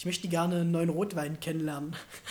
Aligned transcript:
Ich 0.00 0.06
möchte 0.06 0.28
gerne 0.28 0.62
einen 0.62 0.70
neuen 0.70 0.88
Rotwein 0.88 1.40
kennenlernen. 1.40 1.94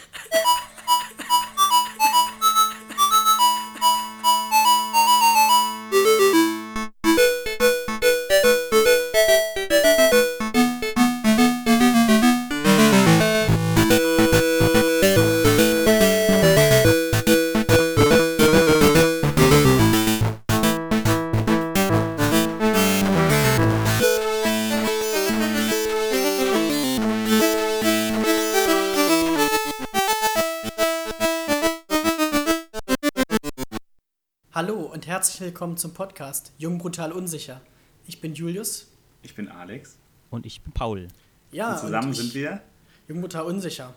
herzlich 35.19 35.41
willkommen 35.41 35.75
zum 35.75 35.93
Podcast 35.93 36.53
Jung, 36.59 36.77
brutal, 36.77 37.11
unsicher. 37.11 37.59
Ich 38.07 38.21
bin 38.21 38.35
Julius. 38.35 38.87
Ich 39.21 39.35
bin 39.35 39.49
Alex. 39.49 39.97
Und 40.29 40.45
ich 40.45 40.61
bin 40.61 40.71
Paul. 40.71 41.09
Ja, 41.51 41.73
und 41.73 41.79
zusammen 41.79 42.05
und 42.07 42.11
ich, 42.13 42.19
sind 42.19 42.33
wir. 42.35 42.61
Jung, 43.09 43.19
brutal, 43.19 43.43
unsicher. 43.43 43.93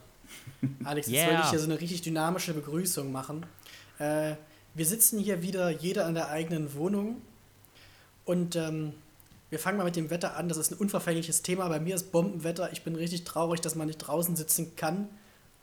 Alex, 0.84 1.06
jetzt 1.06 1.14
Yeah. 1.16 1.28
wollte 1.28 1.42
ich 1.44 1.50
hier 1.50 1.58
so 1.60 1.66
eine 1.66 1.80
richtig 1.80 2.02
dynamische 2.02 2.54
Begrüßung 2.54 3.12
machen. 3.12 3.46
Äh, 4.00 4.34
wir 4.74 4.84
sitzen 4.84 5.20
hier 5.20 5.42
wieder, 5.42 5.70
jeder 5.70 6.08
in 6.08 6.14
der 6.14 6.28
eigenen 6.30 6.74
Wohnung. 6.74 7.22
Und 8.24 8.56
ähm, 8.56 8.92
wir 9.48 9.60
fangen 9.60 9.78
mal 9.78 9.84
mit 9.84 9.94
dem 9.94 10.10
Wetter 10.10 10.36
an. 10.36 10.48
Das 10.48 10.58
ist 10.58 10.72
ein 10.72 10.78
unverfängliches 10.78 11.42
Thema. 11.42 11.68
Bei 11.68 11.78
mir 11.78 11.94
ist 11.94 12.10
Bombenwetter. 12.10 12.72
Ich 12.72 12.82
bin 12.82 12.96
richtig 12.96 13.22
traurig, 13.22 13.60
dass 13.60 13.76
man 13.76 13.86
nicht 13.86 13.98
draußen 13.98 14.34
sitzen 14.34 14.74
kann 14.74 15.08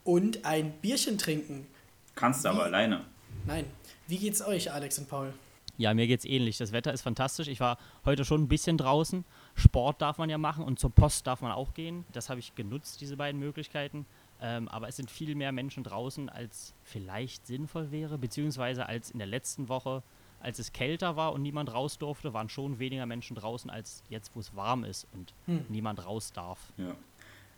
und 0.04 0.46
ein 0.46 0.72
Bierchen 0.80 1.18
trinken. 1.18 1.66
Kannst 2.14 2.46
du 2.46 2.48
aber 2.48 2.64
alleine. 2.64 3.04
Nein. 3.46 3.66
Wie 4.08 4.16
geht's 4.16 4.40
euch, 4.40 4.72
Alex 4.72 4.98
und 4.98 5.06
Paul? 5.06 5.34
Ja, 5.80 5.94
mir 5.94 6.06
geht's 6.06 6.26
ähnlich. 6.26 6.58
Das 6.58 6.72
Wetter 6.72 6.92
ist 6.92 7.00
fantastisch. 7.00 7.48
Ich 7.48 7.58
war 7.58 7.78
heute 8.04 8.26
schon 8.26 8.42
ein 8.42 8.48
bisschen 8.48 8.76
draußen. 8.76 9.24
Sport 9.54 10.02
darf 10.02 10.18
man 10.18 10.28
ja 10.28 10.36
machen 10.36 10.62
und 10.62 10.78
zur 10.78 10.90
Post 10.90 11.26
darf 11.26 11.40
man 11.40 11.52
auch 11.52 11.72
gehen. 11.72 12.04
Das 12.12 12.28
habe 12.28 12.38
ich 12.38 12.54
genutzt, 12.54 13.00
diese 13.00 13.16
beiden 13.16 13.40
Möglichkeiten. 13.40 14.04
Ähm, 14.42 14.68
aber 14.68 14.88
es 14.88 14.96
sind 14.96 15.10
viel 15.10 15.34
mehr 15.34 15.52
Menschen 15.52 15.82
draußen, 15.82 16.28
als 16.28 16.74
vielleicht 16.82 17.46
sinnvoll 17.46 17.90
wäre, 17.90 18.18
beziehungsweise 18.18 18.84
als 18.84 19.10
in 19.10 19.20
der 19.20 19.26
letzten 19.26 19.70
Woche, 19.70 20.02
als 20.40 20.58
es 20.58 20.74
kälter 20.74 21.16
war 21.16 21.32
und 21.32 21.40
niemand 21.40 21.72
raus 21.72 21.96
durfte, 21.96 22.34
waren 22.34 22.50
schon 22.50 22.78
weniger 22.78 23.06
Menschen 23.06 23.34
draußen 23.34 23.70
als 23.70 24.02
jetzt, 24.10 24.32
wo 24.34 24.40
es 24.40 24.54
warm 24.54 24.84
ist 24.84 25.06
und 25.14 25.32
Hm. 25.46 25.64
niemand 25.70 26.04
raus 26.04 26.30
darf. 26.34 26.58
Ja. 26.76 26.94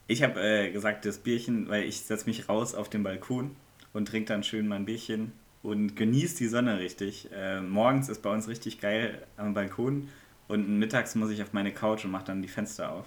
Ich 0.06 0.22
habe 0.22 0.40
äh, 0.40 0.70
gesagt, 0.70 1.06
das 1.06 1.18
Bierchen, 1.18 1.68
weil 1.68 1.82
ich 1.84 2.02
setze 2.02 2.26
mich 2.26 2.48
raus 2.48 2.76
auf 2.76 2.88
den 2.88 3.02
Balkon 3.02 3.56
und 3.92 4.06
trinke 4.06 4.26
dann 4.32 4.44
schön 4.44 4.68
mein 4.68 4.84
Bierchen 4.84 5.32
und 5.62 5.94
genieße 5.96 6.36
die 6.38 6.48
Sonne 6.48 6.78
richtig. 6.78 7.30
Äh, 7.32 7.60
morgens 7.60 8.08
ist 8.08 8.22
bei 8.22 8.30
uns 8.30 8.48
richtig 8.48 8.80
geil 8.80 9.22
am 9.36 9.54
Balkon 9.54 10.08
und 10.48 10.78
mittags 10.78 11.14
muss 11.14 11.30
ich 11.30 11.42
auf 11.42 11.52
meine 11.52 11.72
Couch 11.72 12.04
und 12.04 12.10
mache 12.10 12.24
dann 12.24 12.42
die 12.42 12.48
Fenster 12.48 12.92
auf. 12.92 13.06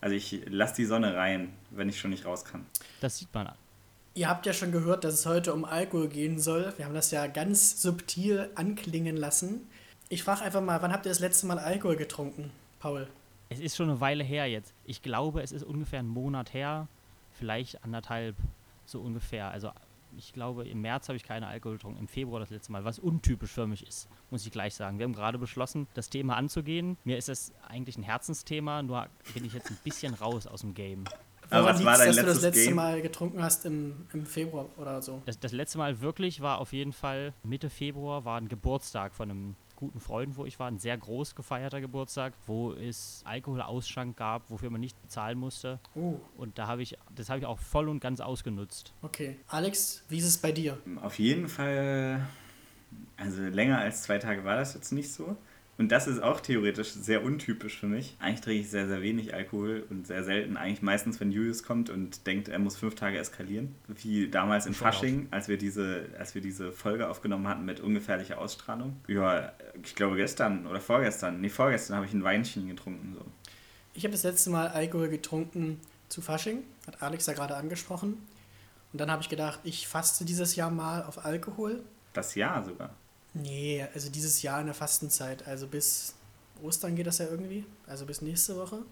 Also 0.00 0.16
ich 0.16 0.42
lasse 0.48 0.74
die 0.76 0.84
Sonne 0.84 1.14
rein, 1.14 1.52
wenn 1.70 1.88
ich 1.88 2.00
schon 2.00 2.10
nicht 2.10 2.26
raus 2.26 2.44
kann. 2.44 2.66
Das 3.00 3.18
sieht 3.18 3.32
man 3.32 3.46
an. 3.46 3.54
Ihr 4.14 4.28
habt 4.28 4.44
ja 4.44 4.52
schon 4.52 4.72
gehört, 4.72 5.04
dass 5.04 5.14
es 5.14 5.26
heute 5.26 5.54
um 5.54 5.64
Alkohol 5.64 6.08
gehen 6.08 6.38
soll. 6.38 6.74
Wir 6.76 6.84
haben 6.84 6.94
das 6.94 7.12
ja 7.12 7.26
ganz 7.28 7.80
subtil 7.80 8.50
anklingen 8.56 9.16
lassen. 9.16 9.68
Ich 10.08 10.22
frage 10.22 10.42
einfach 10.42 10.60
mal, 10.60 10.82
wann 10.82 10.92
habt 10.92 11.06
ihr 11.06 11.10
das 11.10 11.20
letzte 11.20 11.46
Mal 11.46 11.58
Alkohol 11.58 11.96
getrunken, 11.96 12.50
Paul? 12.78 13.06
Es 13.48 13.60
ist 13.60 13.76
schon 13.76 13.88
eine 13.88 14.00
Weile 14.00 14.24
her 14.24 14.46
jetzt. 14.46 14.74
Ich 14.84 15.02
glaube, 15.02 15.40
es 15.40 15.52
ist 15.52 15.62
ungefähr 15.62 16.00
ein 16.00 16.08
Monat 16.08 16.52
her, 16.52 16.88
vielleicht 17.38 17.82
anderthalb, 17.84 18.36
so 18.84 19.00
ungefähr. 19.00 19.50
Also 19.50 19.70
ich 20.16 20.32
glaube, 20.32 20.66
im 20.68 20.80
März 20.80 21.08
habe 21.08 21.16
ich 21.16 21.24
keine 21.24 21.46
Alkohol 21.46 21.76
getrunken, 21.76 22.00
im 22.00 22.08
Februar 22.08 22.40
das 22.40 22.50
letzte 22.50 22.72
Mal, 22.72 22.84
was 22.84 22.98
untypisch 22.98 23.50
für 23.50 23.66
mich 23.66 23.86
ist, 23.86 24.08
muss 24.30 24.44
ich 24.46 24.52
gleich 24.52 24.74
sagen. 24.74 24.98
Wir 24.98 25.04
haben 25.04 25.12
gerade 25.12 25.38
beschlossen, 25.38 25.86
das 25.94 26.10
Thema 26.10 26.36
anzugehen. 26.36 26.96
Mir 27.04 27.16
ist 27.16 27.28
es 27.28 27.52
eigentlich 27.66 27.96
ein 27.96 28.02
Herzensthema, 28.02 28.82
nur 28.82 29.08
bin 29.34 29.44
ich 29.44 29.52
jetzt 29.52 29.70
ein 29.70 29.78
bisschen 29.84 30.14
raus 30.14 30.46
aus 30.46 30.60
dem 30.60 30.74
Game. 30.74 31.04
Aber 31.50 31.68
was 31.68 31.84
war 31.84 31.98
dein 31.98 32.08
dass 32.08 32.16
du 32.16 32.22
das 32.22 32.26
letztes 32.26 32.42
letzte 32.42 32.64
Game? 32.64 32.76
Mal 32.76 33.02
getrunken 33.02 33.42
hast 33.42 33.66
im, 33.66 34.06
im 34.12 34.24
Februar 34.24 34.66
oder 34.78 35.02
so? 35.02 35.22
Das, 35.26 35.38
das 35.38 35.52
letzte 35.52 35.78
Mal 35.78 36.00
wirklich 36.00 36.40
war 36.40 36.58
auf 36.58 36.72
jeden 36.72 36.92
Fall 36.92 37.34
Mitte 37.42 37.68
Februar, 37.68 38.24
war 38.24 38.38
ein 38.38 38.48
Geburtstag 38.48 39.14
von 39.14 39.30
einem 39.30 39.56
guten 39.82 39.98
Freund, 39.98 40.36
wo 40.36 40.46
ich 40.46 40.60
war, 40.60 40.68
ein 40.68 40.78
sehr 40.78 40.96
groß 40.96 41.34
gefeierter 41.34 41.80
Geburtstag, 41.80 42.34
wo 42.46 42.72
es 42.72 43.22
Alkoholausschank 43.24 44.16
gab, 44.16 44.48
wofür 44.48 44.70
man 44.70 44.80
nicht 44.80 45.00
bezahlen 45.02 45.36
musste. 45.38 45.80
Uh, 45.96 46.20
Und 46.36 46.56
da 46.56 46.68
habe 46.68 46.82
ich, 46.82 46.96
das 47.16 47.28
habe 47.28 47.40
ich 47.40 47.46
auch 47.46 47.58
voll 47.58 47.88
und 47.88 47.98
ganz 47.98 48.20
ausgenutzt. 48.20 48.94
okay. 49.02 49.40
Alex, 49.48 50.04
wie 50.08 50.18
ist 50.18 50.26
es 50.26 50.38
bei 50.38 50.52
dir? 50.52 50.78
Auf 51.02 51.18
jeden 51.18 51.48
Fall, 51.48 52.24
also 53.16 53.42
länger 53.42 53.78
als 53.78 54.02
zwei 54.04 54.18
Tage 54.18 54.44
war 54.44 54.54
das 54.56 54.74
jetzt 54.74 54.92
nicht 54.92 55.12
so. 55.12 55.36
Und 55.78 55.90
das 55.90 56.06
ist 56.06 56.22
auch 56.22 56.40
theoretisch 56.40 56.90
sehr 56.92 57.24
untypisch 57.24 57.78
für 57.78 57.86
mich. 57.86 58.14
Eigentlich 58.20 58.40
trinke 58.42 58.60
ich 58.60 58.70
sehr, 58.70 58.86
sehr 58.88 59.00
wenig 59.00 59.34
Alkohol 59.34 59.84
und 59.88 60.06
sehr 60.06 60.22
selten. 60.22 60.56
Eigentlich 60.56 60.82
meistens, 60.82 61.18
wenn 61.18 61.32
Julius 61.32 61.62
kommt 61.62 61.88
und 61.88 62.26
denkt, 62.26 62.48
er 62.48 62.58
muss 62.58 62.76
fünf 62.76 62.94
Tage 62.94 63.18
eskalieren. 63.18 63.74
Wie 63.88 64.28
damals 64.28 64.66
in. 64.66 64.74
Fasching, 64.74 65.28
als 65.30 65.48
wir, 65.48 65.56
diese, 65.56 66.06
als 66.18 66.34
wir 66.34 66.42
diese 66.42 66.72
Folge 66.72 67.08
aufgenommen 67.08 67.48
hatten 67.48 67.64
mit 67.64 67.80
ungefährlicher 67.80 68.38
Ausstrahlung. 68.38 68.96
Ja, 69.08 69.52
ich 69.82 69.94
glaube 69.94 70.16
gestern 70.16 70.66
oder 70.66 70.80
vorgestern. 70.80 71.40
Nee, 71.40 71.48
vorgestern 71.48 71.96
habe 71.96 72.06
ich 72.06 72.12
ein 72.12 72.22
Weinchen 72.22 72.68
getrunken. 72.68 73.16
So. 73.18 73.24
Ich 73.94 74.04
habe 74.04 74.12
das 74.12 74.22
letzte 74.24 74.50
Mal 74.50 74.68
Alkohol 74.68 75.08
getrunken 75.08 75.80
zu 76.08 76.20
Fasching, 76.20 76.62
hat 76.86 77.02
Alex 77.02 77.26
ja 77.26 77.32
gerade 77.32 77.56
angesprochen. 77.56 78.18
Und 78.92 79.00
dann 79.00 79.10
habe 79.10 79.22
ich 79.22 79.30
gedacht, 79.30 79.60
ich 79.64 79.88
faste 79.88 80.24
dieses 80.26 80.54
Jahr 80.54 80.70
mal 80.70 81.02
auf 81.02 81.24
Alkohol. 81.24 81.82
Das 82.12 82.34
Jahr 82.34 82.62
sogar. 82.62 82.90
Nee, 83.34 83.86
also 83.94 84.10
dieses 84.10 84.42
Jahr 84.42 84.60
in 84.60 84.66
der 84.66 84.74
Fastenzeit. 84.74 85.46
Also 85.46 85.66
bis 85.66 86.14
Ostern 86.62 86.96
geht 86.96 87.06
das 87.06 87.18
ja 87.18 87.26
irgendwie. 87.26 87.64
Also 87.86 88.06
bis 88.06 88.22
nächste 88.22 88.56
Woche. 88.56 88.82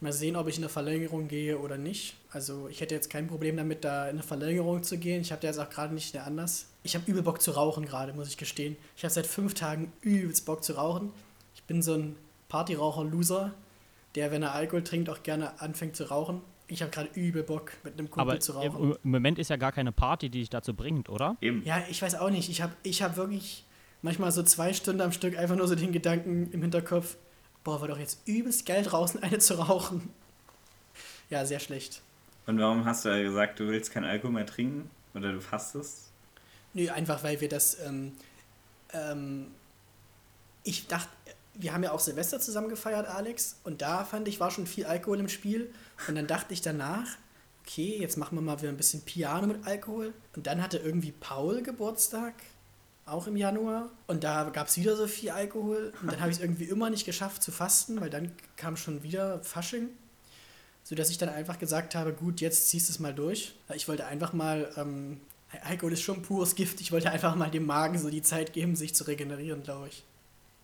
Mal 0.00 0.12
sehen, 0.12 0.36
ob 0.36 0.46
ich 0.46 0.56
in 0.56 0.62
eine 0.62 0.68
Verlängerung 0.68 1.26
gehe 1.26 1.58
oder 1.58 1.76
nicht. 1.76 2.16
Also 2.30 2.68
ich 2.68 2.80
hätte 2.80 2.94
jetzt 2.94 3.10
kein 3.10 3.26
Problem 3.26 3.56
damit, 3.56 3.84
da 3.84 4.04
in 4.04 4.10
eine 4.10 4.22
Verlängerung 4.22 4.84
zu 4.84 4.96
gehen. 4.96 5.20
Ich 5.22 5.32
habe 5.32 5.42
da 5.42 5.48
jetzt 5.48 5.58
auch 5.58 5.70
gerade 5.70 5.92
nicht 5.92 6.14
mehr 6.14 6.24
anders. 6.24 6.66
Ich 6.84 6.94
habe 6.94 7.10
übel 7.10 7.22
Bock 7.22 7.42
zu 7.42 7.50
rauchen 7.50 7.84
gerade, 7.84 8.12
muss 8.12 8.28
ich 8.28 8.36
gestehen. 8.36 8.76
Ich 8.96 9.02
habe 9.02 9.12
seit 9.12 9.26
fünf 9.26 9.54
Tagen 9.54 9.92
übelst 10.00 10.46
Bock 10.46 10.62
zu 10.62 10.74
rauchen. 10.74 11.12
Ich 11.54 11.64
bin 11.64 11.82
so 11.82 11.94
ein 11.94 12.16
Partyraucher-Loser, 12.48 13.52
der, 14.14 14.30
wenn 14.30 14.42
er 14.42 14.54
Alkohol 14.54 14.84
trinkt, 14.84 15.10
auch 15.10 15.22
gerne 15.24 15.60
anfängt 15.60 15.96
zu 15.96 16.04
rauchen. 16.04 16.42
Ich 16.68 16.82
habe 16.82 16.90
gerade 16.90 17.08
übel 17.14 17.42
Bock, 17.42 17.72
mit 17.82 17.98
einem 17.98 18.10
Kumpel 18.10 18.30
Aber 18.30 18.40
zu 18.40 18.52
rauchen. 18.52 18.92
im 19.02 19.10
Moment 19.10 19.38
ist 19.38 19.48
ja 19.48 19.56
gar 19.56 19.72
keine 19.72 19.90
Party, 19.90 20.28
die 20.28 20.40
dich 20.40 20.50
dazu 20.50 20.74
bringt, 20.74 21.08
oder? 21.08 21.36
Eben. 21.40 21.64
Ja, 21.64 21.82
ich 21.88 22.02
weiß 22.02 22.16
auch 22.16 22.30
nicht. 22.30 22.50
Ich 22.50 22.60
habe 22.60 22.74
ich 22.82 23.02
hab 23.02 23.16
wirklich 23.16 23.64
manchmal 24.02 24.30
so 24.32 24.42
zwei 24.42 24.72
Stunden 24.74 25.00
am 25.00 25.12
Stück 25.12 25.36
einfach 25.36 25.56
nur 25.56 25.66
so 25.66 25.74
den 25.74 25.92
Gedanken 25.92 26.50
im 26.52 26.60
Hinterkopf, 26.60 27.16
boah, 27.64 27.80
war 27.80 27.88
doch 27.88 27.98
jetzt 27.98 28.20
übelst 28.26 28.66
geil 28.66 28.82
draußen 28.82 29.22
eine 29.22 29.38
zu 29.38 29.54
rauchen. 29.58 30.10
Ja, 31.30 31.44
sehr 31.44 31.60
schlecht. 31.60 32.02
Und 32.46 32.58
warum 32.58 32.84
hast 32.84 33.04
du 33.04 33.22
gesagt, 33.22 33.60
du 33.60 33.68
willst 33.68 33.90
kein 33.90 34.04
Alkohol 34.04 34.32
mehr 34.32 34.46
trinken? 34.46 34.90
Oder 35.14 35.32
du 35.32 35.40
fastest? 35.40 36.10
Nö, 36.74 36.88
einfach 36.90 37.22
weil 37.22 37.40
wir 37.40 37.48
das, 37.48 37.78
ähm, 37.80 38.12
ähm, 38.92 39.48
ich 40.64 40.86
dachte, 40.86 41.08
wir 41.58 41.74
haben 41.74 41.82
ja 41.82 41.92
auch 41.92 42.00
Silvester 42.00 42.40
zusammen 42.40 42.68
gefeiert, 42.68 43.06
Alex, 43.08 43.56
und 43.64 43.82
da 43.82 44.04
fand 44.04 44.28
ich, 44.28 44.38
war 44.38 44.50
schon 44.50 44.66
viel 44.66 44.86
Alkohol 44.86 45.18
im 45.18 45.28
Spiel. 45.28 45.72
Und 46.06 46.14
dann 46.14 46.28
dachte 46.28 46.54
ich 46.54 46.62
danach, 46.62 47.08
okay, 47.62 47.98
jetzt 47.98 48.16
machen 48.16 48.36
wir 48.36 48.42
mal 48.42 48.60
wieder 48.60 48.70
ein 48.70 48.76
bisschen 48.76 49.02
Piano 49.02 49.46
mit 49.48 49.66
Alkohol. 49.66 50.14
Und 50.36 50.46
dann 50.46 50.62
hatte 50.62 50.78
irgendwie 50.78 51.12
Paul 51.12 51.62
Geburtstag, 51.62 52.34
auch 53.06 53.26
im 53.26 53.36
Januar. 53.36 53.90
Und 54.06 54.22
da 54.22 54.50
gab 54.50 54.68
es 54.68 54.76
wieder 54.76 54.96
so 54.96 55.08
viel 55.08 55.30
Alkohol. 55.30 55.92
Und 56.00 56.12
dann 56.12 56.20
habe 56.20 56.30
ich 56.30 56.36
es 56.36 56.42
irgendwie 56.42 56.64
immer 56.64 56.90
nicht 56.90 57.04
geschafft 57.04 57.42
zu 57.42 57.50
fasten, 57.50 58.00
weil 58.00 58.10
dann 58.10 58.32
kam 58.56 58.76
schon 58.76 59.02
wieder 59.02 59.42
Fasching. 59.42 59.88
Sodass 60.84 61.10
ich 61.10 61.18
dann 61.18 61.28
einfach 61.28 61.58
gesagt 61.58 61.96
habe, 61.96 62.12
gut, 62.12 62.40
jetzt 62.40 62.68
ziehst 62.68 62.88
du 62.88 62.92
es 62.92 63.00
mal 63.00 63.12
durch. 63.12 63.54
Ich 63.74 63.88
wollte 63.88 64.06
einfach 64.06 64.32
mal, 64.32 64.72
ähm, 64.76 65.20
Alkohol 65.64 65.92
ist 65.92 66.02
schon 66.02 66.22
pures 66.22 66.54
Gift. 66.54 66.80
Ich 66.80 66.92
wollte 66.92 67.10
einfach 67.10 67.34
mal 67.34 67.50
dem 67.50 67.66
Magen 67.66 67.98
so 67.98 68.10
die 68.10 68.22
Zeit 68.22 68.52
geben, 68.52 68.76
sich 68.76 68.94
zu 68.94 69.04
regenerieren, 69.04 69.64
glaube 69.64 69.88
ich. 69.88 70.04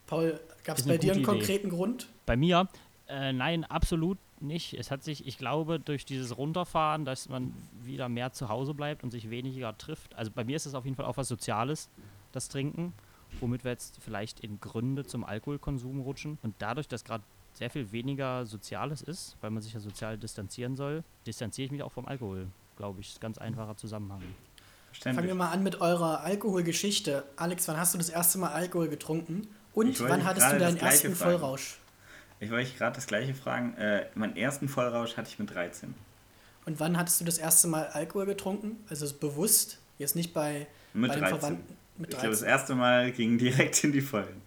Paul, 0.06 0.40
gab 0.64 0.78
es 0.78 0.86
bei 0.86 0.98
dir 0.98 1.12
einen 1.12 1.22
Idee. 1.22 1.30
konkreten 1.30 1.68
Grund? 1.70 2.08
Bei 2.26 2.36
mir, 2.36 2.68
äh, 3.08 3.32
nein, 3.32 3.64
absolut 3.64 4.18
nicht. 4.40 4.74
Es 4.74 4.90
hat 4.90 5.02
sich, 5.02 5.26
ich 5.26 5.38
glaube, 5.38 5.80
durch 5.80 6.04
dieses 6.04 6.36
Runterfahren, 6.36 7.04
dass 7.04 7.28
man 7.28 7.54
wieder 7.82 8.08
mehr 8.08 8.32
zu 8.32 8.48
Hause 8.48 8.74
bleibt 8.74 9.02
und 9.02 9.10
sich 9.10 9.30
weniger 9.30 9.76
trifft. 9.76 10.14
Also 10.14 10.30
bei 10.30 10.44
mir 10.44 10.56
ist 10.56 10.66
es 10.66 10.74
auf 10.74 10.84
jeden 10.84 10.96
Fall 10.96 11.06
auch 11.06 11.16
was 11.16 11.28
Soziales, 11.28 11.88
das 12.32 12.48
Trinken, 12.48 12.92
womit 13.40 13.64
wir 13.64 13.70
jetzt 13.70 13.98
vielleicht 14.00 14.40
in 14.40 14.60
Gründe 14.60 15.04
zum 15.04 15.24
Alkoholkonsum 15.24 16.00
rutschen. 16.00 16.38
Und 16.42 16.54
dadurch, 16.58 16.88
dass 16.88 17.04
gerade 17.04 17.24
sehr 17.54 17.70
viel 17.70 17.92
weniger 17.92 18.46
Soziales 18.46 19.02
ist, 19.02 19.36
weil 19.40 19.50
man 19.50 19.62
sich 19.62 19.72
ja 19.72 19.80
sozial 19.80 20.18
distanzieren 20.18 20.76
soll, 20.76 21.04
distanziere 21.26 21.66
ich 21.66 21.72
mich 21.72 21.82
auch 21.82 21.92
vom 21.92 22.06
Alkohol, 22.06 22.48
glaube 22.76 23.00
ich. 23.00 23.08
Ist 23.08 23.18
ein 23.18 23.20
ganz 23.20 23.38
einfacher 23.38 23.76
Zusammenhang. 23.76 24.22
Fangen 24.92 25.26
wir 25.26 25.34
mal 25.34 25.50
an 25.50 25.62
mit 25.62 25.80
eurer 25.80 26.20
Alkoholgeschichte. 26.20 27.24
Alex, 27.36 27.66
wann 27.66 27.76
hast 27.76 27.94
du 27.94 27.98
das 27.98 28.08
erste 28.08 28.38
Mal 28.38 28.52
Alkohol 28.52 28.88
getrunken? 28.88 29.48
Und 29.74 29.98
wann 30.00 30.24
hattest 30.24 30.52
du 30.52 30.58
deinen 30.58 30.76
ersten 30.76 31.14
fragen. 31.14 31.32
Vollrausch? 31.38 31.78
Ich 32.40 32.50
wollte 32.50 32.70
gerade 32.76 32.94
das 32.96 33.06
gleiche 33.06 33.34
fragen. 33.34 33.74
Äh, 33.76 34.06
meinen 34.14 34.36
ersten 34.36 34.68
Vollrausch 34.68 35.16
hatte 35.16 35.28
ich 35.30 35.38
mit 35.38 35.52
13. 35.54 35.94
Und 36.66 36.80
wann 36.80 36.96
hattest 36.96 37.20
du 37.20 37.24
das 37.24 37.38
erste 37.38 37.68
Mal 37.68 37.86
Alkohol 37.88 38.26
getrunken? 38.26 38.84
Also 38.88 39.12
bewusst? 39.14 39.78
Jetzt 39.98 40.16
nicht 40.16 40.32
bei, 40.34 40.66
Mit 40.92 41.10
bei 41.12 41.18
13. 41.18 41.38
Verwandten. 41.38 41.76
Mit 41.98 42.10
Ich 42.12 42.18
glaube, 42.18 42.30
das 42.30 42.40
13. 42.40 42.48
erste 42.58 42.74
Mal 42.74 43.12
ging 43.12 43.38
direkt 43.38 43.84
in 43.84 43.92
die 43.92 44.00
Vollen. 44.00 44.42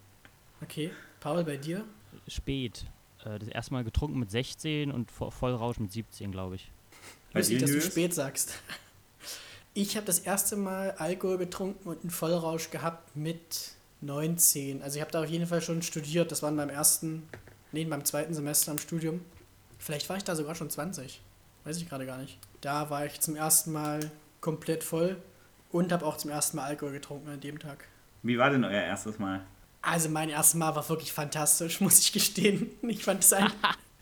Okay. 0.62 0.92
Paul, 1.20 1.44
bei 1.44 1.58
dir? 1.58 1.84
Spät. 2.28 2.86
Äh, 3.26 3.40
das 3.40 3.48
erste 3.48 3.74
Mal 3.74 3.84
getrunken 3.84 4.20
mit 4.20 4.30
16 4.32 4.92
und 4.92 5.12
Vo- 5.12 5.32
Vollrausch 5.32 5.80
mit 5.80 5.92
17, 5.92 6.32
glaube 6.32 6.56
ich. 6.56 6.72
Lustig, 7.34 7.60
dass 7.60 7.72
du 7.72 7.82
spät 7.82 8.14
sagst. 8.14 8.54
Ich 9.74 9.96
habe 9.96 10.06
das 10.06 10.20
erste 10.20 10.56
Mal 10.56 10.92
Alkohol 10.98 11.38
getrunken 11.38 11.88
und 11.88 12.02
einen 12.02 12.10
Vollrausch 12.10 12.72
gehabt 12.72 13.16
mit 13.16 13.72
19. 14.02 14.82
Also 14.82 14.98
ich 14.98 15.02
habe 15.02 15.12
da 15.12 15.24
auf 15.24 15.30
jeden 15.30 15.48
Fall 15.48 15.62
schon 15.62 15.82
studiert. 15.82 16.32
Das 16.32 16.42
war 16.42 16.50
in 16.50 16.56
meinem 16.56 16.70
ersten, 16.70 17.28
nee, 17.72 17.82
in 17.82 17.90
meinem 17.90 18.06
zweiten 18.06 18.34
Semester 18.34 18.72
im 18.72 18.78
Studium. 18.78 19.22
Vielleicht 19.80 20.10
war 20.10 20.18
ich 20.18 20.24
da 20.24 20.36
sogar 20.36 20.56
schon 20.56 20.70
20. 20.70 21.22
Weiß 21.64 21.78
ich 21.78 21.90
gerade 21.90 22.06
gar 22.06 22.18
nicht. 22.18 22.38
Da 22.62 22.90
war 22.90 23.06
ich 23.06 23.20
zum 23.20 23.36
ersten 23.36 23.72
Mal 23.72 24.12
komplett 24.42 24.84
voll 24.84 25.18
und 25.72 25.92
habe 25.92 26.06
auch 26.06 26.18
zum 26.18 26.32
ersten 26.32 26.58
Mal 26.58 26.64
Alkohol 26.66 26.94
getrunken 26.94 27.30
an 27.30 27.40
dem 27.40 27.60
Tag. 27.60 27.86
Wie 28.24 28.38
war 28.38 28.50
denn 28.50 28.64
euer 28.64 28.82
erstes 28.82 29.20
Mal? 29.20 29.46
Also 29.82 30.10
mein 30.10 30.30
erstes 30.30 30.56
Mal 30.56 30.76
war 30.76 30.88
wirklich 30.90 31.14
fantastisch, 31.14 31.82
muss 31.82 32.00
ich 32.00 32.12
gestehen. 32.12 32.72
Ich 32.82 33.04
fand 33.04 33.24
es 33.24 33.34
ein. 33.34 33.52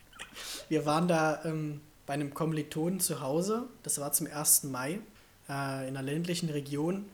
Wir 0.69 0.85
waren 0.85 1.07
da 1.07 1.43
ähm, 1.45 1.81
bei 2.05 2.13
einem 2.13 2.33
Kommilitonen 2.33 2.99
zu 2.99 3.21
Hause. 3.21 3.67
Das 3.83 3.99
war 3.99 4.11
zum 4.11 4.27
1. 4.27 4.63
Mai 4.65 4.99
äh, 5.49 5.87
in 5.87 5.95
einer 5.95 6.01
ländlichen 6.01 6.49
Region. 6.49 7.05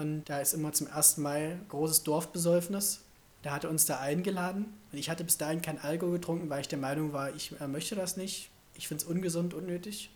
Und 0.00 0.24
da 0.24 0.40
ist 0.40 0.54
immer 0.54 0.72
zum 0.72 0.86
1. 0.90 1.18
Mai 1.18 1.58
großes 1.68 2.04
Dorfbesäufnis. 2.04 3.00
Da 3.42 3.52
hat 3.52 3.64
er 3.64 3.70
uns 3.70 3.84
da 3.84 4.00
eingeladen. 4.00 4.66
Und 4.90 4.98
ich 4.98 5.10
hatte 5.10 5.24
bis 5.24 5.36
dahin 5.36 5.62
kein 5.62 5.78
Alkohol 5.78 6.12
getrunken, 6.12 6.48
weil 6.48 6.62
ich 6.62 6.68
der 6.68 6.78
Meinung 6.78 7.12
war, 7.12 7.34
ich 7.34 7.52
äh, 7.60 7.68
möchte 7.68 7.94
das 7.94 8.16
nicht. 8.16 8.50
Ich 8.74 8.88
finde 8.88 9.04
es 9.04 9.10
ungesund, 9.10 9.52
unnötig. 9.52 10.10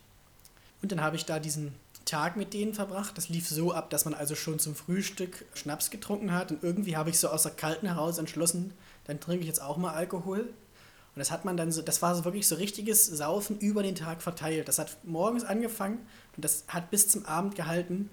Und 0.81 0.91
dann 0.91 1.01
habe 1.01 1.15
ich 1.15 1.25
da 1.25 1.39
diesen 1.39 1.73
Tag 2.05 2.35
mit 2.35 2.53
denen 2.53 2.73
verbracht. 2.73 3.17
Das 3.17 3.29
lief 3.29 3.47
so 3.47 3.73
ab, 3.73 3.89
dass 3.91 4.05
man 4.05 4.13
also 4.13 4.35
schon 4.35 4.59
zum 4.59 4.75
Frühstück 4.75 5.45
Schnaps 5.53 5.91
getrunken 5.91 6.31
hat. 6.31 6.51
Und 6.51 6.63
irgendwie 6.63 6.97
habe 6.97 7.11
ich 7.11 7.19
so 7.19 7.29
aus 7.29 7.43
der 7.43 7.51
Kalten 7.51 7.87
heraus 7.87 8.17
entschlossen, 8.17 8.73
dann 9.05 9.19
trinke 9.19 9.41
ich 9.41 9.47
jetzt 9.47 9.61
auch 9.61 9.77
mal 9.77 9.93
Alkohol. 9.93 10.41
Und 10.41 11.19
das 11.19 11.31
hat 11.31 11.45
man 11.45 11.57
dann 11.57 11.71
so, 11.71 11.81
das 11.81 12.01
war 12.01 12.13
so 12.15 12.25
wirklich 12.25 12.47
so 12.47 12.55
richtiges 12.55 13.05
Saufen 13.05 13.57
über 13.59 13.83
den 13.83 13.95
Tag 13.95 14.21
verteilt. 14.21 14.67
Das 14.67 14.79
hat 14.79 14.97
morgens 15.03 15.45
angefangen 15.45 15.99
und 16.35 16.43
das 16.43 16.65
hat 16.67 16.91
bis 16.91 17.07
zum 17.07 17.25
Abend 17.25 17.55
gehalten. 17.55 18.09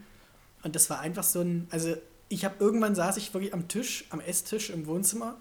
Und 0.62 0.76
das 0.76 0.90
war 0.90 1.00
einfach 1.00 1.24
so 1.24 1.40
ein, 1.40 1.66
also 1.70 1.96
ich 2.28 2.44
habe 2.44 2.54
irgendwann 2.58 2.94
saß 2.94 3.16
ich 3.16 3.32
wirklich 3.34 3.52
am 3.52 3.68
Tisch, 3.68 4.04
am 4.10 4.20
Esstisch 4.20 4.70
im 4.70 4.86
Wohnzimmer. 4.86 5.36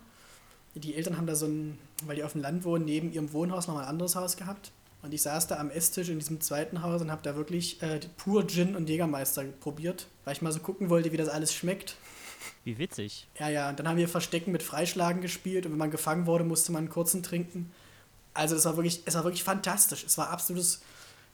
Die 0.75 0.95
Eltern 0.95 1.17
haben 1.17 1.27
da 1.27 1.35
so 1.35 1.45
ein, 1.45 1.77
weil 2.05 2.15
die 2.15 2.23
auf 2.23 2.33
dem 2.33 2.41
Land 2.41 2.63
wohnen, 2.63 2.85
neben 2.85 3.11
ihrem 3.11 3.31
Wohnhaus 3.33 3.67
noch 3.67 3.75
mal 3.75 3.83
ein 3.83 3.89
anderes 3.89 4.15
Haus 4.15 4.37
gehabt. 4.37 4.71
Und 5.01 5.13
ich 5.13 5.21
saß 5.21 5.47
da 5.47 5.57
am 5.57 5.71
Esstisch 5.71 6.09
in 6.09 6.19
diesem 6.19 6.41
zweiten 6.41 6.83
Haus 6.83 7.01
und 7.01 7.11
habe 7.11 7.21
da 7.23 7.35
wirklich 7.35 7.81
äh, 7.81 7.99
pur 8.17 8.45
Gin 8.47 8.75
und 8.75 8.87
Jägermeister 8.87 9.43
probiert, 9.43 10.07
weil 10.25 10.33
ich 10.33 10.41
mal 10.41 10.51
so 10.51 10.59
gucken 10.59 10.89
wollte, 10.89 11.11
wie 11.11 11.17
das 11.17 11.29
alles 11.29 11.53
schmeckt. 11.53 11.95
Wie 12.63 12.77
witzig. 12.77 13.27
Ja, 13.39 13.49
ja, 13.49 13.69
und 13.69 13.79
dann 13.79 13.87
haben 13.87 13.97
wir 13.97 14.07
Verstecken 14.07 14.51
mit 14.51 14.61
Freischlagen 14.61 15.21
gespielt 15.21 15.65
und 15.65 15.71
wenn 15.71 15.79
man 15.79 15.91
gefangen 15.91 16.27
wurde, 16.27 16.43
musste 16.43 16.71
man 16.71 16.81
einen 16.81 16.89
kurzen 16.89 17.23
trinken. 17.23 17.71
Also 18.33 18.55
es 18.55 18.65
war 18.65 18.77
wirklich, 18.77 19.01
es 19.05 19.15
war 19.15 19.23
wirklich 19.23 19.43
fantastisch. 19.43 20.03
Es 20.03 20.17
war 20.17 20.29
absolutes, 20.29 20.81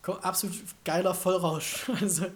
absolut 0.02 0.56
geiler 0.84 1.14
Vollrausch. 1.14 1.86
Also 2.00 2.26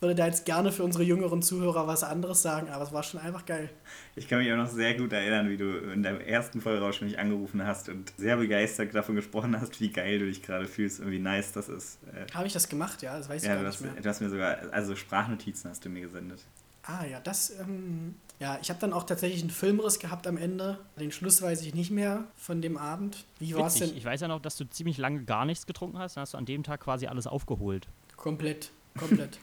würde 0.00 0.14
da 0.14 0.26
jetzt 0.26 0.44
gerne 0.44 0.70
für 0.72 0.84
unsere 0.84 1.02
jüngeren 1.04 1.42
Zuhörer 1.42 1.86
was 1.86 2.04
anderes 2.04 2.42
sagen, 2.42 2.68
aber 2.70 2.84
es 2.84 2.92
war 2.92 3.02
schon 3.02 3.20
einfach 3.20 3.44
geil. 3.46 3.68
Ich 4.16 4.28
kann 4.28 4.38
mich 4.38 4.52
auch 4.52 4.56
noch 4.56 4.68
sehr 4.68 4.94
gut 4.94 5.12
erinnern, 5.12 5.48
wie 5.50 5.56
du 5.56 5.76
in 5.92 6.02
deinem 6.02 6.20
ersten 6.20 6.60
Vollrausch 6.60 7.00
mich 7.00 7.18
angerufen 7.18 7.64
hast 7.66 7.88
und 7.88 8.12
sehr 8.16 8.36
begeistert 8.36 8.94
davon 8.94 9.16
gesprochen 9.16 9.60
hast, 9.60 9.80
wie 9.80 9.90
geil 9.90 10.18
du 10.20 10.26
dich 10.26 10.42
gerade 10.42 10.66
fühlst 10.66 11.00
und 11.00 11.10
wie 11.10 11.18
nice 11.18 11.52
das 11.52 11.68
ist. 11.68 11.98
Äh, 12.14 12.32
Habe 12.32 12.46
ich 12.46 12.52
das 12.52 12.68
gemacht? 12.68 13.02
Ja, 13.02 13.16
das 13.18 13.28
weiß 13.28 13.42
ich 13.42 13.48
Ja, 13.48 13.54
gar 13.54 13.62
du 13.64 13.68
nicht 13.68 13.76
hast, 13.78 13.84
mehr. 13.84 14.00
du 14.02 14.08
hast 14.08 14.20
mir 14.20 14.30
sogar, 14.30 14.58
also 14.72 14.94
Sprachnotizen 14.94 15.70
hast 15.70 15.84
du 15.84 15.88
mir 15.88 16.00
gesendet. 16.02 16.40
Ah 16.84 17.04
ja, 17.04 17.20
das, 17.20 17.50
ähm, 17.60 18.14
ja, 18.40 18.58
ich 18.62 18.70
habe 18.70 18.80
dann 18.80 18.92
auch 18.94 19.02
tatsächlich 19.02 19.42
einen 19.42 19.50
Filmriss 19.50 19.98
gehabt 19.98 20.26
am 20.26 20.38
Ende. 20.38 20.78
Den 20.98 21.12
Schluss 21.12 21.42
weiß 21.42 21.60
ich 21.62 21.74
nicht 21.74 21.90
mehr 21.90 22.24
von 22.36 22.62
dem 22.62 22.78
Abend. 22.78 23.24
Wie 23.40 23.54
war 23.54 23.66
es 23.66 23.74
denn? 23.74 23.94
Ich 23.96 24.04
weiß 24.04 24.20
ja 24.22 24.28
noch, 24.28 24.40
dass 24.40 24.56
du 24.56 24.64
ziemlich 24.64 24.96
lange 24.96 25.24
gar 25.24 25.44
nichts 25.44 25.66
getrunken 25.66 25.98
hast. 25.98 26.16
Dann 26.16 26.22
hast 26.22 26.32
du 26.34 26.38
an 26.38 26.46
dem 26.46 26.62
Tag 26.62 26.80
quasi 26.80 27.06
alles 27.08 27.26
aufgeholt. 27.26 27.88
Komplett, 28.16 28.70
komplett. 28.98 29.38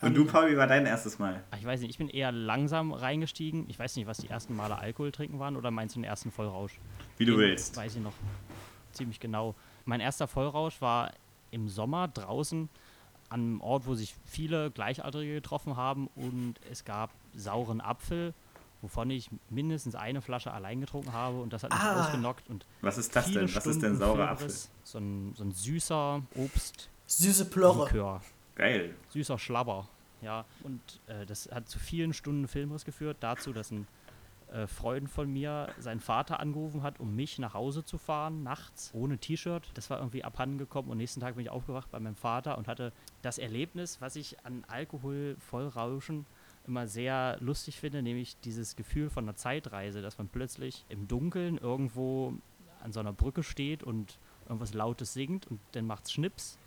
Und 0.00 0.14
du, 0.14 0.24
Paul, 0.24 0.50
wie 0.50 0.56
war 0.56 0.66
dein 0.66 0.86
erstes 0.86 1.18
Mal? 1.18 1.42
Ich 1.58 1.64
weiß 1.64 1.80
nicht, 1.80 1.90
ich 1.90 1.98
bin 1.98 2.08
eher 2.08 2.32
langsam 2.32 2.92
reingestiegen. 2.92 3.64
Ich 3.68 3.78
weiß 3.78 3.96
nicht, 3.96 4.06
was 4.06 4.18
die 4.18 4.28
ersten 4.28 4.54
Male 4.56 4.76
Alkohol 4.78 5.12
trinken 5.12 5.38
waren 5.38 5.56
oder 5.56 5.70
meinst 5.70 5.94
du 5.94 6.00
den 6.00 6.04
ersten 6.04 6.30
Vollrausch? 6.30 6.78
Wie 7.18 7.24
du 7.24 7.32
Den 7.32 7.40
willst. 7.40 7.76
Weiß 7.76 7.94
ich 7.96 8.02
noch 8.02 8.14
ziemlich 8.92 9.20
genau. 9.20 9.54
Mein 9.84 10.00
erster 10.00 10.26
Vollrausch 10.28 10.80
war 10.80 11.12
im 11.50 11.68
Sommer 11.68 12.08
draußen 12.08 12.68
an 13.28 13.40
einem 13.40 13.60
Ort, 13.60 13.86
wo 13.86 13.94
sich 13.94 14.14
viele 14.26 14.70
Gleichaltrige 14.70 15.34
getroffen 15.34 15.76
haben 15.76 16.08
und 16.16 16.54
es 16.70 16.84
gab 16.84 17.10
sauren 17.34 17.80
Apfel, 17.80 18.34
wovon 18.82 19.10
ich 19.10 19.30
mindestens 19.48 19.94
eine 19.94 20.20
Flasche 20.20 20.52
allein 20.52 20.80
getrunken 20.80 21.12
habe 21.12 21.40
und 21.40 21.52
das 21.52 21.62
hat 21.62 21.70
mich 21.72 21.80
Ah. 21.80 22.04
ausgenockt 22.06 22.48
und 22.50 22.66
Was 22.82 22.98
ist 22.98 23.14
das 23.16 23.30
denn? 23.32 23.44
Was 23.54 23.64
ist 23.66 23.80
denn 23.82 23.94
Stunden 23.94 23.98
saurer 23.98 24.30
Apfel? 24.30 24.50
So 24.84 24.98
ein, 24.98 25.32
so 25.36 25.44
ein 25.44 25.52
süßer 25.52 26.22
Obst. 26.34 26.90
Süße 27.06 27.46
Plorre. 27.46 27.84
Likör. 27.86 28.20
Geil. 28.62 28.94
süßer 29.08 29.38
Schlabber. 29.38 29.88
Ja, 30.20 30.44
und 30.62 30.80
äh, 31.08 31.26
das 31.26 31.50
hat 31.50 31.68
zu 31.68 31.78
vielen 31.78 32.12
Stunden 32.12 32.46
Filmriss 32.46 32.84
geführt, 32.84 33.16
dazu, 33.20 33.52
dass 33.52 33.72
ein 33.72 33.88
äh, 34.52 34.66
Freund 34.66 35.10
von 35.10 35.32
mir 35.32 35.68
seinen 35.78 36.00
Vater 36.00 36.38
angerufen 36.38 36.82
hat, 36.82 37.00
um 37.00 37.16
mich 37.16 37.38
nach 37.38 37.54
Hause 37.54 37.84
zu 37.84 37.98
fahren, 37.98 38.42
nachts, 38.42 38.90
ohne 38.92 39.18
T-Shirt. 39.18 39.70
Das 39.74 39.90
war 39.90 39.98
irgendwie 39.98 40.24
abhanden 40.24 40.58
gekommen 40.58 40.90
und 40.90 40.98
nächsten 40.98 41.20
Tag 41.20 41.34
bin 41.34 41.44
ich 41.44 41.50
aufgewacht 41.50 41.90
bei 41.90 41.98
meinem 41.98 42.16
Vater 42.16 42.58
und 42.58 42.68
hatte 42.68 42.92
das 43.22 43.38
Erlebnis, 43.38 44.00
was 44.00 44.14
ich 44.14 44.44
an 44.44 44.64
Alkohol 44.68 45.36
vollrauschen 45.38 46.26
immer 46.66 46.86
sehr 46.86 47.38
lustig 47.40 47.80
finde, 47.80 48.02
nämlich 48.02 48.36
dieses 48.40 48.76
Gefühl 48.76 49.10
von 49.10 49.24
einer 49.24 49.34
Zeitreise, 49.34 50.02
dass 50.02 50.18
man 50.18 50.28
plötzlich 50.28 50.84
im 50.88 51.08
Dunkeln 51.08 51.58
irgendwo 51.58 52.34
an 52.84 52.92
so 52.92 53.00
einer 53.00 53.12
Brücke 53.12 53.42
steht 53.42 53.82
und 53.82 54.18
irgendwas 54.46 54.74
Lautes 54.74 55.12
singt 55.12 55.46
und 55.48 55.58
dann 55.72 55.86
macht's 55.86 56.12
Schnips 56.12 56.58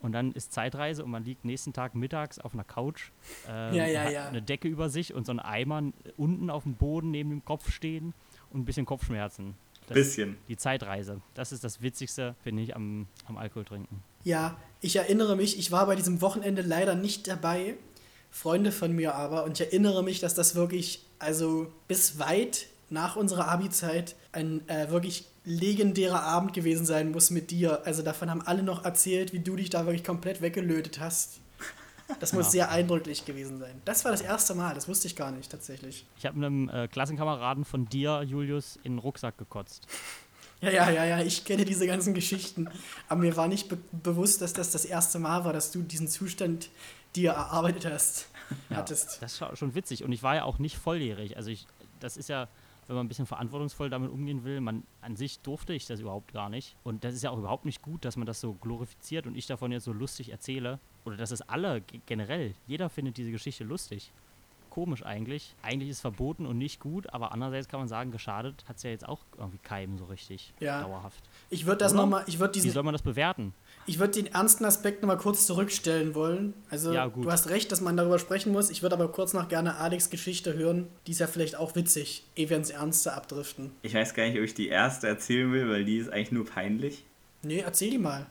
und 0.00 0.12
dann 0.12 0.32
ist 0.32 0.52
Zeitreise 0.52 1.04
und 1.04 1.10
man 1.10 1.24
liegt 1.24 1.44
nächsten 1.44 1.72
Tag 1.72 1.94
mittags 1.94 2.38
auf 2.38 2.54
einer 2.54 2.64
Couch, 2.64 3.10
ähm, 3.48 3.74
Ja, 3.74 3.86
ja, 3.86 4.02
hat 4.02 4.12
ja. 4.12 4.28
eine 4.28 4.42
Decke 4.42 4.68
über 4.68 4.88
sich 4.88 5.14
und 5.14 5.26
so 5.26 5.32
einen 5.32 5.40
Eimer 5.40 5.82
unten 6.16 6.50
auf 6.50 6.64
dem 6.64 6.74
Boden 6.74 7.10
neben 7.10 7.30
dem 7.30 7.44
Kopf 7.44 7.70
stehen 7.70 8.14
und 8.50 8.60
ein 8.60 8.64
bisschen 8.64 8.86
Kopfschmerzen. 8.86 9.54
Das, 9.86 9.94
Bisschen. 9.94 10.36
Die 10.48 10.56
Zeitreise. 10.56 11.20
Das 11.34 11.50
ist 11.50 11.64
das 11.64 11.82
Witzigste, 11.82 12.36
finde 12.42 12.62
ich, 12.62 12.76
am, 12.76 13.08
am 13.26 13.36
Alkohol 13.36 13.64
trinken. 13.64 14.02
Ja, 14.22 14.56
ich 14.80 14.96
erinnere 14.96 15.34
mich, 15.34 15.58
ich 15.58 15.72
war 15.72 15.86
bei 15.86 15.96
diesem 15.96 16.20
Wochenende 16.20 16.62
leider 16.62 16.94
nicht 16.94 17.26
dabei, 17.26 17.74
Freunde 18.30 18.70
von 18.70 18.92
mir 18.94 19.16
aber, 19.16 19.44
und 19.44 19.60
ich 19.60 19.66
erinnere 19.66 20.04
mich, 20.04 20.20
dass 20.20 20.34
das 20.34 20.54
wirklich, 20.54 21.04
also 21.18 21.72
bis 21.88 22.20
weit 22.20 22.66
nach 22.88 23.16
unserer 23.16 23.48
Abi-Zeit 23.48 24.14
ein 24.32 24.66
äh, 24.68 24.90
wirklich 24.90 25.26
legendärer 25.44 26.22
Abend 26.22 26.52
gewesen 26.52 26.84
sein 26.86 27.10
muss 27.12 27.30
mit 27.30 27.50
dir. 27.50 27.82
Also 27.86 28.02
davon 28.02 28.30
haben 28.30 28.42
alle 28.42 28.62
noch 28.62 28.84
erzählt, 28.84 29.32
wie 29.32 29.40
du 29.40 29.56
dich 29.56 29.70
da 29.70 29.86
wirklich 29.86 30.04
komplett 30.04 30.40
weggelötet 30.42 31.00
hast. 31.00 31.40
Das 32.18 32.32
muss 32.32 32.46
Ja. 32.46 32.50
sehr 32.50 32.70
eindrücklich 32.70 33.24
gewesen 33.24 33.58
sein. 33.60 33.80
Das 33.84 34.04
war 34.04 34.10
das 34.10 34.20
erste 34.20 34.54
Mal, 34.54 34.74
das 34.74 34.88
wusste 34.88 35.06
ich 35.06 35.14
gar 35.14 35.30
nicht 35.30 35.50
tatsächlich. 35.50 36.04
Ich 36.18 36.26
habe 36.26 36.36
einem 36.36 36.68
äh, 36.68 36.88
Klassenkameraden 36.88 37.64
von 37.64 37.86
dir, 37.88 38.22
Julius, 38.22 38.76
in 38.82 38.94
den 38.94 38.98
Rucksack 38.98 39.38
gekotzt. 39.38 39.86
Ja, 40.60 40.70
ja, 40.70 40.90
ja, 40.90 41.04
ja, 41.06 41.20
ich 41.20 41.44
kenne 41.44 41.64
diese 41.64 41.86
ganzen 41.86 42.12
Geschichten. 42.12 42.68
Aber 43.08 43.20
mir 43.20 43.36
war 43.36 43.48
nicht 43.48 43.68
be 43.68 43.78
bewusst, 43.92 44.42
dass 44.42 44.52
das 44.52 44.72
das 44.72 44.84
erste 44.84 45.18
Mal 45.20 45.44
war, 45.44 45.52
dass 45.52 45.70
du 45.70 45.82
diesen 45.82 46.08
Zustand 46.08 46.68
dir 47.16 47.30
erarbeitet 47.30 47.86
hast, 47.86 48.26
hattest. 48.70 49.22
Das 49.22 49.40
war 49.40 49.54
schon 49.56 49.74
witzig. 49.74 50.04
Und 50.04 50.12
ich 50.12 50.22
war 50.22 50.34
ja 50.34 50.44
auch 50.44 50.58
nicht 50.58 50.76
volljährig. 50.76 51.36
Also 51.36 51.50
ich, 51.50 51.66
das 52.00 52.16
ist 52.16 52.28
ja, 52.28 52.48
wenn 52.90 52.96
man 52.96 53.06
ein 53.06 53.08
bisschen 53.08 53.26
verantwortungsvoll 53.26 53.88
damit 53.88 54.10
umgehen 54.10 54.42
will, 54.44 54.60
man 54.60 54.82
an 55.00 55.14
sich 55.16 55.38
durfte 55.40 55.72
ich 55.72 55.86
das 55.86 56.00
überhaupt 56.00 56.32
gar 56.32 56.48
nicht. 56.48 56.76
Und 56.82 57.04
das 57.04 57.14
ist 57.14 57.22
ja 57.22 57.30
auch 57.30 57.38
überhaupt 57.38 57.64
nicht 57.64 57.82
gut, 57.82 58.04
dass 58.04 58.16
man 58.16 58.26
das 58.26 58.40
so 58.40 58.54
glorifiziert 58.54 59.26
und 59.26 59.36
ich 59.36 59.46
davon 59.46 59.70
jetzt 59.72 59.84
so 59.84 59.92
lustig 59.92 60.30
erzähle. 60.30 60.80
Oder 61.04 61.16
dass 61.16 61.30
es 61.30 61.40
alle 61.42 61.80
ge- 61.82 62.00
generell, 62.06 62.54
jeder 62.66 62.90
findet 62.90 63.16
diese 63.16 63.30
Geschichte 63.30 63.62
lustig. 63.64 64.12
Komisch 64.70 65.04
eigentlich. 65.04 65.54
Eigentlich 65.62 65.90
ist 65.90 65.96
es 65.96 66.00
verboten 66.00 66.46
und 66.46 66.56
nicht 66.58 66.78
gut, 66.80 67.12
aber 67.12 67.32
andererseits 67.32 67.66
kann 67.68 67.80
man 67.80 67.88
sagen, 67.88 68.12
geschadet 68.12 68.64
hat 68.68 68.76
es 68.76 68.82
ja 68.84 68.90
jetzt 68.90 69.08
auch 69.08 69.20
irgendwie 69.36 69.58
keinem 69.58 69.98
so 69.98 70.04
richtig 70.04 70.52
Ja. 70.60 70.82
dauerhaft. 70.82 71.22
Ich 71.48 71.66
würde 71.66 71.78
das 71.78 71.92
nochmal, 71.92 72.22
ich 72.28 72.38
würde 72.38 72.54
Wie 72.54 72.62
diesen, 72.62 72.72
soll 72.72 72.82
man 72.84 72.92
das 72.92 73.02
bewerten? 73.02 73.52
Ich 73.86 73.98
würde 73.98 74.22
den 74.22 74.26
ernsten 74.32 74.64
Aspekt 74.64 75.02
nochmal 75.02 75.18
kurz 75.18 75.46
zurückstellen 75.46 76.14
wollen. 76.14 76.54
Also 76.70 76.92
Ja, 76.92 77.06
gut. 77.06 77.24
du 77.24 77.30
hast 77.32 77.48
recht, 77.48 77.72
dass 77.72 77.80
man 77.80 77.96
darüber 77.96 78.18
sprechen 78.18 78.52
muss. 78.52 78.70
Ich 78.70 78.82
würde 78.82 78.94
aber 78.94 79.08
kurz 79.10 79.32
noch 79.32 79.48
gerne 79.48 79.76
Alex 79.76 80.10
Geschichte 80.10 80.54
hören. 80.54 80.88
Die 81.06 81.12
ist 81.12 81.18
ja 81.20 81.26
vielleicht 81.26 81.56
auch 81.56 81.74
witzig, 81.74 82.26
ehe 82.36 82.48
wir 82.50 82.56
ins 82.56 82.70
Ernste 82.70 83.12
abdriften. 83.14 83.72
Ich 83.82 83.94
weiß 83.94 84.14
gar 84.14 84.24
nicht, 84.26 84.36
ob 84.36 84.44
ich 84.44 84.54
die 84.54 84.68
erste 84.68 85.08
erzählen 85.08 85.50
will, 85.52 85.68
weil 85.68 85.84
die 85.84 85.98
ist 85.98 86.10
eigentlich 86.12 86.32
nur 86.32 86.46
peinlich. 86.46 87.04
Nee, 87.42 87.60
erzähl 87.60 87.90
die 87.90 87.98
mal. 87.98 88.26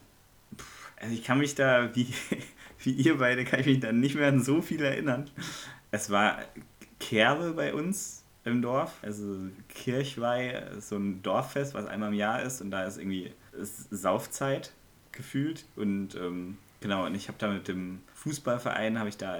Also 1.02 1.14
ich 1.14 1.24
kann 1.24 1.40
mich 1.40 1.56
da, 1.56 1.94
wie, 1.96 2.08
wie 2.84 2.92
ihr 2.92 3.18
beide, 3.18 3.44
kann 3.46 3.60
ich 3.60 3.66
mich 3.66 3.80
da 3.80 3.92
nicht 3.92 4.16
mehr 4.16 4.28
an 4.28 4.44
so 4.44 4.62
viel 4.62 4.84
erinnern. 4.84 5.30
Es 5.92 6.10
war 6.10 6.40
Kerbe 7.00 7.54
bei 7.54 7.74
uns 7.74 8.24
im 8.46 8.62
Dorf, 8.62 8.94
also 9.02 9.36
Kirchweih, 9.68 10.52
ist 10.78 10.90
so 10.90 10.96
ein 10.98 11.22
Dorffest, 11.22 11.74
was 11.74 11.86
einmal 11.86 12.10
im 12.10 12.16
Jahr 12.16 12.42
ist 12.42 12.62
und 12.62 12.72
da 12.72 12.86
ist 12.86 12.98
irgendwie 12.98 13.34
ist 13.60 13.90
Saufzeit 13.92 14.72
gefühlt. 15.20 15.66
Und 15.76 16.16
ähm, 16.16 16.58
genau, 16.80 17.06
und 17.06 17.14
ich 17.14 17.28
habe 17.28 17.38
da 17.38 17.50
mit 17.50 17.68
dem 17.68 18.02
Fußballverein, 18.16 18.98
habe 18.98 19.10
ich 19.10 19.18
da 19.18 19.38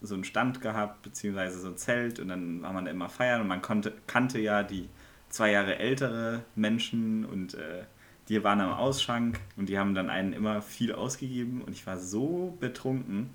so 0.00 0.14
einen 0.14 0.24
Stand 0.24 0.60
gehabt, 0.60 1.02
beziehungsweise 1.02 1.58
so 1.58 1.68
ein 1.68 1.76
Zelt. 1.76 2.20
Und 2.20 2.28
dann 2.28 2.62
war 2.62 2.72
man 2.72 2.86
da 2.86 2.90
immer 2.90 3.08
feiern. 3.10 3.42
Und 3.42 3.48
man 3.48 3.60
konnte, 3.60 3.92
kannte 4.06 4.38
ja 4.38 4.62
die 4.62 4.88
zwei 5.28 5.50
Jahre 5.50 5.78
ältere 5.78 6.44
Menschen. 6.54 7.24
Und 7.24 7.54
äh, 7.54 7.84
die 8.28 8.42
waren 8.44 8.60
am 8.60 8.72
Ausschank. 8.72 9.40
Und 9.56 9.68
die 9.68 9.78
haben 9.78 9.94
dann 9.94 10.08
einen 10.08 10.32
immer 10.32 10.62
viel 10.62 10.92
ausgegeben. 10.92 11.62
Und 11.62 11.72
ich 11.72 11.86
war 11.86 11.98
so 11.98 12.56
betrunken, 12.60 13.34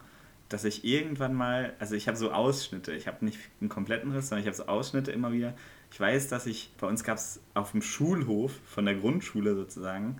dass 0.49 0.63
ich 0.63 0.85
irgendwann 0.85 1.33
mal, 1.33 1.73
also 1.79 1.95
ich 1.95 2.07
habe 2.07 2.17
so 2.17 2.31
Ausschnitte, 2.31 2.93
ich 2.93 3.07
habe 3.07 3.25
nicht 3.25 3.39
einen 3.59 3.69
kompletten 3.69 4.11
Riss, 4.11 4.29
sondern 4.29 4.43
ich 4.43 4.47
habe 4.47 4.55
so 4.55 4.67
Ausschnitte 4.67 5.11
immer 5.11 5.31
wieder. 5.31 5.53
Ich 5.91 5.99
weiß, 5.99 6.27
dass 6.27 6.45
ich, 6.45 6.71
bei 6.79 6.87
uns 6.87 7.03
gab 7.03 7.17
es 7.17 7.41
auf 7.53 7.71
dem 7.71 7.81
Schulhof 7.81 8.51
von 8.65 8.85
der 8.85 8.95
Grundschule 8.95 9.55
sozusagen, 9.55 10.19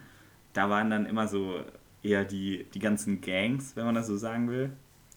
da 0.54 0.70
waren 0.70 0.90
dann 0.90 1.06
immer 1.06 1.28
so 1.28 1.64
eher 2.02 2.26
die, 2.26 2.66
die 2.74 2.80
ganzen 2.80 3.22
Gangs, 3.22 3.76
wenn 3.76 3.86
man 3.86 3.96
das 3.96 4.08
so 4.08 4.18
sagen 4.18 4.50
will. 4.50 4.72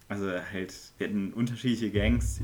Also 0.09 0.31
halt, 0.31 0.75
wir 0.99 1.09
hatten 1.09 1.33
unterschiedliche 1.33 1.91
Gangs. 1.91 2.41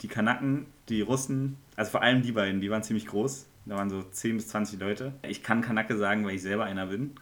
Die 0.00 0.08
Kanaken, 0.08 0.66
die 0.88 1.00
Russen, 1.00 1.56
also 1.76 1.92
vor 1.92 2.02
allem 2.02 2.22
die 2.22 2.32
beiden, 2.32 2.60
die 2.60 2.70
waren 2.70 2.82
ziemlich 2.82 3.06
groß. 3.06 3.46
Da 3.66 3.76
waren 3.76 3.88
so 3.88 4.02
10 4.02 4.36
bis 4.36 4.48
20 4.48 4.78
Leute. 4.80 5.12
Ich 5.22 5.42
kann 5.42 5.62
Kanake 5.62 5.96
sagen, 5.96 6.24
weil 6.26 6.34
ich 6.34 6.42
selber 6.42 6.64
einer 6.64 6.86
bin. 6.86 7.12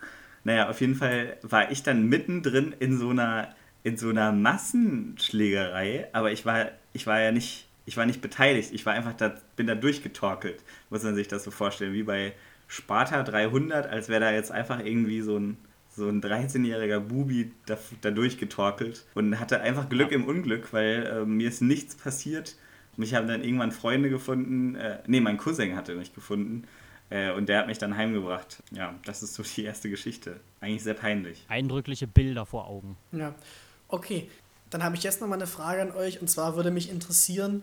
Naja, 0.44 0.68
auf 0.68 0.80
jeden 0.80 0.96
Fall 0.96 1.36
war 1.42 1.70
ich 1.70 1.82
dann 1.82 2.08
mittendrin 2.08 2.74
in 2.80 2.98
so 2.98 3.10
einer, 3.10 3.54
in 3.84 3.96
so 3.96 4.08
einer 4.08 4.32
Massenschlägerei, 4.32 6.08
aber 6.12 6.32
ich 6.32 6.44
war, 6.44 6.70
ich 6.92 7.06
war 7.06 7.20
ja 7.20 7.30
nicht, 7.30 7.68
ich 7.86 7.96
war 7.96 8.06
nicht 8.06 8.20
beteiligt. 8.20 8.72
Ich 8.72 8.84
war 8.84 8.94
einfach 8.94 9.12
da, 9.12 9.34
bin 9.54 9.68
da 9.68 9.76
durchgetorkelt, 9.76 10.64
muss 10.90 11.04
man 11.04 11.14
sich 11.14 11.28
das 11.28 11.44
so 11.44 11.52
vorstellen, 11.52 11.92
wie 11.92 12.02
bei 12.02 12.32
Sparta 12.72 13.22
300, 13.22 13.86
als 13.86 14.08
wäre 14.08 14.22
da 14.22 14.32
jetzt 14.32 14.50
einfach 14.50 14.82
irgendwie 14.82 15.20
so 15.20 15.38
ein, 15.38 15.58
so 15.94 16.08
ein 16.08 16.22
13-jähriger 16.22 17.00
Bubi 17.00 17.52
da, 17.66 17.76
da 18.00 18.10
durchgetorkelt 18.10 19.04
und 19.14 19.38
hatte 19.38 19.60
einfach 19.60 19.90
Glück 19.90 20.10
im 20.10 20.24
Unglück, 20.24 20.72
weil 20.72 21.04
äh, 21.04 21.26
mir 21.26 21.48
ist 21.48 21.60
nichts 21.60 21.94
passiert. 21.94 22.56
Mich 22.96 23.14
haben 23.14 23.28
dann 23.28 23.44
irgendwann 23.44 23.72
Freunde 23.72 24.08
gefunden. 24.08 24.74
Äh, 24.76 25.00
nee, 25.06 25.20
mein 25.20 25.36
Cousin 25.36 25.76
hatte 25.76 25.94
mich 25.94 26.14
gefunden. 26.14 26.66
Äh, 27.10 27.32
und 27.32 27.50
der 27.50 27.58
hat 27.58 27.66
mich 27.66 27.76
dann 27.76 27.94
heimgebracht. 27.94 28.62
Ja, 28.70 28.94
das 29.04 29.22
ist 29.22 29.34
so 29.34 29.42
die 29.42 29.64
erste 29.64 29.90
Geschichte. 29.90 30.40
Eigentlich 30.62 30.82
sehr 30.82 30.94
peinlich. 30.94 31.44
Eindrückliche 31.48 32.06
Bilder 32.06 32.46
vor 32.46 32.68
Augen. 32.68 32.96
Ja. 33.12 33.34
Okay, 33.88 34.30
dann 34.70 34.82
habe 34.82 34.96
ich 34.96 35.02
jetzt 35.02 35.20
noch 35.20 35.28
mal 35.28 35.34
eine 35.34 35.46
Frage 35.46 35.82
an 35.82 35.92
euch. 35.92 36.22
Und 36.22 36.28
zwar 36.28 36.56
würde 36.56 36.70
mich 36.70 36.88
interessieren, 36.88 37.62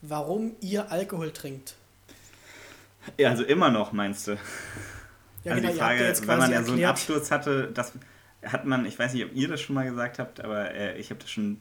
warum 0.00 0.54
ihr 0.62 0.90
Alkohol 0.90 1.32
trinkt. 1.32 1.76
Ja, 3.18 3.30
also 3.30 3.44
immer 3.44 3.70
noch, 3.70 3.92
meinst 3.92 4.28
du? 4.28 4.32
Ja, 5.44 5.52
also 5.52 5.62
genau, 5.62 5.72
die 5.72 5.78
Frage, 5.78 6.14
wenn 6.26 6.38
man 6.38 6.50
ja 6.50 6.62
so 6.62 6.72
einen 6.72 6.84
Absturz 6.84 7.30
hatte, 7.30 7.70
das 7.72 7.92
hat 8.44 8.64
man, 8.64 8.86
ich 8.86 8.98
weiß 8.98 9.14
nicht, 9.14 9.24
ob 9.24 9.34
ihr 9.34 9.48
das 9.48 9.60
schon 9.60 9.74
mal 9.74 9.84
gesagt 9.84 10.18
habt, 10.18 10.42
aber 10.44 10.72
äh, 10.72 10.98
ich 10.98 11.10
habe 11.10 11.20
das 11.20 11.30
schon 11.30 11.58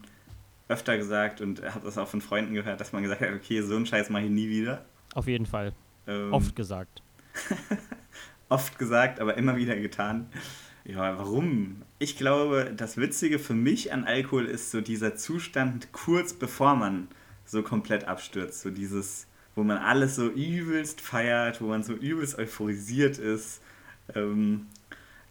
öfter 0.67 0.97
gesagt 0.97 1.41
und 1.41 1.61
habe 1.63 1.85
das 1.85 1.97
auch 1.97 2.07
von 2.07 2.21
Freunden 2.21 2.53
gehört, 2.53 2.79
dass 2.79 2.93
man 2.93 3.03
gesagt 3.03 3.21
hat, 3.21 3.29
okay, 3.33 3.61
so 3.61 3.75
einen 3.75 3.85
Scheiß 3.85 4.09
mache 4.09 4.23
ich 4.23 4.29
nie 4.29 4.49
wieder. 4.49 4.85
Auf 5.13 5.27
jeden 5.27 5.45
Fall. 5.45 5.73
Ähm, 6.07 6.33
Oft 6.33 6.55
gesagt. 6.55 7.01
Oft 8.49 8.79
gesagt, 8.79 9.19
aber 9.19 9.37
immer 9.37 9.55
wieder 9.57 9.75
getan. 9.75 10.29
Ja, 10.83 11.17
warum? 11.17 11.83
Ich 11.99 12.17
glaube, 12.17 12.73
das 12.75 12.97
Witzige 12.97 13.37
für 13.37 13.53
mich 13.53 13.93
an 13.93 14.05
Alkohol 14.05 14.45
ist 14.45 14.71
so 14.71 14.81
dieser 14.81 15.15
Zustand 15.15 15.91
kurz 15.91 16.33
bevor 16.33 16.75
man 16.75 17.07
so 17.45 17.61
komplett 17.61 18.05
abstürzt. 18.05 18.61
So 18.61 18.71
dieses, 18.71 19.27
wo 19.55 19.63
man 19.63 19.77
alles 19.77 20.15
so 20.15 20.29
übelst 20.29 21.01
feiert, 21.01 21.61
wo 21.61 21.67
man 21.67 21.83
so 21.83 21.93
übelst 21.93 22.37
euphorisiert 22.37 23.17
ist. 23.17 23.61
Ähm, 24.15 24.67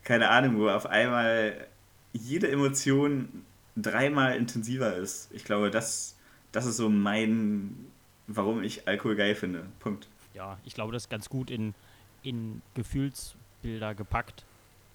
keine 0.04 0.28
Ahnung, 0.28 0.58
wo 0.58 0.68
auf 0.68 0.86
einmal 0.86 1.66
jede 2.12 2.50
Emotion 2.50 3.44
dreimal 3.76 4.36
intensiver 4.36 4.94
ist. 4.96 5.30
Ich 5.32 5.44
glaube, 5.44 5.70
das, 5.70 6.16
das 6.52 6.66
ist 6.66 6.76
so 6.76 6.88
mein, 6.88 7.86
warum 8.26 8.62
ich 8.62 8.86
Alkohol 8.88 9.16
geil 9.16 9.34
finde. 9.34 9.66
Punkt. 9.78 10.08
Ja, 10.34 10.58
ich 10.64 10.74
glaube, 10.74 10.92
das 10.92 11.04
ist 11.04 11.10
ganz 11.10 11.28
gut 11.28 11.50
in, 11.50 11.74
in 12.22 12.62
Gefühlsbilder 12.74 13.94
gepackt. 13.94 14.44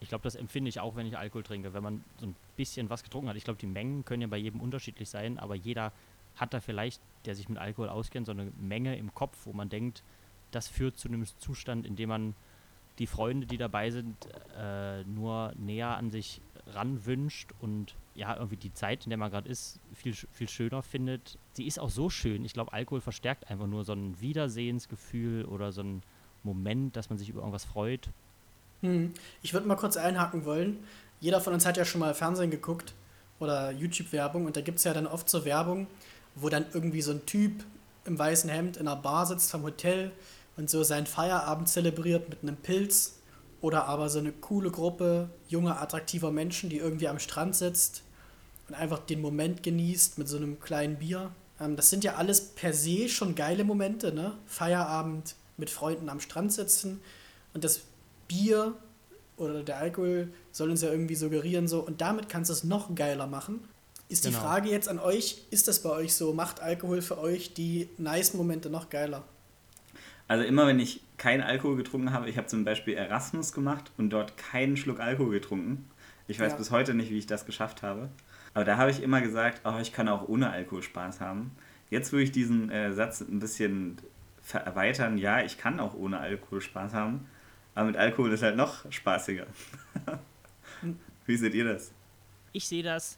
Ich 0.02 0.10
glaube, 0.10 0.24
das 0.24 0.36
empfinde 0.36 0.70
ich 0.70 0.80
auch, 0.80 0.96
wenn 0.96 1.08
ich 1.08 1.18
Alkohol 1.18 1.44
trinke. 1.44 1.74
Wenn 1.74 1.84
man 1.84 2.04
so 2.20 2.28
ein 2.28 2.36
bisschen 2.58 2.90
was 2.90 3.04
getrunken 3.04 3.30
hat. 3.30 3.38
Ich 3.38 3.44
glaube, 3.44 3.60
die 3.60 3.68
Mengen 3.68 4.06
können 4.06 4.22
ja 4.22 4.28
bei 4.28 4.38
jedem 4.38 4.60
unterschiedlich 4.60 5.10
sein, 5.10 5.40
aber 5.40 5.56
jeder 5.56 5.92
hat 6.36 6.54
da 6.54 6.60
vielleicht, 6.60 7.02
der 7.26 7.36
sich 7.36 7.50
mit 7.50 7.58
Alkohol 7.58 7.90
auskennt, 7.90 8.26
so 8.26 8.32
eine 8.32 8.52
Menge 8.60 8.98
im 8.98 9.14
Kopf, 9.14 9.38
wo 9.46 9.54
man 9.54 9.70
denkt, 9.70 10.04
das 10.52 10.68
führt 10.68 10.98
zu 10.98 11.08
einem 11.08 11.26
Zustand, 11.26 11.86
in 11.86 11.96
dem 11.96 12.10
man 12.10 12.36
die 13.00 13.08
Freunde, 13.08 13.46
die 13.46 13.58
dabei 13.58 13.92
sind, 13.92 14.16
äh, 14.58 15.04
nur 15.04 15.54
näher 15.58 15.98
an 15.98 16.12
sich 16.12 16.42
ranwünscht 16.68 17.52
und 17.60 17.96
ja, 18.16 18.36
irgendwie 18.36 18.56
die 18.56 18.74
Zeit, 18.74 19.04
in 19.04 19.10
der 19.10 19.18
man 19.18 19.30
gerade 19.30 19.50
ist, 19.50 19.80
viel, 19.94 20.14
viel 20.14 20.50
schöner 20.50 20.82
findet. 20.82 21.38
Sie 21.52 21.68
ist 21.68 21.80
auch 21.80 21.90
so 21.90 22.10
schön. 22.10 22.46
Ich 22.46 22.54
glaube, 22.54 22.74
Alkohol 22.74 23.02
verstärkt 23.02 23.50
einfach 23.50 23.68
nur 23.68 23.84
so 23.84 23.94
ein 23.94 24.20
Wiedersehensgefühl 24.22 25.46
oder 25.46 25.72
so 25.72 25.82
ein 25.82 26.02
Moment, 26.44 26.96
dass 26.96 27.10
man 27.10 27.20
sich 27.20 27.30
über 27.30 27.42
irgendwas 27.42 27.66
freut. 27.66 28.10
Hm. 28.82 29.14
Ich 29.42 29.54
würde 29.54 29.68
mal 29.68 29.76
kurz 29.76 29.98
einhaken 29.98 30.46
wollen. 30.46 30.80
Jeder 31.20 31.42
von 31.42 31.54
uns 31.54 31.66
hat 31.66 31.78
ja 31.78 31.86
schon 31.86 32.00
mal 32.00 32.14
Fernsehen 32.14 32.52
geguckt 32.52 32.94
oder 33.40 33.72
YouTube-Werbung 33.72 34.46
und 34.46 34.56
da 34.56 34.62
gibt 34.62 34.78
es 34.78 34.86
ja 34.86 34.94
dann 34.94 35.08
oft 35.08 35.30
so 35.30 35.44
Werbung, 35.44 35.88
wo 36.36 36.50
dann 36.50 36.66
irgendwie 36.74 37.02
so 37.02 37.12
ein 37.12 37.26
Typ 37.26 37.64
im 38.06 38.20
weißen 38.20 38.50
Hemd 38.50 38.78
in 38.78 38.88
einer 38.88 39.02
Bar 39.02 39.26
sitzt 39.26 39.52
vom 39.52 39.64
Hotel 39.64 40.12
und 40.58 40.70
so 40.70 40.84
seinen 40.84 41.08
Feierabend 41.08 41.70
zelebriert 41.70 42.30
mit 42.30 42.44
einem 42.44 42.58
Pilz 42.58 43.16
oder 43.62 43.86
aber 43.86 44.10
so 44.10 44.20
eine 44.20 44.32
coole 44.32 44.70
Gruppe 44.70 45.30
junger, 45.48 45.82
attraktiver 45.82 46.32
Menschen, 46.32 46.70
die 46.70 46.78
irgendwie 46.78 47.08
am 47.08 47.20
Strand 47.20 47.56
sitzt 47.56 48.04
und 48.68 48.76
einfach 48.76 49.00
den 49.00 49.22
Moment 49.22 49.64
genießt 49.64 50.18
mit 50.18 50.28
so 50.28 50.38
einem 50.38 50.60
kleinen 50.60 50.98
Bier. 50.98 51.32
Ähm, 51.60 51.76
das 51.76 51.90
sind 51.90 52.04
ja 52.04 52.16
alles 52.16 52.42
per 52.42 52.74
se 52.74 53.10
schon 53.10 53.36
geile 53.36 53.64
Momente, 53.64 54.14
ne? 54.14 54.34
Feierabend 54.46 55.36
mit 55.58 55.70
Freunden 55.70 56.10
am 56.10 56.20
Strand 56.20 56.54
sitzen 56.54 57.02
und 57.54 57.64
das 57.64 57.82
Bier 58.28 58.76
oder 59.38 59.64
der 59.64 59.78
Alkohol 59.78 60.32
soll 60.52 60.70
uns 60.70 60.82
ja 60.82 60.92
irgendwie 60.92 61.16
suggerieren 61.16 61.68
so 61.68 61.82
und 61.82 62.02
damit 62.02 62.30
kannst 62.30 62.50
du 62.50 62.54
es 62.54 62.64
noch 62.64 62.94
geiler 62.96 63.28
machen. 63.28 63.68
Ist 64.08 64.24
genau. 64.24 64.38
die 64.38 64.44
Frage 64.44 64.70
jetzt 64.70 64.88
an 64.88 65.00
euch, 65.00 65.42
ist 65.50 65.68
das 65.68 65.82
bei 65.82 65.90
euch 65.90 66.14
so? 66.14 66.34
Macht 66.34 66.62
Alkohol 66.62 67.02
für 67.02 67.18
euch 67.18 67.54
die 67.54 67.90
nice 67.98 68.34
Momente 68.36 68.70
noch 68.70 68.90
geiler? 68.90 69.24
Also 70.28 70.44
immer 70.44 70.68
wenn 70.68 70.80
ich 70.80 71.02
keinen 71.18 71.42
Alkohol 71.42 71.76
getrunken 71.76 72.12
habe, 72.12 72.30
ich 72.30 72.38
habe 72.38 72.48
zum 72.48 72.66
Beispiel 72.66 72.96
Erasmus 72.96 73.52
gemacht 73.54 73.92
und 73.98 74.12
dort 74.12 74.38
keinen 74.38 74.78
Schluck 74.78 75.00
Alkohol 75.00 75.32
getrunken. 75.32 75.90
Ich 76.28 76.40
weiß 76.40 76.54
ja. 76.54 76.58
bis 76.58 76.72
heute 76.72 76.94
nicht, 76.94 77.12
wie 77.12 77.18
ich 77.18 77.28
das 77.28 77.46
geschafft 77.46 77.84
habe. 77.84 78.10
Aber 78.54 78.64
da 78.64 78.78
habe 78.78 78.90
ich 78.92 79.02
immer 79.02 79.22
gesagt, 79.22 79.62
oh, 79.66 79.78
ich 79.82 79.92
kann 79.92 80.08
auch 80.08 80.28
ohne 80.28 80.50
Alkohol 80.50 80.82
Spaß 80.82 81.20
haben. 81.20 81.52
Jetzt 81.90 82.12
würde 82.12 82.24
ich 82.24 82.32
diesen 82.32 82.70
äh, 82.72 82.94
Satz 82.94 83.22
ein 83.22 83.40
bisschen 83.40 83.98
erweitern. 84.54 85.18
Ja, 85.18 85.42
ich 85.42 85.58
kann 85.58 85.80
auch 85.80 85.94
ohne 85.94 86.20
Alkohol 86.20 86.62
Spaß 86.62 86.94
haben. 86.94 87.28
Aber 87.76 87.88
mit 87.88 87.98
Alkohol 87.98 88.32
ist 88.32 88.44
halt 88.44 88.56
noch 88.56 88.90
spaßiger. 88.92 89.46
wie 91.26 91.38
seht 91.38 91.54
ihr 91.54 91.66
das? 91.66 91.92
Ich 92.54 92.68
sehe 92.68 92.84
das 92.84 93.18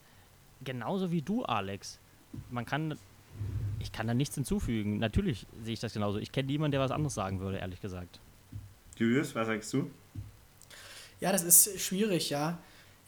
genauso 0.64 1.12
wie 1.12 1.22
du, 1.22 1.44
Alex. 1.44 2.00
Man 2.50 2.66
kann 2.66 2.98
ich 3.80 3.92
kann 3.92 4.08
da 4.08 4.14
nichts 4.14 4.36
hinzufügen. 4.36 5.00
Natürlich 5.00 5.46
sehe 5.64 5.74
ich 5.74 5.80
das 5.80 5.94
genauso. 5.94 6.20
Ich 6.20 6.32
kenne 6.32 6.48
niemanden, 6.48 6.72
der 6.72 6.82
was 6.82 6.92
anderes 6.92 7.14
sagen 7.14 7.40
würde, 7.40 7.58
ehrlich 7.58 7.82
gesagt. 7.82 8.20
Julius, 8.98 9.36
was 9.36 9.48
sagst 9.48 9.74
du? 9.74 9.90
Ja, 11.20 11.32
das 11.32 11.44
ist 11.44 11.80
schwierig, 11.80 12.30
ja. 12.30 12.58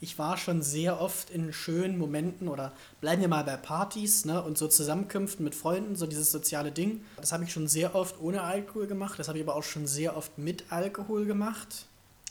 Ich 0.02 0.18
war 0.18 0.38
schon 0.38 0.62
sehr 0.62 1.00
oft 1.00 1.28
in 1.28 1.52
schönen 1.52 1.98
Momenten 1.98 2.48
oder 2.48 2.72
bleiben 3.02 3.20
wir 3.20 3.28
mal 3.28 3.44
bei 3.44 3.56
Partys 3.56 4.24
ne, 4.24 4.42
und 4.42 4.56
so 4.56 4.66
Zusammenkünften 4.66 5.44
mit 5.44 5.54
Freunden, 5.54 5.94
so 5.94 6.06
dieses 6.06 6.32
soziale 6.32 6.72
Ding. 6.72 7.02
Das 7.16 7.32
habe 7.32 7.44
ich 7.44 7.52
schon 7.52 7.68
sehr 7.68 7.94
oft 7.94 8.18
ohne 8.20 8.42
Alkohol 8.42 8.86
gemacht. 8.86 9.18
Das 9.18 9.28
habe 9.28 9.38
ich 9.38 9.44
aber 9.44 9.56
auch 9.56 9.62
schon 9.62 9.86
sehr 9.86 10.16
oft 10.16 10.38
mit 10.38 10.72
Alkohol 10.72 11.26
gemacht. 11.26 11.86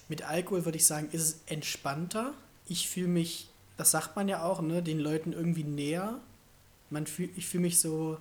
Mit 0.07 0.23
Alkohol 0.23 0.65
würde 0.65 0.77
ich 0.77 0.87
sagen, 0.87 1.09
ist 1.11 1.21
es 1.21 1.41
entspannter. 1.45 2.33
Ich 2.65 2.89
fühle 2.89 3.09
mich, 3.09 3.48
das 3.79 3.91
sagt 3.91 4.17
man 4.17 4.27
ja 4.27 4.43
auch, 4.43 4.61
ne, 4.61 4.83
den 4.83 4.99
Leuten 4.99 5.31
irgendwie 5.31 5.63
näher. 5.63 6.19
Man 6.89 7.07
fühl, 7.07 7.29
ich 7.37 7.47
fühle 7.47 7.61
mich 7.61 7.79
so 7.79 8.17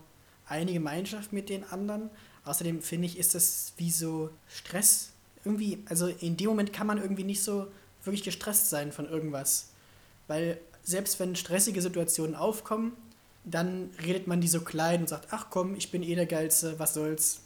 eine 0.46 0.72
Gemeinschaft 0.72 1.32
mit 1.32 1.48
den 1.48 1.64
anderen. 1.64 2.10
Außerdem 2.44 2.80
finde 2.80 3.06
ich, 3.06 3.18
ist 3.18 3.34
das 3.34 3.72
wie 3.76 3.90
so 3.90 4.30
Stress. 4.46 5.10
Irgendwie, 5.44 5.82
also 5.86 6.06
in 6.06 6.36
dem 6.36 6.46
Moment 6.46 6.72
kann 6.72 6.86
man 6.86 6.98
irgendwie 6.98 7.24
nicht 7.24 7.42
so 7.42 7.66
wirklich 8.04 8.22
gestresst 8.22 8.70
sein 8.70 8.92
von 8.92 9.08
irgendwas. 9.08 9.70
Weil 10.28 10.60
selbst 10.84 11.18
wenn 11.18 11.34
stressige 11.34 11.82
Situationen 11.82 12.36
aufkommen, 12.36 12.92
dann 13.44 13.90
redet 14.00 14.28
man 14.28 14.40
die 14.40 14.46
so 14.46 14.60
klein 14.60 15.00
und 15.00 15.08
sagt, 15.08 15.26
ach 15.32 15.46
komm, 15.50 15.74
ich 15.74 15.90
bin 15.90 16.04
eh 16.04 16.14
der 16.14 16.26
Geilste, 16.26 16.78
was 16.78 16.94
soll's. 16.94 17.40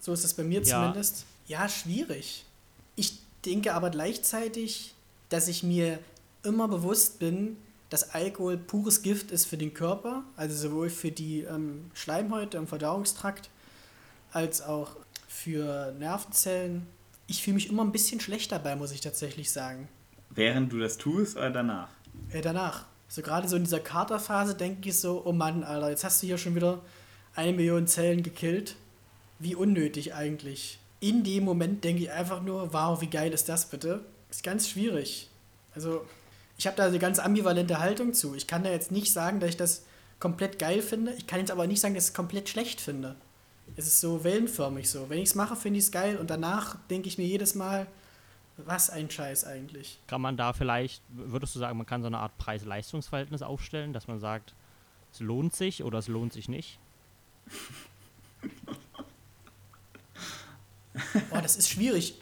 So 0.00 0.14
ist 0.14 0.24
es 0.24 0.32
bei 0.32 0.44
mir 0.44 0.62
ja. 0.62 0.80
zumindest. 0.80 1.26
Ja, 1.46 1.68
schwierig. 1.68 2.46
Ich 2.96 3.18
denke 3.44 3.74
aber 3.74 3.90
gleichzeitig, 3.90 4.94
dass 5.28 5.46
ich 5.46 5.62
mir 5.62 5.98
immer 6.42 6.68
bewusst 6.68 7.18
bin, 7.18 7.56
dass 7.88 8.14
Alkohol 8.14 8.56
pures 8.56 9.02
Gift 9.02 9.30
ist 9.30 9.46
für 9.46 9.56
den 9.56 9.74
Körper, 9.74 10.22
also 10.36 10.68
sowohl 10.68 10.90
für 10.90 11.10
die 11.10 11.42
ähm, 11.42 11.90
Schleimhäute 11.94 12.56
im 12.56 12.66
Verdauungstrakt 12.66 13.50
als 14.32 14.62
auch 14.62 14.96
für 15.28 15.92
Nervenzellen. 15.98 16.86
Ich 17.26 17.42
fühle 17.42 17.54
mich 17.54 17.68
immer 17.68 17.84
ein 17.84 17.92
bisschen 17.92 18.20
schlecht 18.20 18.52
dabei, 18.52 18.76
muss 18.76 18.92
ich 18.92 19.00
tatsächlich 19.00 19.50
sagen. 19.50 19.88
Während 20.30 20.72
du 20.72 20.78
das 20.78 20.98
tust 20.98 21.36
oder 21.36 21.50
danach? 21.50 21.88
Äh, 22.30 22.40
danach. 22.40 22.86
So 23.08 23.22
gerade 23.22 23.48
so 23.48 23.56
in 23.56 23.64
dieser 23.64 23.80
Katerphase 23.80 24.54
denke 24.54 24.88
ich 24.88 24.98
so, 24.98 25.22
oh 25.24 25.32
Mann, 25.32 25.64
Alter, 25.64 25.90
jetzt 25.90 26.04
hast 26.04 26.22
du 26.22 26.28
hier 26.28 26.38
schon 26.38 26.54
wieder 26.54 26.80
eine 27.34 27.52
Million 27.52 27.88
Zellen 27.88 28.22
gekillt. 28.22 28.76
Wie 29.40 29.56
unnötig 29.56 30.14
eigentlich. 30.14 30.78
In 31.00 31.24
dem 31.24 31.44
Moment 31.44 31.82
denke 31.82 32.02
ich 32.02 32.10
einfach 32.12 32.42
nur, 32.42 32.72
wow, 32.72 33.00
wie 33.00 33.08
geil 33.08 33.32
ist 33.32 33.48
das 33.48 33.66
bitte? 33.66 34.04
Ist 34.30 34.44
ganz 34.44 34.68
schwierig. 34.68 35.28
Also, 35.74 36.04
ich 36.60 36.66
habe 36.66 36.76
da 36.76 36.84
eine 36.84 36.98
ganz 36.98 37.18
ambivalente 37.18 37.78
Haltung 37.78 38.12
zu. 38.12 38.34
Ich 38.34 38.46
kann 38.46 38.62
da 38.62 38.70
jetzt 38.70 38.92
nicht 38.92 39.14
sagen, 39.14 39.40
dass 39.40 39.48
ich 39.48 39.56
das 39.56 39.86
komplett 40.18 40.58
geil 40.58 40.82
finde. 40.82 41.14
Ich 41.14 41.26
kann 41.26 41.38
jetzt 41.38 41.50
aber 41.50 41.66
nicht 41.66 41.80
sagen, 41.80 41.94
dass 41.94 42.04
ich 42.04 42.10
es 42.10 42.14
komplett 42.14 42.50
schlecht 42.50 42.82
finde. 42.82 43.16
Es 43.76 43.86
ist 43.86 43.98
so 43.98 44.24
wellenförmig 44.24 44.90
so. 44.90 45.08
Wenn 45.08 45.20
ich 45.20 45.30
es 45.30 45.34
mache, 45.34 45.56
finde 45.56 45.78
ich 45.78 45.86
es 45.86 45.90
geil 45.90 46.18
und 46.18 46.28
danach 46.28 46.76
denke 46.90 47.08
ich 47.08 47.16
mir 47.16 47.24
jedes 47.24 47.54
Mal, 47.54 47.86
was 48.58 48.90
ein 48.90 49.10
Scheiß 49.10 49.44
eigentlich. 49.44 50.00
Kann 50.06 50.20
man 50.20 50.36
da 50.36 50.52
vielleicht, 50.52 51.02
würdest 51.08 51.54
du 51.54 51.60
sagen, 51.60 51.78
man 51.78 51.86
kann 51.86 52.02
so 52.02 52.08
eine 52.08 52.18
Art 52.18 52.36
Preis-Leistungs-Verhältnis 52.36 53.40
aufstellen, 53.40 53.94
dass 53.94 54.06
man 54.06 54.20
sagt, 54.20 54.52
es 55.14 55.20
lohnt 55.20 55.56
sich 55.56 55.82
oder 55.82 55.98
es 56.00 56.08
lohnt 56.08 56.34
sich 56.34 56.50
nicht? 56.50 56.78
Boah, 61.30 61.40
das 61.40 61.56
ist 61.56 61.70
schwierig. 61.70 62.16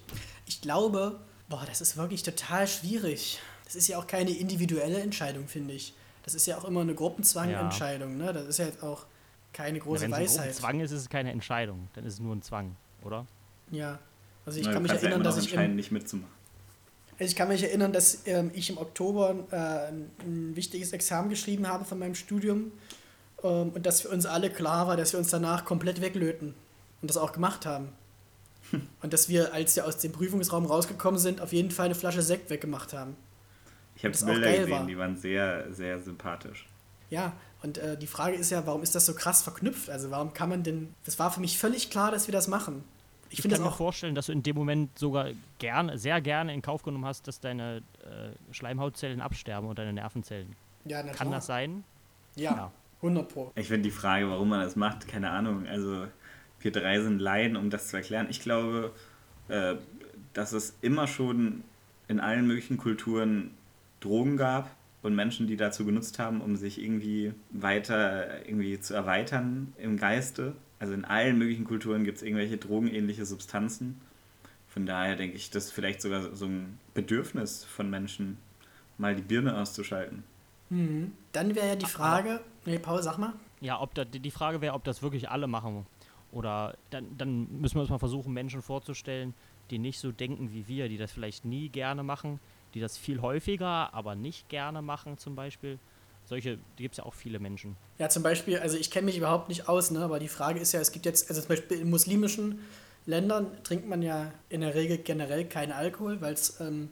Ich 0.47 0.61
glaube, 0.61 1.19
boah, 1.49 1.65
das 1.67 1.81
ist 1.81 1.97
wirklich 1.97 2.23
total 2.23 2.69
schwierig. 2.69 3.41
Das 3.69 3.77
ist 3.77 3.87
ja 3.87 3.99
auch 3.99 4.07
keine 4.07 4.31
individuelle 4.31 4.99
Entscheidung, 5.01 5.47
finde 5.47 5.75
ich. 5.75 5.93
Das 6.23 6.35
ist 6.35 6.47
ja 6.47 6.57
auch 6.57 6.65
immer 6.65 6.81
eine 6.81 6.95
Gruppenzwangentscheidung. 6.95 8.19
Ja. 8.19 8.27
Ne? 8.27 8.33
Das 8.33 8.47
ist 8.47 8.59
ja 8.59 8.65
jetzt 8.65 8.83
auch 8.83 9.05
keine 9.53 9.79
große 9.79 10.07
ja, 10.07 10.11
wenn 10.11 10.23
Weisheit. 10.23 10.45
Wenn 10.45 10.51
es 10.51 10.57
Zwang 10.57 10.81
ist, 10.81 10.91
ist 10.91 11.01
es 11.03 11.09
keine 11.11 11.33
Entscheidung. 11.33 11.89
Dann 11.93 12.07
ist 12.07 12.15
es 12.15 12.21
nur 12.21 12.35
ein 12.35 12.41
Zwang, 12.41 12.77
oder? 13.03 13.27
Ja. 13.71 13.99
Also 14.47 14.59
ich 14.59 14.65
Na, 14.67 14.73
kann 14.73 14.83
mich 14.85 14.93
erinnern, 14.93 15.19
ja 15.19 15.25
dass 15.25 15.37
ich 15.37 15.53
im, 15.53 15.77
nicht 15.77 15.93
mitzumachen. 15.93 16.33
Also 17.19 17.31
ich 17.31 17.37
kann 17.37 17.49
mich 17.49 17.63
erinnern, 17.63 17.93
dass 17.93 18.27
ähm, 18.27 18.51
ich 18.55 18.71
im 18.71 18.79
Oktober 18.79 19.35
äh, 19.51 19.57
ein, 19.57 20.11
ein, 20.21 20.57
wichtiges 20.57 20.93
Examen 20.93 21.29
geschrieben 21.29 21.69
habe 21.69 21.85
von 21.85 21.99
meinem 21.99 22.15
Studium 22.15 22.73
ähm, 23.43 23.73
und 23.75 23.85
dass 23.85 24.01
für 24.01 24.09
uns 24.09 24.25
alle 24.25 24.49
klar 24.49 24.87
war, 24.87 24.97
dass 24.97 25.13
wir 25.13 25.19
uns 25.19 25.29
danach 25.29 25.67
komplett 25.67 26.01
weglöten 26.01 26.55
und 27.03 27.11
das 27.11 27.19
auch 27.19 27.33
gemacht 27.33 27.67
haben. 27.67 27.93
und 29.03 29.13
dass 29.13 29.29
wir, 29.29 29.53
als 29.53 29.77
wir 29.77 29.85
aus 29.85 29.99
dem 29.99 30.13
Prüfungsraum 30.13 30.65
rausgekommen 30.65 31.21
sind, 31.21 31.43
auf 31.43 31.53
jeden 31.53 31.71
Fall 31.71 31.87
eine 31.87 31.95
Flasche 31.95 32.23
Sekt 32.23 32.49
weggemacht 32.49 32.95
haben. 32.95 33.17
Ich 33.99 34.05
habe 34.05 34.17
Bilder 34.17 34.51
gesehen, 34.53 34.71
war. 34.71 34.87
die 34.87 34.97
waren 34.97 35.17
sehr, 35.17 35.73
sehr 35.75 36.01
sympathisch. 36.01 36.67
Ja, 37.11 37.33
und 37.63 37.79
äh, 37.79 37.99
die 37.99 38.07
Frage 38.07 38.37
ist 38.37 38.51
ja, 38.51 38.65
warum 38.65 38.83
ist 38.83 38.95
das 38.95 39.07
so 39.07 39.15
krass 39.15 39.43
verknüpft? 39.43 39.91
Also 39.91 40.11
warum 40.11 40.33
kann 40.33 40.49
man 40.49 40.63
denn, 40.63 40.95
das 41.05 41.19
war 41.19 41.33
für 41.33 41.41
mich 41.41 41.59
völlig 41.59 41.91
klar, 41.91 42.13
dass 42.13 42.29
wir 42.29 42.33
das 42.33 42.47
machen. 42.47 42.85
Ich, 43.31 43.45
ich 43.45 43.51
kann 43.51 43.61
mir 43.61 43.73
vorstellen, 43.73 44.15
dass 44.15 44.27
du 44.27 44.33
in 44.33 44.43
dem 44.43 44.57
Moment 44.57 44.97
sogar 44.99 45.31
gerne, 45.59 45.99
sehr 45.99 46.21
gerne 46.21 46.55
in 46.55 46.63
Kauf 46.63 46.83
genommen 46.83 47.05
hast, 47.05 47.27
dass 47.27 47.41
deine 47.41 47.79
äh, 48.05 48.55
Schleimhautzellen 48.55 49.21
absterben 49.21 49.69
und 49.69 49.79
deine 49.79 49.93
Nervenzellen. 49.93 50.55
Ja, 50.85 50.99
natürlich. 50.99 51.19
Kann 51.19 51.31
das 51.33 51.47
sein? 51.47 51.85
Ja, 52.37 52.55
ja. 52.55 52.73
100 53.03 53.29
Pro. 53.29 53.53
Ich 53.57 53.69
finde 53.69 53.83
die 53.83 53.91
Frage, 53.91 54.31
warum 54.31 54.49
man 54.49 54.61
das 54.61 54.77
macht, 54.77 55.09
keine 55.09 55.31
Ahnung. 55.31 55.67
Also 55.67 56.07
wir 56.61 56.73
drei 56.73 57.01
sind 57.01 57.19
Laien, 57.19 57.57
um 57.57 57.69
das 57.69 57.89
zu 57.89 57.97
erklären. 57.97 58.29
Ich 58.31 58.41
glaube, 58.41 58.93
äh, 59.49 59.75
dass 60.33 60.53
es 60.53 60.77
immer 60.81 61.07
schon 61.07 61.65
in 62.09 62.21
allen 62.21 62.47
möglichen 62.47 62.79
Kulturen 62.79 63.51
Drogen 64.01 64.37
gab 64.37 64.75
und 65.03 65.15
Menschen, 65.15 65.47
die 65.47 65.57
dazu 65.57 65.85
genutzt 65.85 66.19
haben, 66.19 66.41
um 66.41 66.57
sich 66.57 66.83
irgendwie 66.83 67.33
weiter 67.51 68.47
irgendwie 68.47 68.81
zu 68.81 68.95
erweitern 68.95 69.73
im 69.79 69.97
Geiste. 69.97 70.55
Also 70.79 70.95
in 70.95 71.05
allen 71.05 71.39
möglichen 71.39 71.65
Kulturen 71.65 72.05
gibt 72.05 72.19
es 72.19 72.23
irgendwelche 72.23 72.57
drogenähnliche 72.57 73.27
Substanzen. 73.27 74.01
Von 74.69 74.87
daher 74.87 75.17
denke 75.17 75.37
ich, 75.37 75.51
das 75.51 75.67
ist 75.67 75.73
vielleicht 75.73 76.03
sogar 76.03 76.35
so 76.35 76.47
ein 76.47 76.79
Bedürfnis 76.95 77.65
von 77.65 77.91
Menschen, 77.91 78.39
mal 78.97 79.15
die 79.17 79.23
Birne 79.23 79.57
auszuschalten. 79.57 80.25
Mhm. 80.71 81.13
Dann 81.33 81.55
wäre 81.55 81.69
ja 81.69 81.77
die 81.77 81.87
Frage, 81.87 82.41
nee, 82.65 82.79
Paul, 82.79 83.03
sag 83.03 83.19
mal. 83.19 83.33
Ja, 83.61 83.81
ob 83.81 83.95
da, 83.95 84.05
die 84.05 84.31
Frage 84.31 84.61
wäre, 84.61 84.75
ob 84.75 84.85
das 84.85 85.03
wirklich 85.03 85.31
alle 85.31 85.47
machen. 85.47 85.87
Oder 86.31 86.77
dann, 86.91 87.17
dann 87.17 87.61
müssen 87.61 87.77
wir 87.77 87.81
uns 87.81 87.91
mal 87.91 87.99
versuchen, 87.99 88.33
Menschen 88.33 88.63
vorzustellen, 88.63 89.35
die 89.71 89.79
nicht 89.79 89.99
so 89.99 90.13
denken 90.13 90.53
wie 90.53 90.69
wir, 90.69 90.89
die 90.89 90.99
das 90.99 91.11
vielleicht 91.13 91.45
nie 91.45 91.69
gerne 91.69 92.03
machen, 92.03 92.39
die 92.75 92.81
das 92.81 92.97
viel 92.99 93.21
häufiger, 93.21 93.93
aber 93.95 94.15
nicht 94.15 94.49
gerne 94.49 94.83
machen 94.83 95.19
zum 95.19 95.35
Beispiel. 95.35 95.79
Solche, 96.25 96.59
gibt 96.77 96.93
es 96.93 96.99
ja 96.99 97.05
auch 97.05 97.15
viele 97.15 97.39
Menschen. 97.39 97.77
Ja, 97.99 98.11
zum 98.11 98.23
Beispiel, 98.23 98.59
also 98.59 98.77
ich 98.77 98.91
kenne 98.91 99.07
mich 99.07 99.17
überhaupt 99.17 99.49
nicht 99.49 99.69
aus, 99.69 99.91
ne, 99.91 100.01
aber 100.01 100.19
die 100.19 100.29
Frage 100.29 100.61
ist 100.61 100.73
ja, 100.73 100.81
es 100.81 100.93
gibt 100.93 101.07
jetzt, 101.07 101.31
also 101.31 101.41
zum 101.41 101.49
Beispiel 101.49 101.81
in 101.81 101.91
muslimischen 101.91 102.61
Ländern 103.07 103.47
trinkt 103.65 103.89
man 103.89 104.03
ja 104.03 104.31
in 104.51 104.61
der 104.61 104.75
Regel 104.75 104.99
generell 104.99 105.47
keinen 105.47 105.73
Alkohol, 105.73 106.21
weil 106.21 106.35
es 106.35 106.61
ähm, 106.61 106.91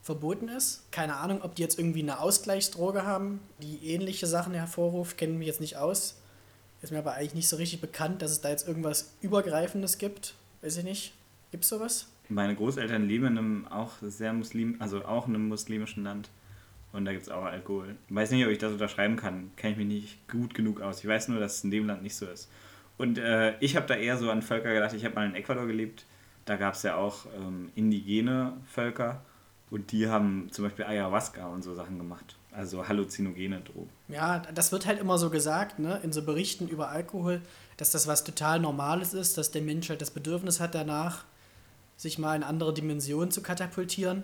verboten 0.00 0.48
ist. 0.48 0.90
Keine 0.90 1.16
Ahnung, 1.16 1.42
ob 1.42 1.54
die 1.54 1.62
jetzt 1.62 1.78
irgendwie 1.78 2.00
eine 2.00 2.20
Ausgleichsdroge 2.20 3.04
haben, 3.04 3.40
die 3.60 3.92
ähnliche 3.92 4.26
Sachen 4.26 4.54
hervorruft, 4.54 5.18
kennen 5.18 5.36
mich 5.36 5.48
jetzt 5.48 5.60
nicht 5.60 5.76
aus. 5.76 6.16
Ist 6.80 6.92
mir 6.92 6.98
aber 6.98 7.12
eigentlich 7.12 7.34
nicht 7.34 7.48
so 7.48 7.56
richtig 7.56 7.82
bekannt, 7.82 8.22
dass 8.22 8.30
es 8.30 8.40
da 8.40 8.48
jetzt 8.48 8.66
irgendwas 8.66 9.12
Übergreifendes 9.20 9.98
gibt. 9.98 10.34
Weiß 10.62 10.78
ich 10.78 10.84
nicht. 10.84 11.12
Gibt 11.50 11.64
es 11.64 11.70
sowas? 11.70 12.06
Meine 12.28 12.54
Großeltern 12.54 13.06
leben 13.06 13.26
in 13.26 13.38
einem 13.38 13.68
auch 13.68 13.92
sehr 14.02 14.32
muslim, 14.32 14.76
also 14.78 15.04
auch 15.04 15.28
in 15.28 15.34
einem 15.34 15.48
muslimischen 15.48 16.04
Land. 16.04 16.30
Und 16.92 17.04
da 17.04 17.12
gibt 17.12 17.24
es 17.24 17.28
auch 17.30 17.44
Alkohol. 17.44 17.96
Ich 18.08 18.14
weiß 18.14 18.30
nicht, 18.30 18.44
ob 18.44 18.50
ich 18.50 18.58
das 18.58 18.72
unterschreiben 18.72 19.16
kann. 19.16 19.50
Kenne 19.56 19.72
ich 19.72 19.78
mich 19.78 19.86
nicht 19.86 20.28
gut 20.28 20.54
genug 20.54 20.80
aus. 20.80 21.00
Ich 21.00 21.08
weiß 21.08 21.28
nur, 21.28 21.40
dass 21.40 21.56
es 21.56 21.64
in 21.64 21.70
dem 21.70 21.86
Land 21.86 22.02
nicht 22.02 22.16
so 22.16 22.26
ist. 22.26 22.50
Und 22.96 23.18
äh, 23.18 23.58
ich 23.60 23.76
habe 23.76 23.86
da 23.86 23.94
eher 23.94 24.16
so 24.16 24.30
an 24.30 24.42
Völker 24.42 24.72
gedacht. 24.72 24.94
Ich 24.94 25.04
habe 25.04 25.14
mal 25.14 25.26
in 25.26 25.34
Ecuador 25.34 25.66
gelebt. 25.66 26.04
Da 26.44 26.56
gab 26.56 26.74
es 26.74 26.82
ja 26.82 26.96
auch 26.96 27.26
ähm, 27.36 27.70
indigene 27.74 28.54
Völker. 28.66 29.22
Und 29.70 29.92
die 29.92 30.08
haben 30.08 30.48
zum 30.50 30.64
Beispiel 30.64 30.86
Ayahuasca 30.86 31.46
und 31.46 31.62
so 31.62 31.74
Sachen 31.74 31.98
gemacht. 31.98 32.36
Also 32.52 32.88
halluzinogene 32.88 33.60
Drogen. 33.60 33.90
Ja, 34.08 34.40
das 34.54 34.72
wird 34.72 34.86
halt 34.86 34.98
immer 34.98 35.18
so 35.18 35.28
gesagt, 35.30 35.78
ne? 35.78 36.00
in 36.02 36.12
so 36.12 36.22
Berichten 36.22 36.66
über 36.66 36.88
Alkohol, 36.88 37.42
dass 37.76 37.90
das 37.90 38.06
was 38.06 38.24
total 38.24 38.60
Normales 38.60 39.12
ist, 39.12 39.36
dass 39.36 39.50
der 39.50 39.62
Mensch 39.62 39.90
halt 39.90 40.00
das 40.00 40.10
Bedürfnis 40.10 40.58
hat 40.58 40.74
danach, 40.74 41.24
sich 41.98 42.18
mal 42.18 42.34
in 42.34 42.42
andere 42.42 42.72
Dimensionen 42.72 43.30
zu 43.30 43.42
katapultieren. 43.42 44.22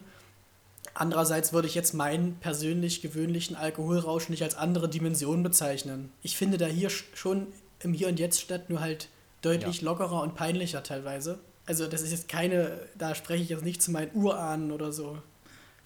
Andererseits 0.95 1.53
würde 1.53 1.69
ich 1.69 1.75
jetzt 1.75 1.93
meinen 1.93 2.37
persönlich 2.37 3.03
gewöhnlichen 3.03 3.57
Alkoholrausch 3.57 4.29
nicht 4.29 4.43
als 4.43 4.55
andere 4.55 4.89
Dimension 4.89 5.43
bezeichnen. 5.43 6.11
Ich 6.23 6.37
finde 6.37 6.57
da 6.57 6.67
hier 6.67 6.89
schon 6.89 7.49
im 7.81 7.93
Hier 7.93 8.09
und 8.09 8.19
Jetzt 8.19 8.41
statt, 8.41 8.71
nur 8.71 8.81
halt 8.81 9.09
deutlich 9.43 9.81
ja. 9.81 9.85
lockerer 9.85 10.23
und 10.23 10.37
peinlicher 10.37 10.83
teilweise. 10.83 11.41
Also 11.67 11.89
das 11.89 12.03
ist 12.03 12.13
jetzt 12.13 12.29
keine, 12.29 12.79
da 12.97 13.15
spreche 13.15 13.43
ich 13.43 13.49
jetzt 13.49 13.65
nicht 13.65 13.83
zu 13.83 13.91
meinen 13.91 14.15
Urahnen 14.15 14.71
oder 14.71 14.93
so. 14.93 15.19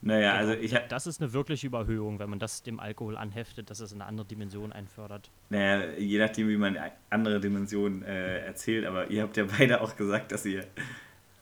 Naja, 0.00 0.38
genau. 0.38 0.50
also 0.50 0.62
ich 0.62 0.74
habe. 0.74 0.84
Das 0.88 1.06
ist 1.06 1.20
eine 1.20 1.32
wirkliche 1.32 1.66
Überhöhung, 1.66 2.18
wenn 2.18 2.30
man 2.30 2.38
das 2.38 2.62
dem 2.62 2.78
Alkohol 2.78 3.16
anheftet, 3.16 3.70
dass 3.70 3.80
es 3.80 3.92
eine 3.92 4.04
andere 4.06 4.26
Dimension 4.26 4.72
einfördert. 4.72 5.30
Naja, 5.50 5.90
je 5.98 6.18
nachdem, 6.18 6.48
wie 6.48 6.56
man 6.56 6.78
andere 7.10 7.40
Dimensionen 7.40 8.02
äh, 8.02 8.40
erzählt, 8.40 8.86
aber 8.86 9.10
ihr 9.10 9.22
habt 9.22 9.36
ja 9.36 9.46
beide 9.58 9.80
auch 9.80 9.96
gesagt, 9.96 10.30
dass 10.32 10.44
ihr 10.44 10.66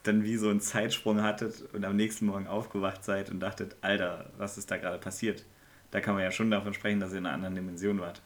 dann 0.07 0.23
wie 0.23 0.37
so 0.37 0.49
einen 0.49 0.61
Zeitsprung 0.61 1.21
hattet 1.21 1.63
und 1.73 1.85
am 1.85 1.95
nächsten 1.95 2.25
Morgen 2.25 2.47
aufgewacht 2.47 3.03
seid 3.03 3.29
und 3.29 3.39
dachtet, 3.39 3.75
Alter, 3.81 4.31
was 4.37 4.57
ist 4.57 4.71
da 4.71 4.77
gerade 4.77 4.97
passiert? 4.97 5.43
Da 5.91 6.01
kann 6.01 6.15
man 6.15 6.23
ja 6.23 6.31
schon 6.31 6.51
davon 6.51 6.73
sprechen, 6.73 6.99
dass 6.99 7.11
ihr 7.11 7.19
in 7.19 7.25
einer 7.25 7.35
anderen 7.35 7.55
Dimension 7.55 7.99
wart. 7.99 8.21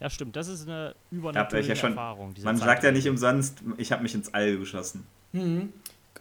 Ja, 0.00 0.10
stimmt. 0.10 0.36
Das 0.36 0.48
ist 0.48 0.68
eine 0.68 0.94
übernatürliche 1.10 1.70
ja 1.70 1.76
schon, 1.76 1.90
Erfahrung. 1.90 2.34
Man 2.42 2.56
sagt 2.56 2.84
ja 2.84 2.92
nicht 2.92 3.08
umsonst, 3.08 3.62
ich 3.78 3.92
habe 3.92 4.02
mich 4.02 4.14
ins 4.14 4.32
All 4.34 4.58
geschossen. 4.58 5.06
Mhm. 5.32 5.72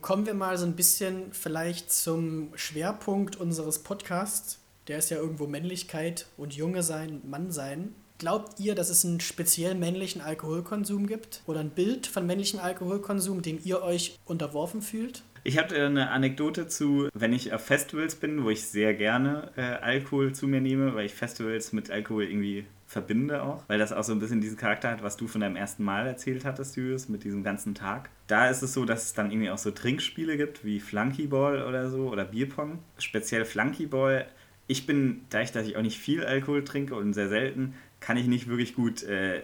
Kommen 0.01 0.25
wir 0.25 0.33
mal 0.33 0.57
so 0.57 0.65
ein 0.65 0.75
bisschen 0.75 1.33
vielleicht 1.33 1.91
zum 1.91 2.51
Schwerpunkt 2.55 3.35
unseres 3.35 3.79
Podcasts. 3.79 4.59
Der 4.88 4.99
ist 4.99 5.09
ja 5.09 5.17
irgendwo 5.17 5.47
Männlichkeit 5.47 6.27
und 6.38 6.53
Junge 6.53 6.83
sein, 6.83 7.21
Mann 7.25 7.51
sein. 7.51 7.95
Glaubt 8.17 8.60
ihr, 8.62 8.75
dass 8.75 8.89
es 8.89 9.04
einen 9.04 9.19
speziell 9.19 9.75
männlichen 9.75 10.21
Alkoholkonsum 10.21 11.06
gibt 11.06 11.41
oder 11.47 11.60
ein 11.60 11.69
Bild 11.69 12.08
von 12.08 12.25
männlichem 12.25 12.60
Alkoholkonsum, 12.62 13.41
dem 13.41 13.60
ihr 13.63 13.82
euch 13.82 14.17
unterworfen 14.25 14.82
fühlt? 14.82 15.23
Ich 15.43 15.58
habe 15.58 15.75
eine 15.75 16.10
Anekdote 16.10 16.67
zu, 16.67 17.10
wenn 17.13 17.34
ich 17.34 17.54
auf 17.54 17.62
Festivals 17.62 18.15
bin, 18.15 18.43
wo 18.43 18.49
ich 18.49 18.65
sehr 18.65 18.93
gerne 18.93 19.51
äh, 19.58 19.62
Alkohol 19.62 20.34
zu 20.34 20.47
mir 20.47 20.62
nehme, 20.62 20.95
weil 20.95 21.06
ich 21.06 21.13
Festivals 21.13 21.73
mit 21.73 21.91
Alkohol 21.91 22.23
irgendwie 22.23 22.65
verbinde 22.88 23.43
auch, 23.43 23.63
weil 23.67 23.78
das 23.78 23.91
auch 23.91 24.04
so 24.04 24.13
ein 24.13 24.19
bisschen 24.19 24.41
diesen 24.41 24.58
Charakter 24.58 24.89
hat, 24.89 25.04
was 25.04 25.17
du 25.17 25.28
von 25.28 25.41
deinem 25.41 25.56
ersten 25.56 25.84
Mal 25.84 26.08
erzählt 26.08 26.45
hattest, 26.45 26.78
Julius, 26.78 27.10
mit 27.10 27.23
diesem 27.23 27.43
ganzen 27.43 27.75
Tag. 27.75 28.10
Da 28.28 28.49
ist 28.49 28.62
es 28.62 28.73
so, 28.73 28.86
dass 28.86 29.04
es 29.04 29.13
dann 29.13 29.30
irgendwie 29.30 29.49
auch 29.49 29.58
so 29.58 29.71
Trinkspiele 29.71 30.38
gibt, 30.38 30.63
wie 30.63 30.80
Flunkyball 30.80 31.63
oder 31.63 31.89
so 31.89 32.10
oder 32.10 32.25
Bierpong. 32.25 32.80
Speziell 32.97 33.45
Flunkyball. 33.45 34.25
Ich 34.67 34.88
bin, 34.88 35.21
dadurch, 35.30 35.51
dass 35.51 35.67
ich 35.67 35.78
auch 35.78 35.84
nicht 35.84 35.99
viel 35.99 36.25
Alkohol 36.25 36.63
trinke 36.63 36.95
und 36.95 37.13
sehr 37.13 37.30
selten, 37.30 37.75
kann 38.05 38.17
ich 38.17 38.27
nicht 38.27 38.47
wirklich 38.47 38.75
gut 38.75 39.01
äh, 39.01 39.41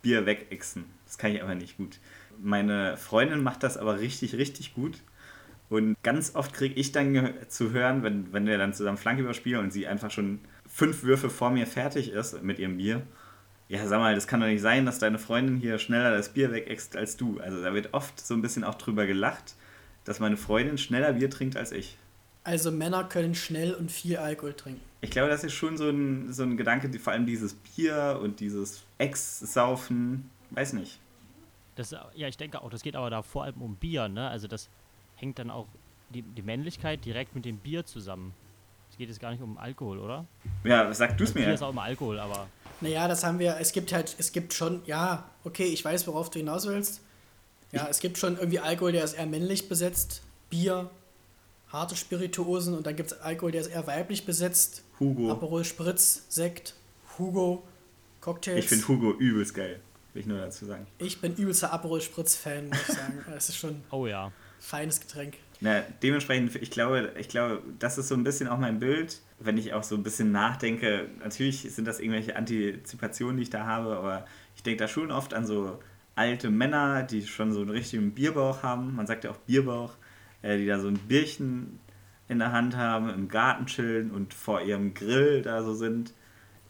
Bier 0.00 0.24
wegexen. 0.24 0.86
Das 1.04 1.18
kann 1.18 1.30
ich 1.30 1.42
aber 1.42 1.54
nicht 1.54 1.76
gut. 1.76 1.98
Meine 2.40 2.96
Freundin 2.96 3.42
macht 3.42 3.62
das 3.62 3.76
aber 3.76 4.00
richtig, 4.00 4.34
richtig 4.36 4.72
gut. 4.72 5.02
Und 5.68 5.94
ganz 6.02 6.34
oft 6.34 6.54
kriege 6.54 6.74
ich 6.76 6.90
dann 6.90 7.34
zu 7.48 7.72
hören, 7.72 8.02
wenn, 8.02 8.32
wenn 8.32 8.46
wir 8.46 8.56
dann 8.56 8.72
zusammen 8.72 8.96
Flanke 8.96 9.20
überspielen 9.20 9.62
und 9.62 9.74
sie 9.74 9.86
einfach 9.86 10.10
schon 10.10 10.40
fünf 10.66 11.02
Würfe 11.02 11.28
vor 11.28 11.50
mir 11.50 11.66
fertig 11.66 12.10
ist 12.10 12.42
mit 12.42 12.58
ihrem 12.58 12.78
Bier. 12.78 13.02
Ja, 13.68 13.86
sag 13.86 13.98
mal, 13.98 14.14
das 14.14 14.26
kann 14.26 14.40
doch 14.40 14.46
nicht 14.46 14.62
sein, 14.62 14.86
dass 14.86 14.98
deine 14.98 15.18
Freundin 15.18 15.58
hier 15.58 15.78
schneller 15.78 16.16
das 16.16 16.30
Bier 16.30 16.50
wegext 16.50 16.96
als 16.96 17.18
du. 17.18 17.38
Also 17.40 17.62
da 17.62 17.74
wird 17.74 17.92
oft 17.92 18.26
so 18.26 18.32
ein 18.32 18.40
bisschen 18.40 18.64
auch 18.64 18.76
drüber 18.76 19.04
gelacht, 19.04 19.54
dass 20.04 20.18
meine 20.18 20.38
Freundin 20.38 20.78
schneller 20.78 21.12
Bier 21.12 21.28
trinkt 21.28 21.58
als 21.58 21.72
ich. 21.72 21.98
Also 22.48 22.70
Männer 22.70 23.04
können 23.04 23.34
schnell 23.34 23.74
und 23.74 23.92
viel 23.92 24.16
Alkohol 24.16 24.54
trinken. 24.54 24.80
Ich 25.02 25.10
glaube, 25.10 25.28
das 25.28 25.44
ist 25.44 25.52
schon 25.52 25.76
so 25.76 25.90
ein, 25.90 26.32
so 26.32 26.44
ein 26.44 26.56
Gedanke, 26.56 26.88
die, 26.88 26.98
vor 26.98 27.12
allem 27.12 27.26
dieses 27.26 27.52
Bier 27.52 28.18
und 28.22 28.40
dieses 28.40 28.84
Ex-Saufen, 28.96 30.30
weiß 30.52 30.72
nicht. 30.72 30.98
Das, 31.76 31.90
ja, 31.90 32.26
ich 32.26 32.38
denke 32.38 32.62
auch, 32.62 32.70
das 32.70 32.80
geht 32.82 32.96
aber 32.96 33.10
da 33.10 33.20
vor 33.20 33.44
allem 33.44 33.60
um 33.60 33.76
Bier, 33.76 34.08
ne? 34.08 34.30
Also 34.30 34.48
das 34.48 34.70
hängt 35.16 35.38
dann 35.38 35.50
auch 35.50 35.66
die, 36.08 36.22
die 36.22 36.40
Männlichkeit 36.40 37.04
direkt 37.04 37.34
mit 37.34 37.44
dem 37.44 37.58
Bier 37.58 37.84
zusammen. 37.84 38.32
Es 38.90 38.96
geht 38.96 39.08
jetzt 39.10 39.20
gar 39.20 39.30
nicht 39.30 39.42
um 39.42 39.58
Alkohol, 39.58 39.98
oder? 39.98 40.24
Ja, 40.64 40.90
sag 40.94 41.18
du 41.18 41.24
es 41.24 41.30
Also 41.30 41.34
Bier 41.38 41.48
mir. 41.48 41.54
ist 41.54 41.62
auch 41.62 41.70
immer 41.70 41.82
Alkohol, 41.82 42.18
aber 42.18 42.48
Naja, 42.80 43.06
das 43.08 43.24
haben 43.24 43.38
wir, 43.38 43.58
es 43.60 43.72
gibt 43.72 43.92
halt, 43.92 44.16
es 44.18 44.32
gibt 44.32 44.54
schon, 44.54 44.80
ja, 44.86 45.30
okay, 45.44 45.66
ich 45.66 45.84
weiß, 45.84 46.06
worauf 46.06 46.30
du 46.30 46.38
hinaus 46.38 46.66
willst. 46.66 47.02
Ja, 47.72 47.88
es 47.90 48.00
gibt 48.00 48.16
schon 48.16 48.38
irgendwie 48.38 48.60
Alkohol, 48.60 48.92
der 48.92 49.04
ist 49.04 49.12
eher 49.12 49.26
männlich 49.26 49.68
besetzt. 49.68 50.22
Bier, 50.48 50.90
harte 51.72 51.96
Spirituosen 51.96 52.74
und 52.74 52.86
dann 52.86 52.96
gibt 52.96 53.12
es 53.12 53.20
Alkohol, 53.20 53.52
der 53.52 53.62
ist 53.62 53.68
eher 53.68 53.86
weiblich 53.86 54.24
besetzt. 54.24 54.82
Hugo. 55.00 55.30
Aperol 55.30 55.64
Spritz, 55.64 56.24
Sekt, 56.28 56.74
Hugo, 57.18 57.64
Cocktails. 58.20 58.64
Ich 58.64 58.68
finde 58.68 58.88
Hugo 58.88 59.12
übelst 59.12 59.54
geil. 59.54 59.80
Will 60.14 60.20
ich 60.20 60.26
nur 60.26 60.38
dazu 60.38 60.64
sagen. 60.64 60.86
Ich 60.98 61.20
bin 61.20 61.34
übelster 61.34 61.72
Aperol 61.72 62.00
Spritz-Fan, 62.00 62.68
muss 62.68 62.88
ich 62.88 62.94
sagen. 62.94 63.24
Das 63.30 63.48
ist 63.48 63.56
schon 63.56 63.70
ein 63.70 63.84
oh 63.90 64.06
ja. 64.06 64.32
feines 64.58 65.00
Getränk. 65.00 65.34
Na, 65.60 65.82
dementsprechend, 66.02 66.54
ich 66.56 66.70
glaube, 66.70 67.12
ich 67.18 67.28
glaube, 67.28 67.62
das 67.78 67.98
ist 67.98 68.08
so 68.08 68.14
ein 68.14 68.24
bisschen 68.24 68.48
auch 68.48 68.58
mein 68.58 68.78
Bild, 68.78 69.20
wenn 69.40 69.58
ich 69.58 69.74
auch 69.74 69.82
so 69.82 69.96
ein 69.96 70.02
bisschen 70.02 70.30
nachdenke. 70.30 71.08
Natürlich 71.22 71.62
sind 71.74 71.84
das 71.84 72.00
irgendwelche 72.00 72.36
Antizipationen, 72.36 73.36
die 73.36 73.42
ich 73.42 73.50
da 73.50 73.66
habe, 73.66 73.96
aber 73.96 74.24
ich 74.56 74.62
denke 74.62 74.78
da 74.78 74.88
schon 74.88 75.10
oft 75.10 75.34
an 75.34 75.46
so 75.46 75.78
alte 76.14 76.50
Männer, 76.50 77.02
die 77.02 77.26
schon 77.26 77.52
so 77.52 77.60
einen 77.60 77.70
richtigen 77.70 78.12
Bierbauch 78.12 78.62
haben. 78.62 78.94
Man 78.94 79.06
sagt 79.06 79.24
ja 79.24 79.30
auch 79.30 79.36
Bierbauch, 79.36 79.94
die 80.42 80.66
da 80.66 80.78
so 80.78 80.88
ein 80.88 80.98
Bierchen 80.98 81.80
in 82.28 82.38
der 82.38 82.52
Hand 82.52 82.76
haben, 82.76 83.08
im 83.10 83.28
Garten 83.28 83.66
chillen 83.66 84.10
und 84.10 84.34
vor 84.34 84.60
ihrem 84.60 84.94
Grill 84.94 85.42
da 85.42 85.62
so 85.62 85.74
sind. 85.74 86.12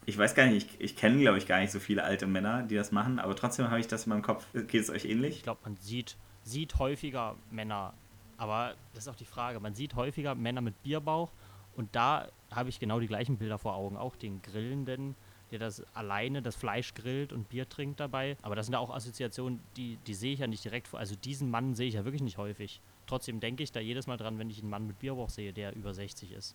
Ich 0.07 0.17
weiß 0.17 0.35
gar 0.35 0.47
nicht, 0.47 0.69
ich, 0.75 0.81
ich 0.81 0.97
kenne, 0.97 1.21
glaube 1.21 1.39
ich, 1.39 1.47
gar 1.47 1.61
nicht 1.61 1.73
so 1.73 1.81
viele 1.81 2.05
alte 2.05 2.27
Männer, 2.27 2.63
die 2.63 2.77
das 2.77 2.93
machen, 2.93 3.19
aber 3.19 3.37
trotzdem 3.37 3.69
habe 3.69 3.81
ich 3.81 3.89
das 3.89 4.07
in 4.07 4.11
meinem 4.11 4.23
Kopf. 4.23 4.47
Geht 4.53 4.83
es 4.83 4.91
euch 4.91 5.05
ähnlich? 5.05 5.37
Ich 5.37 5.43
glaube, 5.43 5.61
man 5.65 5.77
sieht, 5.77 6.17
sieht 6.45 6.79
häufiger 6.79 7.37
Männer, 7.51 7.93
aber 8.37 8.75
das 8.95 9.05
ist 9.05 9.09
auch 9.09 9.17
die 9.17 9.25
Frage, 9.25 9.61
man 9.61 9.75
sieht 9.75 9.95
häufiger 9.95 10.35
Männer 10.35 10.61
mit 10.61 10.83
Bierbauch 10.83 11.31
und 11.77 11.95
da 11.95 12.29
habe 12.51 12.71
ich 12.71 12.81
genau 12.81 13.01
die 13.01 13.07
gleichen 13.07 13.37
Bilder 13.37 13.59
vor 13.59 13.75
Augen, 13.75 13.97
auch 13.97 14.17
den 14.17 14.41
Grillenden, 14.43 15.15
der 15.51 15.59
das 15.59 15.83
alleine 15.95 16.43
das 16.43 16.57
Fleisch 16.57 16.95
grillt 16.95 17.33
und 17.33 17.49
Bier 17.49 17.69
trinkt 17.69 18.01
dabei. 18.01 18.37
Aber 18.43 18.55
das 18.55 18.67
sind 18.67 18.73
ja 18.73 18.79
auch 18.79 18.95
Assoziationen, 18.95 19.61
die, 19.77 19.99
die 20.07 20.15
sehe 20.15 20.33
ich 20.33 20.41
ja 20.41 20.47
nicht 20.47 20.65
direkt 20.65 20.89
vor. 20.89 20.99
Also 20.99 21.15
diesen 21.17 21.51
Mann 21.51 21.75
sehe 21.75 21.89
ich 21.89 21.95
ja 21.95 22.05
wirklich 22.05 22.23
nicht 22.23 22.39
häufig. 22.39 22.81
Trotzdem 23.09 23.40
denke 23.40 23.62
ich 23.62 23.73
da 23.73 23.81
jedes 23.81 24.07
Mal 24.07 24.16
dran, 24.16 24.38
wenn 24.38 24.51
ich 24.51 24.61
einen 24.61 24.71
Mann 24.71 24.87
mit 24.87 24.99
Bierbauch 25.01 25.31
sehe, 25.31 25.53
der 25.53 25.75
über 25.75 25.92
60 25.94 26.33
ist. 26.33 26.55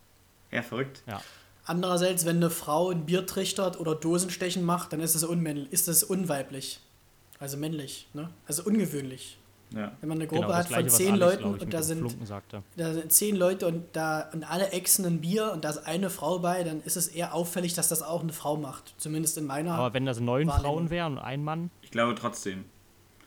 Ja, 0.51 0.61
verrückt. 0.61 1.03
Ja. 1.07 1.21
Andererseits, 1.65 2.25
wenn 2.25 2.37
eine 2.37 2.49
Frau 2.49 2.89
ein 2.91 3.05
Bier 3.05 3.25
trichtert 3.25 3.79
oder 3.79 3.95
Dosenstechen 3.95 4.63
macht, 4.63 4.93
dann 4.93 4.99
ist 4.99 5.15
es 5.15 5.23
unmännlich, 5.23 5.71
ist 5.71 5.87
es 5.87 6.03
unweiblich. 6.03 6.79
Also 7.39 7.57
männlich, 7.57 8.07
ne? 8.13 8.29
Also 8.47 8.63
ungewöhnlich. 8.63 9.37
Ja. 9.71 9.91
Wenn 10.01 10.09
man 10.09 10.19
eine 10.19 10.27
Gruppe 10.27 10.41
Genau, 10.41 10.49
das 10.49 10.57
hat 10.57 10.65
von 10.67 10.73
Gleiche, 10.73 10.85
was 10.85 10.95
zehn 10.97 11.13
Alex, 11.13 11.41
Leuten 11.41 11.55
ich, 11.55 11.61
und 11.63 11.73
da 11.73 11.81
sind, 11.81 12.15
da 12.77 12.93
sind 12.93 13.11
zehn 13.11 13.35
Leute 13.35 13.65
und 13.65 13.83
da 13.93 14.29
und 14.31 14.43
alle 14.43 14.69
exen 14.69 15.05
ein 15.05 15.19
Bier 15.21 15.51
und 15.51 15.65
da 15.65 15.71
ist 15.71 15.79
eine 15.79 16.11
Frau 16.11 16.37
bei, 16.39 16.63
dann 16.63 16.81
ist 16.83 16.95
es 16.95 17.07
eher 17.07 17.33
auffällig, 17.33 17.73
dass 17.73 17.87
das 17.87 18.03
auch 18.03 18.21
eine 18.21 18.33
Frau 18.33 18.55
macht. 18.55 18.93
Zumindest 18.97 19.37
in 19.39 19.45
meiner. 19.47 19.73
Aber 19.73 19.93
wenn 19.95 20.05
das 20.05 20.19
neun 20.19 20.47
Wahrnehmung. 20.47 20.61
Frauen 20.61 20.89
wären 20.91 21.13
und 21.13 21.19
ein 21.19 21.43
Mann, 21.43 21.71
Ich 21.81 21.89
glaube 21.89 22.13
trotzdem. 22.13 22.65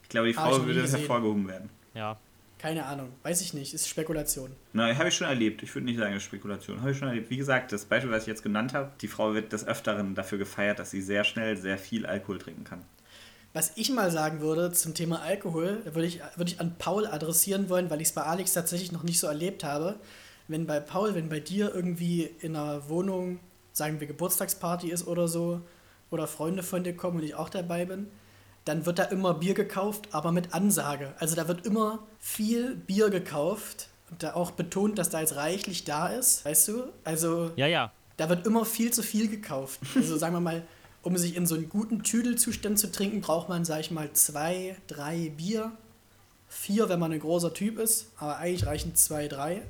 Ich 0.04 0.08
glaube, 0.08 0.28
die 0.28 0.34
Frau 0.34 0.56
nie 0.58 0.66
würde 0.66 0.88
hervorgehoben 0.88 1.48
werden. 1.48 1.68
ja, 1.94 2.16
Keine 2.66 2.84
Ahnung, 2.84 3.12
weiß 3.22 3.42
ich 3.42 3.54
nicht, 3.54 3.74
ist 3.74 3.88
Spekulation. 3.88 4.50
Na, 4.72 4.92
habe 4.96 5.08
ich 5.08 5.14
schon 5.14 5.28
erlebt. 5.28 5.62
Ich 5.62 5.72
würde 5.72 5.84
nicht 5.84 5.98
sagen, 5.98 6.14
das 6.14 6.24
ist 6.24 6.26
Spekulation. 6.26 6.80
Habe 6.80 6.90
ich 6.90 6.98
schon 6.98 7.06
erlebt. 7.06 7.30
Wie 7.30 7.36
gesagt, 7.36 7.70
das 7.70 7.84
Beispiel, 7.84 8.10
was 8.10 8.22
ich 8.22 8.26
jetzt 8.26 8.42
genannt 8.42 8.74
habe, 8.74 8.90
die 9.00 9.06
Frau 9.06 9.34
wird 9.34 9.52
des 9.52 9.64
Öfteren 9.64 10.16
dafür 10.16 10.38
gefeiert, 10.38 10.80
dass 10.80 10.90
sie 10.90 11.00
sehr 11.00 11.22
schnell 11.22 11.56
sehr 11.56 11.78
viel 11.78 12.06
Alkohol 12.06 12.38
trinken 12.38 12.64
kann. 12.64 12.84
Was 13.52 13.70
ich 13.76 13.92
mal 13.92 14.10
sagen 14.10 14.40
würde 14.40 14.72
zum 14.72 14.94
Thema 14.94 15.22
Alkohol, 15.22 15.80
würde 15.84 16.06
ich, 16.06 16.18
würde 16.34 16.50
ich 16.50 16.58
an 16.58 16.74
Paul 16.76 17.06
adressieren 17.06 17.68
wollen, 17.68 17.88
weil 17.88 18.00
ich 18.00 18.08
es 18.08 18.14
bei 18.14 18.22
Alex 18.22 18.54
tatsächlich 18.54 18.90
noch 18.90 19.04
nicht 19.04 19.20
so 19.20 19.28
erlebt 19.28 19.62
habe. 19.62 20.00
Wenn 20.48 20.66
bei 20.66 20.80
Paul, 20.80 21.14
wenn 21.14 21.28
bei 21.28 21.38
dir 21.38 21.72
irgendwie 21.72 22.28
in 22.40 22.56
einer 22.56 22.88
Wohnung, 22.88 23.38
sagen 23.74 24.00
wir 24.00 24.08
Geburtstagsparty 24.08 24.90
ist 24.90 25.06
oder 25.06 25.28
so, 25.28 25.60
oder 26.10 26.26
Freunde 26.26 26.64
von 26.64 26.82
dir 26.82 26.96
kommen 26.96 27.18
und 27.18 27.24
ich 27.24 27.36
auch 27.36 27.48
dabei 27.48 27.84
bin, 27.84 28.08
dann 28.66 28.84
wird 28.84 28.98
da 28.98 29.04
immer 29.04 29.32
Bier 29.32 29.54
gekauft, 29.54 30.08
aber 30.10 30.32
mit 30.32 30.52
Ansage. 30.52 31.14
Also 31.18 31.36
da 31.36 31.48
wird 31.48 31.64
immer 31.64 32.00
viel 32.18 32.74
Bier 32.74 33.10
gekauft 33.10 33.88
und 34.10 34.22
da 34.22 34.34
auch 34.34 34.50
betont, 34.50 34.98
dass 34.98 35.08
da 35.08 35.20
jetzt 35.20 35.36
reichlich 35.36 35.84
da 35.84 36.08
ist, 36.08 36.44
weißt 36.44 36.68
du? 36.68 36.84
Also 37.04 37.52
ja, 37.56 37.68
ja. 37.68 37.92
da 38.16 38.28
wird 38.28 38.44
immer 38.44 38.64
viel 38.64 38.92
zu 38.92 39.02
viel 39.02 39.28
gekauft. 39.28 39.80
Also 39.94 40.18
sagen 40.18 40.34
wir 40.34 40.40
mal, 40.40 40.62
um 41.02 41.16
sich 41.16 41.36
in 41.36 41.46
so 41.46 41.54
einen 41.54 41.68
guten 41.68 42.02
Tüdelzustand 42.02 42.80
zu 42.80 42.90
trinken, 42.90 43.20
braucht 43.20 43.48
man, 43.48 43.64
sag 43.64 43.80
ich 43.80 43.92
mal, 43.92 44.12
zwei, 44.12 44.76
drei 44.88 45.30
Bier. 45.30 45.70
Vier, 46.48 46.88
wenn 46.88 46.98
man 46.98 47.12
ein 47.12 47.20
großer 47.20 47.54
Typ 47.54 47.78
ist, 47.78 48.06
aber 48.18 48.38
eigentlich 48.38 48.66
reichen 48.66 48.96
zwei, 48.96 49.28
drei. 49.28 49.62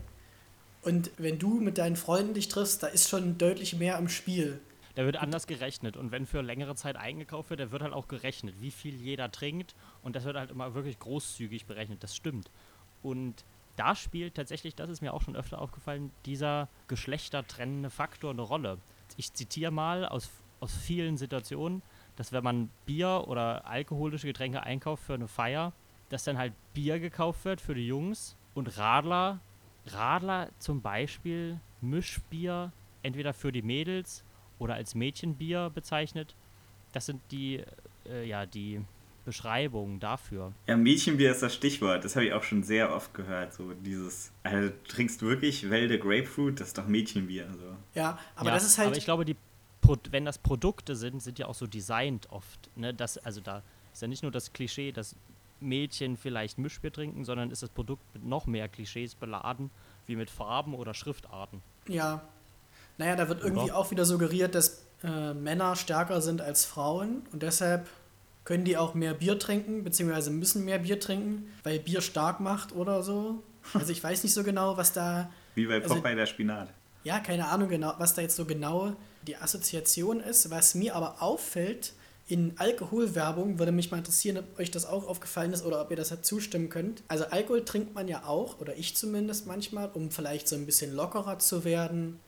Und 0.81 1.11
wenn 1.19 1.39
du 1.39 1.61
mit 1.61 1.77
deinen 1.77 1.97
Freunden 1.97 2.33
dich 2.33 2.49
triffst, 2.49 2.83
da 2.83 2.87
ist 2.87 3.11
schon 3.11 3.37
deutlich 3.37 3.77
mehr 3.77 3.99
im 3.99 4.09
Spiel. 4.09 4.59
Da 4.97 5.05
wird 5.05 5.19
anders 5.19 5.47
gerechnet. 5.47 5.97
Und 5.97 6.11
wenn 6.11 6.27
für 6.27 6.41
längere 6.41 6.75
Zeit 6.75 6.97
eingekauft 6.97 7.51
wird, 7.51 7.61
da 7.61 7.71
wird 7.71 7.83
halt 7.83 7.93
auch 7.93 8.09
gerechnet, 8.09 8.61
wie 8.61 8.71
viel 8.71 8.95
jeder 8.95 9.31
trinkt. 9.31 9.77
Und 10.03 10.17
das 10.17 10.25
wird 10.25 10.37
halt 10.37 10.51
immer 10.51 10.75
wirklich 10.75 10.99
großzügig 10.99 11.67
berechnet. 11.67 12.03
Das 12.03 12.17
stimmt. 12.17 12.51
Und 13.03 13.45
da 13.77 13.95
spielt 13.95 14.35
tatsächlich, 14.35 14.75
das 14.75 14.89
ist 14.89 15.03
mir 15.03 15.13
auch 15.13 15.21
schon 15.21 15.37
öfter 15.37 15.61
aufgefallen, 15.61 16.11
dieser 16.25 16.69
geschlechtertrennende 16.89 17.91
Faktor 17.91 18.31
eine 18.31 18.41
Rolle. 18.41 18.79
Ich 19.19 19.35
zitiere 19.35 19.71
mal 19.71 20.07
aus, 20.07 20.31
aus 20.61 20.75
vielen 20.75 21.19
Situationen, 21.19 21.83
dass 22.17 22.33
wenn 22.33 22.43
man 22.43 22.71
Bier 22.87 23.25
oder 23.27 23.67
alkoholische 23.67 24.27
Getränke 24.27 24.63
einkauft 24.63 25.05
für 25.05 25.15
eine 25.15 25.29
Feier, 25.29 25.75
dass 26.09 26.25
dann 26.25 26.39
halt 26.39 26.55
Bier 26.73 26.99
gekauft 27.01 27.45
wird 27.45 27.61
für 27.61 27.75
die 27.75 27.87
Jungs 27.87 28.35
und 28.55 28.79
Radler, 28.79 29.41
Radler 29.85 30.49
zum 30.59 30.81
Beispiel 30.81 31.61
Mischbier, 31.83 32.73
entweder 33.03 33.35
für 33.35 33.53
die 33.53 33.63
Mädels 33.63 34.25
oder 34.59 34.75
als 34.75 34.95
Mädchenbier 34.95 35.71
bezeichnet. 35.75 36.35
Das 36.93 37.07
sind 37.07 37.21
die, 37.31 37.63
äh, 38.09 38.27
ja, 38.27 38.47
die 38.47 38.81
Beschreibungen 39.25 39.99
dafür. 39.99 40.53
Ja, 40.67 40.77
Mädchenbier 40.77 41.33
ist 41.33 41.43
das 41.43 41.53
Stichwort. 41.53 42.05
Das 42.05 42.15
habe 42.15 42.27
ich 42.27 42.33
auch 42.33 42.45
schon 42.45 42.63
sehr 42.63 42.95
oft 42.95 43.13
gehört. 43.13 43.53
So 43.53 43.73
dieses, 43.75 44.33
also, 44.45 44.69
du 44.69 44.83
trinkst 44.85 45.21
wirklich 45.23 45.69
Wälde 45.69 45.99
Grapefruit, 45.99 46.61
das 46.61 46.69
ist 46.69 46.79
doch 46.79 46.87
Mädchenbier. 46.87 47.49
So. 47.59 47.77
Ja, 47.95 48.19
aber 48.37 48.49
ja, 48.49 48.55
das 48.55 48.65
ist 48.65 48.79
halt. 48.79 48.89
Aber 48.89 48.97
ich 48.97 49.05
glaube, 49.05 49.25
die 49.25 49.37
Pro 49.81 49.97
wenn 50.11 50.25
das 50.25 50.39
Produkte 50.39 50.97
sind, 50.97 51.23
sind 51.23 51.39
ja 51.39 51.47
auch 51.47 51.55
so 51.55 51.67
designt 51.67 52.31
oft. 52.31 52.71
Ne? 52.77 52.95
Das, 52.95 53.19
also 53.19 53.41
da 53.41 53.63
ist 53.93 54.01
ja 54.01 54.09
nicht 54.09 54.23
nur 54.23 54.33
das 54.33 54.53
Klischee, 54.53 54.93
dass 54.93 55.17
Mädchen 55.61 56.17
vielleicht 56.17 56.59
Mischbier 56.59 56.93
trinken, 56.93 57.25
sondern 57.25 57.51
ist 57.51 57.63
das 57.63 57.71
Produkt 57.71 58.03
mit 58.15 58.25
noch 58.25 58.47
mehr 58.47 58.69
Klischees 58.69 59.15
beladen, 59.15 59.71
wie 60.07 60.17
mit 60.17 60.31
Farben 60.31 60.75
oder 60.75 60.95
Schriftarten. 60.95 61.63
Ja. 61.89 62.23
Naja, 62.99 63.17
da 63.17 63.29
wird 63.29 63.43
irgendwie 63.43 63.65
Oder? 63.67 63.77
auch 63.77 63.91
wieder 63.91 64.05
suggeriert, 64.05 64.55
dass 64.55 64.83
äh, 65.05 65.35
Männer 65.35 65.77
stärker 65.77 66.21
sind 66.23 66.41
als 66.41 66.65
Frauen 66.65 67.23
und 67.33 67.43
deshalb 67.43 67.87
können 68.45 68.65
die 68.65 68.77
auch 68.77 68.95
mehr 68.95 69.13
Bier 69.15 69.39
trinken, 69.39 69.83
beziehungsweise 69.85 70.31
müssen 70.31 70.65
mehr 70.65 70.79
Bier 70.79 71.01
trinken, 71.01 71.53
weil 71.65 71.79
Bier 71.81 72.01
stark 72.01 72.41
macht 72.41 72.75
oder 72.75 73.03
so. 73.03 73.43
Also 73.75 73.91
ich 73.91 74.03
weiß 74.05 74.23
nicht 74.23 74.33
so 74.33 74.45
genau, 74.45 74.77
was 74.77 74.93
da, 74.93 75.29
Wie 75.57 75.67
bei 75.67 75.83
Also- 75.83 75.97
Popeye 75.97 76.15
der 76.15 76.27
Spinat. 76.27 76.69
ja, 77.03 77.19
keine 77.19 77.49
Ahnung 77.49 77.69
genau, 77.69 77.93
was 77.99 78.15
da 78.15 78.23
jetzt 78.23 78.37
so 78.37 78.45
genau 78.45 78.93
die 79.27 79.37
Assoziation 79.37 80.21
ist. 80.21 80.51
Was 80.53 80.77
mir 80.77 80.95
aber 80.95 81.21
auffällt, 81.21 81.93
in 82.29 82.55
Alkoholwerbung 82.59 83.59
würde 83.59 83.73
mich 83.73 83.91
mal 83.91 83.99
interessieren, 83.99 84.39
ob 84.39 84.59
euch 84.61 84.71
das 84.71 84.87
auch 84.87 85.09
aufgefallen 85.09 85.53
ist 85.53 85.65
oder 85.65 85.81
ob 85.81 85.91
ihr 85.91 85.97
das 85.97 86.11
halt 86.13 86.25
zustimmen 86.25 86.69
könnt. 86.69 87.03
Also 87.09 87.25
Alkohol 87.27 87.65
trinkt 87.65 87.93
man 87.95 88.07
ja 88.07 88.25
auch, 88.25 88.61
oder 88.61 88.77
ich 88.77 88.97
zumindest 88.97 89.47
manchmal, 89.49 89.91
um 89.95 90.13
vielleicht 90.13 90.47
so 90.47 90.55
ein 90.55 90.65
bisschen 90.67 90.95
lockerer 90.95 91.41
zu 91.41 91.65
werden, 91.65 92.21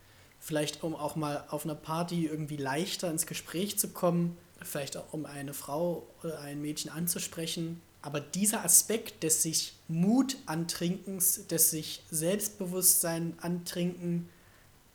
vielleicht 0.48 0.82
um 0.82 0.96
auch 0.96 1.14
mal 1.14 1.44
auf 1.50 1.66
einer 1.66 1.74
Party 1.74 2.24
irgendwie 2.24 2.56
leichter 2.56 3.10
ins 3.10 3.26
Gespräch 3.26 3.78
zu 3.78 3.88
kommen, 3.88 4.38
vielleicht 4.62 4.96
auch 4.96 5.12
um 5.12 5.26
eine 5.26 5.52
Frau 5.52 6.06
oder 6.22 6.40
ein 6.40 6.62
Mädchen 6.62 6.90
anzusprechen. 6.90 7.82
Aber 8.00 8.18
dieser 8.18 8.64
Aspekt 8.64 9.22
des 9.24 9.42
sich 9.42 9.74
Mut 9.88 10.38
antrinkens, 10.46 11.46
des 11.48 11.70
sich 11.70 12.02
Selbstbewusstsein 12.10 13.34
antrinken, 13.42 14.30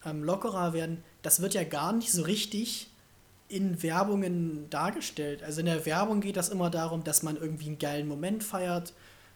ähm, 0.04 0.24
lockerer 0.24 0.74
werden, 0.74 1.04
das 1.22 1.40
wird 1.40 1.54
ja 1.54 1.64
gar 1.64 1.94
nicht 1.94 2.12
so 2.12 2.24
richtig 2.24 2.90
in 3.48 3.84
Werbungen 3.84 4.72
dargestellt. 4.72 5.44
Also 5.44 5.60
in 5.60 5.68
der 5.68 5.86
Werbung 5.86 6.22
geht 6.22 6.36
das 6.36 6.50
immer 6.50 6.72
darum, 6.72 7.04
dass 7.04 7.22
man 7.22 7.38
irgendwie 7.38 7.68
einen 7.68 7.78
geilen 7.78 8.08
Moment 8.08 8.44
feiert 8.44 8.94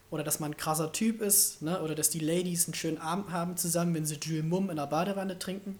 oder 0.09 0.23
dass 0.23 0.39
man 0.39 0.53
ein 0.53 0.57
krasser 0.57 0.91
Typ 0.91 1.21
ist, 1.21 1.61
ne? 1.61 1.79
oder 1.83 1.93
dass 1.93 2.09
die 2.09 2.17
Ladies 2.17 2.65
einen 2.65 2.73
schönen 2.73 2.97
Abend 2.97 3.31
haben 3.31 3.55
zusammen, 3.55 3.93
wenn 3.93 4.07
sie 4.07 4.17
Jules 4.19 4.45
Mumm 4.45 4.71
in 4.71 4.77
der 4.77 4.87
Badewanne 4.87 5.37
trinken. 5.37 5.77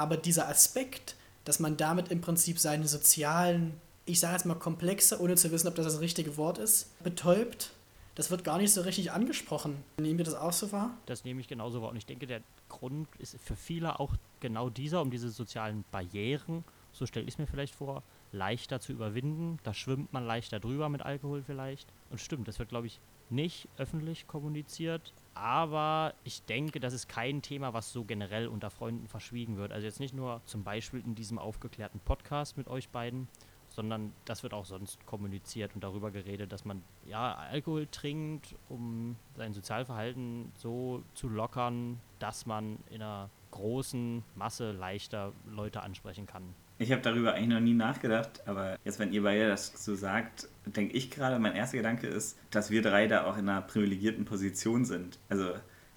Aber 0.00 0.16
dieser 0.16 0.48
Aspekt, 0.48 1.14
dass 1.44 1.60
man 1.60 1.76
damit 1.76 2.08
im 2.08 2.22
Prinzip 2.22 2.58
seine 2.58 2.88
sozialen, 2.88 3.78
ich 4.06 4.18
sage 4.18 4.32
jetzt 4.32 4.46
mal 4.46 4.54
Komplexe, 4.54 5.20
ohne 5.20 5.34
zu 5.34 5.52
wissen, 5.52 5.68
ob 5.68 5.74
das 5.74 5.84
das 5.84 6.00
richtige 6.00 6.38
Wort 6.38 6.56
ist, 6.56 6.98
betäubt, 7.04 7.72
das 8.14 8.30
wird 8.30 8.42
gar 8.42 8.56
nicht 8.56 8.72
so 8.72 8.80
richtig 8.80 9.12
angesprochen. 9.12 9.84
Nehmen 9.98 10.16
wir 10.16 10.24
das 10.24 10.32
auch 10.32 10.54
so 10.54 10.72
wahr? 10.72 10.96
Das 11.04 11.26
nehme 11.26 11.42
ich 11.42 11.48
genauso 11.48 11.82
wahr. 11.82 11.90
Und 11.90 11.96
ich 11.96 12.06
denke, 12.06 12.26
der 12.26 12.40
Grund 12.70 13.08
ist 13.18 13.36
für 13.44 13.56
viele 13.56 14.00
auch 14.00 14.14
genau 14.40 14.70
dieser, 14.70 15.02
um 15.02 15.10
diese 15.10 15.28
sozialen 15.28 15.84
Barrieren, 15.92 16.64
so 16.92 17.04
stelle 17.04 17.26
ich 17.26 17.34
es 17.34 17.38
mir 17.38 17.46
vielleicht 17.46 17.74
vor, 17.74 18.02
leichter 18.32 18.80
zu 18.80 18.92
überwinden. 18.92 19.58
Da 19.64 19.74
schwimmt 19.74 20.14
man 20.14 20.26
leichter 20.26 20.60
drüber 20.60 20.88
mit 20.88 21.02
Alkohol 21.02 21.42
vielleicht. 21.42 21.92
Und 22.08 22.22
stimmt, 22.22 22.48
das 22.48 22.58
wird, 22.58 22.70
glaube 22.70 22.86
ich, 22.86 23.00
nicht 23.28 23.68
öffentlich 23.76 24.26
kommuniziert. 24.26 25.12
Aber 25.34 26.14
ich 26.24 26.42
denke, 26.42 26.80
das 26.80 26.92
ist 26.92 27.08
kein 27.08 27.40
Thema, 27.42 27.72
was 27.72 27.92
so 27.92 28.04
generell 28.04 28.48
unter 28.48 28.70
Freunden 28.70 29.08
verschwiegen 29.08 29.56
wird. 29.56 29.72
Also 29.72 29.86
jetzt 29.86 30.00
nicht 30.00 30.14
nur 30.14 30.42
zum 30.44 30.64
Beispiel 30.64 31.00
in 31.00 31.14
diesem 31.14 31.38
aufgeklärten 31.38 32.00
Podcast 32.00 32.56
mit 32.56 32.68
euch 32.68 32.88
beiden, 32.88 33.28
sondern 33.70 34.12
das 34.24 34.42
wird 34.42 34.52
auch 34.52 34.64
sonst 34.64 35.06
kommuniziert 35.06 35.74
und 35.74 35.84
darüber 35.84 36.10
geredet, 36.10 36.52
dass 36.52 36.64
man 36.64 36.82
ja 37.06 37.34
Alkohol 37.34 37.86
trinkt, 37.86 38.56
um 38.68 39.16
sein 39.36 39.52
Sozialverhalten 39.52 40.52
so 40.56 41.02
zu 41.14 41.28
lockern, 41.28 42.00
dass 42.18 42.46
man 42.46 42.78
in 42.90 43.00
einer 43.00 43.30
großen 43.52 44.24
Masse 44.34 44.72
leichter 44.72 45.32
Leute 45.46 45.82
ansprechen 45.82 46.26
kann. 46.26 46.54
Ich 46.80 46.92
habe 46.92 47.02
darüber 47.02 47.34
eigentlich 47.34 47.48
noch 47.50 47.60
nie 47.60 47.74
nachgedacht, 47.74 48.40
aber 48.46 48.78
jetzt, 48.86 48.98
wenn 48.98 49.12
ihr 49.12 49.22
beide 49.22 49.48
das 49.48 49.84
so 49.84 49.94
sagt, 49.94 50.48
denke 50.64 50.96
ich 50.96 51.10
gerade, 51.10 51.38
mein 51.38 51.54
erster 51.54 51.76
Gedanke 51.76 52.06
ist, 52.06 52.38
dass 52.50 52.70
wir 52.70 52.80
drei 52.80 53.06
da 53.06 53.24
auch 53.24 53.36
in 53.36 53.46
einer 53.50 53.60
privilegierten 53.60 54.24
Position 54.24 54.86
sind. 54.86 55.18
Also 55.28 55.50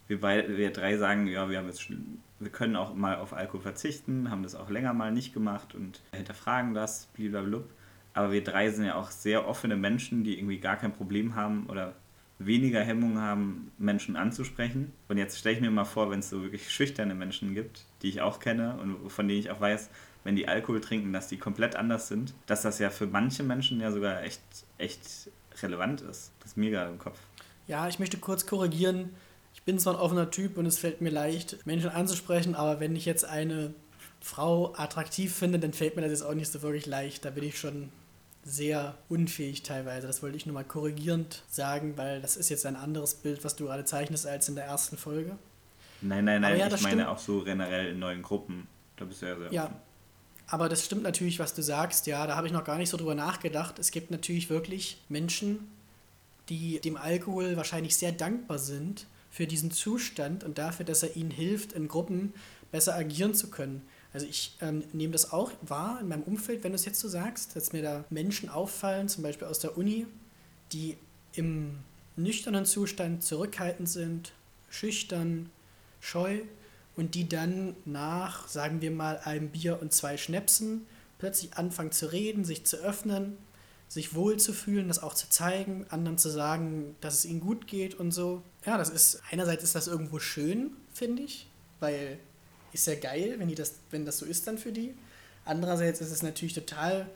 wir, 0.07 0.19
beide, 0.19 0.57
wir 0.57 0.73
drei 0.73 0.97
sagen, 0.97 1.27
ja, 1.27 1.49
wir, 1.49 1.59
haben 1.59 1.67
jetzt, 1.67 1.89
wir 1.89 2.49
können 2.51 2.75
auch 2.75 2.95
mal 2.95 3.15
auf 3.15 3.31
Alkohol 3.31 3.61
verzichten, 3.61 4.29
haben 4.29 4.43
das 4.43 4.55
auch 4.55 4.69
länger 4.69 4.93
mal 4.93 5.13
nicht 5.13 5.33
gemacht 5.33 5.73
und 5.73 6.01
hinterfragen 6.11 6.73
das, 6.73 7.05
blablabla. 7.13 7.63
Aber 8.13 8.33
wir 8.33 8.43
drei 8.43 8.69
sind 8.69 8.83
ja 8.83 8.95
auch 8.95 9.09
sehr 9.09 9.47
offene 9.47 9.77
Menschen, 9.77 10.25
die 10.25 10.37
irgendwie 10.37 10.59
gar 10.59 10.75
kein 10.75 10.91
Problem 10.91 11.35
haben 11.35 11.67
oder 11.67 11.95
weniger 12.39 12.81
Hemmungen 12.81 13.21
haben, 13.21 13.71
Menschen 13.77 14.17
anzusprechen. 14.17 14.91
Und 15.07 15.17
jetzt 15.17 15.39
stelle 15.39 15.55
ich 15.55 15.61
mir 15.61 15.71
mal 15.71 15.85
vor, 15.85 16.11
wenn 16.11 16.19
es 16.19 16.29
so 16.29 16.41
wirklich 16.41 16.69
schüchterne 16.69 17.15
Menschen 17.15 17.53
gibt, 17.53 17.85
die 18.01 18.09
ich 18.09 18.21
auch 18.21 18.41
kenne 18.41 18.75
und 18.81 19.09
von 19.09 19.29
denen 19.29 19.39
ich 19.39 19.49
auch 19.49 19.61
weiß, 19.61 19.89
wenn 20.23 20.35
die 20.35 20.47
Alkohol 20.47 20.81
trinken, 20.81 21.13
dass 21.13 21.27
die 21.27 21.37
komplett 21.37 21.75
anders 21.75 22.07
sind, 22.07 22.33
dass 22.45 22.61
das 22.61 22.79
ja 22.79 22.89
für 22.89 23.07
manche 23.07 23.43
Menschen 23.43 23.79
ja 23.81 23.91
sogar 23.91 24.23
echt, 24.23 24.41
echt 24.77 25.29
relevant 25.61 26.01
ist. 26.01 26.31
Das 26.39 26.51
ist 26.51 26.57
mir 26.57 26.71
gerade 26.71 26.91
im 26.91 26.99
Kopf. 26.99 27.19
Ja, 27.67 27.87
ich 27.87 27.99
möchte 27.99 28.17
kurz 28.17 28.45
korrigieren. 28.45 29.09
Ich 29.53 29.63
bin 29.63 29.79
zwar 29.79 29.93
ein 29.95 29.99
offener 29.99 30.31
Typ 30.31 30.57
und 30.57 30.65
es 30.65 30.77
fällt 30.79 31.01
mir 31.01 31.09
leicht, 31.11 31.65
Menschen 31.65 31.89
anzusprechen, 31.89 32.55
aber 32.55 32.79
wenn 32.79 32.95
ich 32.95 33.05
jetzt 33.05 33.25
eine 33.25 33.73
Frau 34.19 34.73
attraktiv 34.75 35.33
finde, 35.35 35.59
dann 35.59 35.73
fällt 35.73 35.95
mir 35.95 36.01
das 36.01 36.11
jetzt 36.11 36.23
auch 36.23 36.33
nicht 36.33 36.51
so 36.51 36.61
wirklich 36.61 36.85
leicht. 36.85 37.23
Da 37.25 37.29
bin 37.29 37.43
ich 37.43 37.59
schon 37.59 37.89
sehr 38.45 38.97
unfähig 39.09 39.63
teilweise. 39.63 40.07
Das 40.07 40.21
wollte 40.23 40.35
ich 40.37 40.45
nur 40.45 40.53
mal 40.53 40.63
korrigierend 40.63 41.43
sagen, 41.49 41.93
weil 41.97 42.21
das 42.21 42.35
ist 42.35 42.49
jetzt 42.49 42.65
ein 42.65 42.75
anderes 42.75 43.15
Bild, 43.15 43.43
was 43.45 43.55
du 43.55 43.65
gerade 43.65 43.85
zeichnest, 43.85 44.27
als 44.27 44.49
in 44.49 44.55
der 44.55 44.65
ersten 44.65 44.97
Folge. 44.97 45.37
Nein, 46.01 46.25
nein, 46.25 46.41
nein, 46.41 46.57
ja, 46.59 46.67
ich 46.67 46.81
meine 46.81 46.95
stimmt. 47.03 47.07
auch 47.07 47.19
so 47.19 47.43
generell 47.43 47.87
in 47.91 47.99
neuen 47.99 48.21
Gruppen. 48.21 48.67
Da 48.97 49.05
bist 49.05 49.21
du 49.21 49.25
ja 49.27 49.37
sehr 49.37 49.53
Ja, 49.53 49.63
offen. 49.65 49.75
Aber 50.47 50.69
das 50.69 50.85
stimmt 50.85 51.03
natürlich, 51.03 51.39
was 51.39 51.53
du 51.53 51.61
sagst. 51.61 52.07
Ja, 52.07 52.27
da 52.27 52.35
habe 52.35 52.47
ich 52.47 52.53
noch 52.53 52.63
gar 52.63 52.77
nicht 52.77 52.89
so 52.89 52.97
drüber 52.97 53.15
nachgedacht. 53.15 53.79
Es 53.79 53.91
gibt 53.91 54.11
natürlich 54.11 54.49
wirklich 54.49 54.97
Menschen, 55.09 55.67
die 56.49 56.79
dem 56.79 56.97
Alkohol 56.97 57.55
wahrscheinlich 57.55 57.95
sehr 57.95 58.11
dankbar 58.11 58.59
sind 58.59 59.07
für 59.31 59.47
diesen 59.47 59.71
Zustand 59.71 60.43
und 60.43 60.57
dafür, 60.57 60.85
dass 60.85 61.03
er 61.03 61.15
ihnen 61.15 61.31
hilft, 61.31 61.73
in 61.73 61.87
Gruppen 61.87 62.33
besser 62.71 62.95
agieren 62.95 63.33
zu 63.33 63.49
können. 63.49 63.81
Also 64.13 64.27
ich 64.27 64.55
ähm, 64.61 64.83
nehme 64.93 65.13
das 65.13 65.31
auch 65.31 65.51
wahr 65.61 65.99
in 66.01 66.07
meinem 66.07 66.23
Umfeld, 66.23 66.63
wenn 66.63 66.71
du 66.71 66.75
es 66.75 66.85
jetzt 66.85 66.99
so 66.99 67.07
sagst, 67.07 67.55
dass 67.55 67.73
mir 67.73 67.81
da 67.81 68.05
Menschen 68.11 68.49
auffallen, 68.49 69.09
zum 69.09 69.23
Beispiel 69.23 69.47
aus 69.47 69.59
der 69.59 69.75
Uni, 69.75 70.05
die 70.71 70.97
im 71.33 71.79
nüchternen 72.15 72.65
Zustand 72.65 73.23
zurückhaltend 73.23 73.89
sind, 73.89 74.33
schüchtern, 74.69 75.49
scheu 75.99 76.41
und 76.95 77.15
die 77.15 77.27
dann 77.27 77.75
nach, 77.85 78.47
sagen 78.47 78.81
wir 78.81 78.91
mal, 78.91 79.19
einem 79.19 79.49
Bier 79.49 79.81
und 79.81 79.93
zwei 79.93 80.17
Schnäpsen 80.17 80.85
plötzlich 81.17 81.55
anfangen 81.55 81.91
zu 81.91 82.11
reden, 82.11 82.45
sich 82.45 82.65
zu 82.65 82.77
öffnen, 82.77 83.37
sich 83.87 84.15
wohl 84.15 84.37
zu 84.37 84.53
fühlen, 84.53 84.87
das 84.87 85.01
auch 85.01 85.13
zu 85.13 85.29
zeigen, 85.29 85.85
anderen 85.89 86.17
zu 86.17 86.29
sagen, 86.29 86.95
dass 87.01 87.15
es 87.15 87.25
ihnen 87.25 87.39
gut 87.39 87.67
geht 87.67 87.95
und 87.95 88.11
so. 88.11 88.41
Ja, 88.65 88.77
das 88.77 88.89
ist, 88.89 89.21
einerseits 89.31 89.63
ist 89.63 89.75
das 89.75 89.87
irgendwo 89.87 90.19
schön, 90.19 90.71
finde 90.93 91.23
ich, 91.23 91.47
weil 91.79 92.19
ist 92.73 92.87
ja 92.87 92.95
geil, 92.95 93.35
wenn, 93.37 93.47
die 93.47 93.55
das, 93.55 93.75
wenn 93.91 94.05
das 94.05 94.17
so 94.17 94.25
ist 94.25 94.47
dann 94.47 94.57
für 94.57 94.71
die. 94.71 94.95
Andererseits 95.45 96.01
ist 96.01 96.11
es 96.11 96.23
natürlich 96.23 96.53
total 96.53 97.07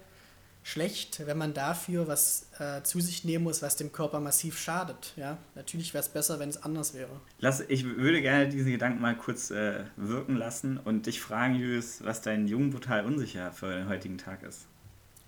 schlecht, 0.68 1.26
wenn 1.26 1.38
man 1.38 1.54
dafür 1.54 2.10
was 2.10 2.48
äh, 2.60 2.84
zu 2.84 3.00
sich 3.00 3.24
nehmen 3.24 3.46
muss, 3.46 3.62
was 3.62 3.78
dem 3.78 3.94
Körper 3.94 4.20
massiv 4.20 4.60
schadet. 4.60 5.14
Ja? 5.16 5.38
Natürlich 5.56 5.94
wäre 5.94 6.04
es 6.04 6.10
besser, 6.10 6.40
wenn 6.40 6.50
es 6.50 6.62
anders 6.62 6.94
wäre. 6.94 7.22
Lass, 7.40 7.62
ich 7.62 7.86
würde 7.86 8.22
gerne 8.22 8.50
diesen 8.50 8.72
Gedanken 8.72 9.00
mal 9.00 9.16
kurz 9.16 9.50
äh, 9.50 9.86
wirken 9.96 10.36
lassen 10.36 10.78
und 10.78 11.06
dich 11.06 11.22
fragen, 11.22 11.56
Julius, 11.56 12.04
was 12.04 12.22
dein 12.22 12.50
Jung 12.50 12.70
total 12.70 13.06
unsicher 13.06 13.54
für 13.54 13.74
den 13.74 13.88
heutigen 13.88 14.18
Tag 14.18 14.44
ist. 14.44 14.66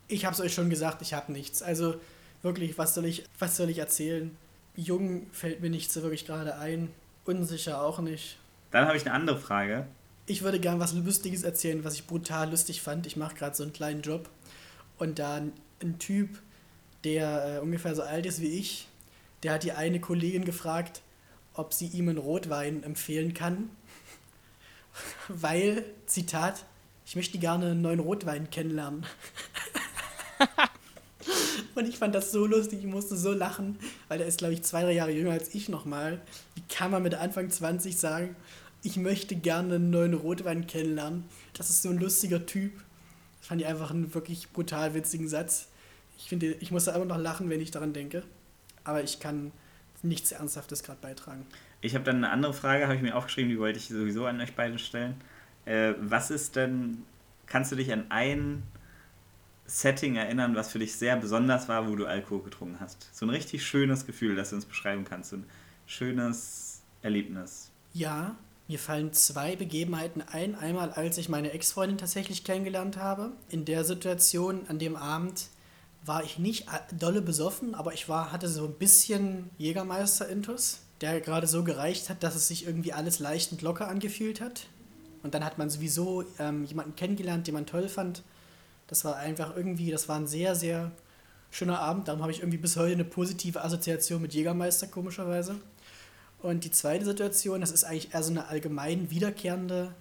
Ich 0.09 0.25
habe 0.25 0.33
es 0.33 0.41
euch 0.41 0.53
schon 0.53 0.69
gesagt, 0.69 1.01
ich 1.01 1.13
habe 1.13 1.31
nichts. 1.31 1.61
Also 1.61 1.95
wirklich, 2.41 2.77
was 2.77 2.93
soll 2.93 3.05
ich, 3.05 3.23
was 3.37 3.55
soll 3.55 3.69
ich 3.69 3.77
erzählen? 3.77 4.35
Jung 4.75 5.27
fällt 5.31 5.61
mir 5.61 5.69
nicht 5.69 5.89
so 5.89 6.01
wirklich 6.01 6.25
gerade 6.25 6.57
ein. 6.57 6.89
Unsicher 7.23 7.81
auch 7.81 7.99
nicht. 7.99 8.37
Dann 8.71 8.87
habe 8.87 8.97
ich 8.97 9.05
eine 9.05 9.13
andere 9.13 9.39
Frage 9.39 9.87
ich 10.29 10.43
würde 10.43 10.59
gern 10.59 10.79
was 10.79 10.93
Lustiges 10.93 11.43
erzählen, 11.43 11.83
was 11.83 11.95
ich 11.95 12.05
brutal 12.05 12.51
lustig 12.51 12.81
fand. 12.81 13.07
Ich 13.07 13.17
mache 13.17 13.35
gerade 13.35 13.55
so 13.55 13.63
einen 13.63 13.73
kleinen 13.73 14.01
Job 14.01 14.29
und 14.99 15.19
da 15.19 15.35
ein, 15.35 15.53
ein 15.81 15.97
Typ, 15.99 16.39
der 17.03 17.57
äh, 17.57 17.59
ungefähr 17.59 17.95
so 17.95 18.03
alt 18.03 18.25
ist 18.25 18.41
wie 18.41 18.59
ich, 18.59 18.87
der 19.43 19.53
hat 19.53 19.63
die 19.63 19.71
eine 19.71 19.99
Kollegin 19.99 20.45
gefragt, 20.45 21.01
ob 21.53 21.73
sie 21.73 21.87
ihm 21.87 22.09
einen 22.09 22.17
Rotwein 22.17 22.83
empfehlen 22.83 23.33
kann, 23.33 23.69
weil, 25.27 25.83
Zitat, 26.05 26.65
ich 27.05 27.15
möchte 27.15 27.39
gerne 27.39 27.71
einen 27.71 27.81
neuen 27.81 27.99
Rotwein 27.99 28.49
kennenlernen. 28.49 29.05
Und 31.75 31.87
ich 31.87 31.97
fand 31.97 32.13
das 32.13 32.31
so 32.31 32.45
lustig, 32.45 32.79
ich 32.79 32.85
musste 32.85 33.15
so 33.15 33.31
lachen, 33.31 33.79
weil 34.09 34.17
der 34.17 34.27
ist, 34.27 34.39
glaube 34.39 34.53
ich, 34.53 34.63
zwei, 34.63 34.83
drei 34.83 34.91
Jahre 34.91 35.11
jünger 35.11 35.31
als 35.31 35.55
ich 35.55 35.69
nochmal. 35.69 36.21
Wie 36.55 36.61
kann 36.73 36.91
man 36.91 37.01
mit 37.01 37.15
Anfang 37.15 37.49
20 37.49 37.97
sagen, 37.97 38.35
ich 38.83 38.97
möchte 38.97 39.35
gerne 39.35 39.75
einen 39.75 39.89
neuen 39.89 40.13
Rotwein 40.13 40.67
kennenlernen. 40.67 41.25
Das 41.53 41.69
ist 41.69 41.81
so 41.81 41.89
ein 41.89 41.97
lustiger 41.97 42.45
Typ. 42.45 42.73
Fand 43.49 43.61
ich 43.61 43.67
einfach 43.67 43.89
einen 43.89 44.13
wirklich 44.13 44.51
brutal 44.51 44.93
witzigen 44.93 45.27
Satz. 45.27 45.69
Ich 46.19 46.29
finde, 46.29 46.51
ich 46.59 46.69
muss 46.69 46.85
da 46.85 46.93
immer 46.93 47.05
noch 47.05 47.17
lachen, 47.17 47.49
wenn 47.49 47.59
ich 47.59 47.71
daran 47.71 47.93
denke. 47.93 48.21
Aber 48.83 49.03
ich 49.03 49.19
kann 49.19 49.51
nichts 50.03 50.31
Ernsthaftes 50.31 50.83
gerade 50.83 50.99
beitragen. 51.01 51.47
Ich 51.81 51.95
habe 51.95 52.03
dann 52.03 52.17
eine 52.17 52.29
andere 52.29 52.53
Frage, 52.53 52.83
habe 52.83 52.95
ich 52.95 53.01
mir 53.01 53.15
aufgeschrieben, 53.15 53.49
die 53.49 53.57
wollte 53.57 53.79
ich 53.79 53.87
sowieso 53.87 54.27
an 54.27 54.39
euch 54.39 54.53
beide 54.53 54.77
stellen. 54.77 55.15
Äh, 55.65 55.95
was 55.99 56.29
ist 56.29 56.57
denn, 56.57 57.03
kannst 57.47 57.71
du 57.71 57.75
dich 57.75 57.91
an 57.91 58.05
ein 58.09 58.61
Setting 59.65 60.15
erinnern, 60.15 60.53
was 60.53 60.71
für 60.71 60.77
dich 60.77 60.93
sehr 60.93 61.15
besonders 61.15 61.67
war, 61.67 61.89
wo 61.89 61.95
du 61.95 62.05
Alkohol 62.05 62.43
getrunken 62.43 62.79
hast? 62.79 63.09
So 63.17 63.25
ein 63.25 63.31
richtig 63.31 63.65
schönes 63.65 64.05
Gefühl, 64.05 64.35
das 64.35 64.51
du 64.51 64.57
uns 64.57 64.65
beschreiben 64.65 65.05
kannst. 65.05 65.31
So 65.31 65.37
ein 65.37 65.45
schönes 65.87 66.83
Erlebnis. 67.01 67.71
Ja, 67.93 68.35
mir 68.69 68.77
fallen 68.77 69.11
zwei 69.13 69.55
Begebenheiten 69.55 70.21
ein. 70.21 70.53
Einmal, 70.53 70.91
als 70.91 71.17
ich 71.17 71.27
meine 71.27 71.51
Ex-Freundin 71.51 71.97
tatsächlich 71.97 72.43
kennengelernt 72.43 72.97
habe. 72.97 73.31
In 73.49 73.65
der 73.65 73.83
Situation, 73.83 74.61
an 74.67 74.77
dem 74.77 74.95
Abend, 74.95 75.47
war 76.05 76.23
ich 76.23 76.37
nicht 76.37 76.67
dolle 76.97 77.23
besoffen, 77.23 77.73
aber 77.73 77.93
ich 77.93 78.07
war, 78.07 78.31
hatte 78.31 78.47
so 78.47 78.65
ein 78.65 78.73
bisschen 78.75 79.49
Jägermeister-Intus, 79.57 80.81
der 81.01 81.19
gerade 81.19 81.47
so 81.47 81.63
gereicht 81.63 82.09
hat, 82.09 82.21
dass 82.21 82.35
es 82.35 82.47
sich 82.47 82.67
irgendwie 82.67 82.93
alles 82.93 83.17
leicht 83.17 83.51
und 83.51 83.63
locker 83.63 83.87
angefühlt 83.87 84.39
hat. 84.39 84.67
Und 85.23 85.33
dann 85.33 85.43
hat 85.43 85.57
man 85.57 85.71
sowieso 85.71 86.23
ähm, 86.37 86.63
jemanden 86.63 86.95
kennengelernt, 86.95 87.47
den 87.47 87.55
man 87.55 87.65
toll 87.65 87.89
fand. 87.89 88.21
Das 88.85 89.03
war 89.03 89.15
einfach 89.17 89.55
irgendwie, 89.57 89.89
das 89.89 90.07
war 90.07 90.17
ein 90.17 90.27
sehr, 90.27 90.55
sehr 90.55 90.91
schöner 91.49 91.79
Abend. 91.79 92.07
Darum 92.07 92.21
habe 92.21 92.31
ich 92.31 92.39
irgendwie 92.39 92.59
bis 92.59 92.77
heute 92.77 92.93
eine 92.93 93.03
positive 93.03 93.63
Assoziation 93.63 94.21
mit 94.21 94.35
Jägermeister, 94.35 94.85
komischerweise. 94.85 95.55
Und 96.41 96.63
die 96.63 96.71
zweite 96.71 97.05
Situation, 97.05 97.61
das 97.61 97.71
ist 97.71 97.83
eigentlich 97.83 98.13
eher 98.13 98.23
so 98.23 98.31
eine 98.31 98.47
allgemein 98.47 99.11
wiederkehrende, 99.11 99.93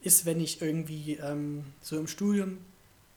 ist, 0.00 0.24
wenn 0.24 0.40
ich 0.40 0.62
irgendwie 0.62 1.14
ähm, 1.14 1.64
so 1.82 1.98
im 1.98 2.06
Studium 2.06 2.58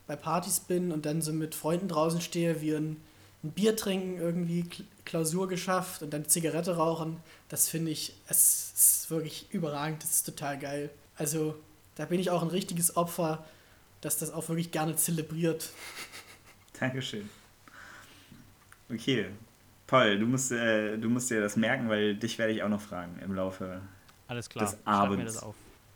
bei 0.08 0.15
Partys 0.15 0.60
bin 0.60 0.91
und 0.91 1.06
dann 1.06 1.22
so 1.22 1.32
mit 1.32 1.56
Freunden 1.56 1.88
draußen 1.88 2.19
stehe, 2.19 2.62
wir 2.62 2.78
ein, 2.78 2.98
ein 3.43 3.52
Bier 3.52 3.76
trinken, 3.76 4.17
irgendwie 4.17 4.65
Klausur 5.06 5.48
geschafft 5.48 6.02
und 6.02 6.12
dann 6.12 6.28
Zigarette 6.28 6.76
rauchen. 6.76 7.17
Das 7.48 7.69
finde 7.69 7.91
ich, 7.91 8.13
es 8.28 8.72
ist 8.76 9.12
wirklich 9.12 9.45
überragend, 9.52 10.04
das 10.04 10.12
ist 10.12 10.24
total 10.24 10.58
geil. 10.60 10.89
Also 11.15 11.56
da 11.95 12.06
bin 12.06 12.19
ich 12.19 12.30
auch 12.30 12.41
ein 12.41 12.50
richtiges 12.50 12.98
Opfer, 12.98 13.45
das 14.02 14.17
das 14.17 14.32
auch 14.32 14.50
wirklich 14.50 14.72
gerne 14.72 14.95
zelebriert. 14.95 15.69
Dankeschön. 16.80 17.30
Okay, 18.91 19.28
Paul, 19.89 20.19
du 20.19 20.28
musst, 20.28 20.52
äh, 20.52 20.97
du 20.97 21.10
musst 21.10 21.32
dir 21.32 21.41
das 21.41 21.56
merken, 21.56 21.89
weil 21.89 22.13
dich 22.13 22.38
werde 22.38 22.54
ich 22.54 22.62
auch 22.62 22.69
noch 22.69 22.82
fragen 22.82 23.17
im 23.25 23.34
Laufe 23.34 23.82
Alles 24.28 24.47
klar, 24.47 24.65
des 24.65 24.78
Abends. 24.86 25.17
Mir 25.17 25.25
das 25.25 25.41
auf. 25.41 25.56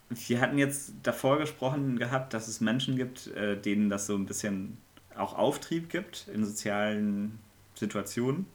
Wir 0.10 0.42
hatten 0.42 0.58
jetzt 0.58 0.94
davor 1.04 1.38
gesprochen 1.38 2.00
gehabt, 2.00 2.34
dass 2.34 2.48
es 2.48 2.60
Menschen 2.60 2.96
gibt, 2.96 3.28
äh, 3.28 3.56
denen 3.56 3.90
das 3.90 4.08
so 4.08 4.16
ein 4.16 4.26
bisschen 4.26 4.80
auch 5.16 5.38
Auftrieb 5.38 5.90
gibt 5.90 6.28
in 6.34 6.44
sozialen 6.44 7.38
Situationen. 7.76 8.48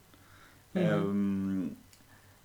Mhm. 0.74 0.81
Ähm, 0.81 1.77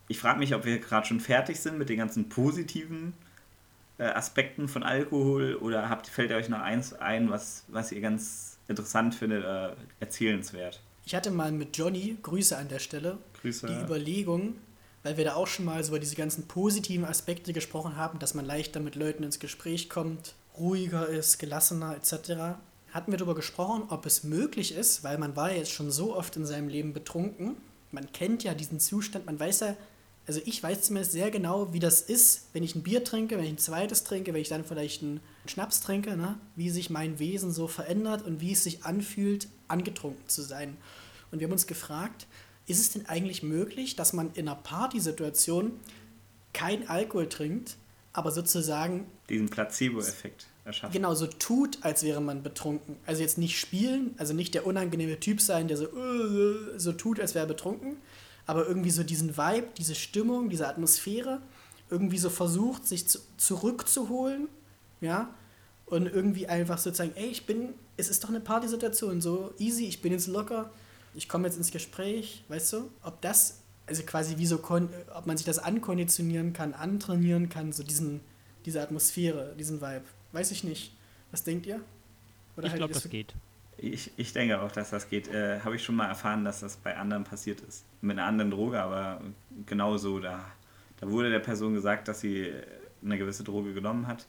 ich 0.08 0.20
frage 0.20 0.38
mich, 0.38 0.54
ob 0.54 0.66
wir 0.66 0.78
gerade 0.78 1.08
schon 1.08 1.20
fertig 1.20 1.60
sind 1.60 1.80
mit 1.80 1.90
den 1.90 1.98
ganzen 1.98 2.30
positiven 2.30 3.14
äh, 3.98 4.04
Aspekten 4.04 4.68
von 4.68 4.84
Alkohol 4.84 5.56
oder 5.56 5.90
habt, 5.90 6.06
fällt 6.06 6.32
euch 6.32 6.48
noch 6.48 6.62
eins 6.62 6.94
ein, 6.94 7.32
was, 7.32 7.66
was 7.70 7.92
ihr 7.92 8.02
ganz 8.02 8.60
interessant 8.68 9.16
findet, 9.16 9.44
äh, 9.44 9.76
erzählenswert? 10.00 10.80
Ich 11.06 11.16
hatte 11.16 11.32
mal 11.32 11.52
mit 11.52 11.78
Johnny, 11.78 12.18
Grüße 12.22 12.58
an 12.58 12.70
der 12.70 12.80
Stelle, 12.80 13.18
Grüße. 13.42 13.68
die 13.68 13.74
Überlegung, 13.74 14.56
weil 15.04 15.18
wir 15.18 15.26
da 15.26 15.36
auch 15.36 15.48
schon 15.48 15.66
mal 15.66 15.84
so 15.84 15.90
über 15.90 16.00
diese 16.00 16.16
ganzen 16.16 16.48
positiven 16.48 17.06
Aspekte 17.06 17.52
gesprochen 17.52 17.98
haben, 17.98 18.20
dass 18.20 18.34
man 18.34 18.46
leichter 18.46 18.80
mit 18.80 18.96
Leuten 18.96 19.24
ins 19.24 19.40
Gespräch 19.40 19.90
kommt, 19.90 20.34
ruhiger 20.58 21.08
ist, 21.08 21.40
gelassener 21.40 21.96
etc. 21.96 22.58
Hatten 22.92 23.12
wir 23.12 23.18
darüber 23.18 23.36
gesprochen, 23.36 23.84
ob 23.90 24.06
es 24.06 24.24
möglich 24.24 24.74
ist, 24.74 25.04
weil 25.04 25.18
man 25.18 25.36
war 25.36 25.52
ja 25.52 25.58
jetzt 25.58 25.72
schon 25.72 25.92
so 25.92 26.16
oft 26.16 26.38
in 26.38 26.46
seinem 26.46 26.70
Leben 26.70 26.94
betrunken, 26.94 27.58
man 27.92 28.12
kennt 28.12 28.44
ja 28.44 28.54
diesen 28.54 28.80
Zustand, 28.80 29.26
man 29.26 29.40
weiß 29.40 29.60
ja, 29.62 29.76
also 30.26 30.40
ich 30.46 30.64
weiß 30.64 30.84
zumindest 30.84 31.12
sehr 31.12 31.32
genau, 31.32 31.74
wie 31.74 31.80
das 31.80 32.02
ist, 32.02 32.48
wenn 32.54 32.64
ich 32.64 32.76
ein 32.76 32.84
Bier 32.84 33.04
trinke, 33.04 33.38
wenn 33.38 33.44
ich 33.44 33.52
ein 33.52 33.58
zweites 33.58 34.06
trinke, 34.06 34.34
wenn 34.34 34.42
ich 34.42 34.50
dann 34.50 34.64
vielleicht 34.64 35.04
einen 35.04 35.20
Schnaps 35.46 35.82
trinke, 35.82 36.16
ne? 36.16 36.40
wie 36.56 36.70
sich 36.70 36.90
mein 36.90 37.20
Wesen 37.20 37.52
so 37.52 37.68
verändert 37.68 38.26
und 38.26 38.40
wie 38.40 38.54
es 38.54 38.64
sich 38.64 38.86
anfühlt, 38.86 39.48
angetrunken 39.74 40.28
zu 40.28 40.42
sein. 40.42 40.78
Und 41.32 41.40
wir 41.40 41.48
haben 41.48 41.52
uns 41.52 41.68
gefragt, 41.68 42.28
ist 42.66 42.80
es 42.80 42.92
denn 42.92 43.06
eigentlich 43.08 43.44
möglich, 43.44 43.96
dass 43.96 44.14
man 44.14 44.32
in 44.34 44.48
einer 44.48 44.56
Partysituation 44.56 45.74
kein 46.54 46.88
Alkohol 46.88 47.28
trinkt, 47.28 47.76
aber 48.14 48.32
sozusagen 48.32 49.06
diesen 49.28 49.50
Placebo-Effekt 49.50 50.48
erschaffen? 50.64 50.94
Genau, 50.94 51.14
so 51.16 51.28
tut, 51.28 51.80
als 51.82 52.04
wäre 52.04 52.22
man 52.22 52.44
betrunken. 52.44 52.96
Also 53.06 53.22
jetzt 53.22 53.38
nicht 53.38 53.60
spielen, 53.60 54.14
also 54.18 54.34
nicht 54.34 54.54
der 54.54 54.66
unangenehme 54.66 55.20
Typ 55.20 55.42
sein, 55.42 55.68
der 55.68 55.78
so, 55.78 55.88
so 56.78 56.94
tut, 56.94 57.20
als 57.20 57.36
wäre 57.36 57.46
er 57.46 57.50
betrunken, 57.50 57.98
aber 58.46 58.68
irgendwie 58.68 58.92
so 58.92 59.04
diesen 59.04 59.36
Vibe, 59.36 59.68
diese 59.78 59.96
Stimmung, 59.96 60.50
diese 60.50 60.68
Atmosphäre 60.68 61.42
irgendwie 61.90 62.18
so 62.18 62.30
versucht, 62.30 62.88
sich 62.88 63.08
zu, 63.08 63.20
zurückzuholen, 63.38 64.48
ja, 65.02 65.34
und 65.94 66.08
irgendwie 66.08 66.48
einfach 66.48 66.80
sozusagen, 66.80 67.12
ey, 67.16 67.28
ich 67.28 67.46
bin, 67.46 67.70
es 67.98 68.10
ist 68.10 68.24
doch 68.24 68.30
eine 68.30 68.40
Partysituation, 68.40 69.22
so 69.22 69.54
easy, 69.60 69.86
ich 69.86 70.02
bin 70.02 70.12
jetzt 70.12 70.28
locker, 70.28 70.72
ich 71.14 71.30
komme 71.30 71.48
jetzt 71.48 71.58
ins 71.58 71.72
Gespräch, 71.72 72.44
weißt 72.48 72.74
du, 72.74 72.92
ob 73.04 73.22
das, 73.22 73.62
also 73.86 74.02
quasi 74.04 74.38
wie 74.38 74.48
so, 74.48 74.56
ob 74.56 75.26
man 75.28 75.38
sich 75.38 75.46
das 75.46 75.60
ankonditionieren 75.60 76.52
kann, 76.52 76.74
antrainieren 76.74 77.48
kann, 77.48 77.72
so 77.72 77.84
diesen, 77.84 78.22
diese 78.66 78.82
Atmosphäre, 78.82 79.54
diesen 79.60 79.82
Vibe, 79.82 80.06
weiß 80.32 80.50
ich 80.52 80.64
nicht. 80.64 80.96
Was 81.32 81.44
denkt 81.44 81.68
ihr? 81.68 81.80
Oder 82.58 82.68
ich 82.68 82.76
glaube, 82.76 82.94
das 82.94 83.10
geht. 83.10 83.34
Ich, 83.78 84.12
ich 84.18 84.34
denke 84.34 84.62
auch, 84.62 84.72
dass 84.72 84.92
das 84.92 85.10
geht. 85.10 85.28
Äh, 85.28 85.60
Habe 85.62 85.76
ich 85.76 85.84
schon 85.84 85.96
mal 85.96 86.08
erfahren, 86.08 86.46
dass 86.46 86.60
das 86.60 86.78
bei 86.78 86.96
anderen 86.96 87.24
passiert 87.24 87.60
ist. 87.62 87.86
Mit 88.02 88.18
einer 88.18 88.28
anderen 88.28 88.52
Droge, 88.52 88.80
aber 88.80 89.20
genauso. 89.66 90.20
Da, 90.20 90.46
da 91.00 91.10
wurde 91.10 91.32
der 91.32 91.40
Person 91.40 91.74
gesagt, 91.74 92.08
dass 92.08 92.22
sie 92.22 92.54
eine 93.04 93.18
gewisse 93.18 93.44
Droge 93.44 93.74
genommen 93.74 94.06
hat 94.06 94.28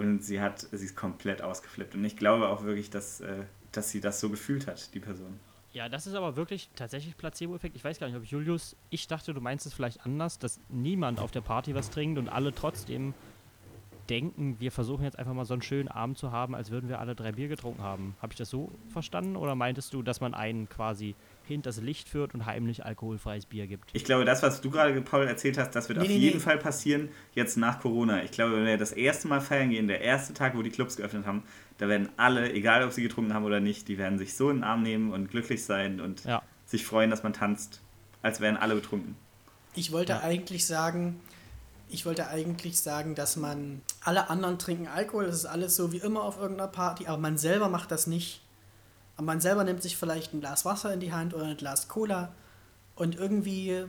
und 0.00 0.24
sie 0.24 0.40
hat, 0.40 0.60
sie 0.60 0.84
ist 0.84 0.96
komplett 0.96 1.42
ausgeflippt. 1.42 1.94
Und 1.94 2.04
ich 2.04 2.16
glaube 2.16 2.48
auch 2.48 2.64
wirklich, 2.64 2.88
dass, 2.88 3.20
äh, 3.20 3.44
dass 3.70 3.90
sie 3.90 4.00
das 4.00 4.18
so 4.18 4.30
gefühlt 4.30 4.66
hat, 4.66 4.94
die 4.94 5.00
Person. 5.00 5.38
Ja, 5.72 5.88
das 5.88 6.06
ist 6.06 6.14
aber 6.14 6.34
wirklich 6.36 6.70
tatsächlich 6.74 7.16
Placebo-Effekt. 7.16 7.76
Ich 7.76 7.84
weiß 7.84 8.00
gar 8.00 8.08
nicht, 8.08 8.16
ob 8.16 8.24
Julius, 8.24 8.74
ich 8.88 9.06
dachte, 9.06 9.34
du 9.34 9.40
meinst 9.40 9.66
es 9.66 9.74
vielleicht 9.74 10.04
anders, 10.04 10.38
dass 10.38 10.58
niemand 10.68 11.20
auf 11.20 11.30
der 11.30 11.42
Party 11.42 11.74
was 11.74 11.90
trinkt 11.90 12.18
und 12.18 12.28
alle 12.28 12.52
trotzdem 12.52 13.14
denken, 14.08 14.56
wir 14.58 14.72
versuchen 14.72 15.04
jetzt 15.04 15.18
einfach 15.18 15.34
mal 15.34 15.44
so 15.44 15.52
einen 15.52 15.62
schönen 15.62 15.88
Abend 15.88 16.18
zu 16.18 16.32
haben, 16.32 16.56
als 16.56 16.70
würden 16.70 16.88
wir 16.88 16.98
alle 16.98 17.14
drei 17.14 17.32
Bier 17.32 17.46
getrunken 17.46 17.82
haben. 17.82 18.16
Habe 18.20 18.32
ich 18.32 18.38
das 18.38 18.50
so 18.50 18.72
verstanden 18.88 19.36
oder 19.36 19.54
meintest 19.54 19.94
du, 19.94 20.02
dass 20.02 20.20
man 20.20 20.34
einen 20.34 20.68
quasi 20.68 21.14
hinters 21.50 21.80
Licht 21.80 22.08
führt 22.08 22.34
und 22.34 22.46
heimlich 22.46 22.84
alkoholfreies 22.84 23.46
Bier 23.46 23.66
gibt? 23.66 23.90
Ich 23.92 24.04
glaube, 24.04 24.24
das, 24.24 24.42
was 24.42 24.60
du 24.60 24.70
gerade, 24.70 25.00
Paul, 25.02 25.26
erzählt 25.26 25.58
hast, 25.58 25.72
das 25.72 25.88
wird 25.88 25.98
nee, 25.98 26.04
auf 26.04 26.10
nee, 26.10 26.16
jeden 26.16 26.38
nee. 26.38 26.42
Fall 26.42 26.58
passieren, 26.58 27.08
jetzt 27.34 27.56
nach 27.56 27.80
Corona. 27.80 28.22
Ich 28.22 28.30
glaube, 28.30 28.56
wenn 28.56 28.66
wir 28.66 28.78
das 28.78 28.92
erste 28.92 29.28
Mal 29.28 29.40
feiern 29.40 29.70
gehen, 29.70 29.88
der 29.88 30.00
erste 30.00 30.34
Tag, 30.34 30.56
wo 30.56 30.62
die 30.62 30.70
Clubs 30.70 30.96
geöffnet 30.96 31.26
haben, 31.26 31.42
da 31.78 31.88
werden 31.88 32.08
alle, 32.16 32.52
egal 32.52 32.84
ob 32.84 32.92
sie 32.92 33.02
getrunken 33.02 33.34
haben 33.34 33.44
oder 33.44 33.60
nicht, 33.60 33.88
die 33.88 33.98
werden 33.98 34.18
sich 34.18 34.34
so 34.34 34.50
in 34.50 34.58
den 34.58 34.64
Arm 34.64 34.82
nehmen 34.82 35.12
und 35.12 35.30
glücklich 35.30 35.64
sein 35.64 36.00
und 36.00 36.24
ja. 36.24 36.42
sich 36.66 36.84
freuen, 36.84 37.10
dass 37.10 37.22
man 37.22 37.32
tanzt, 37.32 37.80
als 38.22 38.40
wären 38.40 38.56
alle 38.56 38.74
betrunken. 38.74 39.16
Ich 39.74 39.92
wollte 39.92 40.12
ja. 40.12 40.20
eigentlich 40.20 40.66
sagen, 40.66 41.20
ich 41.88 42.06
wollte 42.06 42.28
eigentlich 42.28 42.80
sagen, 42.80 43.14
dass 43.14 43.36
man, 43.36 43.82
alle 44.02 44.30
anderen 44.30 44.58
trinken 44.58 44.86
Alkohol, 44.86 45.26
das 45.26 45.36
ist 45.36 45.46
alles 45.46 45.76
so 45.76 45.92
wie 45.92 45.98
immer 45.98 46.22
auf 46.22 46.38
irgendeiner 46.38 46.68
Party, 46.68 47.06
aber 47.06 47.18
man 47.18 47.36
selber 47.38 47.68
macht 47.68 47.90
das 47.90 48.06
nicht. 48.06 48.42
Aber 49.20 49.26
man 49.26 49.40
selber 49.42 49.64
nimmt 49.64 49.82
sich 49.82 49.98
vielleicht 49.98 50.32
ein 50.32 50.40
Glas 50.40 50.64
Wasser 50.64 50.94
in 50.94 51.00
die 51.00 51.12
Hand 51.12 51.34
oder 51.34 51.44
ein 51.44 51.56
Glas 51.58 51.88
Cola 51.88 52.32
und 52.96 53.16
irgendwie, 53.16 53.84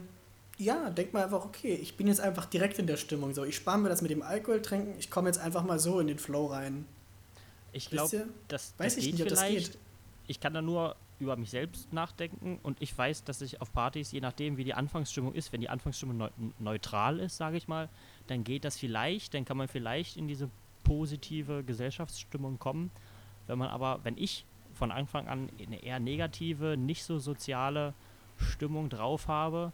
ja, 0.58 0.90
denkt 0.90 1.14
man 1.14 1.22
einfach, 1.22 1.42
okay, 1.42 1.72
ich 1.72 1.96
bin 1.96 2.06
jetzt 2.06 2.20
einfach 2.20 2.44
direkt 2.44 2.78
in 2.78 2.86
der 2.86 2.98
Stimmung. 2.98 3.32
So, 3.32 3.42
ich 3.42 3.56
spare 3.56 3.78
mir 3.78 3.88
das 3.88 4.02
mit 4.02 4.10
dem 4.10 4.20
Alkohol 4.20 4.60
trinken, 4.60 4.94
ich 4.98 5.10
komme 5.10 5.30
jetzt 5.30 5.38
einfach 5.38 5.64
mal 5.64 5.78
so 5.78 6.00
in 6.00 6.06
den 6.06 6.18
Flow 6.18 6.48
rein. 6.48 6.84
Ich 7.72 7.88
glaube, 7.88 8.26
das, 8.48 8.74
das, 8.76 8.78
Weiß 8.78 8.98
ich 8.98 9.10
nicht, 9.10 9.22
ob 9.22 9.28
das 9.28 9.48
geht. 9.48 9.78
Ich 10.26 10.38
kann 10.38 10.52
da 10.52 10.60
nur 10.60 10.96
über 11.18 11.36
mich 11.36 11.48
selbst 11.48 11.90
nachdenken 11.94 12.58
und 12.62 12.82
ich 12.82 12.96
weiß, 12.98 13.24
dass 13.24 13.40
ich 13.40 13.62
auf 13.62 13.72
Partys, 13.72 14.12
je 14.12 14.20
nachdem 14.20 14.58
wie 14.58 14.64
die 14.64 14.74
Anfangsstimmung 14.74 15.32
ist, 15.32 15.50
wenn 15.50 15.62
die 15.62 15.70
Anfangsstimmung 15.70 16.18
neu 16.18 16.28
neutral 16.58 17.20
ist, 17.20 17.38
sage 17.38 17.56
ich 17.56 17.68
mal, 17.68 17.88
dann 18.26 18.44
geht 18.44 18.66
das 18.66 18.76
vielleicht, 18.76 19.32
dann 19.32 19.46
kann 19.46 19.56
man 19.56 19.68
vielleicht 19.68 20.18
in 20.18 20.28
diese 20.28 20.50
positive 20.84 21.64
Gesellschaftsstimmung 21.64 22.58
kommen. 22.58 22.90
Wenn 23.46 23.58
man 23.58 23.70
aber, 23.70 24.00
wenn 24.02 24.18
ich 24.18 24.44
von 24.74 24.90
Anfang 24.90 25.28
an 25.28 25.48
eine 25.60 25.82
eher 25.82 26.00
negative, 26.00 26.76
nicht 26.76 27.04
so 27.04 27.18
soziale 27.18 27.94
Stimmung 28.38 28.88
drauf 28.88 29.28
habe 29.28 29.72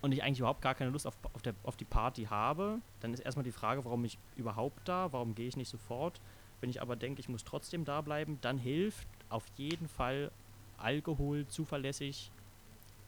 und 0.00 0.12
ich 0.12 0.22
eigentlich 0.22 0.38
überhaupt 0.40 0.62
gar 0.62 0.74
keine 0.74 0.90
Lust 0.90 1.06
auf, 1.06 1.16
auf, 1.32 1.42
der, 1.42 1.54
auf 1.64 1.76
die 1.76 1.84
Party 1.84 2.24
habe, 2.24 2.78
dann 3.00 3.12
ist 3.12 3.20
erstmal 3.20 3.44
die 3.44 3.52
Frage, 3.52 3.84
warum 3.84 4.04
ich 4.04 4.18
überhaupt 4.36 4.86
da, 4.88 5.12
warum 5.12 5.34
gehe 5.34 5.48
ich 5.48 5.56
nicht 5.56 5.68
sofort. 5.68 6.20
Wenn 6.60 6.70
ich 6.70 6.82
aber 6.82 6.96
denke, 6.96 7.20
ich 7.20 7.28
muss 7.28 7.44
trotzdem 7.44 7.84
da 7.84 8.00
bleiben, 8.00 8.38
dann 8.40 8.58
hilft 8.58 9.06
auf 9.28 9.44
jeden 9.56 9.88
Fall 9.88 10.30
Alkohol 10.76 11.46
zuverlässig, 11.46 12.30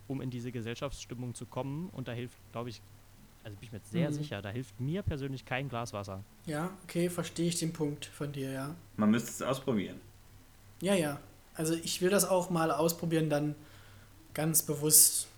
um 0.08 0.20
in 0.20 0.30
diese 0.30 0.52
Gesellschaftsstimmung 0.52 1.34
zu 1.34 1.46
kommen. 1.46 1.88
Und 1.90 2.08
da 2.08 2.12
hilft, 2.12 2.38
glaube 2.52 2.70
ich, 2.70 2.80
also 3.42 3.56
bin 3.56 3.66
ich 3.66 3.72
mir 3.72 3.80
sehr 3.80 4.10
mhm. 4.10 4.14
sicher, 4.14 4.42
da 4.42 4.50
hilft 4.50 4.78
mir 4.80 5.02
persönlich 5.02 5.44
kein 5.44 5.68
Glas 5.68 5.92
Wasser. 5.92 6.22
Ja, 6.46 6.70
okay, 6.84 7.08
verstehe 7.08 7.48
ich 7.48 7.58
den 7.58 7.72
Punkt 7.72 8.04
von 8.06 8.32
dir, 8.32 8.50
ja. 8.50 8.74
Man 8.96 9.10
müsste 9.10 9.30
es 9.30 9.42
ausprobieren. 9.42 10.00
Ja, 10.81 10.95
ja. 10.95 11.21
Also 11.55 11.75
ich 11.75 12.01
will 12.01 12.11
das 12.11 12.25
auch 12.25 12.51
mal 12.51 12.71
ausprobieren, 12.71 13.29
dann 13.29 13.55
ganz 14.35 14.62
bewusst. 14.62 15.29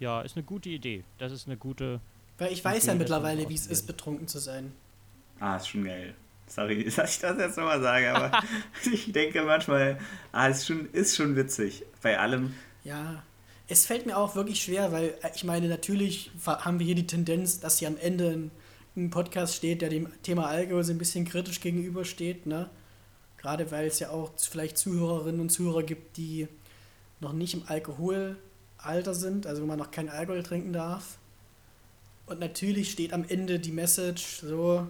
Ja, 0.00 0.20
ist 0.22 0.36
eine 0.36 0.44
gute 0.44 0.68
Idee. 0.68 1.04
Das 1.18 1.32
ist 1.32 1.46
eine 1.46 1.56
gute. 1.56 2.00
Weil 2.38 2.52
ich 2.52 2.64
weiß 2.64 2.86
ja 2.86 2.94
mittlerweile, 2.94 3.48
wie 3.48 3.54
es 3.54 3.66
ist, 3.66 3.86
betrunken 3.86 4.28
zu 4.28 4.38
sein. 4.38 4.72
Ah, 5.40 5.56
ist 5.56 5.68
schon 5.68 5.84
geil. 5.84 6.14
Sorry, 6.46 6.84
dass 6.96 7.14
ich 7.14 7.20
das 7.20 7.38
jetzt 7.38 7.56
nochmal 7.56 7.80
sage, 7.80 8.14
aber 8.14 8.42
ich 8.92 9.12
denke 9.12 9.42
manchmal, 9.42 9.98
ah, 10.32 10.48
ist 10.48 10.66
schon, 10.66 10.90
ist 10.92 11.16
schon 11.16 11.36
witzig. 11.36 11.84
Bei 12.02 12.18
allem. 12.18 12.54
Ja, 12.84 13.22
es 13.68 13.86
fällt 13.86 14.06
mir 14.06 14.16
auch 14.16 14.36
wirklich 14.36 14.62
schwer, 14.62 14.92
weil 14.92 15.14
äh, 15.22 15.30
ich 15.34 15.44
meine, 15.44 15.68
natürlich 15.68 16.30
haben 16.44 16.78
wir 16.78 16.86
hier 16.86 16.94
die 16.94 17.06
Tendenz, 17.06 17.60
dass 17.60 17.78
hier 17.78 17.88
am 17.88 17.96
Ende 17.96 18.30
ein, 18.30 18.50
ein 18.96 19.10
Podcast 19.10 19.56
steht, 19.56 19.82
der 19.82 19.88
dem 19.88 20.08
Thema 20.22 20.46
Alkohol 20.46 20.84
so 20.84 20.92
ein 20.92 20.98
bisschen 20.98 21.24
kritisch 21.24 21.60
gegenübersteht, 21.60 22.46
ne? 22.46 22.70
Gerade 23.38 23.70
weil 23.70 23.86
es 23.86 23.98
ja 23.98 24.10
auch 24.10 24.32
vielleicht 24.36 24.78
Zuhörerinnen 24.78 25.40
und 25.40 25.50
Zuhörer 25.50 25.82
gibt, 25.82 26.16
die 26.16 26.48
noch 27.20 27.32
nicht 27.32 27.54
im 27.54 27.62
Alkoholalter 27.66 29.14
sind, 29.14 29.46
also 29.46 29.62
wo 29.62 29.66
man 29.66 29.78
noch 29.78 29.90
keinen 29.90 30.08
Alkohol 30.08 30.42
trinken 30.42 30.72
darf. 30.72 31.18
Und 32.26 32.40
natürlich 32.40 32.90
steht 32.90 33.12
am 33.12 33.24
Ende 33.28 33.58
die 33.58 33.72
Message 33.72 34.40
so, 34.40 34.86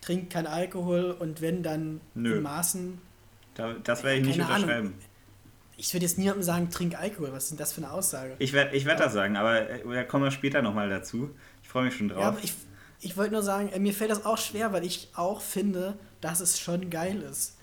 trinkt 0.00 0.32
kein 0.32 0.46
Alkohol 0.46 1.16
und 1.18 1.40
wenn 1.40 1.62
dann 1.62 2.00
Nö. 2.14 2.36
in 2.36 2.42
Maßen. 2.42 2.98
Da, 3.54 3.72
das 3.72 4.04
werde 4.04 4.20
ich 4.20 4.26
nicht 4.26 4.40
unterschreiben. 4.40 4.70
Ahnung. 4.70 4.94
Ich 5.76 5.92
würde 5.92 6.06
jetzt 6.06 6.18
niemandem 6.18 6.44
sagen, 6.44 6.70
trink 6.70 6.96
Alkohol. 6.96 7.32
Was 7.32 7.44
ist 7.44 7.50
denn 7.50 7.58
das 7.58 7.72
für 7.72 7.82
eine 7.82 7.92
Aussage? 7.92 8.36
Ich 8.38 8.52
werde 8.52 8.76
ich 8.76 8.84
werd 8.84 9.00
ja. 9.00 9.06
das 9.06 9.14
sagen, 9.14 9.36
aber 9.36 9.68
äh, 9.68 9.82
da 9.84 10.04
kommen 10.04 10.24
wir 10.24 10.30
später 10.30 10.62
nochmal 10.62 10.88
dazu. 10.88 11.30
Ich 11.62 11.68
freue 11.68 11.84
mich 11.84 11.96
schon 11.96 12.08
drauf. 12.08 12.20
Ja, 12.20 12.28
aber 12.28 12.38
ich, 12.44 12.54
ich 13.00 13.16
wollte 13.16 13.32
nur 13.32 13.42
sagen, 13.42 13.70
äh, 13.70 13.78
mir 13.80 13.92
fällt 13.92 14.10
das 14.10 14.24
auch 14.24 14.38
schwer, 14.38 14.72
weil 14.72 14.84
ich 14.84 15.08
auch 15.14 15.40
finde, 15.40 15.98
dass 16.24 16.40
es 16.40 16.58
schon 16.58 16.90
geil 16.90 17.22
ist. 17.22 17.56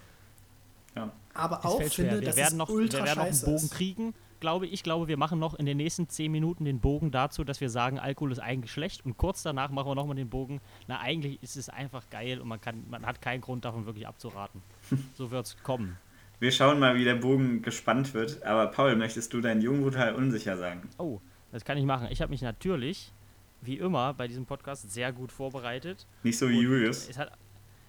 Ja. 0.95 1.11
Aber 1.33 1.59
es 1.59 1.65
auch 1.65 1.81
finde, 1.83 2.19
wir 2.19 2.21
dass 2.21 2.35
werden 2.35 2.53
es 2.53 2.57
noch, 2.57 2.69
ultra 2.69 2.99
Wir 2.99 3.05
werden 3.05 3.19
noch 3.19 3.25
einen 3.25 3.41
Bogen 3.41 3.69
kriegen 3.69 4.13
glaube 4.41 4.67
ich, 4.67 4.83
glaube, 4.83 5.07
wir 5.07 5.15
machen 5.15 5.39
noch 5.39 5.53
in 5.53 5.65
den 5.65 5.77
nächsten 5.77 6.09
zehn 6.09 6.29
Minuten 6.29 6.65
den 6.65 6.81
Bogen 6.81 7.11
dazu, 7.11 7.45
dass 7.45 7.61
wir 7.61 7.69
sagen, 7.69 7.97
Alkohol 7.97 8.33
ist 8.33 8.39
eigentlich 8.39 8.71
schlecht 8.71 9.05
und 9.05 9.15
kurz 9.15 9.43
danach 9.43 9.69
machen 9.69 9.87
wir 9.87 9.95
nochmal 9.95 10.17
den 10.17 10.29
Bogen, 10.29 10.59
na 10.87 10.99
eigentlich 10.99 11.41
ist 11.41 11.55
es 11.55 11.69
einfach 11.69 12.09
geil 12.09 12.41
und 12.41 12.49
man 12.49 12.59
kann, 12.59 12.83
man 12.89 13.05
hat 13.05 13.21
keinen 13.21 13.39
Grund 13.39 13.63
davon 13.63 13.85
wirklich 13.85 14.05
abzuraten. 14.05 14.61
so 15.15 15.31
wird 15.31 15.45
es 15.45 15.63
kommen. 15.63 15.95
Wir 16.39 16.51
schauen 16.51 16.79
mal, 16.79 16.95
wie 16.95 17.03
der 17.03 17.15
Bogen 17.15 17.61
gespannt 17.61 18.15
wird. 18.15 18.41
Aber 18.43 18.67
Paul, 18.67 18.95
möchtest 18.95 19.31
du 19.31 19.41
dein 19.41 19.61
Jung 19.61 19.83
brutal 19.83 20.15
unsicher 20.15 20.57
sagen? 20.57 20.89
Oh, 20.97 21.21
das 21.51 21.63
kann 21.63 21.77
ich 21.77 21.85
machen. 21.85 22.07
Ich 22.09 22.19
habe 22.19 22.31
mich 22.31 22.41
natürlich, 22.41 23.13
wie 23.61 23.77
immer, 23.77 24.15
bei 24.15 24.27
diesem 24.27 24.47
Podcast 24.47 24.91
sehr 24.91 25.13
gut 25.13 25.31
vorbereitet. 25.31 26.07
Nicht 26.23 26.39
so 26.39 26.49
wie 26.49 26.59
Julius. 26.59 27.07
Es 27.07 27.19
hat, 27.19 27.31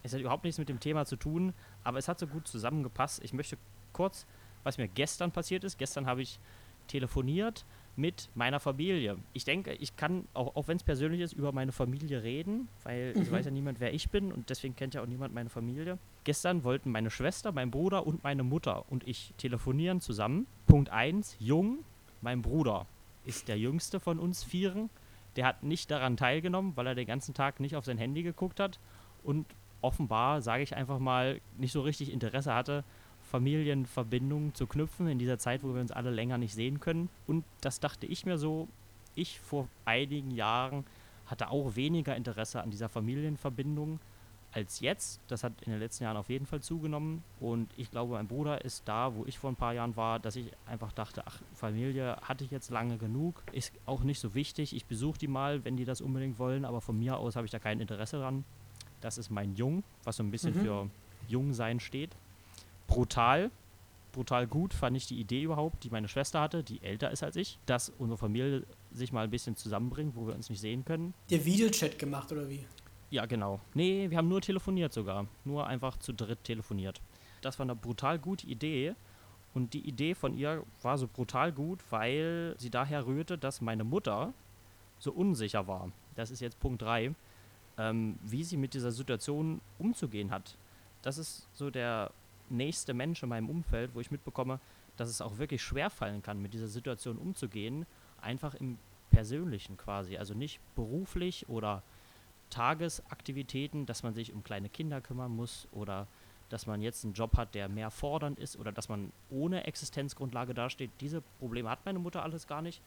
es 0.03 0.13
hat 0.13 0.21
überhaupt 0.21 0.45
nichts 0.45 0.59
mit 0.59 0.69
dem 0.69 0.81
Thema 0.81 1.05
zu 1.07 1.17
tun, 1.17 1.53
aber 1.85 1.99
es 1.99 2.09
hat 2.09 2.19
so 2.19 2.27
gut 2.27 2.47
zusammengepasst. 2.49 3.23
Ich 3.25 3.33
möchte 3.33 3.57
kurz 3.93 4.27
was 4.65 4.79
mir 4.79 4.87
gestern 4.87 5.33
passiert 5.33 5.65
ist. 5.65 5.77
Gestern 5.77 6.07
habe 6.07 6.23
ich 6.23 6.39
telefoniert 6.87 7.65
mit 7.97 8.31
meiner 8.35 8.59
Familie. 8.61 9.19
Ich 9.33 9.45
denke, 9.45 9.73
ich 9.75 9.97
kann, 9.97 10.27
auch, 10.33 10.57
auch 10.57 10.69
wenn 10.69 10.77
es 10.77 10.83
persönlich 10.83 11.21
ist, 11.21 11.33
über 11.35 11.53
meine 11.53 11.73
Familie 11.73 12.23
reden, 12.23 12.69
weil 12.85 13.13
es 13.17 13.29
Mhm. 13.29 13.33
weiß 13.33 13.45
ja 13.47 13.51
niemand, 13.51 13.81
wer 13.81 13.93
ich 13.93 14.09
bin 14.11 14.33
und 14.33 14.49
deswegen 14.51 14.75
kennt 14.75 14.95
ja 14.95 15.03
auch 15.03 15.07
niemand 15.07 15.35
meine 15.35 15.51
Familie. 15.51 15.99
Gestern 16.25 16.65
wollten 16.65 16.91
meine 16.91 17.11
Schwester, 17.11 17.53
mein 17.53 17.71
Bruder 17.71 18.07
und 18.07 18.23
meine 18.25 18.43
Mutter 18.45 18.85
und 18.91 19.07
ich 19.07 19.35
telefonieren 19.37 20.01
zusammen. 20.01 20.47
Punkt 20.67 20.89
1, 20.91 21.37
jung, 21.39 21.79
mein 22.23 22.41
Bruder 22.41 22.87
ist 23.27 23.49
der 23.49 23.59
jüngste 23.59 24.01
von 24.01 24.19
uns 24.19 24.43
Vieren. 24.43 24.89
Der 25.37 25.47
hat 25.47 25.63
nicht 25.63 25.91
daran 25.91 26.17
teilgenommen, 26.17 26.73
weil 26.77 26.87
er 26.87 26.95
den 26.95 27.07
ganzen 27.07 27.35
Tag 27.35 27.61
nicht 27.61 27.77
auf 27.77 27.85
sein 27.85 27.99
Handy 27.99 28.23
geguckt 28.23 28.59
hat 28.61 28.79
und 29.23 29.47
offenbar, 29.83 30.41
sage 30.41 30.63
ich 30.63 30.75
einfach 30.75 30.99
mal, 30.99 31.41
nicht 31.59 31.73
so 31.73 31.83
richtig 31.83 32.13
Interesse 32.13 32.55
hatte, 32.55 32.85
Familienverbindungen 33.31 34.55
zu 34.55 34.67
knüpfen 34.67 35.09
in 35.09 35.19
dieser 35.19 35.39
Zeit, 35.39 35.63
wo 35.63 35.75
wir 35.75 35.81
uns 35.81 35.93
alle 35.93 36.11
länger 36.11 36.39
nicht 36.39 36.55
sehen 36.55 36.81
können. 36.81 37.09
Und 37.27 37.45
das 37.61 37.81
dachte 37.81 38.07
ich 38.07 38.27
mir 38.27 38.39
so, 38.39 38.69
ich 39.15 39.41
vor 39.41 39.69
einigen 39.85 40.31
Jahren 40.31 40.85
hatte 41.27 41.51
auch 41.51 41.77
weniger 41.77 42.17
Interesse 42.17 42.63
an 42.63 42.71
dieser 42.71 42.89
Familienverbindung 42.89 44.01
als 44.53 44.81
jetzt. 44.81 45.21
Das 45.29 45.45
hat 45.45 45.53
in 45.63 45.73
den 45.73 45.81
letzten 45.81 46.05
Jahren 46.05 46.17
auf 46.17 46.29
jeden 46.29 46.47
Fall 46.47 46.61
zugenommen. 46.61 47.25
Und 47.41 47.71
ich 47.77 47.91
glaube, 47.91 48.15
mein 48.15 48.29
Bruder 48.29 48.65
ist 48.65 48.87
da, 48.87 49.15
wo 49.15 49.25
ich 49.25 49.39
vor 49.39 49.51
ein 49.51 49.57
paar 49.57 49.73
Jahren 49.73 49.97
war, 49.97 50.19
dass 50.19 50.37
ich 50.37 50.53
einfach 50.67 50.93
dachte, 50.93 51.23
ach, 51.27 51.41
Familie 51.55 52.17
hatte 52.23 52.45
ich 52.45 52.51
jetzt 52.51 52.71
lange 52.71 52.99
genug, 52.99 53.43
ist 53.53 53.73
auch 53.87 54.03
nicht 54.03 54.21
so 54.21 54.35
wichtig. 54.35 54.77
Ich 54.77 54.85
besuche 54.85 55.19
die 55.19 55.29
mal, 55.29 55.65
wenn 55.65 55.77
die 55.77 55.85
das 55.85 56.01
unbedingt 56.01 56.39
wollen, 56.39 56.65
aber 56.65 56.81
von 56.81 56.99
mir 56.99 57.17
aus 57.17 57.37
habe 57.37 57.47
ich 57.47 57.51
da 57.51 57.59
kein 57.59 57.81
Interesse 57.81 58.19
dran. 58.19 58.45
Das 59.03 59.19
ist 59.19 59.31
mein 59.31 59.55
Jung, 59.55 59.85
was 60.05 60.17
so 60.17 60.23
ein 60.23 60.31
bisschen 60.31 60.55
Mhm. 60.57 60.61
für 60.61 60.91
Jungsein 61.29 61.79
steht. 61.81 62.11
Brutal, 62.87 63.51
brutal 64.13 64.47
gut 64.47 64.75
fand 64.75 64.97
ich 64.97 65.07
die 65.07 65.19
Idee 65.21 65.43
überhaupt, 65.43 65.85
die 65.85 65.91
meine 65.91 66.09
Schwester 66.09 66.41
hatte, 66.41 66.63
die 66.63 66.83
älter 66.83 67.11
ist 67.11 67.23
als 67.23 67.37
ich, 67.37 67.59
dass 67.67 67.91
unsere 67.99 68.19
Familie 68.19 68.65
sich 68.93 69.13
mal 69.13 69.25
ein 69.25 69.31
bisschen 69.31 69.57
zusammenbringt, 69.57 70.15
wo 70.17 70.27
wir 70.27 70.35
uns 70.35 70.51
nicht 70.51 70.61
sehen 70.61 70.85
können. 70.85 71.15
Der 71.31 71.45
Videochat 71.45 71.99
gemacht 71.99 72.31
oder 72.33 72.49
wie? 72.49 72.65
Ja, 73.11 73.27
genau. 73.27 73.61
Nee, 73.75 74.09
wir 74.11 74.17
haben 74.19 74.29
nur 74.29 74.41
telefoniert 74.41 74.93
sogar. 74.93 75.27
Nur 75.45 75.67
einfach 75.67 75.99
zu 75.99 76.13
dritt 76.15 76.45
telefoniert. 76.45 77.01
Das 77.43 77.59
war 77.59 77.65
eine 77.65 77.77
brutal 77.77 78.19
gute 78.19 78.47
Idee. 78.47 78.95
Und 79.55 79.75
die 79.75 79.87
Idee 79.87 80.15
von 80.15 80.35
ihr 80.35 80.63
war 80.81 80.97
so 80.97 81.07
brutal 81.07 81.53
gut, 81.53 81.81
weil 81.91 82.55
sie 82.59 82.71
daher 82.71 83.07
rührte, 83.07 83.37
dass 83.37 83.61
meine 83.61 83.85
Mutter 83.85 84.33
so 84.99 85.13
unsicher 85.13 85.67
war. 85.67 85.93
Das 86.15 86.31
ist 86.31 86.41
jetzt 86.41 86.59
Punkt 86.59 86.81
3. 86.81 87.15
Ähm, 87.79 88.19
wie 88.23 88.45
sie 88.45 88.57
mit 88.57 88.75
dieser 88.75 88.93
Situation 88.93 89.61
umzugehen 89.79 90.31
hat. 90.31 90.57
Das 91.01 91.17
ist 91.17 91.49
so 91.55 91.71
der 91.71 92.11
nächste 92.51 92.93
Mensch 92.93 93.23
in 93.23 93.31
meinem 93.31 93.49
Umfeld, 93.49 93.95
wo 93.95 94.01
ich 94.01 94.11
mitbekomme, 94.11 94.61
dass 94.97 95.09
es 95.09 95.23
auch 95.23 95.39
wirklich 95.39 95.63
schwer 95.63 95.89
fallen 95.89 96.23
kann, 96.23 96.43
mit 96.43 96.53
dieser 96.53 96.69
Situation 96.69 97.17
umzugehen. 97.17 97.87
Einfach 98.21 98.55
im 98.55 98.79
Persönlichen 99.11 99.77
quasi. 99.77 100.19
Also 100.19 100.35
nicht 100.35 100.61
beruflich 100.75 101.49
oder 101.49 101.83
Tagesaktivitäten, 102.51 103.87
dass 103.87 104.03
man 104.03 104.13
sich 104.13 104.35
um 104.35 104.45
kleine 104.45 104.69
Kinder 104.69 105.01
kümmern 105.01 105.35
muss 105.35 105.67
oder 105.73 106.07
dass 106.51 106.67
man 106.67 106.83
jetzt 106.83 107.03
einen 107.05 107.15
Job 107.15 107.39
hat, 107.39 107.55
der 107.55 107.71
mehr 107.71 107.91
fordernd 107.91 108.39
ist 108.39 108.59
oder 108.59 108.73
dass 108.73 108.91
man 108.91 109.11
ohne 109.31 109.65
Existenzgrundlage 109.65 110.53
dasteht. 110.53 110.91
Diese 111.01 111.23
Probleme 111.39 111.71
hat 111.71 111.87
meine 111.87 111.99
Mutter 111.99 112.23
alles 112.23 112.47
gar 112.47 112.61
nicht. 112.61 112.83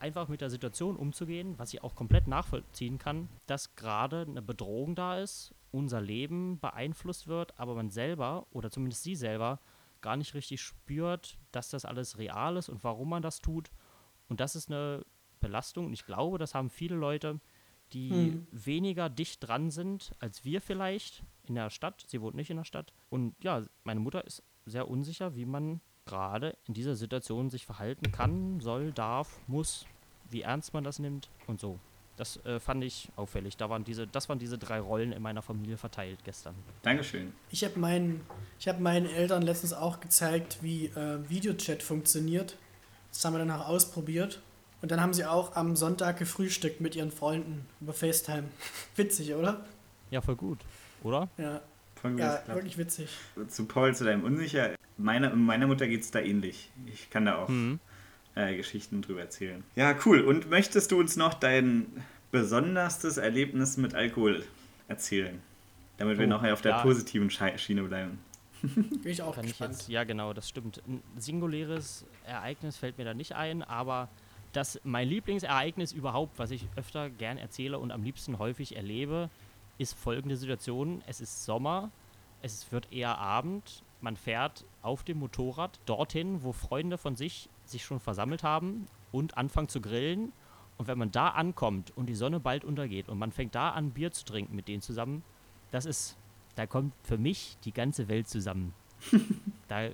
Einfach 0.00 0.28
mit 0.28 0.40
der 0.40 0.50
Situation 0.50 0.96
umzugehen, 0.96 1.58
was 1.58 1.72
ich 1.72 1.84
auch 1.84 1.94
komplett 1.94 2.26
nachvollziehen 2.26 2.98
kann, 2.98 3.28
dass 3.46 3.76
gerade 3.76 4.22
eine 4.28 4.42
Bedrohung 4.42 4.94
da 4.94 5.18
ist, 5.18 5.54
unser 5.70 6.00
Leben 6.00 6.58
beeinflusst 6.58 7.28
wird, 7.28 7.58
aber 7.60 7.74
man 7.74 7.90
selber 7.90 8.46
oder 8.50 8.70
zumindest 8.70 9.02
sie 9.04 9.14
selber 9.14 9.60
gar 10.00 10.16
nicht 10.16 10.34
richtig 10.34 10.62
spürt, 10.62 11.36
dass 11.52 11.68
das 11.68 11.84
alles 11.84 12.18
real 12.18 12.56
ist 12.56 12.68
und 12.70 12.82
warum 12.82 13.10
man 13.10 13.22
das 13.22 13.40
tut. 13.40 13.70
Und 14.28 14.40
das 14.40 14.56
ist 14.56 14.70
eine 14.70 15.04
Belastung. 15.40 15.86
Und 15.86 15.92
ich 15.92 16.06
glaube, 16.06 16.38
das 16.38 16.54
haben 16.54 16.70
viele 16.70 16.96
Leute, 16.96 17.38
die 17.92 18.32
Hm. 18.32 18.46
weniger 18.52 19.10
dicht 19.10 19.46
dran 19.46 19.70
sind 19.70 20.12
als 20.18 20.44
wir 20.44 20.60
vielleicht 20.60 21.22
in 21.44 21.56
der 21.56 21.70
Stadt. 21.70 22.04
Sie 22.06 22.20
wohnt 22.20 22.36
nicht 22.36 22.50
in 22.50 22.56
der 22.56 22.64
Stadt. 22.64 22.92
Und 23.10 23.34
ja, 23.42 23.64
meine 23.84 24.00
Mutter 24.00 24.24
ist 24.24 24.42
sehr 24.64 24.88
unsicher, 24.88 25.34
wie 25.34 25.44
man 25.44 25.80
gerade 26.10 26.56
in 26.66 26.74
dieser 26.74 26.96
Situation 26.96 27.50
sich 27.50 27.64
verhalten 27.64 28.10
kann, 28.10 28.60
soll, 28.60 28.92
darf, 28.92 29.38
muss, 29.46 29.86
wie 30.28 30.42
ernst 30.42 30.74
man 30.74 30.82
das 30.82 30.98
nimmt 30.98 31.30
und 31.46 31.60
so. 31.60 31.78
Das 32.16 32.44
äh, 32.44 32.60
fand 32.60 32.84
ich 32.84 33.08
auffällig. 33.16 33.56
Da 33.56 33.70
waren 33.70 33.84
diese, 33.84 34.06
das 34.06 34.28
waren 34.28 34.38
diese 34.38 34.58
drei 34.58 34.80
Rollen 34.80 35.12
in 35.12 35.22
meiner 35.22 35.40
Familie 35.40 35.78
verteilt 35.78 36.18
gestern. 36.24 36.54
Dankeschön. 36.82 37.32
Ich 37.50 37.64
habe 37.64 37.78
meinen, 37.78 38.26
ich 38.58 38.68
hab 38.68 38.80
meinen 38.80 39.06
Eltern 39.06 39.42
letztens 39.42 39.72
auch 39.72 40.00
gezeigt, 40.00 40.58
wie 40.60 40.86
äh, 40.86 41.28
Videochat 41.30 41.82
funktioniert. 41.82 42.56
Das 43.10 43.24
haben 43.24 43.32
wir 43.32 43.38
danach 43.38 43.66
ausprobiert. 43.68 44.42
Und 44.82 44.90
dann 44.90 45.00
haben 45.00 45.14
sie 45.14 45.24
auch 45.24 45.56
am 45.56 45.76
Sonntag 45.76 46.18
gefrühstückt 46.18 46.80
mit 46.80 46.96
ihren 46.96 47.10
Freunden 47.10 47.66
über 47.80 47.92
FaceTime. 47.92 48.48
Witzig, 48.96 49.34
oder? 49.34 49.64
Ja, 50.10 50.20
voll 50.20 50.36
gut, 50.36 50.58
oder? 51.02 51.28
Ja, 51.38 51.62
Gut, 52.02 52.18
ja 52.18 52.26
das 52.34 52.44
klappt. 52.44 52.58
wirklich 52.58 52.78
witzig. 52.78 53.08
Zu 53.48 53.64
Paul, 53.66 53.94
zu 53.94 54.04
deinem 54.04 54.24
Unsicher. 54.24 54.74
Meiner, 54.96 55.34
meiner 55.34 55.66
Mutter 55.66 55.86
geht 55.86 56.02
es 56.02 56.10
da 56.10 56.20
ähnlich. 56.20 56.70
Ich 56.86 57.10
kann 57.10 57.24
da 57.26 57.36
auch 57.36 57.48
Mhm. 57.48 57.78
äh, 58.34 58.56
Geschichten 58.56 59.02
drüber 59.02 59.20
erzählen. 59.22 59.64
Ja, 59.76 59.94
cool. 60.06 60.20
Und 60.20 60.48
möchtest 60.50 60.92
du 60.92 60.98
uns 60.98 61.16
noch 61.16 61.34
dein 61.34 61.86
besonderstes 62.30 63.16
Erlebnis 63.16 63.76
mit 63.76 63.94
Alkohol 63.94 64.44
erzählen? 64.88 65.40
Damit 65.98 66.18
wir 66.18 66.26
Oh, 66.26 66.30
noch 66.30 66.42
auf 66.44 66.62
der 66.62 66.72
ja. 66.72 66.82
positiven 66.82 67.28
Schiene 67.30 67.82
bleiben. 67.82 68.18
Bin 68.62 69.00
ich 69.04 69.22
auch 69.22 69.34
Kann 69.34 69.44
ich 69.46 69.58
jetzt, 69.58 69.88
ja 69.88 70.04
genau, 70.04 70.32
das 70.32 70.48
stimmt. 70.48 70.82
Ein 70.86 71.02
singuläres 71.18 72.04
Ereignis 72.24 72.76
fällt 72.76 72.98
mir 72.98 73.04
da 73.04 73.14
nicht 73.14 73.32
ein, 73.34 73.62
aber 73.62 74.08
das 74.52 74.80
mein 74.84 75.08
Lieblingsereignis 75.08 75.92
überhaupt, 75.92 76.38
was 76.38 76.50
ich 76.50 76.66
öfter 76.76 77.08
gern 77.10 77.38
erzähle 77.38 77.78
und 77.78 77.90
am 77.90 78.02
liebsten 78.02 78.38
häufig 78.38 78.76
erlebe, 78.76 79.30
ist 79.80 79.94
folgende 79.94 80.36
Situation. 80.36 81.02
Es 81.06 81.20
ist 81.20 81.44
Sommer, 81.44 81.90
es 82.42 82.70
wird 82.70 82.92
eher 82.92 83.16
Abend, 83.18 83.82
man 84.02 84.16
fährt 84.16 84.66
auf 84.82 85.04
dem 85.04 85.18
Motorrad 85.18 85.80
dorthin, 85.86 86.42
wo 86.42 86.52
Freunde 86.52 86.98
von 86.98 87.16
sich 87.16 87.48
sich 87.64 87.82
schon 87.84 87.98
versammelt 87.98 88.42
haben 88.42 88.86
und 89.10 89.38
anfangen 89.38 89.68
zu 89.68 89.80
grillen. 89.80 90.32
Und 90.76 90.86
wenn 90.86 90.98
man 90.98 91.10
da 91.10 91.28
ankommt 91.28 91.92
und 91.96 92.06
die 92.06 92.14
Sonne 92.14 92.40
bald 92.40 92.64
untergeht 92.64 93.08
und 93.08 93.18
man 93.18 93.32
fängt 93.32 93.54
da 93.54 93.70
an, 93.70 93.90
Bier 93.90 94.12
zu 94.12 94.24
trinken 94.24 94.54
mit 94.54 94.68
denen 94.68 94.82
zusammen, 94.82 95.22
das 95.70 95.86
ist, 95.86 96.16
da 96.56 96.66
kommt 96.66 96.94
für 97.02 97.18
mich 97.18 97.56
die 97.64 97.72
ganze 97.72 98.08
Welt 98.08 98.28
zusammen. 98.28 98.74
da 99.68 99.88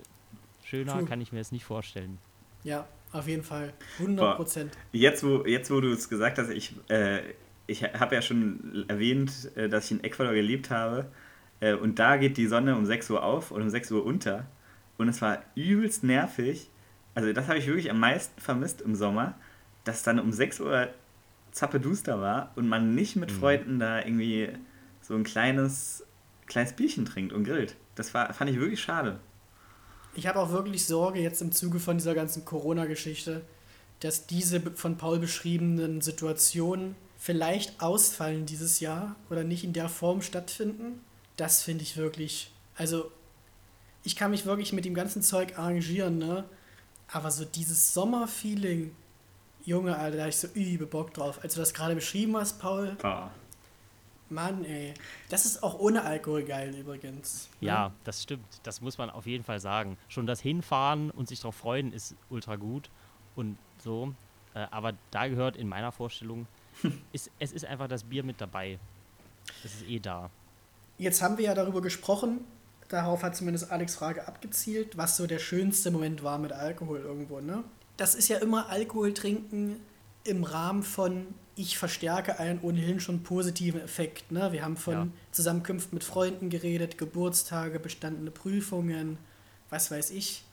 schöner 0.64 0.98
Puh. 0.98 1.06
kann 1.06 1.20
ich 1.20 1.32
mir 1.32 1.38
das 1.38 1.52
nicht 1.52 1.64
vorstellen. 1.64 2.18
Ja, 2.64 2.88
auf 3.12 3.28
jeden 3.28 3.44
Fall. 3.44 3.72
100 4.00 4.36
Prozent. 4.36 4.78
Jetzt, 4.92 5.24
wo, 5.24 5.44
jetzt, 5.46 5.70
wo 5.70 5.80
du 5.80 5.92
es 5.92 6.08
gesagt 6.08 6.38
hast, 6.38 6.50
ich, 6.50 6.74
äh, 6.88 7.34
ich 7.66 7.82
habe 7.82 8.14
ja 8.14 8.22
schon 8.22 8.84
erwähnt, 8.88 9.50
äh, 9.56 9.68
dass 9.68 9.86
ich 9.86 9.92
in 9.92 10.04
Ecuador 10.04 10.34
gelebt 10.34 10.70
habe. 10.70 11.06
Äh, 11.60 11.74
und 11.74 11.98
da 11.98 12.16
geht 12.16 12.36
die 12.36 12.46
Sonne 12.46 12.76
um 12.76 12.86
6 12.86 13.10
Uhr 13.10 13.22
auf 13.22 13.50
und 13.50 13.62
um 13.62 13.70
6 13.70 13.90
Uhr 13.92 14.04
unter. 14.04 14.46
Und 14.98 15.08
es 15.08 15.20
war 15.20 15.42
übelst 15.54 16.04
nervig. 16.04 16.70
Also, 17.14 17.32
das 17.32 17.48
habe 17.48 17.58
ich 17.58 17.66
wirklich 17.66 17.90
am 17.90 18.00
meisten 18.00 18.40
vermisst 18.40 18.82
im 18.82 18.94
Sommer, 18.94 19.34
dass 19.84 20.02
dann 20.02 20.20
um 20.20 20.32
6 20.32 20.60
Uhr 20.60 20.88
zappeduster 21.50 22.20
war 22.20 22.52
und 22.56 22.68
man 22.68 22.94
nicht 22.94 23.16
mit 23.16 23.32
Mhm. 23.32 23.36
Freunden 23.36 23.78
da 23.78 24.00
irgendwie 24.00 24.50
so 25.00 25.14
ein 25.14 25.24
kleines, 25.24 26.04
kleines 26.46 26.74
Bierchen 26.74 27.06
trinkt 27.06 27.32
und 27.32 27.44
grillt. 27.44 27.76
Das 27.94 28.12
war, 28.12 28.32
fand 28.34 28.50
ich 28.50 28.60
wirklich 28.60 28.80
schade. 28.80 29.18
Ich 30.14 30.26
habe 30.26 30.38
auch 30.38 30.50
wirklich 30.50 30.86
Sorge 30.86 31.20
jetzt 31.20 31.40
im 31.42 31.52
Zuge 31.52 31.78
von 31.78 31.98
dieser 31.98 32.14
ganzen 32.14 32.44
Corona-Geschichte, 32.44 33.42
dass 34.00 34.26
diese 34.26 34.60
von 34.60 34.98
Paul 34.98 35.18
beschriebenen 35.18 36.00
Situationen 36.02 36.94
vielleicht 37.18 37.80
ausfallen 37.80 38.46
dieses 38.46 38.80
Jahr 38.80 39.16
oder 39.30 39.44
nicht 39.44 39.64
in 39.64 39.72
der 39.72 39.88
Form 39.88 40.22
stattfinden. 40.22 41.00
Das 41.36 41.62
finde 41.62 41.82
ich 41.82 41.96
wirklich. 41.96 42.50
Also, 42.76 43.10
ich 44.04 44.16
kann 44.16 44.30
mich 44.30 44.46
wirklich 44.46 44.72
mit 44.72 44.84
dem 44.84 44.94
ganzen 44.94 45.22
Zeug 45.22 45.58
arrangieren, 45.58 46.18
ne? 46.18 46.44
Aber 47.12 47.30
so 47.30 47.44
dieses 47.44 47.94
Sommerfeeling, 47.94 48.94
Junge, 49.64 49.96
Alter, 49.98 50.16
da 50.16 50.22
hab 50.24 50.28
ich 50.28 50.36
so 50.36 50.48
übel 50.48 50.86
Bock 50.86 51.12
drauf. 51.14 51.40
Als 51.42 51.54
du 51.54 51.60
das 51.60 51.74
gerade 51.74 51.94
beschrieben 51.94 52.36
hast, 52.36 52.58
Paul, 52.60 52.96
Boah. 53.00 53.30
Mann, 54.28 54.64
ey. 54.64 54.94
Das 55.28 55.46
ist 55.46 55.62
auch 55.62 55.78
ohne 55.78 56.02
Alkohol 56.02 56.44
geil 56.44 56.74
übrigens. 56.74 57.48
ne? 57.60 57.68
Ja, 57.68 57.92
das 58.04 58.22
stimmt. 58.22 58.44
Das 58.64 58.80
muss 58.80 58.98
man 58.98 59.10
auf 59.10 59.26
jeden 59.26 59.44
Fall 59.44 59.60
sagen. 59.60 59.96
Schon 60.08 60.26
das 60.26 60.40
Hinfahren 60.40 61.10
und 61.10 61.28
sich 61.28 61.40
darauf 61.40 61.54
freuen 61.54 61.92
ist 61.92 62.14
ultra 62.28 62.56
gut 62.56 62.90
und 63.36 63.56
so. 63.82 64.14
Äh, 64.54 64.66
aber 64.70 64.94
da 65.10 65.28
gehört 65.28 65.56
in 65.56 65.68
meiner 65.68 65.92
Vorstellung, 65.92 66.46
ist, 67.12 67.30
es 67.38 67.52
ist 67.52 67.64
einfach 67.64 67.88
das 67.88 68.04
Bier 68.04 68.22
mit 68.22 68.40
dabei. 68.40 68.78
Das 69.62 69.74
ist 69.74 69.88
eh 69.88 69.98
da. 69.98 70.30
Jetzt 70.98 71.22
haben 71.22 71.38
wir 71.38 71.44
ja 71.46 71.54
darüber 71.54 71.82
gesprochen, 71.82 72.44
darauf 72.88 73.22
hat 73.22 73.36
zumindest 73.36 73.70
Alex 73.70 73.96
Frage 73.96 74.26
abgezielt, 74.26 74.96
was 74.96 75.16
so 75.16 75.26
der 75.26 75.38
schönste 75.38 75.90
Moment 75.90 76.22
war 76.22 76.38
mit 76.38 76.52
Alkohol 76.52 77.00
irgendwo, 77.00 77.40
ne? 77.40 77.64
Das 77.96 78.14
ist 78.14 78.28
ja 78.28 78.38
immer 78.38 78.68
Alkohol 78.68 79.14
trinken 79.14 79.80
im 80.24 80.44
Rahmen 80.44 80.82
von 80.82 81.26
ich 81.58 81.78
verstärke 81.78 82.38
einen 82.38 82.60
ohnehin 82.60 83.00
schon 83.00 83.22
positiven 83.22 83.80
Effekt, 83.80 84.30
ne? 84.30 84.52
Wir 84.52 84.62
haben 84.62 84.76
von 84.76 84.92
Ja. 84.94 85.08
Zusammenkünften 85.32 85.94
mit 85.94 86.04
Freunden 86.04 86.50
geredet, 86.50 86.98
Geburtstage, 86.98 87.80
bestandene 87.80 88.30
Prüfungen, 88.30 89.16
was 89.70 89.90
weiß 89.90 90.10
ich. 90.10 90.44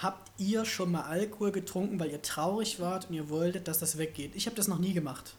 Habt 0.00 0.30
ihr 0.38 0.64
schon 0.64 0.92
mal 0.92 1.02
Alkohol 1.02 1.50
getrunken, 1.50 1.98
weil 1.98 2.10
ihr 2.12 2.22
traurig 2.22 2.78
wart 2.78 3.08
und 3.08 3.16
ihr 3.16 3.28
wolltet, 3.28 3.66
dass 3.66 3.80
das 3.80 3.98
weggeht? 3.98 4.36
Ich 4.36 4.46
habe 4.46 4.54
das 4.54 4.68
noch 4.68 4.78
nie 4.78 4.92
gemacht. 4.92 5.34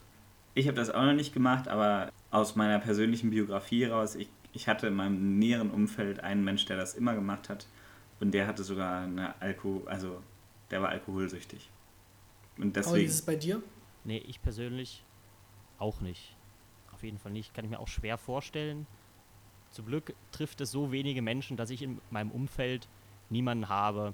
Ich 0.53 0.67
habe 0.67 0.75
das 0.75 0.89
auch 0.89 1.03
noch 1.03 1.13
nicht 1.13 1.33
gemacht, 1.33 1.67
aber 1.67 2.11
aus 2.31 2.55
meiner 2.55 2.79
persönlichen 2.79 3.29
Biografie 3.29 3.85
raus, 3.85 4.15
ich, 4.15 4.29
ich 4.53 4.67
hatte 4.67 4.87
in 4.87 4.95
meinem 4.95 5.39
näheren 5.39 5.71
Umfeld 5.71 6.21
einen 6.21 6.43
Mensch, 6.43 6.65
der 6.65 6.77
das 6.77 6.95
immer 6.95 7.13
gemacht 7.13 7.49
hat 7.49 7.67
und 8.19 8.31
der 8.31 8.47
hatte 8.47 8.63
sogar 8.63 9.03
eine 9.03 9.39
Alkohol, 9.41 9.87
also 9.87 10.21
der 10.71 10.81
war 10.81 10.89
alkoholsüchtig. 10.89 11.69
Und 12.57 12.75
deswegen. 12.75 12.91
Pauli, 12.91 13.05
ist 13.05 13.13
es 13.13 13.21
bei 13.21 13.35
dir? 13.35 13.61
Nee, 14.03 14.23
ich 14.27 14.41
persönlich 14.41 15.03
auch 15.77 16.01
nicht. 16.01 16.35
Auf 16.93 17.03
jeden 17.03 17.17
Fall 17.17 17.31
nicht. 17.31 17.53
Kann 17.53 17.65
ich 17.65 17.71
mir 17.71 17.79
auch 17.79 17.87
schwer 17.87 18.17
vorstellen. 18.17 18.85
Zum 19.71 19.85
Glück 19.85 20.13
trifft 20.31 20.61
es 20.61 20.71
so 20.71 20.91
wenige 20.91 21.21
Menschen, 21.21 21.55
dass 21.55 21.69
ich 21.69 21.81
in 21.81 21.99
meinem 22.09 22.31
Umfeld 22.31 22.87
niemanden 23.29 23.69
habe, 23.69 24.13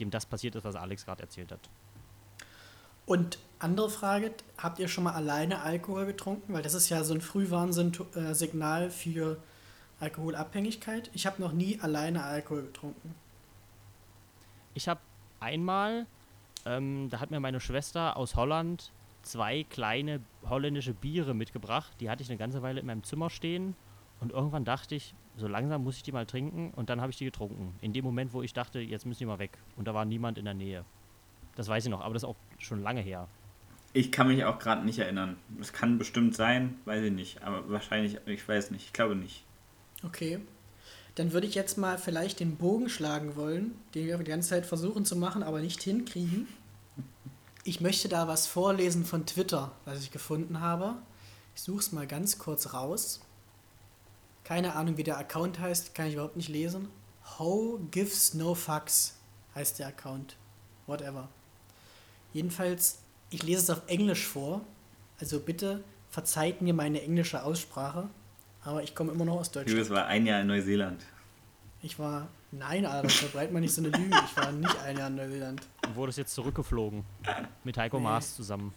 dem 0.00 0.10
das 0.10 0.26
passiert 0.26 0.56
ist, 0.56 0.64
was 0.64 0.76
Alex 0.76 1.06
gerade 1.06 1.22
erzählt 1.22 1.52
hat. 1.52 1.70
Und 3.06 3.38
andere 3.58 3.88
Frage, 3.88 4.32
habt 4.58 4.78
ihr 4.78 4.88
schon 4.88 5.04
mal 5.04 5.14
alleine 5.14 5.62
Alkohol 5.62 6.06
getrunken? 6.06 6.52
Weil 6.52 6.62
das 6.62 6.74
ist 6.74 6.88
ja 6.88 7.04
so 7.04 7.14
ein 7.14 7.20
Frühwarnsignal 7.20 8.90
für 8.90 9.38
Alkoholabhängigkeit. 10.00 11.10
Ich 11.14 11.26
habe 11.26 11.40
noch 11.40 11.52
nie 11.52 11.80
alleine 11.80 12.24
Alkohol 12.24 12.62
getrunken. 12.62 13.14
Ich 14.74 14.88
habe 14.88 15.00
einmal, 15.40 16.06
ähm, 16.66 17.08
da 17.08 17.20
hat 17.20 17.30
mir 17.30 17.40
meine 17.40 17.60
Schwester 17.60 18.16
aus 18.16 18.34
Holland 18.34 18.92
zwei 19.22 19.64
kleine 19.64 20.20
holländische 20.48 20.92
Biere 20.92 21.34
mitgebracht. 21.34 21.92
Die 22.00 22.10
hatte 22.10 22.22
ich 22.22 22.28
eine 22.28 22.38
ganze 22.38 22.62
Weile 22.62 22.80
in 22.80 22.86
meinem 22.86 23.04
Zimmer 23.04 23.30
stehen. 23.30 23.74
Und 24.20 24.32
irgendwann 24.32 24.64
dachte 24.64 24.94
ich, 24.94 25.14
so 25.36 25.46
langsam 25.48 25.84
muss 25.84 25.96
ich 25.96 26.02
die 26.02 26.12
mal 26.12 26.26
trinken. 26.26 26.72
Und 26.74 26.90
dann 26.90 27.00
habe 27.00 27.10
ich 27.10 27.18
die 27.18 27.24
getrunken. 27.24 27.74
In 27.80 27.92
dem 27.92 28.04
Moment, 28.04 28.32
wo 28.32 28.42
ich 28.42 28.52
dachte, 28.52 28.80
jetzt 28.80 29.06
müssen 29.06 29.20
die 29.20 29.26
mal 29.26 29.38
weg. 29.38 29.58
Und 29.76 29.86
da 29.88 29.94
war 29.94 30.04
niemand 30.04 30.38
in 30.38 30.44
der 30.44 30.54
Nähe. 30.54 30.84
Das 31.56 31.68
weiß 31.68 31.84
ich 31.84 31.90
noch, 31.90 32.02
aber 32.02 32.14
das 32.14 32.22
ist 32.22 32.28
auch 32.28 32.36
schon 32.58 32.82
lange 32.82 33.00
her. 33.00 33.28
Ich 33.92 34.12
kann 34.12 34.28
mich 34.28 34.44
auch 34.44 34.58
gerade 34.58 34.84
nicht 34.84 34.98
erinnern. 34.98 35.36
Es 35.60 35.72
kann 35.72 35.98
bestimmt 35.98 36.36
sein, 36.36 36.78
weiß 36.84 37.02
ich 37.04 37.12
nicht. 37.12 37.42
Aber 37.42 37.68
wahrscheinlich, 37.70 38.18
ich 38.26 38.46
weiß 38.46 38.70
nicht. 38.70 38.84
Ich 38.86 38.92
glaube 38.92 39.16
nicht. 39.16 39.44
Okay. 40.04 40.40
Dann 41.14 41.32
würde 41.32 41.46
ich 41.46 41.54
jetzt 41.54 41.78
mal 41.78 41.96
vielleicht 41.96 42.40
den 42.40 42.56
Bogen 42.56 42.90
schlagen 42.90 43.36
wollen, 43.36 43.74
den 43.94 44.06
wir 44.06 44.18
die 44.18 44.24
ganze 44.24 44.50
Zeit 44.50 44.66
versuchen 44.66 45.06
zu 45.06 45.16
machen, 45.16 45.42
aber 45.42 45.60
nicht 45.60 45.82
hinkriegen. 45.82 46.46
Ich 47.64 47.80
möchte 47.80 48.08
da 48.08 48.28
was 48.28 48.46
vorlesen 48.46 49.06
von 49.06 49.24
Twitter, 49.24 49.72
was 49.86 50.02
ich 50.02 50.10
gefunden 50.10 50.60
habe. 50.60 50.96
Ich 51.54 51.62
suche 51.62 51.80
es 51.80 51.92
mal 51.92 52.06
ganz 52.06 52.38
kurz 52.38 52.74
raus. 52.74 53.22
Keine 54.44 54.76
Ahnung, 54.76 54.98
wie 54.98 55.04
der 55.04 55.16
Account 55.16 55.58
heißt, 55.58 55.94
kann 55.94 56.06
ich 56.06 56.12
überhaupt 56.12 56.36
nicht 56.36 56.50
lesen. 56.50 56.90
How 57.38 57.80
gives 57.90 58.34
no 58.34 58.54
fucks 58.54 59.18
heißt 59.54 59.78
der 59.78 59.88
Account. 59.88 60.36
Whatever. 60.86 61.30
Jedenfalls, 62.36 62.98
ich 63.30 63.42
lese 63.44 63.62
es 63.62 63.70
auf 63.70 63.80
Englisch 63.86 64.26
vor. 64.26 64.60
Also 65.18 65.40
bitte 65.40 65.82
verzeiht 66.10 66.60
mir 66.60 66.74
meine 66.74 67.00
englische 67.00 67.42
Aussprache. 67.42 68.10
Aber 68.62 68.82
ich 68.82 68.94
komme 68.94 69.10
immer 69.12 69.24
noch 69.24 69.36
aus 69.40 69.50
Deutschland. 69.50 69.70
Julius 69.70 69.88
war 69.88 70.04
ein 70.04 70.26
Jahr 70.26 70.42
in 70.42 70.46
Neuseeland. 70.48 71.02
Ich 71.80 71.98
war. 71.98 72.28
Nein, 72.52 72.84
Alter, 72.84 73.08
verbreitet 73.08 73.54
man 73.54 73.62
nicht 73.62 73.72
so 73.72 73.80
eine 73.80 73.88
Lüge. 73.88 74.14
Ich 74.26 74.36
war 74.36 74.52
nicht 74.52 74.78
ein 74.80 74.98
Jahr 74.98 75.08
in 75.08 75.14
Neuseeland. 75.14 75.62
Du 75.80 75.94
wurdest 75.94 76.18
jetzt 76.18 76.34
zurückgeflogen. 76.34 77.04
Mit 77.64 77.78
Heiko 77.78 77.96
Nee. 77.96 78.04
Maas 78.04 78.36
zusammen. 78.36 78.74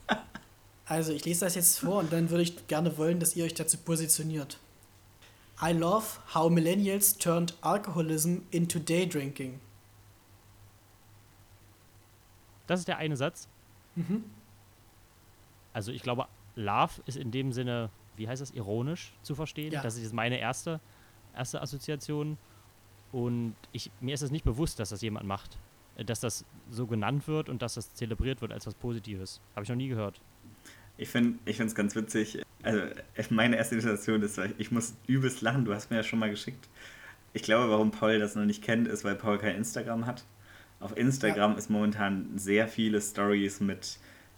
Also, 0.86 1.12
ich 1.12 1.26
lese 1.26 1.44
das 1.44 1.56
jetzt 1.56 1.80
vor 1.80 2.00
und 2.00 2.14
dann 2.14 2.30
würde 2.30 2.44
ich 2.44 2.66
gerne 2.68 2.98
wollen, 2.98 3.20
dass 3.20 3.36
ihr 3.36 3.44
euch 3.44 3.56
dazu 3.56 3.76
positioniert. 3.76 4.58
I 5.62 5.74
love 5.74 6.06
how 6.34 6.50
millennials 6.50 7.18
turned 7.18 7.56
alcoholism 7.60 8.38
into 8.52 8.80
day 8.80 9.06
drinking. 9.06 9.60
Das 12.70 12.80
ist 12.80 12.88
der 12.88 12.98
eine 12.98 13.18
Satz. 13.18 13.48
Mhm. 13.96 14.24
Also 15.74 15.92
ich 15.92 16.04
glaube, 16.04 16.28
Love 16.56 17.02
ist 17.06 17.18
in 17.18 17.32
dem 17.32 17.52
Sinne, 17.52 17.90
wie 18.16 18.28
heißt 18.28 18.42
das, 18.42 18.52
ironisch 18.52 19.14
zu 19.24 19.34
verstehen. 19.34 19.72
Ja. 19.72 19.82
Das 19.82 19.96
ist 19.96 20.04
jetzt 20.04 20.14
meine 20.14 20.40
erste, 20.40 20.80
erste 21.36 21.62
Assoziation. 21.62 22.38
Und 23.12 23.56
ich, 23.72 23.90
mir 24.02 24.14
ist 24.14 24.22
es 24.22 24.30
nicht 24.30 24.46
bewusst, 24.46 24.80
dass 24.80 24.90
das 24.90 25.02
jemand 25.02 25.26
macht. 25.26 25.58
Äh, 25.98 26.06
Dass 26.06 26.20
das 26.20 26.46
so 26.70 26.86
genannt 26.86 27.28
wird 27.28 27.50
und 27.50 27.64
dass 27.64 27.74
das 27.74 27.96
zelebriert 27.96 28.42
wird 28.42 28.52
als 28.52 28.68
was 28.68 28.76
Positives. 28.76 29.42
Habe 29.56 29.64
ich 29.64 29.70
noch 29.70 29.76
nie 29.76 29.88
gehört. 29.88 30.22
Ich 30.98 31.10
finde 31.10 31.40
es 31.46 31.74
ganz 31.74 31.96
witzig. 31.96 32.44
Also, 32.62 32.82
meine 33.30 33.56
erste 33.56 33.80
Situation 33.82 34.22
ist, 34.22 34.38
ich 34.58 34.70
muss 34.70 34.94
übelst 35.08 35.42
lachen. 35.42 35.66
Du 35.66 35.74
hast 35.74 35.90
mir 35.90 35.98
ja 35.98 36.04
schon 36.04 36.20
mal 36.20 36.30
geschickt. 36.30 36.68
Ich 37.34 37.42
glaube, 37.42 37.72
warum 37.72 37.92
Paul 37.92 38.20
das 38.20 38.36
noch 38.36 38.46
nicht 38.46 38.62
kennt, 38.62 38.88
ist, 38.88 39.04
weil 39.06 39.16
Paul 39.16 39.38
kein 39.38 39.56
Instagram 39.56 40.06
hat. 40.06 40.26
Auf 40.80 40.96
Instagram 40.98 41.58
ist 41.58 41.70
momentan 41.70 42.38
sehr 42.38 42.68
viele 42.68 43.02
Stories 43.02 43.60
mit 43.60 43.98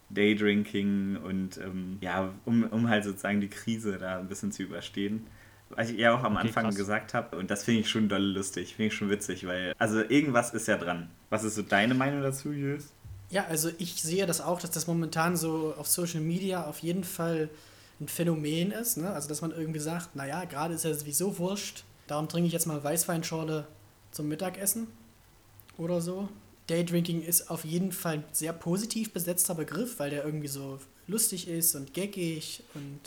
Daydrinking 0.09 1.17
und 1.17 1.57
ähm, 1.57 1.97
ja, 2.01 2.33
um, 2.45 2.63
um 2.63 2.89
halt 2.89 3.03
sozusagen 3.03 3.41
die 3.41 3.49
Krise 3.49 3.97
da 3.97 4.19
ein 4.19 4.27
bisschen 4.27 4.51
zu 4.51 4.63
überstehen. 4.63 5.27
Was 5.69 5.89
ich 5.89 5.99
ja 5.99 6.13
auch 6.13 6.23
am 6.23 6.35
Okay, 6.35 6.47
Anfang 6.47 6.65
krass. 6.65 6.75
gesagt 6.75 7.13
habe. 7.13 7.37
Und 7.37 7.49
das 7.49 7.63
finde 7.63 7.81
ich 7.81 7.89
schon 7.89 8.09
doll 8.09 8.21
lustig, 8.23 8.75
finde 8.75 8.87
ich 8.87 8.93
schon 8.93 9.09
witzig, 9.09 9.47
weil, 9.47 9.73
also 9.77 10.01
irgendwas 10.01 10.53
ist 10.53 10.67
ja 10.67 10.77
dran. 10.77 11.09
Was 11.29 11.43
ist 11.43 11.55
so 11.55 11.61
deine 11.61 11.93
Meinung 11.93 12.21
dazu, 12.21 12.51
Julius? 12.51 12.91
Ja, 13.29 13.45
also 13.45 13.69
ich 13.77 14.01
sehe 14.01 14.25
das 14.25 14.41
auch, 14.41 14.59
dass 14.59 14.71
das 14.71 14.87
momentan 14.87 15.37
so 15.37 15.73
auf 15.77 15.87
Social 15.87 16.19
Media 16.19 16.65
auf 16.65 16.79
jeden 16.79 17.05
Fall 17.05 17.49
ein 18.01 18.09
Phänomen 18.09 18.71
ist. 18.71 18.97
Ne? 18.97 19.09
Also, 19.11 19.29
dass 19.29 19.41
man 19.41 19.51
irgendwie 19.51 19.79
sagt, 19.79 20.15
naja, 20.15 20.43
gerade 20.43 20.73
ist 20.73 20.83
ja 20.83 20.93
sowieso 20.93 21.37
wurscht, 21.37 21.85
darum 22.07 22.27
trinke 22.27 22.47
ich 22.47 22.53
jetzt 22.53 22.65
mal 22.65 22.83
Weißweinschorle 22.83 23.65
zum 24.11 24.27
Mittagessen 24.27 24.87
oder 25.77 26.01
so. 26.01 26.29
Daydrinking 26.67 27.21
ist 27.21 27.49
auf 27.49 27.65
jeden 27.65 27.91
Fall 27.91 28.15
ein 28.15 28.23
sehr 28.31 28.53
positiv 28.53 29.11
besetzter 29.11 29.55
Begriff, 29.55 29.99
weil 29.99 30.09
der 30.09 30.23
irgendwie 30.23 30.47
so 30.47 30.79
lustig 31.07 31.47
ist 31.47 31.75
und 31.75 31.93
geckig 31.93 32.63
und 32.73 32.99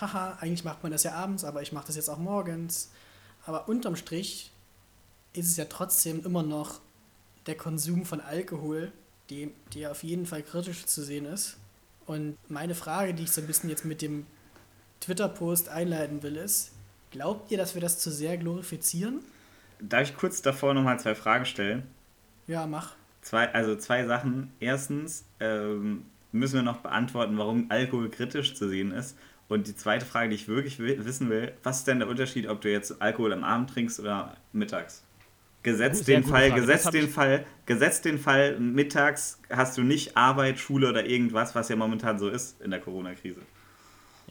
haha, 0.00 0.38
eigentlich 0.40 0.64
macht 0.64 0.82
man 0.82 0.90
das 0.92 1.04
ja 1.04 1.12
abends, 1.12 1.44
aber 1.44 1.62
ich 1.62 1.72
mache 1.72 1.86
das 1.86 1.96
jetzt 1.96 2.08
auch 2.08 2.18
morgens. 2.18 2.90
Aber 3.44 3.68
unterm 3.68 3.96
Strich 3.96 4.50
ist 5.32 5.46
es 5.46 5.56
ja 5.56 5.64
trotzdem 5.66 6.24
immer 6.24 6.42
noch 6.42 6.80
der 7.46 7.56
Konsum 7.56 8.04
von 8.04 8.20
Alkohol, 8.20 8.92
die, 9.30 9.52
die 9.72 9.86
auf 9.86 10.02
jeden 10.02 10.26
Fall 10.26 10.42
kritisch 10.42 10.84
zu 10.86 11.02
sehen 11.02 11.26
ist. 11.26 11.56
Und 12.06 12.36
meine 12.48 12.74
Frage, 12.74 13.14
die 13.14 13.24
ich 13.24 13.30
so 13.30 13.40
ein 13.40 13.46
bisschen 13.46 13.70
jetzt 13.70 13.84
mit 13.84 14.02
dem 14.02 14.26
Twitter-Post 15.00 15.68
einleiten 15.68 16.22
will, 16.22 16.36
ist, 16.36 16.72
glaubt 17.10 17.50
ihr, 17.50 17.58
dass 17.58 17.74
wir 17.74 17.80
das 17.80 17.98
zu 17.98 18.10
sehr 18.10 18.36
glorifizieren? 18.36 19.20
Darf 19.82 20.02
ich 20.08 20.16
kurz 20.16 20.42
davor 20.42 20.74
nochmal 20.74 20.98
zwei 21.00 21.14
Fragen 21.14 21.44
stellen? 21.44 21.82
Ja, 22.46 22.66
mach. 22.66 22.94
Zwei, 23.20 23.52
also 23.52 23.76
zwei 23.76 24.04
Sachen. 24.06 24.52
Erstens 24.60 25.24
ähm, 25.40 26.04
müssen 26.32 26.54
wir 26.54 26.62
noch 26.62 26.78
beantworten, 26.78 27.36
warum 27.38 27.66
Alkohol 27.68 28.08
kritisch 28.08 28.54
zu 28.54 28.68
sehen 28.68 28.92
ist. 28.92 29.16
Und 29.48 29.66
die 29.66 29.76
zweite 29.76 30.06
Frage, 30.06 30.30
die 30.30 30.36
ich 30.36 30.48
wirklich 30.48 30.78
wi- 30.78 31.04
wissen 31.04 31.28
will, 31.28 31.52
was 31.62 31.78
ist 31.78 31.88
denn 31.88 31.98
der 31.98 32.08
Unterschied, 32.08 32.48
ob 32.48 32.60
du 32.60 32.70
jetzt 32.70 33.02
Alkohol 33.02 33.32
am 33.32 33.44
Abend 33.44 33.70
trinkst 33.70 34.00
oder 34.00 34.36
mittags? 34.52 35.04
Gesetzt 35.62 36.08
den 36.08 36.24
Fall, 36.24 36.48
Frage. 36.48 36.60
Gesetzt 36.62 36.94
den 36.94 37.08
Fall, 37.08 37.44
gesetzt 37.66 38.04
den 38.04 38.18
Fall, 38.18 38.58
mittags 38.58 39.40
hast 39.50 39.78
du 39.78 39.82
nicht 39.82 40.16
Arbeit, 40.16 40.58
Schule 40.58 40.88
oder 40.88 41.04
irgendwas, 41.06 41.54
was 41.54 41.68
ja 41.68 41.76
momentan 41.76 42.18
so 42.18 42.28
ist 42.28 42.60
in 42.62 42.70
der 42.70 42.80
Corona-Krise. 42.80 43.40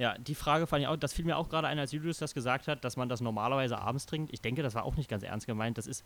Ja, 0.01 0.17
die 0.17 0.33
Frage 0.33 0.65
fand 0.65 0.81
ich 0.81 0.87
auch, 0.87 0.95
das 0.95 1.13
fiel 1.13 1.25
mir 1.25 1.37
auch 1.37 1.47
gerade 1.47 1.67
ein, 1.67 1.77
als 1.77 1.91
Julius 1.91 2.17
das 2.17 2.33
gesagt 2.33 2.67
hat, 2.67 2.83
dass 2.83 2.97
man 2.97 3.07
das 3.07 3.21
normalerweise 3.21 3.77
abends 3.77 4.07
trinkt. 4.07 4.33
Ich 4.33 4.41
denke, 4.41 4.63
das 4.63 4.73
war 4.73 4.83
auch 4.83 4.95
nicht 4.95 5.07
ganz 5.07 5.21
ernst 5.21 5.45
gemeint. 5.45 5.77
Das 5.77 5.85
ist, 5.85 6.03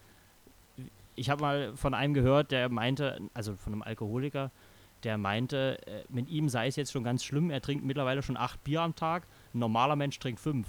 ich 1.15 1.29
habe 1.29 1.41
mal 1.41 1.77
von 1.77 1.93
einem 1.93 2.13
gehört, 2.13 2.51
der 2.51 2.67
meinte, 2.67 3.21
also 3.33 3.55
von 3.55 3.71
einem 3.71 3.83
Alkoholiker, 3.83 4.51
der 5.05 5.17
meinte, 5.17 5.79
äh, 5.87 6.03
mit 6.09 6.27
ihm 6.27 6.49
sei 6.49 6.67
es 6.67 6.75
jetzt 6.75 6.91
schon 6.91 7.05
ganz 7.05 7.23
schlimm, 7.23 7.49
er 7.49 7.61
trinkt 7.61 7.85
mittlerweile 7.85 8.21
schon 8.21 8.35
acht 8.35 8.61
Bier 8.65 8.81
am 8.81 8.97
Tag, 8.97 9.23
ein 9.53 9.59
normaler 9.59 9.95
Mensch 9.95 10.19
trinkt 10.19 10.41
fünf. 10.41 10.67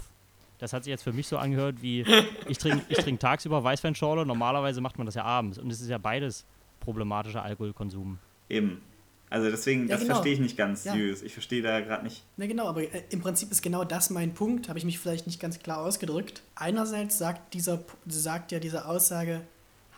Das 0.59 0.73
hat 0.73 0.85
sich 0.85 0.93
jetzt 0.93 1.03
für 1.03 1.13
mich 1.13 1.27
so 1.27 1.37
angehört 1.37 1.83
wie, 1.83 2.03
ich 2.49 2.59
trinke 2.59 2.85
ich 2.89 2.99
trink 2.99 3.19
tagsüber 3.19 3.65
Weißweinschorle, 3.65 4.25
normalerweise 4.25 4.81
macht 4.81 4.99
man 4.99 5.07
das 5.07 5.17
ja 5.17 5.25
abends. 5.25 5.59
Und 5.59 5.73
es 5.73 5.81
ist 5.81 5.89
ja 5.89 5.99
beides 5.99 6.47
problematischer 6.79 7.43
Alkoholkonsum. 7.43 8.21
Eben. 8.49 8.83
Also 9.29 9.51
deswegen, 9.51 9.83
Ja, 9.89 9.95
das 9.95 10.01
genau. 10.03 10.15
verstehe 10.15 10.35
ich 10.35 10.41
nicht 10.41 10.57
ganz, 10.57 10.85
Ja. 10.85 10.95
Julius. 10.95 11.23
Ich 11.23 11.33
verstehe 11.33 11.61
da 11.63 11.81
gerade 11.81 12.05
nicht. 12.05 12.23
Na 12.37 12.47
genau, 12.47 12.67
aber 12.69 12.83
äh, 12.83 13.03
im 13.11 13.21
Prinzip 13.21 13.51
ist 13.51 13.63
genau 13.63 13.83
das 13.85 14.11
mein 14.11 14.35
Punkt, 14.35 14.69
habe 14.69 14.79
ich 14.79 14.85
mich 14.85 14.99
vielleicht 14.99 15.27
nicht 15.27 15.41
ganz 15.41 15.59
klar 15.59 15.79
ausgedrückt. 15.79 16.43
Einerseits 16.55 17.19
sagt, 17.19 17.53
dieser, 17.55 17.79
P- 17.79 17.93
sagt 18.07 18.53
ja 18.53 18.61
diese 18.61 18.87
Aussage, 18.87 19.41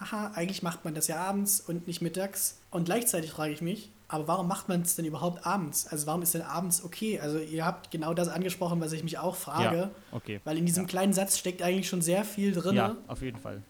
haha, 0.01 0.33
eigentlich 0.35 0.63
macht 0.63 0.85
man 0.85 0.95
das 0.95 1.09
ja 1.09 1.17
abends 1.17 1.61
und 1.61 1.87
nicht 1.87 2.01
mittags. 2.01 2.59
Und 2.71 2.85
gleichzeitig 2.87 3.31
frage 3.33 3.53
ich 3.53 3.61
mich, 3.61 3.91
aber 4.11 4.27
warum 4.29 4.49
macht 4.49 4.71
man 4.71 4.81
es 4.81 4.97
denn 4.97 5.05
überhaupt 5.05 5.45
abends? 5.45 5.87
Also 5.87 6.07
warum 6.07 6.23
ist 6.23 6.33
denn 6.33 6.41
abends 6.41 6.83
okay? 6.83 7.21
Also 7.21 7.39
ihr 7.39 7.67
habt 7.67 7.91
genau 7.91 8.15
das 8.15 8.29
angesprochen, 8.29 8.81
was 8.81 8.93
ich 8.93 9.05
mich 9.05 9.19
auch 9.19 9.37
frage. 9.37 9.77
Ja, 9.77 9.91
okay. 10.13 10.41
Weil 10.45 10.57
in 10.57 10.65
diesem 10.65 10.87
kleinen 10.87 11.13
Satz 11.13 11.37
steckt 11.37 11.61
eigentlich 11.61 11.89
schon 11.89 12.01
sehr 12.01 12.25
viel 12.25 12.53
drin. 12.53 12.77
Ja, 12.77 12.97
auf 13.07 13.21
jeden 13.21 13.39
Fall. 13.39 13.61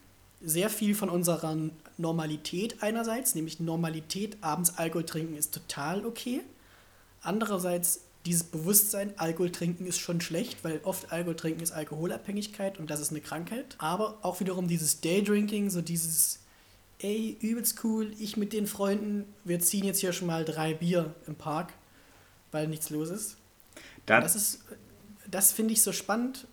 Sehr 0.40 0.70
viel 0.70 0.94
von 0.94 1.08
unserer 1.08 1.56
Normalität 1.96 2.82
einerseits, 2.82 3.34
nämlich 3.34 3.58
Normalität, 3.58 4.36
abends 4.40 4.78
Alkohol 4.78 5.04
trinken 5.04 5.36
ist 5.36 5.52
total 5.52 6.06
okay. 6.06 6.42
Andererseits 7.22 8.02
dieses 8.24 8.44
Bewusstsein, 8.44 9.12
Alkohol 9.16 9.50
trinken 9.50 9.86
ist 9.86 9.98
schon 9.98 10.20
schlecht, 10.20 10.62
weil 10.62 10.80
oft 10.84 11.12
Alkohol 11.12 11.34
trinken 11.36 11.62
ist 11.62 11.72
Alkoholabhängigkeit 11.72 12.78
und 12.78 12.90
das 12.90 13.00
ist 13.00 13.10
eine 13.10 13.20
Krankheit. 13.20 13.74
Aber 13.78 14.18
auch 14.22 14.38
wiederum 14.40 14.68
dieses 14.68 15.00
Daydrinking, 15.00 15.70
so 15.70 15.80
dieses 15.80 16.40
ey, 17.00 17.36
übelst 17.40 17.82
cool, 17.84 18.12
ich 18.18 18.36
mit 18.36 18.52
den 18.52 18.66
Freunden, 18.66 19.24
wir 19.44 19.60
ziehen 19.60 19.84
jetzt 19.84 20.00
hier 20.00 20.12
schon 20.12 20.26
mal 20.26 20.44
drei 20.44 20.74
Bier 20.74 21.14
im 21.26 21.34
Park, 21.34 21.72
weil 22.50 22.66
nichts 22.68 22.90
los 22.90 23.10
ist. 23.10 23.36
Da, 24.06 24.20
Das 24.20 24.34
ist, 24.34 24.60
das 25.30 25.52
finde 25.52 25.74
ich 25.74 25.82
so 25.82 25.92
spannend. 25.92 26.46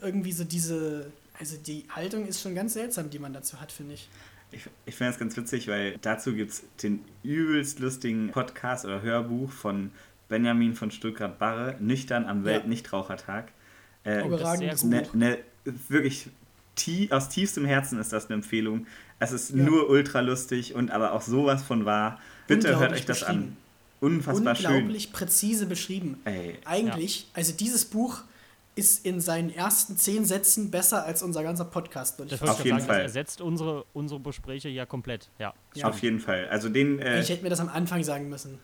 Irgendwie 0.00 0.32
so 0.32 0.44
diese, 0.44 1.10
also 1.38 1.56
die 1.56 1.84
Haltung 1.90 2.26
ist 2.26 2.40
schon 2.40 2.54
ganz 2.54 2.74
seltsam, 2.74 3.10
die 3.10 3.18
man 3.18 3.32
dazu 3.32 3.60
hat, 3.60 3.72
finde 3.72 3.94
ich. 3.94 4.08
Ich, 4.52 4.62
ich 4.86 4.94
finde 4.94 5.10
das 5.12 5.18
ganz 5.18 5.36
witzig, 5.36 5.66
weil 5.68 5.98
dazu 6.00 6.32
gibt 6.34 6.52
es 6.52 6.62
den 6.82 7.04
übelst 7.22 7.80
lustigen 7.80 8.30
Podcast 8.30 8.84
oder 8.84 9.02
Hörbuch 9.02 9.50
von 9.50 9.90
Benjamin 10.28 10.74
von 10.74 10.90
Stuttgart-Barre, 10.90 11.76
Nüchtern 11.80 12.26
am 12.26 12.40
Ja. 12.40 12.44
Weltnichtrauchertag. 12.46 13.50
Äh, 14.04 14.26
Überragendes 14.26 14.80
sehr 14.80 14.90
ne, 14.90 15.08
ne, 15.12 15.38
wirklich 15.88 16.28
tie 16.76 17.10
aus 17.10 17.28
tiefstem 17.28 17.64
Herzen 17.64 17.98
ist 17.98 18.12
das 18.12 18.26
eine 18.26 18.34
Empfehlung. 18.34 18.86
Es 19.18 19.32
ist 19.32 19.50
Ja. 19.50 19.56
nur 19.56 19.88
ultra 19.90 20.20
lustig 20.20 20.74
und 20.74 20.90
aber 20.90 21.12
auch 21.12 21.22
sowas 21.22 21.62
von 21.62 21.84
wahr. 21.84 22.20
Bitte 22.46 22.68
hört 22.68 22.74
Unglaublich 22.76 23.00
euch 23.00 23.06
das 23.06 23.22
an. 23.24 23.56
Unfassbar 24.00 24.54
schön. 24.54 24.66
Unglaublich 24.66 25.12
präzise 25.12 25.66
beschrieben. 25.66 26.18
Ey, 26.24 26.58
Eigentlich, 26.64 27.26
also 27.32 27.52
dieses 27.52 27.84
Buch 27.86 28.22
ist 28.76 29.06
in 29.06 29.20
seinen 29.20 29.50
ersten 29.54 29.96
zehn 29.96 30.24
Sätzen 30.24 30.70
besser 30.70 31.04
als 31.04 31.22
unser 31.22 31.42
ganzer 31.42 31.64
Podcast. 31.64 32.18
würde 32.18 32.34
ich 32.34 32.40
Das 32.40 32.48
Auf 32.50 32.64
jeden 32.64 32.78
sagen, 32.80 32.88
Fall. 32.88 33.02
das 33.04 33.12
ersetzt 33.14 33.40
unsere, 33.40 33.84
unsere 33.92 34.20
Gespräche 34.20 34.68
ja 34.68 34.84
komplett. 34.86 35.28
Ja. 35.38 35.54
Ja. 35.74 35.86
auf 35.88 35.98
jeden 36.00 36.18
Fall. 36.20 36.48
Also 36.48 36.68
den, 36.68 36.98
äh, 36.98 37.20
Ich 37.20 37.28
hätte 37.28 37.42
mir 37.44 37.50
das 37.50 37.60
am 37.60 37.68
Anfang 37.68 38.02
sagen 38.02 38.28
müssen. 38.28 38.58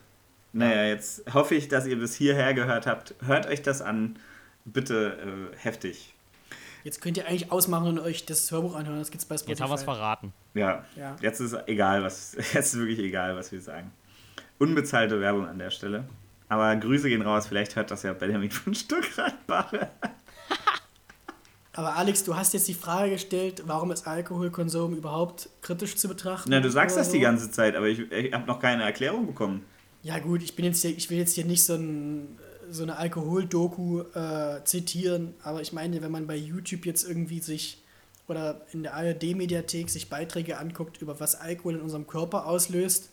naja, 0.53 0.83
jetzt 0.85 1.23
hoffe 1.33 1.55
ich, 1.55 1.67
dass 1.69 1.85
ihr 1.87 1.97
bis 1.97 2.13
hierher 2.15 2.53
gehört 2.53 2.87
habt. 2.87 3.15
Hört 3.25 3.45
euch 3.47 3.61
das 3.61 3.81
an. 3.81 4.17
Bitte 4.65 5.17
äh, 5.53 5.57
heftig. 5.57 6.13
Jetzt 6.83 6.99
könnt 7.01 7.15
ihr 7.17 7.27
eigentlich 7.27 7.51
ausmachen 7.51 7.87
und 7.87 7.99
euch 7.99 8.25
das 8.25 8.51
Hörbuch 8.51 8.75
anhören. 8.75 8.99
Das 8.99 9.11
gibt's 9.11 9.25
bei 9.25 9.35
Spotify. 9.37 9.51
Jetzt 9.51 9.61
haben 9.61 9.69
wir 9.69 9.75
es 9.75 9.83
verraten. 9.83 10.33
Ja, 10.55 10.83
Ja. 10.95 11.15
jetzt 11.21 11.39
ist 11.39 11.55
egal, 11.67 12.03
was, 12.03 12.33
jetzt 12.53 12.55
ist 12.73 12.77
wirklich 12.77 12.99
egal, 12.99 13.35
was 13.35 13.51
wir 13.51 13.61
sagen. 13.61 13.91
Unbezahlte 14.59 15.21
Werbung 15.21 15.47
an 15.47 15.57
der 15.57 15.69
Stelle. 15.71 16.03
Aber 16.51 16.75
Grüße 16.75 17.07
gehen 17.07 17.21
raus, 17.21 17.47
vielleicht 17.47 17.77
hört 17.77 17.91
das 17.91 18.03
ja 18.03 18.11
Benjamin 18.11 18.51
von 18.51 18.75
Stuttgart-Barre. 18.75 19.87
Aber 21.71 21.95
Alex, 21.95 22.25
du 22.25 22.35
hast 22.35 22.53
jetzt 22.53 22.67
die 22.67 22.73
Frage 22.73 23.11
gestellt, 23.11 23.63
warum 23.67 23.89
ist 23.91 24.05
Alkoholkonsum 24.05 24.93
überhaupt 24.97 25.47
kritisch 25.61 25.95
zu 25.95 26.09
betrachten? 26.09 26.49
Na, 26.49 26.59
du 26.59 26.69
sagst 26.69 26.97
das 26.97 27.07
die 27.09 27.19
so? 27.19 27.21
ganze 27.21 27.51
Zeit, 27.51 27.77
aber 27.77 27.87
ich, 27.87 28.11
ich 28.11 28.33
habe 28.33 28.45
noch 28.47 28.59
keine 28.59 28.83
Erklärung 28.83 29.27
bekommen. 29.27 29.63
Ja 30.03 30.19
gut, 30.19 30.43
ich 30.43 30.53
bin 30.57 30.65
jetzt 30.65 30.81
hier, 30.81 30.91
ich 30.91 31.09
will 31.09 31.19
jetzt 31.19 31.35
hier 31.35 31.45
nicht 31.45 31.63
so, 31.63 31.75
ein, 31.75 32.37
so 32.69 32.83
eine 32.83 32.97
Alkoholdoku 32.97 34.01
äh, 34.13 34.61
zitieren, 34.65 35.33
aber 35.43 35.61
ich 35.61 35.71
meine, 35.71 36.01
wenn 36.01 36.11
man 36.11 36.27
bei 36.27 36.35
YouTube 36.35 36.85
jetzt 36.85 37.07
irgendwie 37.07 37.39
sich 37.39 37.81
oder 38.27 38.65
in 38.73 38.83
der 38.83 38.93
ARD-Mediathek 38.95 39.89
sich 39.89 40.09
Beiträge 40.09 40.57
anguckt, 40.57 41.01
über 41.01 41.21
was 41.21 41.35
Alkohol 41.35 41.75
in 41.75 41.81
unserem 41.81 42.07
Körper 42.07 42.45
auslöst, 42.45 43.10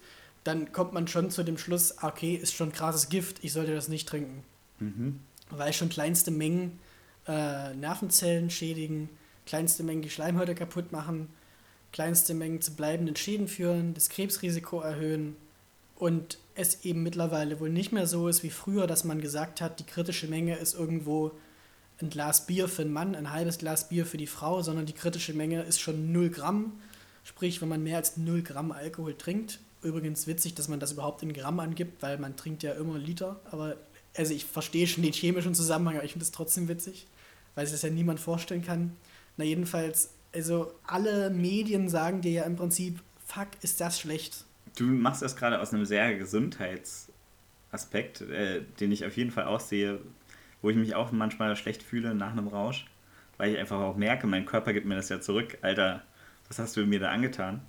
dann 0.48 0.72
kommt 0.72 0.94
man 0.94 1.06
schon 1.06 1.30
zu 1.30 1.44
dem 1.44 1.58
Schluss, 1.58 1.96
okay, 2.02 2.34
ist 2.34 2.54
schon 2.54 2.72
krasses 2.72 3.10
Gift, 3.10 3.44
ich 3.44 3.52
sollte 3.52 3.74
das 3.74 3.88
nicht 3.88 4.08
trinken. 4.08 4.42
Mhm. 4.78 5.20
Weil 5.50 5.74
schon 5.74 5.90
kleinste 5.90 6.30
Mengen 6.30 6.78
äh, 7.26 7.74
Nervenzellen 7.74 8.48
schädigen, 8.48 9.10
kleinste 9.44 9.82
Mengen 9.82 10.00
die 10.02 10.10
Schleimhäute 10.10 10.54
kaputt 10.54 10.90
machen, 10.90 11.28
kleinste 11.92 12.32
Mengen 12.32 12.62
zu 12.62 12.72
bleibenden 12.72 13.14
Schäden 13.14 13.46
führen, 13.46 13.92
das 13.92 14.08
Krebsrisiko 14.08 14.80
erhöhen 14.80 15.36
und 15.96 16.38
es 16.54 16.84
eben 16.84 17.02
mittlerweile 17.02 17.60
wohl 17.60 17.70
nicht 17.70 17.92
mehr 17.92 18.06
so 18.06 18.26
ist 18.26 18.42
wie 18.42 18.50
früher, 18.50 18.86
dass 18.86 19.04
man 19.04 19.20
gesagt 19.20 19.60
hat, 19.60 19.80
die 19.80 19.86
kritische 19.86 20.28
Menge 20.28 20.56
ist 20.56 20.74
irgendwo 20.74 21.32
ein 22.00 22.08
Glas 22.08 22.46
Bier 22.46 22.68
für 22.68 22.82
einen 22.82 22.92
Mann, 22.92 23.14
ein 23.14 23.32
halbes 23.32 23.58
Glas 23.58 23.90
Bier 23.90 24.06
für 24.06 24.16
die 24.16 24.26
Frau, 24.26 24.62
sondern 24.62 24.86
die 24.86 24.94
kritische 24.94 25.34
Menge 25.34 25.62
ist 25.62 25.80
schon 25.80 26.10
0 26.12 26.30
Gramm. 26.30 26.80
Sprich, 27.24 27.60
wenn 27.60 27.68
man 27.68 27.82
mehr 27.82 27.98
als 27.98 28.16
0 28.16 28.42
Gramm 28.42 28.72
Alkohol 28.72 29.14
trinkt. 29.14 29.60
Übrigens 29.82 30.26
witzig, 30.26 30.54
dass 30.54 30.68
man 30.68 30.80
das 30.80 30.92
überhaupt 30.92 31.22
in 31.22 31.32
Gramm 31.32 31.60
angibt, 31.60 32.02
weil 32.02 32.18
man 32.18 32.36
trinkt 32.36 32.62
ja 32.62 32.72
immer 32.72 32.98
Liter. 32.98 33.40
Aber 33.50 33.76
also 34.16 34.34
ich 34.34 34.44
verstehe 34.44 34.86
schon 34.86 35.04
den 35.04 35.12
chemischen 35.12 35.54
Zusammenhang, 35.54 35.96
aber 35.96 36.04
ich 36.04 36.12
finde 36.12 36.24
es 36.24 36.32
trotzdem 36.32 36.68
witzig, 36.68 37.06
weil 37.54 37.66
sich 37.66 37.74
das 37.74 37.82
ja 37.82 37.90
niemand 37.90 38.20
vorstellen 38.20 38.64
kann. 38.64 38.96
Na 39.36 39.44
jedenfalls, 39.44 40.14
also 40.34 40.72
alle 40.86 41.30
Medien 41.30 41.88
sagen 41.88 42.20
dir 42.20 42.32
ja 42.32 42.42
im 42.44 42.56
Prinzip, 42.56 43.00
fuck, 43.24 43.48
ist 43.62 43.80
das 43.80 44.00
schlecht. 44.00 44.44
Du 44.76 44.84
machst 44.84 45.22
das 45.22 45.36
gerade 45.36 45.60
aus 45.60 45.72
einem 45.72 45.84
sehr 45.84 46.16
Gesundheitsaspekt, 46.16 48.22
äh, 48.22 48.62
den 48.80 48.92
ich 48.92 49.06
auf 49.06 49.16
jeden 49.16 49.30
Fall 49.30 49.44
auch 49.44 49.60
sehe, 49.60 50.00
wo 50.62 50.70
ich 50.70 50.76
mich 50.76 50.94
auch 50.94 51.12
manchmal 51.12 51.54
schlecht 51.56 51.82
fühle 51.82 52.14
nach 52.14 52.32
einem 52.32 52.48
Rausch, 52.48 52.86
weil 53.36 53.52
ich 53.52 53.58
einfach 53.58 53.80
auch 53.80 53.96
merke, 53.96 54.26
mein 54.26 54.44
Körper 54.44 54.72
gibt 54.72 54.86
mir 54.86 54.96
das 54.96 55.08
ja 55.08 55.20
zurück. 55.20 55.58
Alter, 55.62 56.02
was 56.48 56.58
hast 56.58 56.76
du 56.76 56.84
mir 56.86 56.98
da 56.98 57.10
angetan? 57.10 57.60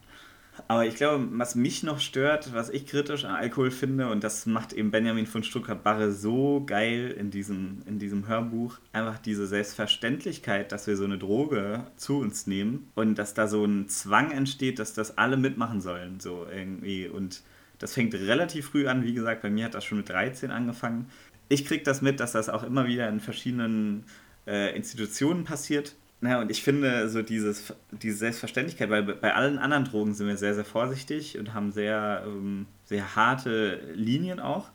Aber 0.68 0.86
ich 0.86 0.96
glaube, 0.96 1.28
was 1.32 1.56
mich 1.56 1.84
noch 1.84 2.00
stört, 2.00 2.54
was 2.54 2.70
ich 2.70 2.86
kritisch 2.86 3.26
an 3.26 3.36
Alkohol 3.36 3.72
finde, 3.72 4.10
und 4.10 4.24
das 4.24 4.46
macht 4.46 4.74
eben 4.74 4.92
Benjamin 4.92 5.26
von 5.26 5.44
Stuttgart-Barre 5.44 6.12
so 6.12 6.64
geil 6.66 7.16
in 7.18 7.32
diesem, 7.32 7.82
in 7.86 8.00
diesem 8.00 8.28
Hörbuch, 8.28 8.78
einfach 8.92 9.20
diese 9.20 9.48
Selbstverständlichkeit, 9.48 10.72
dass 10.72 10.88
wir 10.88 10.98
so 10.98 11.06
eine 11.06 11.18
Droge 11.18 11.86
zu 11.96 12.20
uns 12.20 12.48
nehmen 12.48 12.92
und 12.96 13.16
dass 13.16 13.34
da 13.34 13.48
so 13.48 13.66
ein 13.66 13.88
Zwang 13.90 14.32
entsteht, 14.32 14.80
dass 14.80 14.94
das 14.94 15.18
alle 15.18 15.38
mitmachen 15.38 15.82
sollen, 15.82 16.20
so 16.20 16.46
irgendwie. 16.52 17.08
Und 17.08 17.42
das 17.80 17.94
fängt 17.94 18.14
relativ 18.14 18.70
früh 18.70 18.88
an, 18.88 19.04
wie 19.04 19.14
gesagt, 19.14 19.42
bei 19.42 19.50
mir 19.50 19.66
hat 19.66 19.74
das 19.74 19.86
schon 19.86 20.00
mit 20.00 20.10
13 20.10 20.52
angefangen. 20.52 21.08
Ich 21.48 21.66
kriege 21.66 21.84
das 21.84 22.02
mit, 22.02 22.20
dass 22.20 22.34
das 22.34 22.50
auch 22.50 22.64
immer 22.64 22.88
wieder 22.88 23.10
in 23.10 23.20
verschiedenen 23.20 24.04
äh, 24.46 24.76
Institutionen 24.76 25.46
passiert. 25.46 25.96
Naja, 26.22 26.42
und 26.42 26.52
ich 26.52 26.62
finde 26.64 27.08
so 27.10 27.22
dieses, 27.22 27.74
diese 27.92 28.18
Selbstverständlichkeit, 28.18 28.90
weil 28.90 29.04
bei 29.04 29.34
allen 29.34 29.58
anderen 29.58 29.86
Drogen 29.86 30.14
sind 30.14 30.28
wir 30.28 30.36
sehr, 30.38 30.54
sehr 30.54 30.66
vorsichtig 30.66 31.38
und 31.38 31.54
haben 31.54 31.72
sehr, 31.72 32.24
ähm, 32.26 32.66
sehr 32.86 33.16
harte 33.16 33.80
Linien 33.96 34.40
auch. 34.42 34.70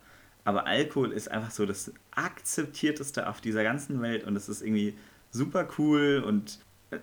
Aber 0.45 0.67
Alkohol 0.67 1.13
ist 1.13 1.31
einfach 1.31 1.51
so 1.51 1.67
das 1.67 1.93
akzeptierteste 2.13 3.29
auf 3.29 3.41
dieser 3.41 3.63
ganzen 3.63 4.01
Welt 4.03 4.25
und 4.25 4.37
es 4.37 4.49
ist 4.49 4.63
irgendwie 4.63 4.95
super 5.31 5.69
cool 5.79 6.23
und, 6.27 6.59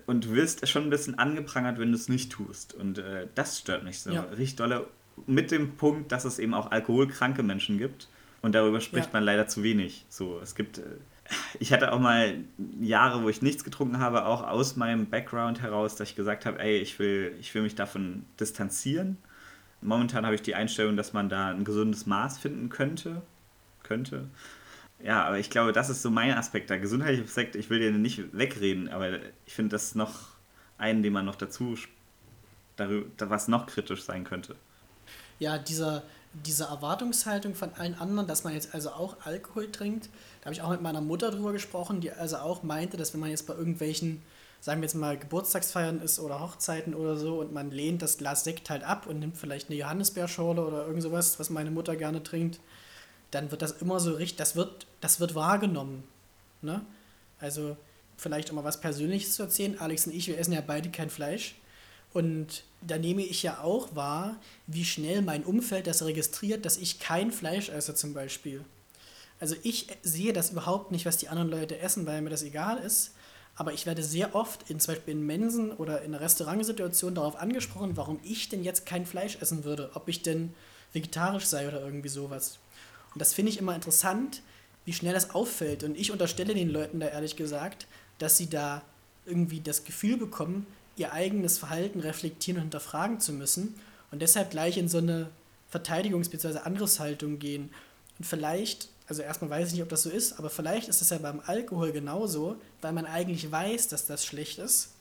und 0.08 0.26
du 0.26 0.32
wirst 0.34 0.68
schon 0.68 0.84
ein 0.84 0.90
bisschen 0.90 1.18
angeprangert, 1.20 1.80
wenn 1.80 1.90
du 1.92 1.96
es 1.96 2.10
nicht 2.10 2.32
tust. 2.32 2.74
Und 2.74 2.98
äh, 2.98 3.28
das 3.36 3.60
stört 3.60 3.84
mich 3.84 4.00
so 4.00 4.12
Ja. 4.12 4.22
richtig 4.22 4.56
dolle. 4.58 4.88
Mit 5.28 5.52
dem 5.52 5.76
Punkt, 5.76 6.12
dass 6.12 6.26
es 6.26 6.40
eben 6.40 6.54
auch 6.54 6.72
alkoholkranke 6.72 7.44
Menschen 7.44 7.78
gibt. 7.78 8.08
Und 8.42 8.56
darüber 8.56 8.82
spricht 8.82 9.08
Ja. 9.08 9.14
man 9.14 9.24
leider 9.24 9.48
zu 9.48 9.62
wenig. 9.62 10.06
So, 10.10 10.40
es 10.42 10.56
gibt. 10.56 10.82
Ich 11.60 11.72
hatte 11.72 11.92
auch 11.94 12.00
mal 12.00 12.36
Jahre, 12.80 13.24
wo 13.24 13.30
ich 13.30 13.42
nichts 13.42 13.64
getrunken 13.64 14.00
habe, 14.00 14.26
auch 14.26 14.44
aus 14.44 14.76
meinem 14.76 15.10
Background 15.10 15.62
heraus, 15.62 15.96
dass 15.96 16.10
ich 16.10 16.16
gesagt 16.16 16.46
habe, 16.46 16.60
ey, 16.60 16.78
ich 16.78 17.00
will, 17.00 17.36
ich 17.40 17.54
will 17.54 17.62
mich 17.62 17.76
davon 17.76 18.26
distanzieren. 18.40 19.18
Momentan 19.82 20.26
habe 20.26 20.36
ich 20.36 20.42
die 20.42 20.56
Einstellung, 20.56 20.98
dass 20.98 21.14
man 21.14 21.30
da 21.30 21.50
ein 21.50 21.64
gesundes 21.64 22.06
Maß 22.06 22.38
finden 22.38 22.70
könnte. 22.70 23.22
Könnte. 23.84 24.28
Ja, 25.04 25.24
aber 25.26 25.40
ich 25.40 25.50
glaube, 25.50 25.72
das 25.72 25.90
ist 25.90 26.02
so 26.02 26.12
mein 26.12 26.34
Aspekt. 26.34 26.70
Der 26.70 26.80
gesundheitliche 26.80 27.24
Aspekt, 27.24 27.56
ich 27.56 27.70
will 27.70 27.80
den 27.80 28.02
nicht 28.02 28.38
wegreden, 28.38 28.90
aber 28.90 29.20
ich 29.46 29.54
finde 29.54 29.72
das 29.72 29.96
noch 29.96 30.30
einen, 30.78 31.02
den 31.04 31.14
man 31.14 31.26
noch 31.26 31.36
dazu, 31.36 31.76
darüber, 32.76 33.30
was 33.30 33.48
noch 33.48 33.66
kritisch 33.66 34.04
sein 34.04 34.24
könnte. 34.24 34.56
ja, 35.40 35.58
dieser, 35.58 36.04
diese 36.34 36.66
Erwartungshaltung 36.66 37.56
von 37.56 37.74
allen 37.74 37.96
anderen, 37.96 38.28
dass 38.28 38.44
man 38.44 38.54
jetzt 38.54 38.74
also 38.74 38.92
auch 38.92 39.18
Alkohol 39.26 39.72
trinkt, 39.72 40.10
da 40.40 40.46
habe 40.46 40.54
ich 40.54 40.62
auch 40.62 40.70
mit 40.70 40.82
meiner 40.82 41.02
Mutter 41.02 41.32
drüber 41.32 41.52
gesprochen, 41.52 42.02
die 42.02 42.12
also 42.12 42.38
auch 42.38 42.64
meinte, 42.64 42.98
dass 42.98 43.14
wenn 43.14 43.20
man 43.20 43.30
jetzt 43.30 43.48
bei 43.48 43.54
irgendwelchen, 43.54 44.22
sagen 44.62 44.82
wir 44.82 44.86
jetzt 44.86 44.96
mal, 44.96 45.18
Geburtstagsfeiern 45.18 46.02
ist 46.02 46.20
oder 46.20 46.40
Hochzeiten 46.40 46.96
oder 46.96 47.18
so 47.18 47.40
und 47.40 47.52
man 47.52 47.72
lehnt 47.72 48.02
das 48.02 48.18
Glas 48.18 48.44
Sekt 48.44 48.70
halt 48.70 48.84
ab 48.84 49.08
und 49.08 49.20
nimmt 49.20 49.38
vielleicht 49.38 49.70
eine 49.70 49.78
Johannisbeerschorle 49.78 50.66
oder 50.66 50.86
irgend 50.86 51.04
sowas, 51.04 51.38
was 51.40 51.50
meine 51.50 51.72
Mutter 51.72 51.96
gerne 51.96 52.24
trinkt, 52.24 52.60
dann 53.32 53.52
wird 53.52 53.62
das 53.62 53.82
immer 53.82 54.00
so 54.00 54.14
richtig, 54.14 54.38
das 54.38 54.56
wird, 54.56 54.88
das 55.02 55.20
wird 55.20 55.36
wahrgenommen. 55.36 56.04
Ne? 56.62 56.82
Also 57.40 57.76
vielleicht 58.16 58.50
um 58.52 58.56
mal 58.56 58.64
was 58.64 58.80
Persönliches 58.80 59.36
zu 59.36 59.44
erzählen, 59.44 59.80
Alex 59.80 60.08
und 60.08 60.16
ich, 60.16 60.28
wir 60.28 60.38
essen 60.38 60.54
ja 60.54 60.62
beide 60.62 60.90
kein 60.90 61.10
Fleisch. 61.10 61.56
Und 62.14 62.64
da 62.82 62.98
nehme 62.98 63.22
ich 63.22 63.44
ja 63.44 63.62
auch 63.62 63.96
wahr, 63.96 64.40
wie 64.68 64.86
schnell 64.86 65.22
mein 65.22 65.44
Umfeld 65.44 65.88
das 65.88 66.04
registriert, 66.04 66.66
dass 66.66 66.78
ich 66.78 67.00
kein 67.00 67.32
Fleisch 67.32 67.70
esse 67.70 67.96
zum 67.96 68.14
Beispiel. 68.14 68.66
Also 69.40 69.56
ich 69.64 69.88
sehe 70.04 70.34
das 70.34 70.52
überhaupt 70.52 70.92
nicht, 70.92 71.06
was 71.06 71.18
die 71.18 71.30
anderen 71.30 71.50
Leute 71.50 71.80
essen, 71.80 72.06
weil 72.06 72.22
mir 72.22 72.30
das 72.30 72.44
egal 72.44 72.78
ist. 72.78 73.12
Aber 73.56 73.74
ich 73.74 73.86
werde 73.86 74.04
sehr 74.04 74.36
oft, 74.36 74.70
in, 74.70 74.80
zum 74.80 74.96
Beispiel 74.96 75.14
in 75.14 75.26
Mensen 75.26 75.72
oder 75.72 76.02
in 76.02 76.14
Restaurantsituationen, 76.14 77.16
darauf 77.16 77.36
angesprochen, 77.36 77.98
warum 77.98 78.20
ich 78.24 78.50
denn 78.50 78.64
jetzt 78.64 78.86
kein 78.86 79.06
Fleisch 79.06 79.38
essen 79.42 79.64
würde. 79.64 79.92
Ob 79.94 80.08
ich 80.08 80.22
denn 80.22 80.54
vegetarisch 80.94 81.46
sei 81.46 81.68
oder 81.68 81.82
irgendwie 81.82 82.10
sowas. 82.10 82.60
Und 83.14 83.20
das 83.22 83.34
finde 83.34 83.52
ich 83.52 83.58
immer 83.58 83.76
interessant, 83.76 84.42
wie 84.86 84.94
schnell 84.94 85.14
das 85.14 85.32
auffällt. 85.32 85.84
Und 85.84 85.98
ich 85.98 86.12
unterstelle 86.12 86.54
den 86.54 86.70
Leuten 86.70 87.00
da 87.00 87.08
ehrlich 87.08 87.36
gesagt, 87.36 87.88
dass 88.20 88.38
sie 88.38 88.50
da 88.50 88.82
irgendwie 89.26 89.60
das 89.60 89.84
Gefühl 89.84 90.18
bekommen, 90.18 90.66
ihr 90.98 91.14
eigenes 91.14 91.58
Verhalten 91.58 92.00
reflektieren 92.00 92.58
und 92.58 92.64
hinterfragen 92.64 93.20
zu 93.20 93.34
müssen 93.34 93.76
und 94.12 94.22
deshalb 94.22 94.52
gleich 94.52 94.78
in 94.78 94.88
so 94.90 94.98
eine 95.00 95.30
Verteidigungs- 95.72 96.30
bzw. 96.30 96.60
Angriffshaltung 96.60 97.40
gehen. 97.40 97.70
Und 98.20 98.26
vielleicht, 98.26 98.90
also 99.08 99.22
erstmal 99.22 99.50
weiß 99.50 99.70
ich 99.70 99.74
nicht, 99.76 99.84
ob 99.84 99.90
das 99.90 100.04
so 100.04 100.10
ist, 100.10 100.38
aber 100.40 100.50
vielleicht 100.50 100.90
ist 100.90 101.02
es 101.02 101.10
ja 101.10 101.18
beim 101.18 101.42
Alkohol 101.46 101.92
genauso, 101.92 102.58
weil 102.82 102.94
man 102.94 103.06
eigentlich 103.06 103.52
weiß, 103.52 103.88
dass 103.88 104.06
das 104.06 104.26
schlecht 104.26 104.60
ist 104.60 104.94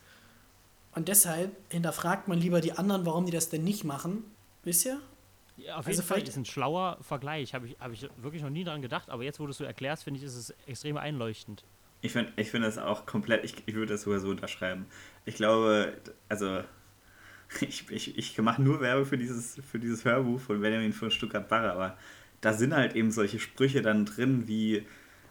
Und 0.94 1.08
deshalb 1.08 1.52
hinterfragt 1.70 2.28
man 2.28 2.38
lieber 2.38 2.60
die 2.60 2.72
anderen, 2.72 3.06
warum 3.06 3.26
die 3.26 3.32
das 3.32 3.48
denn 3.48 3.64
nicht 3.64 3.84
machen. 3.84 4.24
Wisst 4.64 4.84
ihr? 4.86 5.00
Ja, 5.56 5.76
auf 5.76 5.86
also 5.86 6.00
jeden 6.00 6.08
Fall 6.08 6.22
ist 6.22 6.36
ein 6.36 6.44
schlauer 6.44 6.98
Vergleich. 7.02 7.54
Habe 7.54 7.68
ich, 7.68 7.76
hab 7.78 7.92
ich 7.92 8.08
wirklich 8.16 8.42
noch 8.42 8.50
nie 8.50 8.64
daran 8.64 8.82
gedacht, 8.82 9.10
aber 9.10 9.22
jetzt, 9.22 9.40
wo 9.40 9.44
du 9.44 9.50
es 9.50 9.58
so 9.58 9.64
erklärst, 9.64 10.04
finde 10.04 10.18
ich, 10.18 10.24
ist 10.24 10.34
es 10.34 10.54
extrem 10.66 10.96
einleuchtend. 10.96 11.64
Ich 12.02 12.12
finde 12.12 12.32
ich 12.36 12.50
find 12.50 12.64
das 12.64 12.78
auch 12.78 13.06
komplett, 13.06 13.44
ich, 13.44 13.54
ich 13.66 13.74
würde 13.74 13.92
das 13.92 14.02
sogar 14.02 14.20
so 14.20 14.30
unterschreiben. 14.30 14.86
Ich 15.24 15.36
glaube, 15.36 15.92
also 16.28 16.62
ich, 17.60 17.90
ich, 17.90 18.18
ich 18.18 18.38
mache 18.38 18.62
nur 18.62 18.80
Werbung 18.80 19.06
für 19.06 19.18
dieses, 19.18 19.58
für 19.70 19.78
dieses 19.78 20.04
Hörbuch 20.04 20.40
von 20.40 20.60
Benjamin 20.60 20.92
von 20.92 21.10
Stuttgart-Barre, 21.10 21.72
aber 21.72 21.98
da 22.40 22.52
sind 22.52 22.74
halt 22.74 22.96
eben 22.96 23.10
solche 23.10 23.38
Sprüche 23.38 23.82
dann 23.82 24.06
drin 24.06 24.48
wie, 24.48 24.86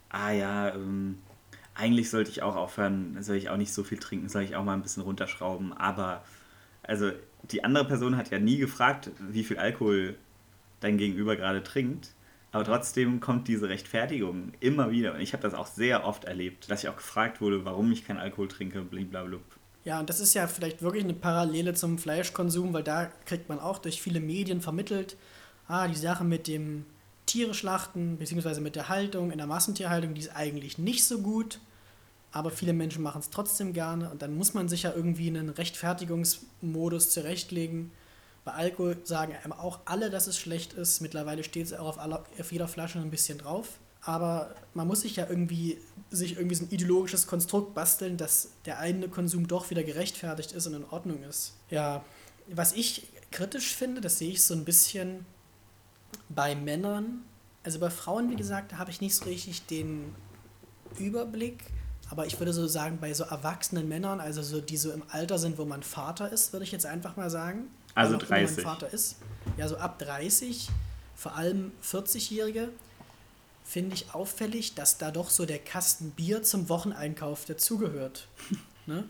ah 0.10 0.32
ja, 0.32 0.76
ähm, 0.76 1.20
eigentlich 1.74 2.10
sollte 2.10 2.30
ich 2.30 2.44
auch 2.44 2.56
aufhören, 2.56 3.22
soll 3.24 3.38
ich 3.38 3.50
auch 3.50 3.58
nicht 3.58 3.74
so 3.74 3.84
viel 3.84 3.98
trinken, 3.98 4.30
soll 4.30 4.44
ich 4.44 4.56
auch 4.56 4.64
mal 4.64 4.74
ein 4.74 4.82
bisschen 4.84 5.04
runterschrauben, 5.04 5.74
aber 5.74 6.24
also 6.84 7.12
die 7.44 7.64
andere 7.64 7.86
Person 7.86 8.18
hat 8.18 8.32
ja 8.32 8.40
nie 8.40 8.58
gefragt, 8.58 9.12
wie 9.20 9.44
viel 9.44 9.58
Alkohol 9.58 10.16
dein 10.82 10.98
Gegenüber 10.98 11.36
gerade 11.36 11.64
trinkt. 11.64 12.14
Aber 12.52 12.64
trotzdem 12.64 13.20
kommt 13.20 13.48
diese 13.48 13.70
Rechtfertigung 13.70 14.54
immer 14.60 14.92
wieder. 14.92 15.14
Und 15.14 15.22
ich 15.22 15.34
habe 15.34 15.44
das 15.44 15.54
auch 15.54 15.68
sehr 15.68 16.06
oft 16.06 16.26
erlebt, 16.26 16.70
dass 16.70 16.84
ich 16.84 16.90
auch 16.90 16.96
gefragt 16.96 17.42
wurde, 17.42 17.64
warum 17.66 17.92
ich 17.92 18.06
keinen 18.06 18.20
Alkohol 18.20 18.48
trinke, 18.48 18.82
blablabla. 18.82 19.40
Ja, 19.86 20.00
und 20.00 20.10
das 20.10 20.20
ist 20.20 20.34
ja 20.34 20.48
vielleicht 20.48 20.82
wirklich 20.82 21.04
eine 21.04 21.14
Parallele 21.14 21.74
zum 21.74 21.98
Fleischkonsum, 21.98 22.74
weil 22.74 22.84
da 22.84 23.12
kriegt 23.26 23.50
man 23.50 23.60
auch 23.60 23.78
durch 23.78 24.02
viele 24.02 24.20
Medien 24.20 24.62
vermittelt, 24.62 25.16
ah, 25.68 25.88
die 25.88 25.96
Sache 25.96 26.24
mit 26.24 26.48
dem 26.48 26.86
Tiere 27.26 27.54
schlachten, 27.54 28.18
beziehungsweise 28.18 28.62
mit 28.62 28.76
der 28.76 28.90
Haltung 28.90 29.32
in 29.32 29.38
der 29.38 29.48
Massentierhaltung, 29.48 30.16
die 30.16 30.22
ist 30.22 30.36
eigentlich 30.36 30.78
nicht 30.78 31.06
so 31.06 31.20
gut 31.22 31.60
aber 32.32 32.52
viele 32.52 32.74
Menschen 32.74 33.02
machen 33.02 33.22
es 33.22 33.30
trotzdem 33.30 33.74
gerne 33.74 34.10
und 34.10 34.22
dann 34.22 34.36
muss 34.36 34.54
man 34.54 34.70
sich 34.70 34.84
ja 34.84 34.94
irgendwie 34.96 35.28
einen 35.28 35.50
Rechtfertigungsmodus 35.50 37.10
zurechtlegen. 37.12 37.92
Bei 38.50 38.56
Alkohol 38.56 38.98
sagen 39.04 39.36
auch 39.52 39.80
alle, 39.86 40.10
dass 40.10 40.26
es 40.26 40.40
schlecht 40.40 40.74
ist. 40.74 41.02
Mittlerweile 41.02 41.44
steht 41.44 41.68
es 41.68 41.74
auch 41.74 41.86
auf, 41.86 42.00
aller, 42.00 42.26
auf 42.40 42.52
jeder 42.52 42.68
Flasche 42.68 42.98
ein 42.98 43.12
bisschen 43.12 43.38
drauf. 43.38 43.80
Aber 44.02 44.56
man 44.74 44.88
muss 44.88 45.02
sich 45.02 45.18
ja 45.18 45.28
irgendwie 45.30 45.78
sich 46.10 46.38
irgendwie 46.38 46.56
so 46.56 46.66
ein 46.66 46.72
ideologisches 46.72 47.28
Konstrukt 47.28 47.76
basteln, 47.76 48.18
dass 48.18 48.50
der 48.66 48.80
eigene 48.80 49.08
Konsum 49.08 49.48
doch 49.48 49.70
wieder 49.70 49.84
gerechtfertigt 49.84 50.54
ist 50.54 50.66
und 50.66 50.74
in 50.74 50.86
Ordnung 50.86 51.22
ist. 51.22 51.54
Ja, 51.70 52.04
was 52.48 52.74
ich 52.74 53.08
kritisch 53.32 53.76
finde, 53.76 54.02
das 54.02 54.18
sehe 54.18 54.32
ich 54.32 54.44
so 54.44 54.56
ein 54.56 54.66
bisschen 54.66 55.28
bei 56.30 56.56
Männern. 56.56 57.22
Also 57.64 57.78
bei 57.78 57.92
Frauen, 57.92 58.32
wie 58.32 58.36
gesagt, 58.36 58.80
habe 58.80 58.90
ich 58.90 59.00
nicht 59.00 59.16
so 59.16 59.26
richtig 59.26 59.68
den 59.68 60.16
Überblick. 60.98 61.66
Aber 62.10 62.26
ich 62.26 62.40
würde 62.40 62.54
so 62.54 62.66
sagen, 62.66 62.98
bei 63.00 63.14
so 63.14 63.26
erwachsenen 63.26 63.88
Männern, 63.88 64.20
also 64.20 64.42
so, 64.42 64.60
die 64.60 64.78
so 64.78 64.92
im 64.92 65.04
Alter 65.10 65.38
sind, 65.38 65.60
wo 65.60 65.66
man 65.66 65.84
Vater 65.84 66.32
ist, 66.32 66.52
würde 66.52 66.64
ich 66.64 66.72
jetzt 66.72 66.88
einfach 66.88 67.16
mal 67.16 67.30
sagen. 67.30 67.70
Also 67.96 68.18
30. 68.18 68.58
Man 68.58 68.66
Vater 68.66 68.94
ist. 68.94 69.18
Ja, 69.58 69.68
so 69.68 69.78
ab 69.78 70.00
30, 70.00 70.70
vor 71.16 71.36
allem 71.36 71.72
40-Jährige, 71.84 72.70
finde 73.64 73.96
ich 73.96 74.14
auffällig, 74.14 74.76
dass 74.76 74.98
da 74.98 75.12
doch 75.12 75.30
so 75.30 75.46
der 75.46 75.60
Kasten 75.60 76.12
Bier 76.12 76.44
zum 76.44 76.70
Wocheneinkauf 76.70 77.46
dazugehört. 77.46 78.28
ne? 78.86 79.06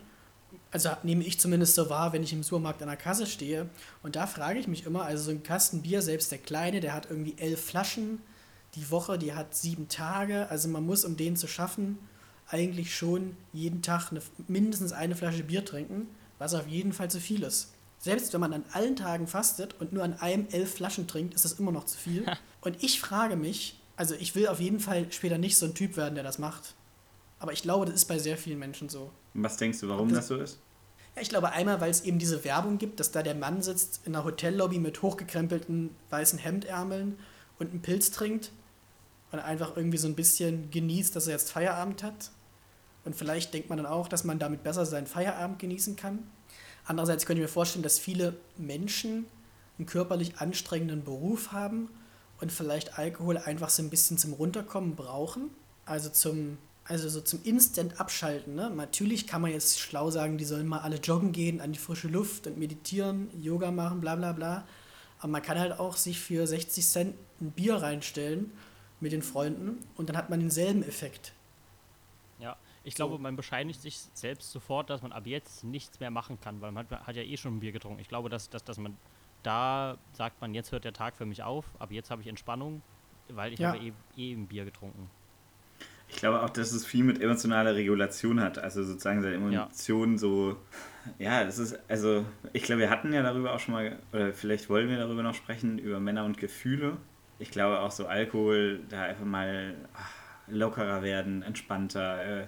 Also 0.72 0.90
nehme 1.04 1.24
ich 1.24 1.40
zumindest 1.40 1.76
so 1.76 1.90
wahr, 1.90 2.14
wenn 2.14 2.24
ich 2.24 2.34
im 2.34 2.44
Supermarkt 2.44 2.82
an 2.82 2.88
der 2.88 2.98
Kasse 2.98 3.26
stehe. 3.26 3.70
Und 4.04 4.16
da 4.16 4.28
frage 4.28 4.60
ich 4.60 4.68
mich 4.68 4.86
immer, 4.86 5.04
also 5.06 5.26
so 5.26 5.32
ein 5.32 5.44
Kasten 5.44 5.82
Bier, 5.82 6.02
selbst 6.02 6.32
der 6.32 6.40
kleine, 6.40 6.80
der 6.80 6.94
hat 6.94 7.08
irgendwie 7.10 7.36
elf 7.38 7.64
Flaschen 7.64 8.22
die 8.76 8.92
Woche, 8.92 9.18
die 9.18 9.34
hat 9.34 9.56
sieben 9.56 9.88
Tage. 9.88 10.50
Also 10.50 10.70
man 10.70 10.86
muss, 10.86 11.06
um 11.06 11.18
den 11.18 11.36
zu 11.36 11.48
schaffen, 11.48 11.98
eigentlich 12.48 12.96
schon 12.96 13.36
jeden 13.54 13.82
Tag 13.82 14.12
eine, 14.12 14.22
mindestens 14.48 14.92
eine 14.92 15.16
Flasche 15.16 15.44
Bier 15.44 15.66
trinken, 15.66 16.08
was 16.38 16.54
auf 16.54 16.68
jeden 16.68 16.94
Fall 16.94 17.10
zu 17.10 17.20
viel 17.20 17.44
ist. 17.44 17.74
Selbst 18.00 18.34
wenn 18.34 18.40
man 18.40 18.54
an 18.54 18.64
allen 18.72 18.96
Tagen 18.96 19.28
fastet 19.28 19.76
und 19.80 19.92
nur 19.92 20.04
an 20.04 20.14
einem 20.20 20.48
elf 20.52 20.76
Flaschen 20.76 21.06
trinkt, 21.08 21.34
ist 21.34 21.46
das 21.46 21.54
immer 21.54 21.72
noch 21.72 21.84
zu 21.84 21.98
viel. 21.98 22.26
und 22.62 22.82
ich 22.82 23.02
frage 23.02 23.36
mich, 23.36 23.80
also 23.98 24.16
ich 24.16 24.34
will 24.36 24.48
auf 24.48 24.62
jeden 24.62 24.80
Fall 24.80 25.12
später 25.12 25.38
nicht 25.38 25.58
so 25.58 25.66
ein 25.66 25.76
Typ 25.76 25.98
werden, 25.98 26.16
der 26.16 26.24
das 26.24 26.40
macht. 26.40 26.76
Aber 27.40 27.52
ich 27.52 27.62
glaube, 27.62 27.86
das 27.86 27.96
ist 27.96 28.06
bei 28.06 28.18
sehr 28.18 28.38
vielen 28.38 28.60
Menschen 28.60 28.88
so. 28.88 29.12
Was 29.34 29.58
denkst 29.58 29.82
du, 29.82 29.90
warum 29.90 30.10
das, 30.10 30.20
das 30.20 30.28
so 30.28 30.38
ist? 30.38 30.60
Ja, 31.16 31.22
ich 31.22 31.30
glaube 31.30 31.52
einmal, 31.52 31.82
weil 31.82 31.92
es 31.92 32.02
eben 32.02 32.20
diese 32.20 32.44
Werbung 32.46 32.78
gibt, 32.78 33.02
dass 33.02 33.12
da 33.12 33.22
der 33.22 33.36
Mann 33.36 33.62
sitzt 33.62 34.02
in 34.06 34.16
einer 34.16 34.24
Hotellobby 34.24 34.80
mit 34.80 35.02
hochgekrempelten 35.02 35.90
weißen 36.10 36.40
Hemdärmeln 36.40 37.20
und 37.60 37.72
einen 37.72 37.82
Pilz 37.82 38.12
trinkt 38.12 38.52
und 39.32 39.40
einfach 39.40 39.76
irgendwie 39.76 39.98
so 39.98 40.08
ein 40.08 40.16
bisschen 40.16 40.72
genießt, 40.72 41.16
dass 41.16 41.28
er 41.28 41.34
jetzt 41.34 41.52
Feierabend 41.52 42.04
hat. 42.04 42.32
Und 43.04 43.16
vielleicht 43.16 43.54
denkt 43.54 43.70
man 43.70 43.78
dann 43.78 43.88
auch, 43.88 44.08
dass 44.08 44.24
man 44.24 44.40
damit 44.40 44.64
besser 44.64 44.86
seinen 44.86 45.08
Feierabend 45.08 45.60
genießen 45.60 45.96
kann. 45.96 46.20
Andererseits 46.90 47.28
könnte 47.28 47.44
ich 47.44 47.48
mir 47.48 47.54
vorstellen, 47.54 47.84
dass 47.84 48.00
viele 48.00 48.36
Menschen 48.58 49.28
einen 49.78 49.86
körperlich 49.86 50.40
anstrengenden 50.40 51.04
Beruf 51.04 51.52
haben 51.52 51.88
und 52.42 52.52
vielleicht 52.52 52.98
Alkohol 52.98 53.38
einfach 53.38 53.70
so 53.70 53.84
ein 53.84 53.92
bisschen 53.92 54.18
zum 54.18 54.34
Runterkommen 54.34 54.96
brauchen. 54.96 55.52
Also 55.86 56.10
zum, 56.10 56.58
also 56.86 57.08
so 57.08 57.22
zum 57.22 57.44
Instant 57.44 58.00
abschalten. 58.00 58.56
Ne? 58.56 58.72
Natürlich 58.72 59.28
kann 59.28 59.40
man 59.44 59.52
jetzt 59.52 59.80
schlau 59.80 60.10
sagen, 60.10 60.40
die 60.40 60.46
sollen 60.46 60.66
mal 60.66 60.80
alle 60.80 60.96
joggen 60.96 61.32
gehen, 61.32 61.62
an 61.62 61.74
die 61.74 61.80
frische 61.80 62.08
Luft 62.08 62.48
und 62.48 62.58
meditieren, 62.58 63.30
Yoga 63.40 63.70
machen, 63.70 64.02
bla 64.02 64.16
bla 64.16 64.32
bla. 64.32 64.68
Aber 65.20 65.28
man 65.28 65.44
kann 65.44 65.60
halt 65.60 65.80
auch 65.80 65.96
sich 65.96 66.20
für 66.20 66.48
60 66.48 66.88
Cent 66.88 67.16
ein 67.40 67.52
Bier 67.52 67.76
reinstellen 67.76 68.52
mit 69.00 69.12
den 69.12 69.22
Freunden 69.22 69.78
und 69.96 70.10
dann 70.10 70.18
hat 70.18 70.32
man 70.32 70.40
denselben 70.40 70.82
Effekt. 70.82 71.34
Ich 72.84 72.96
glaube, 72.96 73.16
so. 73.16 73.22
man 73.22 73.36
bescheinigt 73.36 73.82
sich 73.82 73.98
selbst 74.14 74.52
sofort, 74.52 74.90
dass 74.90 75.02
man 75.02 75.12
ab 75.12 75.28
jetzt 75.28 75.64
nichts 75.64 76.00
mehr 76.00 76.12
machen 76.12 76.40
kann, 76.40 76.62
weil 76.62 76.72
man 76.72 76.90
hat, 76.90 77.08
hat 77.08 77.16
ja 77.16 77.24
eh 77.24 77.38
schon 77.38 77.58
ein 77.58 77.60
Bier 77.60 77.72
getrunken. 77.72 78.00
Ich 78.00 78.08
glaube, 78.08 78.30
dass, 78.30 78.50
dass, 78.50 78.64
dass 78.64 78.78
man 78.78 78.96
da 79.44 79.98
sagt 80.12 80.42
man, 80.42 80.54
jetzt 80.54 80.72
hört 80.72 80.86
der 80.86 80.94
Tag 80.94 81.16
für 81.16 81.26
mich 81.26 81.44
auf, 81.44 81.66
ab 81.80 81.92
jetzt 81.92 82.12
habe 82.12 82.22
ich 82.22 82.28
Entspannung, 82.28 82.82
weil 83.30 83.54
ich 83.54 83.60
ja. 83.60 83.74
habe 83.74 83.80
eh, 83.80 83.94
eh 84.18 84.34
ein 84.34 84.48
Bier 84.48 84.66
getrunken. 84.66 85.10
Ich 86.10 86.16
glaube 86.16 86.42
auch, 86.42 86.50
dass 86.50 86.72
es 86.72 86.86
viel 86.86 87.04
mit 87.04 87.22
emotionaler 87.22 87.76
Regulation 87.76 88.42
hat. 88.42 88.58
Also 88.58 88.84
sozusagen 88.84 89.22
seine 89.22 89.36
Emotionen 89.36 90.14
ja. 90.14 90.18
so. 90.18 90.58
Ja, 91.20 91.44
das 91.44 91.60
ist, 91.60 91.80
also 91.88 92.26
ich 92.52 92.64
glaube, 92.64 92.82
wir 92.82 92.90
hatten 92.90 93.14
ja 93.14 93.22
darüber 93.22 93.54
auch 93.54 93.60
schon 93.60 93.76
mal, 93.76 94.00
oder 94.12 94.34
vielleicht 94.34 94.70
wollen 94.70 94.90
wir 94.90 94.98
darüber 94.98 95.22
noch 95.22 95.36
sprechen, 95.36 95.78
über 95.78 96.00
Männer 96.00 96.26
und 96.26 96.38
Gefühle. 96.38 96.98
Ich 97.38 97.52
glaube 97.52 97.80
auch 97.80 97.92
so 97.92 98.08
Alkohol, 98.08 98.82
da 98.90 99.04
einfach 99.04 99.26
mal 99.26 99.76
ach, 99.94 100.12
lockerer 100.48 101.04
werden, 101.04 101.44
entspannter, 101.44 102.42
äh, 102.42 102.48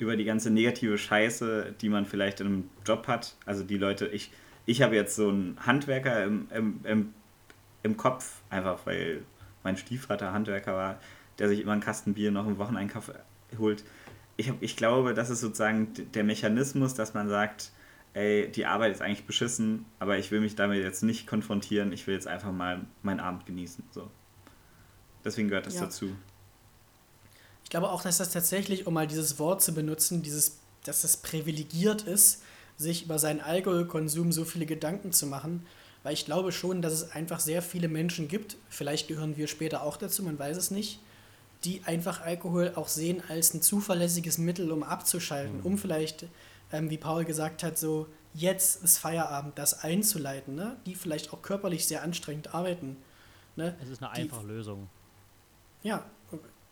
über 0.00 0.16
die 0.16 0.24
ganze 0.24 0.50
negative 0.50 0.98
Scheiße, 0.98 1.74
die 1.80 1.88
man 1.88 2.06
vielleicht 2.06 2.40
in 2.40 2.46
einem 2.46 2.70
Job 2.86 3.06
hat. 3.06 3.36
Also 3.44 3.64
die 3.64 3.76
Leute, 3.76 4.06
ich, 4.06 4.30
ich 4.66 4.82
habe 4.82 4.94
jetzt 4.94 5.14
so 5.14 5.28
einen 5.28 5.56
Handwerker 5.64 6.24
im, 6.24 6.48
im, 6.54 6.80
im, 6.84 7.14
im 7.82 7.96
Kopf, 7.96 8.40
einfach 8.50 8.86
weil 8.86 9.22
mein 9.62 9.76
Stiefvater 9.76 10.32
Handwerker 10.32 10.74
war, 10.74 11.00
der 11.38 11.48
sich 11.48 11.60
immer 11.60 11.72
einen 11.72 11.80
Kasten 11.80 12.14
Bier 12.14 12.30
noch 12.30 12.46
im 12.46 12.58
Wocheneinkauf 12.58 13.12
holt. 13.58 13.84
Ich, 14.36 14.48
hab, 14.48 14.62
ich 14.62 14.76
glaube, 14.76 15.14
das 15.14 15.28
ist 15.30 15.40
sozusagen 15.40 15.92
der 16.14 16.24
Mechanismus, 16.24 16.94
dass 16.94 17.14
man 17.14 17.28
sagt, 17.28 17.72
ey, 18.14 18.50
die 18.50 18.66
Arbeit 18.66 18.92
ist 18.92 19.02
eigentlich 19.02 19.26
beschissen, 19.26 19.84
aber 19.98 20.18
ich 20.18 20.30
will 20.30 20.40
mich 20.40 20.56
damit 20.56 20.82
jetzt 20.82 21.02
nicht 21.02 21.26
konfrontieren, 21.26 21.92
ich 21.92 22.06
will 22.06 22.14
jetzt 22.14 22.26
einfach 22.26 22.52
mal 22.52 22.80
meinen 23.02 23.20
Abend 23.20 23.46
genießen. 23.46 23.84
So. 23.90 24.10
Deswegen 25.24 25.48
gehört 25.48 25.66
das 25.66 25.74
ja. 25.74 25.82
dazu. 25.82 26.16
Ich 27.70 27.72
glaube 27.72 27.90
auch, 27.90 28.02
dass 28.02 28.18
das 28.18 28.32
tatsächlich, 28.32 28.88
um 28.88 28.94
mal 28.94 29.06
dieses 29.06 29.38
Wort 29.38 29.62
zu 29.62 29.72
benutzen, 29.72 30.22
dieses, 30.22 30.58
dass 30.82 31.02
das 31.02 31.18
privilegiert 31.18 32.02
ist, 32.02 32.42
sich 32.76 33.04
über 33.04 33.20
seinen 33.20 33.40
Alkoholkonsum 33.40 34.32
so 34.32 34.44
viele 34.44 34.66
Gedanken 34.66 35.12
zu 35.12 35.28
machen, 35.28 35.64
weil 36.02 36.14
ich 36.14 36.24
glaube 36.24 36.50
schon, 36.50 36.82
dass 36.82 36.92
es 36.92 37.12
einfach 37.12 37.38
sehr 37.38 37.62
viele 37.62 37.86
Menschen 37.86 38.26
gibt, 38.26 38.56
vielleicht 38.70 39.06
gehören 39.06 39.36
wir 39.36 39.46
später 39.46 39.84
auch 39.84 39.96
dazu, 39.96 40.24
man 40.24 40.36
weiß 40.36 40.56
es 40.56 40.72
nicht, 40.72 40.98
die 41.62 41.80
einfach 41.84 42.22
Alkohol 42.22 42.72
auch 42.74 42.88
sehen 42.88 43.22
als 43.28 43.54
ein 43.54 43.62
zuverlässiges 43.62 44.36
Mittel, 44.36 44.72
um 44.72 44.82
abzuschalten, 44.82 45.58
mhm. 45.58 45.66
um 45.66 45.78
vielleicht, 45.78 46.26
ähm, 46.72 46.90
wie 46.90 46.98
Paul 46.98 47.24
gesagt 47.24 47.62
hat, 47.62 47.78
so 47.78 48.08
jetzt 48.34 48.82
ist 48.82 48.98
Feierabend, 48.98 49.56
das 49.56 49.84
einzuleiten, 49.84 50.56
ne? 50.56 50.76
die 50.86 50.96
vielleicht 50.96 51.32
auch 51.32 51.40
körperlich 51.40 51.86
sehr 51.86 52.02
anstrengend 52.02 52.52
arbeiten. 52.52 52.96
Ne? 53.54 53.76
Es 53.80 53.90
ist 53.90 54.02
eine 54.02 54.10
einfache 54.10 54.44
Lösung. 54.44 54.88
Ja, 55.84 56.04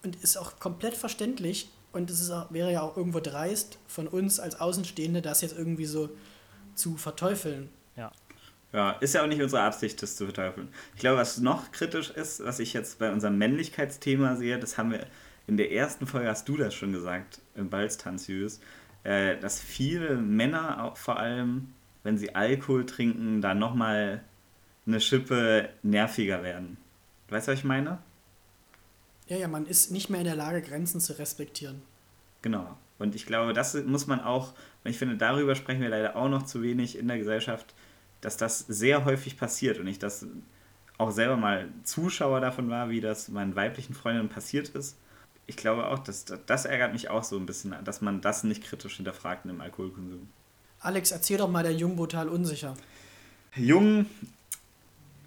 und 0.02 0.16
ist 0.16 0.36
auch 0.36 0.58
komplett 0.58 0.94
verständlich 0.94 1.70
und 1.92 2.10
es 2.10 2.20
ist 2.20 2.30
auch, 2.30 2.52
wäre 2.52 2.72
ja 2.72 2.82
auch 2.82 2.96
irgendwo 2.96 3.20
dreist 3.20 3.78
von 3.86 4.06
uns 4.06 4.40
als 4.40 4.60
Außenstehende, 4.60 5.22
das 5.22 5.40
jetzt 5.40 5.56
irgendwie 5.56 5.86
so 5.86 6.10
zu 6.74 6.96
verteufeln. 6.96 7.68
Ja. 7.96 8.12
Ja, 8.72 8.92
ist 8.92 9.14
ja 9.14 9.22
auch 9.22 9.26
nicht 9.26 9.40
unsere 9.40 9.62
Absicht, 9.62 10.02
das 10.02 10.16
zu 10.16 10.26
verteufeln. 10.26 10.68
Ich 10.94 11.00
glaube, 11.00 11.18
was 11.18 11.38
noch 11.38 11.72
kritisch 11.72 12.10
ist, 12.10 12.44
was 12.44 12.58
ich 12.58 12.74
jetzt 12.74 12.98
bei 12.98 13.10
unserem 13.10 13.38
Männlichkeitsthema 13.38 14.36
sehe, 14.36 14.58
das 14.58 14.76
haben 14.76 14.90
wir 14.90 15.06
in 15.46 15.56
der 15.56 15.72
ersten 15.72 16.06
Folge, 16.06 16.28
hast 16.28 16.48
du 16.48 16.56
das 16.58 16.74
schon 16.74 16.92
gesagt, 16.92 17.40
im 17.54 17.70
Balztanzius, 17.70 18.60
äh, 19.04 19.38
dass 19.38 19.60
viele 19.60 20.16
Männer 20.16 20.84
auch 20.84 20.98
vor 20.98 21.18
allem, 21.18 21.72
wenn 22.02 22.18
sie 22.18 22.34
Alkohol 22.34 22.84
trinken, 22.84 23.40
da 23.40 23.54
nochmal 23.54 24.22
eine 24.86 25.00
Schippe 25.00 25.70
nerviger 25.82 26.42
werden. 26.42 26.76
Weißt 27.30 27.48
du, 27.48 27.52
was 27.52 27.58
ich 27.58 27.64
meine? 27.64 27.98
Ja, 29.28 29.36
ja, 29.36 29.48
man 29.48 29.66
ist 29.66 29.90
nicht 29.90 30.10
mehr 30.10 30.20
in 30.20 30.26
der 30.26 30.36
Lage, 30.36 30.62
Grenzen 30.62 31.00
zu 31.00 31.18
respektieren. 31.18 31.82
Genau. 32.42 32.76
Und 32.98 33.14
ich 33.14 33.26
glaube, 33.26 33.52
das 33.52 33.74
muss 33.74 34.06
man 34.06 34.20
auch, 34.20 34.54
ich 34.84 34.98
finde, 34.98 35.16
darüber 35.16 35.54
sprechen 35.54 35.80
wir 35.80 35.88
leider 35.88 36.16
auch 36.16 36.28
noch 36.28 36.44
zu 36.44 36.62
wenig 36.62 36.98
in 36.98 37.08
der 37.08 37.18
Gesellschaft, 37.18 37.74
dass 38.20 38.36
das 38.36 38.60
sehr 38.60 39.04
häufig 39.04 39.36
passiert 39.36 39.78
und 39.78 39.86
ich 39.86 39.98
das 39.98 40.26
auch 40.96 41.12
selber 41.12 41.36
mal 41.36 41.68
Zuschauer 41.84 42.40
davon 42.40 42.68
war, 42.70 42.90
wie 42.90 43.00
das 43.00 43.28
meinen 43.28 43.54
weiblichen 43.54 43.94
Freundinnen 43.94 44.28
passiert 44.28 44.70
ist. 44.70 44.96
Ich 45.46 45.56
glaube 45.56 45.86
auch, 45.86 46.00
dass 46.00 46.24
das 46.24 46.64
ärgert 46.64 46.92
mich 46.92 47.08
auch 47.08 47.22
so 47.22 47.36
ein 47.36 47.46
bisschen, 47.46 47.74
dass 47.84 48.00
man 48.00 48.20
das 48.20 48.44
nicht 48.44 48.64
kritisch 48.64 48.96
hinterfragt 48.96 49.46
im 49.46 49.60
Alkoholkonsum. 49.60 50.28
Alex, 50.80 51.12
erzähl 51.12 51.38
doch 51.38 51.48
mal 51.48 51.62
der 51.62 51.72
Jung 51.72 51.96
brutal 51.96 52.28
unsicher. 52.28 52.74
Jung, 53.54 54.06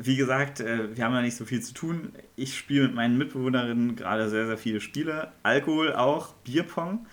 wie 0.05 0.15
gesagt, 0.15 0.59
äh, 0.59 0.95
wir 0.95 1.05
haben 1.05 1.13
ja 1.13 1.21
nicht 1.21 1.37
so 1.37 1.45
viel 1.45 1.61
zu 1.61 1.73
tun. 1.73 2.13
Ich 2.35 2.57
spiele 2.57 2.87
mit 2.87 2.95
meinen 2.95 3.17
Mitbewohnerinnen 3.17 3.95
gerade 3.95 4.29
sehr, 4.29 4.47
sehr 4.47 4.57
viele 4.57 4.81
Spiele. 4.81 5.31
Alkohol 5.43 5.93
auch, 5.93 6.33
Bierpong 6.43 7.05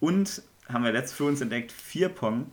und 0.00 0.42
haben 0.68 0.84
wir 0.84 0.92
letztens 0.92 1.16
für 1.16 1.24
uns 1.24 1.40
entdeckt, 1.40 1.72
Vierpong. 1.72 2.46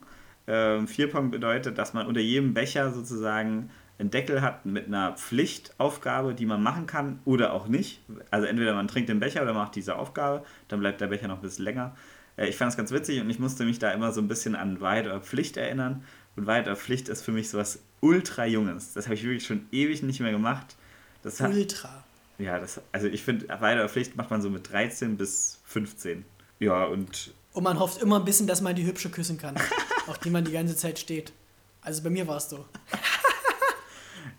Ähm, 0.47 0.87
Vierpong 0.87 1.31
bedeutet, 1.31 1.77
dass 1.77 1.93
man 1.93 2.07
unter 2.07 2.21
jedem 2.21 2.53
Becher 2.53 2.91
sozusagen 2.91 3.69
einen 3.99 4.09
Deckel 4.09 4.41
hat 4.41 4.65
mit 4.65 4.87
einer 4.87 5.13
Pflichtaufgabe, 5.13 6.33
die 6.33 6.45
man 6.45 6.63
machen 6.63 6.87
kann 6.87 7.19
oder 7.25 7.53
auch 7.53 7.67
nicht. 7.67 8.01
Also 8.31 8.47
entweder 8.47 8.73
man 8.73 8.87
trinkt 8.87 9.09
den 9.09 9.19
Becher 9.19 9.43
oder 9.43 9.53
macht 9.53 9.75
diese 9.75 9.95
Aufgabe, 9.95 10.43
dann 10.67 10.79
bleibt 10.79 11.01
der 11.01 11.07
Becher 11.07 11.27
noch 11.27 11.37
ein 11.37 11.41
bisschen 11.41 11.65
länger. 11.65 11.95
Äh, 12.37 12.47
ich 12.47 12.57
fand 12.57 12.71
es 12.71 12.77
ganz 12.77 12.91
witzig 12.91 13.21
und 13.21 13.29
ich 13.29 13.39
musste 13.39 13.63
mich 13.63 13.79
da 13.79 13.91
immer 13.91 14.11
so 14.11 14.21
ein 14.21 14.27
bisschen 14.27 14.55
an 14.55 14.81
Wahrheit 14.81 15.05
oder 15.05 15.21
Pflicht 15.21 15.57
erinnern. 15.57 16.03
Und 16.36 16.47
Wahrheit 16.47 16.65
oder 16.65 16.75
Pflicht 16.75 17.09
ist 17.09 17.21
für 17.21 17.32
mich 17.32 17.49
sowas 17.49 17.79
ultra 17.99 18.45
Junges. 18.45 18.93
Das 18.93 19.05
habe 19.05 19.15
ich 19.15 19.23
wirklich 19.23 19.45
schon 19.45 19.67
ewig 19.71 20.01
nicht 20.03 20.19
mehr 20.19 20.32
gemacht. 20.32 20.75
Das 21.23 21.39
hat, 21.39 21.51
ultra. 21.51 22.03
Ja, 22.38 22.59
das, 22.59 22.82
also 22.91 23.07
ich 23.07 23.23
finde, 23.23 23.49
Wahrheit 23.49 23.75
oder 23.77 23.89
Pflicht 23.89 24.15
macht 24.15 24.32
man 24.32 24.41
so 24.41 24.49
mit 24.49 24.71
13 24.71 25.17
bis 25.17 25.59
15. 25.65 26.25
Ja, 26.59 26.86
und. 26.86 27.34
Und 27.53 27.63
man 27.63 27.79
hofft 27.79 28.01
immer 28.01 28.17
ein 28.17 28.25
bisschen, 28.25 28.47
dass 28.47 28.61
man 28.61 28.75
die 28.75 28.86
Hübsche 28.86 29.09
küssen 29.09 29.38
kann. 29.38 29.55
auf 30.07 30.17
die 30.19 30.29
man 30.29 30.45
die 30.45 30.51
ganze 30.51 30.75
Zeit 30.75 30.99
steht. 30.99 31.34
Also 31.82 32.03
bei 32.03 32.09
mir 32.09 32.27
war 32.27 32.38
es 32.38 32.49
so. 32.49 32.65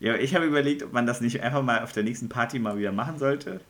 Ja, 0.01 0.17
ich 0.17 0.35
habe 0.35 0.47
überlegt, 0.47 0.83
ob 0.83 0.93
man 0.93 1.07
das 1.07 1.21
nicht 1.21 1.43
einfach 1.43 1.63
mal 1.63 1.85
auf 1.85 1.93
der 1.93 2.03
nächsten 2.03 2.29
Party 2.29 2.59
mal 2.59 2.77
wieder 2.77 2.91
machen 2.91 3.21
sollte. 3.21 3.61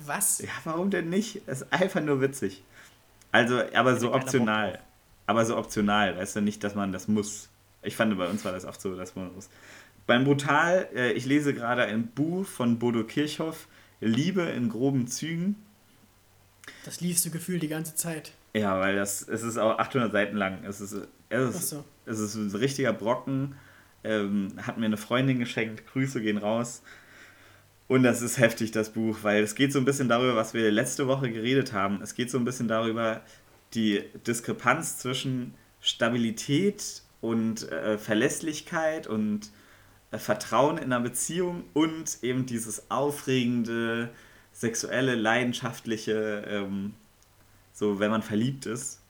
Was? 0.00 0.40
Ja, 0.40 0.50
warum 0.64 0.90
denn 0.90 1.08
nicht? 1.08 1.40
Es 1.46 1.62
ist 1.62 1.72
einfach 1.72 2.02
nur 2.02 2.20
witzig. 2.20 2.62
Also, 3.32 3.62
aber 3.72 3.96
so 3.96 4.12
optional. 4.12 4.80
Aber 5.26 5.44
so 5.44 5.56
optional, 5.56 6.16
weißt 6.16 6.36
du 6.36 6.40
nicht, 6.40 6.64
dass 6.64 6.74
man 6.74 6.92
das 6.92 7.08
muss. 7.08 7.48
Ich 7.82 7.96
fand, 7.96 8.16
bei 8.18 8.28
uns 8.28 8.44
war 8.44 8.52
das 8.52 8.64
oft 8.64 8.80
so, 8.80 8.94
dass 8.96 9.16
man 9.16 9.32
muss. 9.34 9.48
Beim 10.06 10.24
Brutal, 10.24 10.88
äh, 10.94 11.12
ich 11.12 11.24
lese 11.26 11.54
gerade 11.54 11.84
ein 11.84 12.08
Buch 12.08 12.44
von 12.44 12.78
Bodo 12.78 13.04
Kirchhoff, 13.04 13.68
Liebe 14.00 14.42
in 14.42 14.68
groben 14.68 15.06
Zügen. 15.06 15.56
Das 16.84 17.00
liest 17.00 17.24
du 17.24 17.30
gefühlt 17.30 17.62
die 17.62 17.68
ganze 17.68 17.94
Zeit. 17.94 18.32
Ja, 18.54 18.80
weil 18.80 18.96
das, 18.96 19.26
es 19.28 19.42
ist 19.42 19.58
auch 19.58 19.78
800 19.78 20.10
Seiten 20.10 20.36
lang. 20.36 20.64
Es 20.64 20.80
ist, 20.80 20.96
es 21.28 21.54
ist, 21.54 21.68
so. 21.68 21.84
es 22.06 22.18
ist 22.18 22.34
ein 22.34 22.50
richtiger 22.50 22.92
Brocken. 22.92 23.54
Ähm, 24.02 24.54
hat 24.62 24.78
mir 24.78 24.86
eine 24.86 24.96
Freundin 24.96 25.38
geschenkt. 25.38 25.86
Grüße 25.86 26.20
gehen 26.20 26.38
raus. 26.38 26.82
Und 27.86 28.04
das 28.04 28.22
ist 28.22 28.38
heftig, 28.38 28.70
das 28.70 28.90
Buch, 28.90 29.18
weil 29.22 29.42
es 29.42 29.56
geht 29.56 29.72
so 29.72 29.80
ein 29.80 29.84
bisschen 29.84 30.08
darüber, 30.08 30.36
was 30.36 30.54
wir 30.54 30.70
letzte 30.70 31.08
Woche 31.08 31.30
geredet 31.30 31.72
haben. 31.72 32.00
Es 32.02 32.14
geht 32.14 32.30
so 32.30 32.38
ein 32.38 32.44
bisschen 32.44 32.68
darüber, 32.68 33.20
die 33.74 34.02
Diskrepanz 34.26 34.98
zwischen 34.98 35.54
Stabilität 35.80 37.02
und 37.20 37.70
äh, 37.70 37.98
Verlässlichkeit 37.98 39.06
und 39.06 39.50
äh, 40.10 40.18
Vertrauen 40.18 40.78
in 40.78 40.84
einer 40.84 41.00
Beziehung 41.00 41.64
und 41.74 42.18
eben 42.22 42.46
dieses 42.46 42.90
aufregende, 42.90 44.10
sexuelle, 44.52 45.14
leidenschaftliche, 45.14 46.44
ähm, 46.48 46.94
so 47.72 48.00
wenn 48.00 48.10
man 48.10 48.22
verliebt 48.22 48.66
ist. 48.66 49.00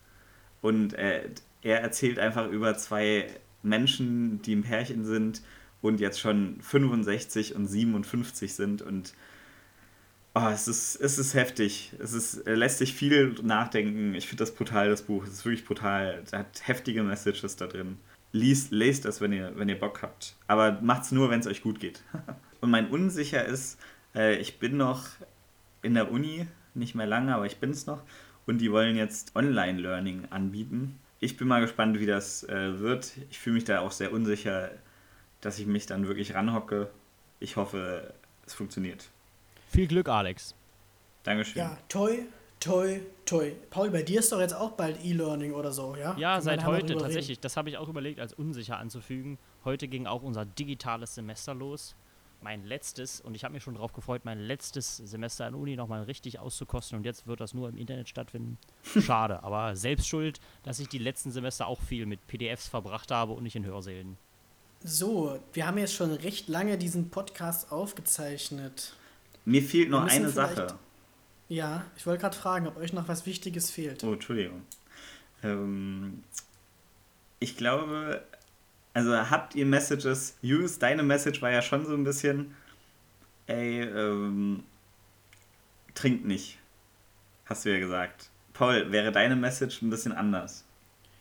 Und 0.61 0.95
äh, 0.95 1.29
er 1.63 1.81
erzählt 1.81 2.19
einfach 2.19 2.49
über 2.49 2.77
zwei 2.77 3.27
Menschen, 3.63 4.43
die 4.43 4.53
im 4.53 4.63
Pärchen 4.63 5.05
sind 5.05 5.43
und 5.83 6.01
jetzt 6.01 6.21
schon 6.21 6.61
65 6.61 7.55
und 7.55 7.67
57 7.67 8.55
sind 8.55 8.83
und 8.83 9.15
oh, 10.35 10.49
es, 10.53 10.68
ist, 10.68 10.97
es 10.97 11.18
ist 11.18 11.35
heftig. 11.35 11.93
Es 11.99 12.12
ist, 12.12 12.47
lässt 12.47 12.78
sich 12.78 12.95
viel 12.95 13.35
nachdenken. 13.43 14.14
Ich 14.14 14.28
finde 14.28 14.43
das 14.43 14.55
brutal, 14.55 14.89
das 14.89 15.03
Buch. 15.03 15.24
Es 15.24 15.31
ist 15.31 15.45
wirklich 15.45 15.64
brutal. 15.64 16.20
Es 16.24 16.33
hat 16.33 16.66
heftige 16.66 17.03
Messages 17.03 17.57
da 17.57 17.66
drin. 17.66 17.99
Liest, 18.33 18.70
lest 18.70 19.05
das, 19.05 19.20
wenn 19.20 19.33
ihr, 19.33 19.53
wenn 19.57 19.68
ihr 19.68 19.78
Bock 19.78 20.03
habt. 20.03 20.37
Aber 20.47 20.81
macht 20.81 21.03
es 21.03 21.12
nur, 21.12 21.31
wenn 21.31 21.41
es 21.41 21.47
euch 21.47 21.62
gut 21.62 21.81
geht. 21.81 22.03
und 22.61 22.70
mein 22.70 22.89
Unsicher 22.89 23.45
ist, 23.45 23.78
äh, 24.14 24.37
ich 24.37 24.59
bin 24.59 24.76
noch 24.76 25.09
in 25.83 25.95
der 25.95 26.11
Uni, 26.12 26.47
nicht 26.74 26.95
mehr 26.95 27.07
lange, 27.07 27.35
aber 27.35 27.47
ich 27.47 27.59
bin 27.59 27.70
es 27.70 27.87
noch. 27.87 28.03
Und 28.47 28.59
die 28.59 28.70
wollen 28.70 28.97
jetzt 28.97 29.35
Online-Learning 29.35 30.26
anbieten 30.31 30.99
ich 31.20 31.37
bin 31.37 31.47
mal 31.47 31.61
gespannt, 31.61 32.01
wie 32.01 32.07
das 32.07 32.45
äh, 32.45 32.81
wird. 32.81 33.12
Ich 33.28 33.39
fühle 33.39 33.55
mich 33.55 33.64
da 33.64 33.81
auch 33.81 33.93
sehr 33.93 34.12
unsicher, 34.12 34.70
dass 35.43 35.59
ich 35.59 35.66
mich 35.66 35.87
dann 35.87 36.09
wirklich 36.09 36.35
ranhocke. 36.35 36.91
Ich 37.39 37.57
hoffe, 37.57 38.14
es 38.47 38.55
funktioniert. 38.55 39.11
Viel 39.71 39.87
Glück, 39.87 40.09
Alex. 40.09 40.55
Dankeschön. 41.23 41.62
Ja, 41.62 41.79
toi, 41.89 42.18
toi, 42.59 43.01
toi. 43.25 43.53
Paul, 43.71 43.91
bei 43.91 44.03
dir 44.03 44.21
ist 44.21 44.33
doch 44.33 44.41
jetzt 44.41 44.55
auch 44.55 44.73
bald 44.73 45.03
E-Learning 45.05 45.53
oder 45.53 45.73
so, 45.73 45.97
ja? 45.97 46.16
Ja, 46.18 46.35
Kann 46.35 46.43
seit 46.43 46.64
heute 46.66 46.97
tatsächlich. 46.97 47.31
Reden? 47.31 47.41
Das 47.43 47.57
habe 47.57 47.71
ich 47.71 47.79
auch 47.79 47.89
überlegt, 47.89 48.21
als 48.21 48.33
unsicher 48.33 48.79
anzufügen. 48.79 49.39
Heute 49.64 49.89
ging 49.89 50.07
auch 50.07 50.23
unser 50.23 50.45
digitales 50.45 51.14
Semester 51.14 51.55
los 51.55 51.95
mein 52.43 52.64
letztes, 52.64 53.21
und 53.21 53.35
ich 53.35 53.45
habe 53.45 53.55
mich 53.55 53.62
schon 53.62 53.75
darauf 53.75 53.93
gefreut, 53.93 54.23
mein 54.25 54.39
letztes 54.39 54.97
Semester 54.97 55.47
an 55.47 55.55
Uni 55.55 55.77
nochmal 55.77 56.03
richtig 56.05 56.39
auszukosten 56.39 56.99
und 56.99 57.05
jetzt 57.05 57.27
wird 57.27 57.41
das 57.41 57.55
nur 57.55 57.68
im 57.68 57.77
Internet 57.77 58.09
stattfinden. 58.09 58.59
Schade, 59.01 59.43
aber 59.43 59.77
selbst 59.77 60.09
schuld, 60.09 60.41
dass 60.62 60.81
ich 60.81 60.89
die 60.89 60.99
letzten 60.99 61.31
Semester 61.31 61.66
auch 61.66 61.81
viel 61.81 62.07
mit 62.07 62.27
PDFs 62.27 62.68
verbracht 62.68 63.11
habe 63.11 63.33
und 63.33 63.43
nicht 63.43 63.57
in 63.57 63.64
Hörsälen. 63.64 64.16
So, 64.83 65.39
wir 65.53 65.66
haben 65.66 65.77
jetzt 65.77 65.95
schon 65.95 66.11
recht 66.11 66.49
lange 66.49 66.79
diesen 66.79 67.11
Podcast 67.11 67.71
aufgezeichnet. 67.71 68.95
Mir 69.45 69.62
fehlt 69.62 69.91
noch 69.91 70.05
eine 70.05 70.28
Sache. 70.28 70.78
Ja, 71.49 71.84
ich 71.97 72.07
wollte 72.07 72.20
gerade 72.20 72.36
fragen, 72.36 72.66
ob 72.68 72.76
euch 72.76 72.93
noch 72.93 73.09
was 73.09 73.26
Wichtiges 73.26 73.70
fehlt. 73.70 74.05
Oh, 74.05 74.12
Entschuldigung. 74.12 74.62
Ähm, 75.43 76.22
ich 77.41 77.57
glaube, 77.57 78.22
also 78.95 79.16
habt 79.16 79.55
ihr 79.55 79.66
Messages, 79.66 80.36
Use, 80.43 80.78
deine 80.78 81.03
Message 81.03 81.43
war 81.43 81.51
ja 81.51 81.62
schon 81.62 81.86
so 81.86 81.95
ein 81.95 82.05
bisschen, 82.05 82.55
ey, 83.47 83.82
ähm, 83.82 84.62
trinkt 85.95 86.24
nicht. 86.24 86.59
Hast 87.47 87.64
du 87.64 87.72
ja 87.72 87.80
gesagt. 87.80 88.30
Paul, 88.53 88.93
wäre 88.93 89.11
deine 89.11 89.36
Message 89.36 89.82
ein 89.82 89.91
bisschen 89.91 90.12
anders? 90.12 90.64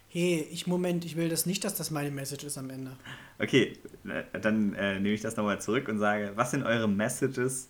Hey, 0.09 0.47
ich 0.51 0.67
Moment, 0.67 1.05
ich 1.05 1.15
will 1.15 1.29
das 1.29 1.45
nicht, 1.45 1.63
dass 1.63 1.75
das 1.75 1.91
meine 1.91 2.11
Message 2.11 2.43
ist 2.43 2.57
am 2.57 2.69
Ende. 2.69 2.97
Okay, 3.37 3.77
äh, 4.05 4.39
dann 4.39 4.73
äh, 4.73 4.99
nehme 4.99 5.13
ich 5.13 5.21
das 5.21 5.37
nochmal 5.37 5.61
zurück 5.61 5.87
und 5.87 5.99
sage, 5.99 6.33
was 6.35 6.51
sind 6.51 6.63
eure 6.63 6.87
Messages 6.87 7.69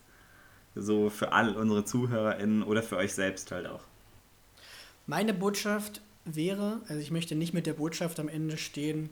so 0.75 1.09
für 1.09 1.31
all 1.31 1.55
unsere 1.55 1.85
ZuhörerInnen 1.85 2.63
oder 2.63 2.83
für 2.83 2.97
euch 2.97 3.13
selbst 3.13 3.51
halt 3.51 3.67
auch? 3.67 3.81
Meine 5.07 5.33
Botschaft 5.33 6.01
wäre, 6.25 6.81
also 6.87 7.01
ich 7.01 7.11
möchte 7.11 7.35
nicht 7.35 7.53
mit 7.53 7.65
der 7.65 7.73
Botschaft 7.73 8.19
am 8.19 8.29
Ende 8.29 8.57
stehen, 8.57 9.09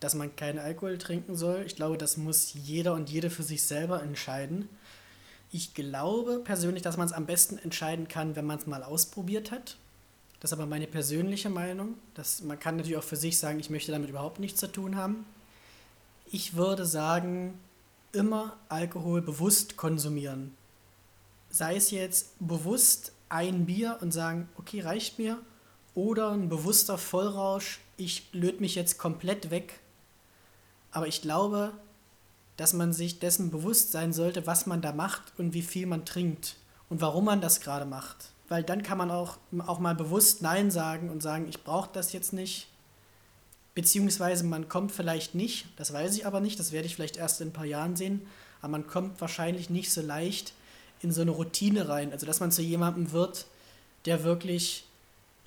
dass 0.00 0.14
man 0.14 0.36
keinen 0.36 0.58
Alkohol 0.58 0.98
trinken 0.98 1.34
soll. 1.34 1.62
Ich 1.66 1.76
glaube, 1.76 1.98
das 1.98 2.16
muss 2.16 2.54
jeder 2.54 2.94
und 2.94 3.10
jede 3.10 3.30
für 3.30 3.42
sich 3.42 3.62
selber 3.62 4.02
entscheiden. 4.02 4.68
Ich 5.50 5.74
glaube 5.74 6.40
persönlich, 6.44 6.82
dass 6.82 6.96
man 6.96 7.06
es 7.06 7.12
am 7.12 7.26
besten 7.26 7.58
entscheiden 7.58 8.08
kann, 8.08 8.36
wenn 8.36 8.44
man 8.44 8.58
es 8.58 8.66
mal 8.66 8.82
ausprobiert 8.82 9.50
hat. 9.50 9.76
Das 10.40 10.50
ist 10.50 10.58
aber 10.58 10.66
meine 10.66 10.86
persönliche 10.86 11.48
Meinung. 11.48 11.94
Das, 12.14 12.42
man 12.42 12.58
kann 12.58 12.76
natürlich 12.76 12.98
auch 12.98 13.04
für 13.04 13.16
sich 13.16 13.38
sagen, 13.38 13.60
ich 13.60 13.70
möchte 13.70 13.92
damit 13.92 14.10
überhaupt 14.10 14.40
nichts 14.40 14.60
zu 14.60 14.70
tun 14.70 14.96
haben. 14.96 15.24
Ich 16.30 16.54
würde 16.54 16.84
sagen, 16.84 17.54
immer 18.12 18.56
Alkohol 18.68 19.22
bewusst 19.22 19.76
konsumieren. 19.76 20.52
Sei 21.54 21.76
es 21.76 21.90
jetzt 21.90 22.30
bewusst 22.40 23.12
ein 23.28 23.66
Bier 23.66 23.98
und 24.00 24.12
sagen, 24.12 24.48
okay, 24.56 24.80
reicht 24.80 25.18
mir, 25.18 25.38
oder 25.94 26.32
ein 26.32 26.48
bewusster 26.48 26.98
Vollrausch, 26.98 27.78
ich 27.96 28.28
löte 28.32 28.60
mich 28.60 28.74
jetzt 28.74 28.98
komplett 28.98 29.52
weg 29.52 29.80
aber 30.94 31.08
ich 31.08 31.20
glaube, 31.20 31.72
dass 32.56 32.72
man 32.72 32.92
sich 32.92 33.18
dessen 33.18 33.50
bewusst 33.50 33.90
sein 33.90 34.12
sollte, 34.12 34.46
was 34.46 34.64
man 34.64 34.80
da 34.80 34.92
macht 34.92 35.32
und 35.36 35.52
wie 35.52 35.62
viel 35.62 35.86
man 35.86 36.06
trinkt 36.06 36.56
und 36.88 37.00
warum 37.00 37.24
man 37.24 37.40
das 37.40 37.60
gerade 37.60 37.84
macht. 37.84 38.30
Weil 38.48 38.62
dann 38.62 38.84
kann 38.84 38.96
man 38.96 39.10
auch, 39.10 39.38
auch 39.66 39.80
mal 39.80 39.96
bewusst 39.96 40.40
Nein 40.40 40.70
sagen 40.70 41.10
und 41.10 41.20
sagen, 41.20 41.48
ich 41.48 41.64
brauche 41.64 41.90
das 41.92 42.12
jetzt 42.12 42.32
nicht. 42.32 42.68
Beziehungsweise 43.74 44.44
man 44.44 44.68
kommt 44.68 44.92
vielleicht 44.92 45.34
nicht, 45.34 45.66
das 45.76 45.92
weiß 45.92 46.16
ich 46.16 46.26
aber 46.26 46.38
nicht, 46.38 46.60
das 46.60 46.70
werde 46.70 46.86
ich 46.86 46.94
vielleicht 46.94 47.16
erst 47.16 47.40
in 47.40 47.48
ein 47.48 47.52
paar 47.52 47.64
Jahren 47.64 47.96
sehen, 47.96 48.24
aber 48.60 48.70
man 48.70 48.86
kommt 48.86 49.20
wahrscheinlich 49.20 49.68
nicht 49.68 49.90
so 49.90 50.00
leicht 50.00 50.52
in 51.04 51.12
so 51.12 51.22
eine 51.22 51.30
Routine 51.30 51.88
rein. 51.88 52.10
Also 52.12 52.26
dass 52.26 52.40
man 52.40 52.50
zu 52.50 52.62
jemandem 52.62 53.12
wird, 53.12 53.46
der 54.06 54.24
wirklich 54.24 54.86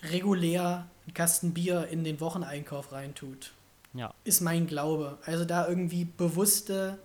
regulär 0.03 0.87
einen 1.05 1.13
Kasten 1.13 1.53
Bier 1.53 1.87
in 1.91 2.03
den 2.03 2.19
Wocheneinkauf 2.19 2.91
reintut. 2.91 3.51
Ja. 3.93 4.13
Ist 4.23 4.41
mein 4.41 4.67
Glaube. 4.67 5.17
Also 5.25 5.43
da 5.43 5.67
irgendwie 5.67 6.05
bewusste 6.05 6.99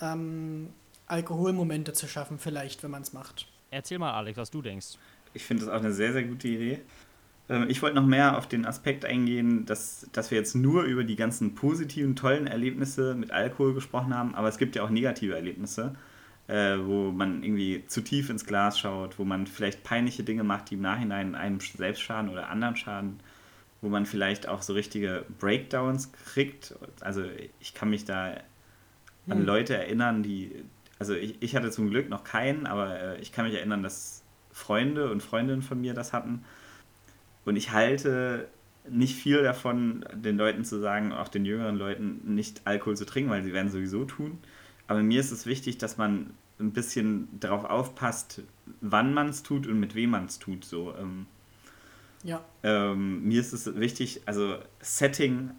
ähm, 0.00 0.68
Alkoholmomente 1.06 1.92
zu 1.92 2.06
schaffen, 2.06 2.38
vielleicht, 2.38 2.82
wenn 2.82 2.90
man 2.90 3.02
es 3.02 3.12
macht. 3.12 3.46
Erzähl 3.70 3.98
mal, 3.98 4.12
Alex, 4.12 4.38
was 4.38 4.50
du 4.50 4.62
denkst. 4.62 4.98
Ich 5.34 5.44
finde 5.44 5.66
das 5.66 5.74
auch 5.74 5.80
eine 5.80 5.92
sehr, 5.92 6.12
sehr 6.12 6.24
gute 6.24 6.48
Idee. 6.48 6.80
Ähm, 7.48 7.66
ich 7.68 7.82
wollte 7.82 7.96
noch 7.96 8.06
mehr 8.06 8.38
auf 8.38 8.46
den 8.46 8.64
Aspekt 8.64 9.04
eingehen, 9.04 9.66
dass, 9.66 10.06
dass 10.12 10.30
wir 10.30 10.38
jetzt 10.38 10.54
nur 10.54 10.84
über 10.84 11.04
die 11.04 11.16
ganzen 11.16 11.54
positiven, 11.54 12.16
tollen 12.16 12.46
Erlebnisse 12.46 13.14
mit 13.14 13.30
Alkohol 13.30 13.74
gesprochen 13.74 14.14
haben, 14.14 14.34
aber 14.34 14.48
es 14.48 14.58
gibt 14.58 14.76
ja 14.76 14.82
auch 14.82 14.90
negative 14.90 15.34
Erlebnisse, 15.34 15.94
äh, 16.48 16.76
wo 16.78 17.10
man 17.10 17.42
irgendwie 17.42 17.84
zu 17.86 18.02
tief 18.02 18.30
ins 18.30 18.46
Glas 18.46 18.78
schaut, 18.78 19.18
wo 19.18 19.24
man 19.24 19.46
vielleicht 19.46 19.82
peinliche 19.82 20.22
Dinge 20.22 20.44
macht, 20.44 20.70
die 20.70 20.74
im 20.74 20.82
Nachhinein 20.82 21.34
einem 21.34 21.60
selbst 21.60 22.02
schaden 22.02 22.30
oder 22.30 22.48
anderen 22.48 22.76
schaden, 22.76 23.20
wo 23.80 23.88
man 23.88 24.06
vielleicht 24.06 24.48
auch 24.48 24.62
so 24.62 24.72
richtige 24.72 25.24
Breakdowns 25.38 26.12
kriegt. 26.12 26.74
Also 27.00 27.24
ich 27.60 27.74
kann 27.74 27.90
mich 27.90 28.04
da 28.04 28.34
an 29.28 29.38
hm. 29.38 29.46
Leute 29.46 29.76
erinnern, 29.76 30.22
die, 30.22 30.64
also 30.98 31.14
ich, 31.14 31.36
ich 31.40 31.56
hatte 31.56 31.70
zum 31.70 31.90
Glück 31.90 32.08
noch 32.08 32.24
keinen, 32.24 32.66
aber 32.66 32.98
äh, 32.98 33.20
ich 33.20 33.32
kann 33.32 33.44
mich 33.44 33.54
erinnern, 33.54 33.82
dass 33.82 34.22
Freunde 34.52 35.10
und 35.10 35.22
Freundinnen 35.22 35.62
von 35.62 35.80
mir 35.80 35.94
das 35.94 36.12
hatten 36.12 36.44
und 37.46 37.56
ich 37.56 37.70
halte 37.70 38.48
nicht 38.88 39.16
viel 39.16 39.42
davon, 39.42 40.04
den 40.12 40.36
Leuten 40.36 40.64
zu 40.64 40.78
sagen, 40.78 41.12
auch 41.12 41.28
den 41.28 41.44
jüngeren 41.44 41.76
Leuten, 41.76 42.34
nicht 42.34 42.62
Alkohol 42.64 42.96
zu 42.96 43.06
trinken, 43.06 43.30
weil 43.30 43.42
sie 43.42 43.52
werden 43.52 43.70
sowieso 43.70 44.04
tun. 44.04 44.38
Aber 44.88 45.02
mir 45.02 45.20
ist 45.20 45.32
es 45.32 45.46
wichtig, 45.46 45.78
dass 45.78 45.96
man 45.96 46.34
ein 46.58 46.72
bisschen 46.72 47.28
darauf 47.38 47.64
aufpasst, 47.64 48.42
wann 48.80 49.12
man 49.12 49.28
es 49.28 49.42
tut 49.42 49.66
und 49.66 49.78
mit 49.78 49.94
wem 49.94 50.10
man 50.10 50.26
es 50.26 50.38
tut. 50.38 50.64
So, 50.64 50.94
ähm, 50.96 51.26
ja. 52.22 52.42
Ähm, 52.62 53.24
mir 53.24 53.40
ist 53.40 53.52
es 53.52 53.74
wichtig, 53.76 54.22
also 54.26 54.58
Setting, 54.80 55.50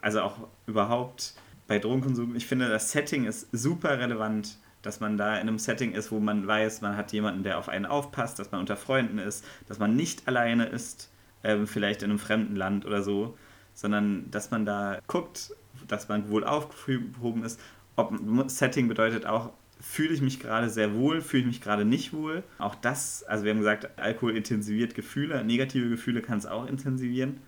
also 0.00 0.20
auch 0.22 0.48
überhaupt 0.66 1.34
bei 1.66 1.78
Drogenkonsum, 1.78 2.34
ich 2.34 2.46
finde, 2.46 2.68
das 2.68 2.92
Setting 2.92 3.26
ist 3.26 3.48
super 3.52 3.98
relevant 3.98 4.58
dass 4.82 5.00
man 5.00 5.16
da 5.16 5.34
in 5.34 5.48
einem 5.48 5.58
Setting 5.58 5.92
ist, 5.92 6.12
wo 6.12 6.20
man 6.20 6.46
weiß, 6.46 6.80
man 6.80 6.96
hat 6.96 7.12
jemanden, 7.12 7.42
der 7.42 7.58
auf 7.58 7.68
einen 7.68 7.86
aufpasst, 7.86 8.38
dass 8.38 8.52
man 8.52 8.60
unter 8.60 8.76
Freunden 8.76 9.18
ist, 9.18 9.44
dass 9.66 9.78
man 9.78 9.96
nicht 9.96 10.28
alleine 10.28 10.66
ist, 10.66 11.10
äh, 11.42 11.66
vielleicht 11.66 12.02
in 12.02 12.10
einem 12.10 12.18
fremden 12.18 12.56
Land 12.56 12.86
oder 12.86 13.02
so, 13.02 13.36
sondern 13.74 14.30
dass 14.30 14.50
man 14.50 14.64
da 14.64 14.98
guckt, 15.06 15.52
dass 15.86 16.08
man 16.08 16.28
wohl 16.30 16.44
aufgehoben 16.44 17.44
ist. 17.44 17.60
Ob 17.98 18.14
Setting 18.48 18.86
bedeutet 18.86 19.26
auch, 19.26 19.50
fühle 19.80 20.14
ich 20.14 20.20
mich 20.20 20.38
gerade 20.38 20.70
sehr 20.70 20.94
wohl, 20.94 21.20
fühle 21.20 21.42
ich 21.42 21.46
mich 21.48 21.60
gerade 21.60 21.84
nicht 21.84 22.12
wohl. 22.12 22.44
Auch 22.58 22.76
das, 22.76 23.24
also 23.24 23.44
wir 23.44 23.50
haben 23.50 23.58
gesagt, 23.58 23.98
Alkohol 23.98 24.36
intensiviert 24.36 24.94
Gefühle, 24.94 25.42
negative 25.44 25.88
Gefühle 25.88 26.22
kann 26.22 26.38
es 26.38 26.46
auch 26.46 26.66
intensivieren. 26.66 27.40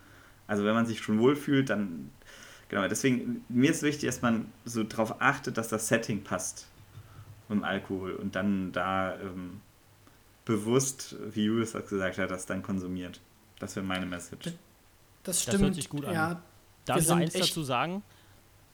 Also 0.49 0.65
wenn 0.65 0.75
man 0.75 0.87
sich 0.87 1.01
schon 1.01 1.21
wohl 1.21 1.37
fühlt, 1.37 1.71
dann 1.71 2.11
genau, 2.69 2.89
deswegen 2.89 3.45
mir 3.49 3.71
ist 3.71 3.85
wichtig, 3.85 4.09
dass 4.09 4.23
man 4.23 4.51
so 4.65 4.83
darauf 4.83 5.23
achtet, 5.23 5.57
dass 5.57 5.69
das 5.69 5.87
Setting 5.87 6.25
passt 6.25 6.67
mit 7.49 7.59
dem 7.59 7.65
Alkohol 7.65 8.15
und 8.15 8.35
dann 8.35 8.73
da 8.73 9.15
ähm, 9.21 9.61
bewusst, 10.45 11.15
wie 11.33 11.45
Julius 11.45 11.73
das 11.73 11.89
gesagt 11.89 12.19
hat, 12.19 12.29
das 12.29 12.47
dann 12.47 12.65
konsumiert. 12.65 13.21
Das 13.61 13.77
wäre 13.77 13.87
meine 13.87 14.07
Message. 14.07 14.53
Das 15.23 15.43
stimmt. 15.43 15.55
Das 15.55 15.63
hört 15.63 15.75
sich 15.77 15.89
gut 15.89 16.05
an. 16.07 16.15
Ja, 16.15 16.43
Darf 16.87 17.01
ich 17.01 17.09
noch 17.09 17.17
eins 17.19 17.35
dazu 17.35 17.63
sagen? 17.63 18.03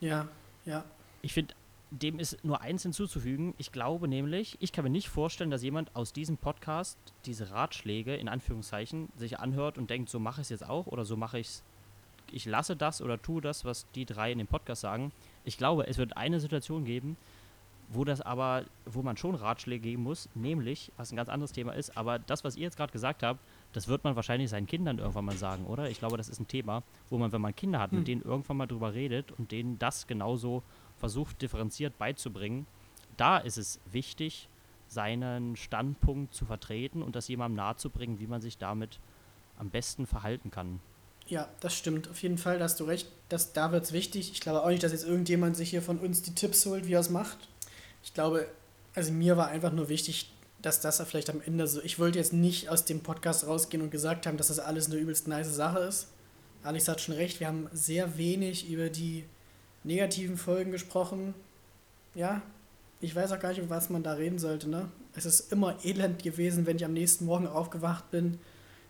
Ja, 0.00 0.26
ja. 0.64 0.84
Ich 1.20 1.34
finde, 1.34 1.54
dem 1.90 2.18
ist 2.18 2.44
nur 2.44 2.60
eins 2.60 2.82
hinzuzufügen. 2.82 3.54
Ich 3.58 3.72
glaube 3.72 4.08
nämlich, 4.08 4.56
ich 4.60 4.72
kann 4.72 4.84
mir 4.84 4.90
nicht 4.90 5.08
vorstellen, 5.08 5.50
dass 5.50 5.62
jemand 5.62 5.94
aus 5.94 6.12
diesem 6.12 6.36
Podcast 6.36 6.98
diese 7.24 7.50
Ratschläge 7.50 8.16
in 8.16 8.28
Anführungszeichen 8.28 9.08
sich 9.16 9.38
anhört 9.38 9.78
und 9.78 9.90
denkt, 9.90 10.10
so 10.10 10.18
mache 10.18 10.40
ich 10.40 10.46
es 10.46 10.50
jetzt 10.50 10.68
auch 10.68 10.86
oder 10.86 11.04
so 11.04 11.16
mache 11.16 11.38
ich 11.38 11.46
es. 11.48 11.62
Ich 12.32 12.44
lasse 12.44 12.74
das 12.74 13.00
oder 13.00 13.22
tue 13.22 13.40
das, 13.40 13.64
was 13.64 13.86
die 13.94 14.04
drei 14.04 14.32
in 14.32 14.38
dem 14.38 14.48
Podcast 14.48 14.80
sagen. 14.80 15.12
Ich 15.44 15.58
glaube, 15.58 15.86
es 15.86 15.96
wird 15.96 16.16
eine 16.16 16.40
Situation 16.40 16.84
geben, 16.84 17.16
wo 17.88 18.04
das 18.04 18.20
aber, 18.20 18.64
wo 18.84 19.02
man 19.02 19.16
schon 19.16 19.34
Ratschläge 19.34 19.82
geben 19.82 20.02
muss, 20.02 20.28
nämlich, 20.34 20.90
was 20.96 21.12
ein 21.12 21.16
ganz 21.16 21.28
anderes 21.28 21.52
Thema 21.52 21.72
ist, 21.72 21.96
aber 21.96 22.18
das, 22.18 22.42
was 22.42 22.56
ihr 22.56 22.62
jetzt 22.62 22.76
gerade 22.76 22.92
gesagt 22.92 23.22
habt, 23.22 23.38
das 23.72 23.86
wird 23.86 24.02
man 24.04 24.16
wahrscheinlich 24.16 24.50
seinen 24.50 24.66
Kindern 24.66 24.98
irgendwann 24.98 25.24
mal 25.24 25.36
sagen, 25.36 25.66
oder? 25.66 25.88
Ich 25.88 25.98
glaube, 25.98 26.16
das 26.16 26.28
ist 26.28 26.40
ein 26.40 26.48
Thema, 26.48 26.82
wo 27.10 27.18
man, 27.18 27.30
wenn 27.30 27.40
man 27.40 27.54
Kinder 27.54 27.78
hat, 27.78 27.92
hm. 27.92 27.98
mit 27.98 28.08
denen 28.08 28.22
irgendwann 28.22 28.56
mal 28.56 28.66
drüber 28.66 28.94
redet 28.94 29.32
und 29.32 29.52
denen 29.52 29.78
das 29.78 30.06
genauso 30.06 30.62
versucht, 30.98 31.42
differenziert 31.42 31.98
beizubringen. 31.98 32.66
Da 33.16 33.38
ist 33.38 33.58
es 33.58 33.80
wichtig, 33.90 34.48
seinen 34.88 35.56
Standpunkt 35.56 36.34
zu 36.34 36.44
vertreten 36.44 37.02
und 37.02 37.16
das 37.16 37.28
jemandem 37.28 37.56
nahezubringen, 37.56 38.20
wie 38.20 38.26
man 38.26 38.40
sich 38.40 38.58
damit 38.58 39.00
am 39.58 39.70
besten 39.70 40.06
verhalten 40.06 40.50
kann. 40.50 40.80
Ja, 41.26 41.48
das 41.60 41.76
stimmt. 41.76 42.08
Auf 42.08 42.22
jeden 42.22 42.38
Fall, 42.38 42.58
da 42.58 42.64
hast 42.64 42.78
du 42.78 42.84
recht. 42.84 43.10
Das, 43.28 43.52
da 43.52 43.72
wird 43.72 43.84
es 43.84 43.92
wichtig. 43.92 44.30
Ich 44.30 44.40
glaube 44.40 44.62
auch 44.62 44.68
nicht, 44.68 44.82
dass 44.82 44.92
jetzt 44.92 45.06
irgendjemand 45.06 45.56
sich 45.56 45.70
hier 45.70 45.82
von 45.82 45.98
uns 45.98 46.22
die 46.22 46.34
Tipps 46.34 46.64
holt, 46.66 46.86
wie 46.86 46.92
er 46.92 47.00
es 47.00 47.10
macht 47.10 47.48
ich 48.06 48.14
glaube, 48.14 48.46
also 48.94 49.12
mir 49.12 49.36
war 49.36 49.48
einfach 49.48 49.72
nur 49.72 49.88
wichtig, 49.88 50.32
dass 50.62 50.80
das 50.80 51.02
vielleicht 51.02 51.28
am 51.28 51.42
Ende 51.44 51.66
so. 51.66 51.82
Ich 51.82 51.98
wollte 51.98 52.18
jetzt 52.18 52.32
nicht 52.32 52.68
aus 52.68 52.84
dem 52.84 53.00
Podcast 53.00 53.46
rausgehen 53.46 53.82
und 53.82 53.90
gesagt 53.90 54.26
haben, 54.26 54.36
dass 54.36 54.46
das 54.46 54.60
alles 54.60 54.86
eine 54.86 54.96
übelst 54.96 55.26
nice 55.26 55.54
Sache 55.54 55.80
ist. 55.80 56.08
Alex 56.62 56.86
hat 56.86 57.00
schon 57.00 57.16
recht, 57.16 57.40
wir 57.40 57.48
haben 57.48 57.68
sehr 57.72 58.16
wenig 58.16 58.70
über 58.70 58.88
die 58.90 59.24
negativen 59.86 60.36
Folgen 60.36 60.72
gesprochen. 60.72 61.34
Ja, 62.14 62.42
ich 63.00 63.14
weiß 63.14 63.32
auch 63.32 63.40
gar 63.40 63.50
nicht, 63.50 63.58
über 63.58 63.70
was 63.70 63.90
man 63.90 64.02
da 64.02 64.12
reden 64.12 64.38
sollte. 64.38 64.68
Ne? 64.68 64.90
Es 65.14 65.26
ist 65.26 65.52
immer 65.52 65.76
elend 65.84 66.22
gewesen, 66.22 66.66
wenn 66.66 66.76
ich 66.76 66.84
am 66.84 66.92
nächsten 66.92 67.24
Morgen 67.24 67.46
aufgewacht 67.46 68.10
bin. 68.10 68.38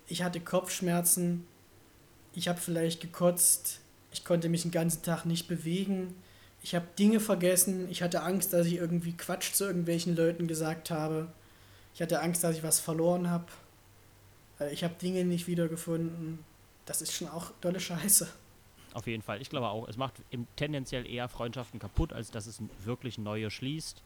Ich 0.07 0.23
hatte 0.23 0.41
Kopfschmerzen. 0.41 1.47
Ich 2.33 2.49
habe 2.49 2.61
vielleicht 2.61 3.01
gekotzt. 3.01 3.81
Ich 4.13 4.25
konnte 4.25 4.49
mich 4.49 4.63
den 4.63 4.71
ganzen 4.71 5.03
Tag 5.03 5.25
nicht 5.25 5.49
bewegen. 5.49 6.15
Ich 6.63 6.75
habe 6.75 6.87
Dinge 6.99 7.21
vergessen. 7.21 7.89
Ich 7.91 8.03
hatte 8.03 8.23
Angst, 8.23 8.53
dass 8.53 8.67
ich 8.67 8.77
irgendwie 8.77 9.13
Quatsch 9.13 9.53
zu 9.53 9.65
irgendwelchen 9.65 10.17
Leuten 10.17 10.47
gesagt 10.47 10.91
habe. 10.91 11.29
Ich 11.95 12.01
hatte 12.01 12.21
Angst, 12.21 12.45
dass 12.45 12.57
ich 12.57 12.63
was 12.63 12.81
verloren 12.81 13.31
habe. 13.31 13.47
Ich 14.71 14.85
habe 14.85 14.95
Dinge 14.95 15.25
nicht 15.25 15.47
wiedergefunden. 15.47 16.39
Das 16.87 17.03
ist 17.03 17.13
schon 17.13 17.29
auch 17.29 17.51
dolle 17.61 17.81
Scheiße. 17.81 18.29
Auf 18.97 19.07
jeden 19.07 19.23
Fall. 19.23 19.43
Ich 19.43 19.51
glaube 19.51 19.69
auch, 19.69 19.87
es 19.89 19.99
macht 19.99 20.23
tendenziell 20.57 21.07
eher 21.07 21.29
Freundschaften 21.29 21.79
kaputt, 21.79 22.15
als 22.15 22.31
dass 22.31 22.47
es 22.47 22.63
wirklich 22.83 23.19
neue 23.19 23.51
schließt. 23.51 24.03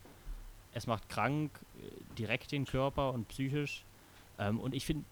Es 0.74 0.88
macht 0.88 1.09
krank, 1.09 1.53
äh, 1.78 2.16
direkt 2.18 2.51
den 2.51 2.64
Körper 2.64 3.12
und 3.12 3.28
psychisch. 3.28 3.84
Ähm, 4.36 4.59
und 4.59 4.74
ich 4.74 4.84
finde, 4.84 5.05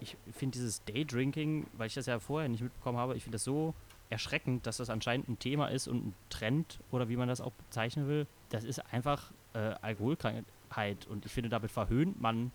ich 0.00 0.16
finde 0.32 0.58
dieses 0.58 0.82
Daydrinking, 0.84 1.68
weil 1.74 1.86
ich 1.86 1.94
das 1.94 2.06
ja 2.06 2.18
vorher 2.18 2.48
nicht 2.48 2.60
mitbekommen 2.60 2.98
habe, 2.98 3.16
ich 3.16 3.22
finde 3.22 3.36
das 3.36 3.44
so 3.44 3.72
erschreckend, 4.08 4.66
dass 4.66 4.78
das 4.78 4.90
anscheinend 4.90 5.28
ein 5.28 5.38
Thema 5.38 5.68
ist 5.68 5.86
und 5.86 6.08
ein 6.08 6.14
Trend 6.28 6.80
oder 6.90 7.08
wie 7.08 7.14
man 7.16 7.28
das 7.28 7.40
auch 7.40 7.52
bezeichnen 7.52 8.08
will. 8.08 8.26
Das 8.48 8.64
ist 8.64 8.80
einfach 8.92 9.30
äh, 9.54 9.58
Alkoholkrankheit 9.80 11.06
und 11.06 11.24
ich 11.24 11.30
finde, 11.30 11.50
damit 11.50 11.70
verhöhnt 11.70 12.20
man 12.20 12.50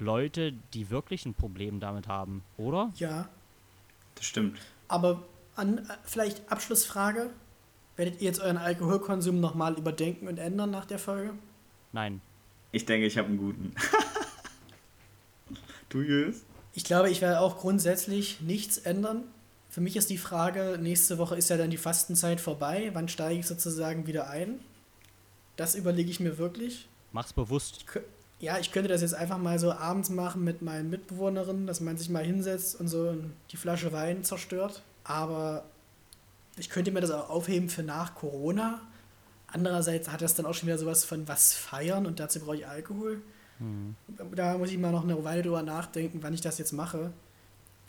Leute, 0.00 0.52
die 0.74 0.90
wirklich 0.90 1.26
ein 1.26 1.34
Problem 1.34 1.78
damit 1.78 2.08
haben, 2.08 2.42
oder? 2.56 2.90
Ja. 2.96 3.28
Das 4.16 4.26
stimmt. 4.26 4.58
Aber 4.88 5.22
an, 5.58 5.78
äh, 5.78 5.82
vielleicht 6.04 6.50
Abschlussfrage. 6.50 7.30
Werdet 7.96 8.20
ihr 8.20 8.26
jetzt 8.26 8.40
euren 8.40 8.58
Alkoholkonsum 8.58 9.40
nochmal 9.40 9.74
überdenken 9.76 10.28
und 10.28 10.38
ändern 10.38 10.70
nach 10.70 10.84
der 10.84 10.98
Folge? 10.98 11.34
Nein. 11.92 12.20
Ich 12.70 12.86
denke, 12.86 13.06
ich 13.06 13.18
habe 13.18 13.28
einen 13.28 13.38
guten. 13.38 13.74
du, 15.88 16.02
Jös? 16.02 16.44
Ich 16.74 16.84
glaube, 16.84 17.10
ich 17.10 17.20
werde 17.20 17.40
auch 17.40 17.58
grundsätzlich 17.58 18.40
nichts 18.40 18.78
ändern. 18.78 19.24
Für 19.68 19.80
mich 19.80 19.96
ist 19.96 20.10
die 20.10 20.18
Frage, 20.18 20.78
nächste 20.80 21.18
Woche 21.18 21.36
ist 21.36 21.50
ja 21.50 21.56
dann 21.56 21.70
die 21.70 21.76
Fastenzeit 21.76 22.40
vorbei. 22.40 22.90
Wann 22.92 23.08
steige 23.08 23.40
ich 23.40 23.46
sozusagen 23.46 24.06
wieder 24.06 24.30
ein? 24.30 24.60
Das 25.56 25.74
überlege 25.74 26.10
ich 26.10 26.20
mir 26.20 26.38
wirklich. 26.38 26.88
Mach's 27.12 27.32
bewusst. 27.32 27.78
Ich, 27.78 28.00
ja, 28.40 28.58
ich 28.58 28.70
könnte 28.70 28.88
das 28.88 29.00
jetzt 29.00 29.14
einfach 29.14 29.38
mal 29.38 29.58
so 29.58 29.72
abends 29.72 30.08
machen 30.10 30.44
mit 30.44 30.62
meinen 30.62 30.88
Mitbewohnerinnen, 30.88 31.66
dass 31.66 31.80
man 31.80 31.96
sich 31.96 32.08
mal 32.08 32.24
hinsetzt 32.24 32.78
und 32.78 32.88
so 32.88 33.16
die 33.50 33.56
Flasche 33.56 33.92
Wein 33.92 34.22
zerstört. 34.22 34.82
Aber 35.08 35.64
ich 36.56 36.70
könnte 36.70 36.92
mir 36.92 37.00
das 37.00 37.10
auch 37.10 37.28
aufheben 37.28 37.68
für 37.68 37.82
nach 37.82 38.14
Corona. 38.14 38.80
Andererseits 39.48 40.08
hat 40.08 40.22
das 40.22 40.36
dann 40.36 40.46
auch 40.46 40.54
schon 40.54 40.68
wieder 40.68 40.78
sowas 40.78 41.04
von 41.04 41.26
was 41.26 41.54
feiern 41.54 42.06
und 42.06 42.20
dazu 42.20 42.38
brauche 42.38 42.56
ich 42.56 42.68
Alkohol. 42.68 43.20
Mhm. 43.58 43.96
Da 44.36 44.56
muss 44.56 44.70
ich 44.70 44.78
mal 44.78 44.92
noch 44.92 45.02
eine 45.02 45.24
Weile 45.24 45.42
drüber 45.42 45.62
nachdenken, 45.62 46.22
wann 46.22 46.34
ich 46.34 46.40
das 46.40 46.58
jetzt 46.58 46.72
mache 46.72 47.12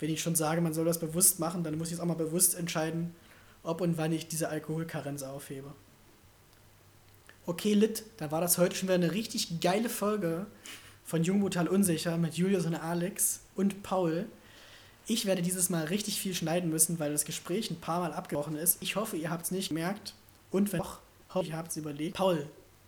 wenn 0.00 0.10
ich 0.10 0.22
schon 0.22 0.34
sage, 0.34 0.60
man 0.60 0.74
soll 0.74 0.86
das 0.86 0.98
bewusst 0.98 1.38
machen, 1.38 1.62
dann 1.62 1.78
muss 1.78 1.88
ich 1.88 1.94
es 1.94 2.00
auch 2.00 2.06
mal 2.06 2.14
bewusst 2.14 2.56
entscheiden, 2.56 3.14
ob 3.62 3.82
und 3.82 3.98
wann 3.98 4.12
ich 4.12 4.26
diese 4.26 4.48
Alkoholkarenz 4.48 5.22
aufhebe. 5.22 5.72
Okay, 7.46 7.74
Lit, 7.74 8.04
da 8.16 8.30
war 8.30 8.40
das 8.40 8.58
heute 8.58 8.74
schon 8.74 8.88
wieder 8.88 8.94
eine 8.94 9.12
richtig 9.12 9.60
geile 9.60 9.88
Folge 9.88 10.46
von 11.04 11.22
Jungmutal 11.22 11.68
Unsicher 11.68 12.16
mit 12.16 12.34
Julius 12.34 12.66
und 12.66 12.74
Alex 12.74 13.40
und 13.54 13.82
Paul. 13.82 14.26
Ich 15.10 15.26
werde 15.26 15.42
dieses 15.42 15.70
Mal 15.70 15.86
richtig 15.86 16.20
viel 16.20 16.36
schneiden 16.36 16.70
müssen, 16.70 17.00
weil 17.00 17.10
das 17.10 17.24
Gespräch 17.24 17.68
ein 17.68 17.80
paar 17.80 17.98
Mal 17.98 18.12
abgebrochen 18.12 18.54
ist. 18.54 18.80
Ich 18.80 18.94
hoffe, 18.94 19.16
ihr 19.16 19.28
habt 19.28 19.44
es 19.44 19.50
nicht 19.50 19.70
gemerkt. 19.70 20.14
Und 20.52 20.72
wenn 20.72 20.78
doch, 20.78 21.00
hoffe 21.30 21.46
ich, 21.46 21.50
ihr 21.50 21.56
habt 21.56 21.72
es 21.72 21.76
überlegt. 21.76 22.16
Paul, 22.16 22.46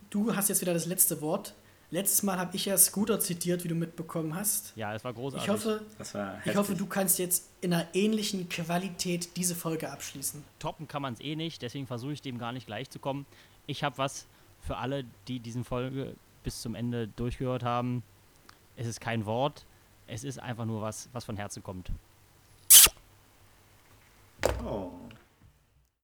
du 0.09 0.37
hast 0.37 0.49
jetzt 0.49 0.61
wieder 0.61 0.73
das 0.73 0.87
letzte 0.87 1.21
Wort. 1.21 1.53
Letztes 1.91 2.23
Mal 2.23 2.39
habe 2.39 2.55
ich 2.55 2.67
ja 2.67 2.79
Scooter 2.79 3.19
zitiert, 3.19 3.65
wie 3.65 3.69
du 3.69 3.75
mitbekommen 3.75 4.37
hast. 4.37 4.73
Ja, 4.77 4.95
es 4.95 5.03
war 5.03 5.13
großartig. 5.13 5.49
Ich 5.49 5.53
hoffe, 5.53 5.81
ich 6.45 6.55
hoffe, 6.55 6.77
du 6.77 6.87
kannst 6.87 7.19
jetzt 7.19 7.49
in 7.61 7.75
einer 7.75 7.93
ähnlichen 7.93 8.49
Qualität 8.49 9.37
diese 9.37 9.57
Folge 9.57 9.91
abschließen. 9.91 10.45
Toppen 10.61 10.87
kann 10.87 11.03
man 11.03 11.15
es 11.15 11.21
eh 11.21 11.35
nicht, 11.35 11.61
deswegen 11.61 11.89
versuche 11.89 12.13
ich 12.13 12.23
dem 12.23 12.39
gar 12.39 12.53
nicht 12.53 12.69
gleich 12.69 12.89
zu 12.89 13.01
kommen. 13.01 13.27
Ich 13.67 13.83
habe 13.83 13.99
was 13.99 14.27
für 14.61 14.77
alle, 14.77 15.05
die 15.27 15.41
diesen 15.41 15.65
Folge 15.65 16.15
bis 16.45 16.63
zum 16.63 16.77
Ende 16.77 17.09
durchgehört 17.09 17.65
haben. 17.65 18.05
Es 18.77 18.87
ist 18.87 19.01
kein 19.01 19.27
Wort, 19.27 19.67
es 20.07 20.23
ist 20.23 20.39
einfach 20.39 20.67
nur 20.67 20.83
was, 20.83 21.09
was 21.13 21.25
von 21.25 21.37
Herzen 21.37 21.65
kommt. 21.65 21.91
어. 24.47 24.93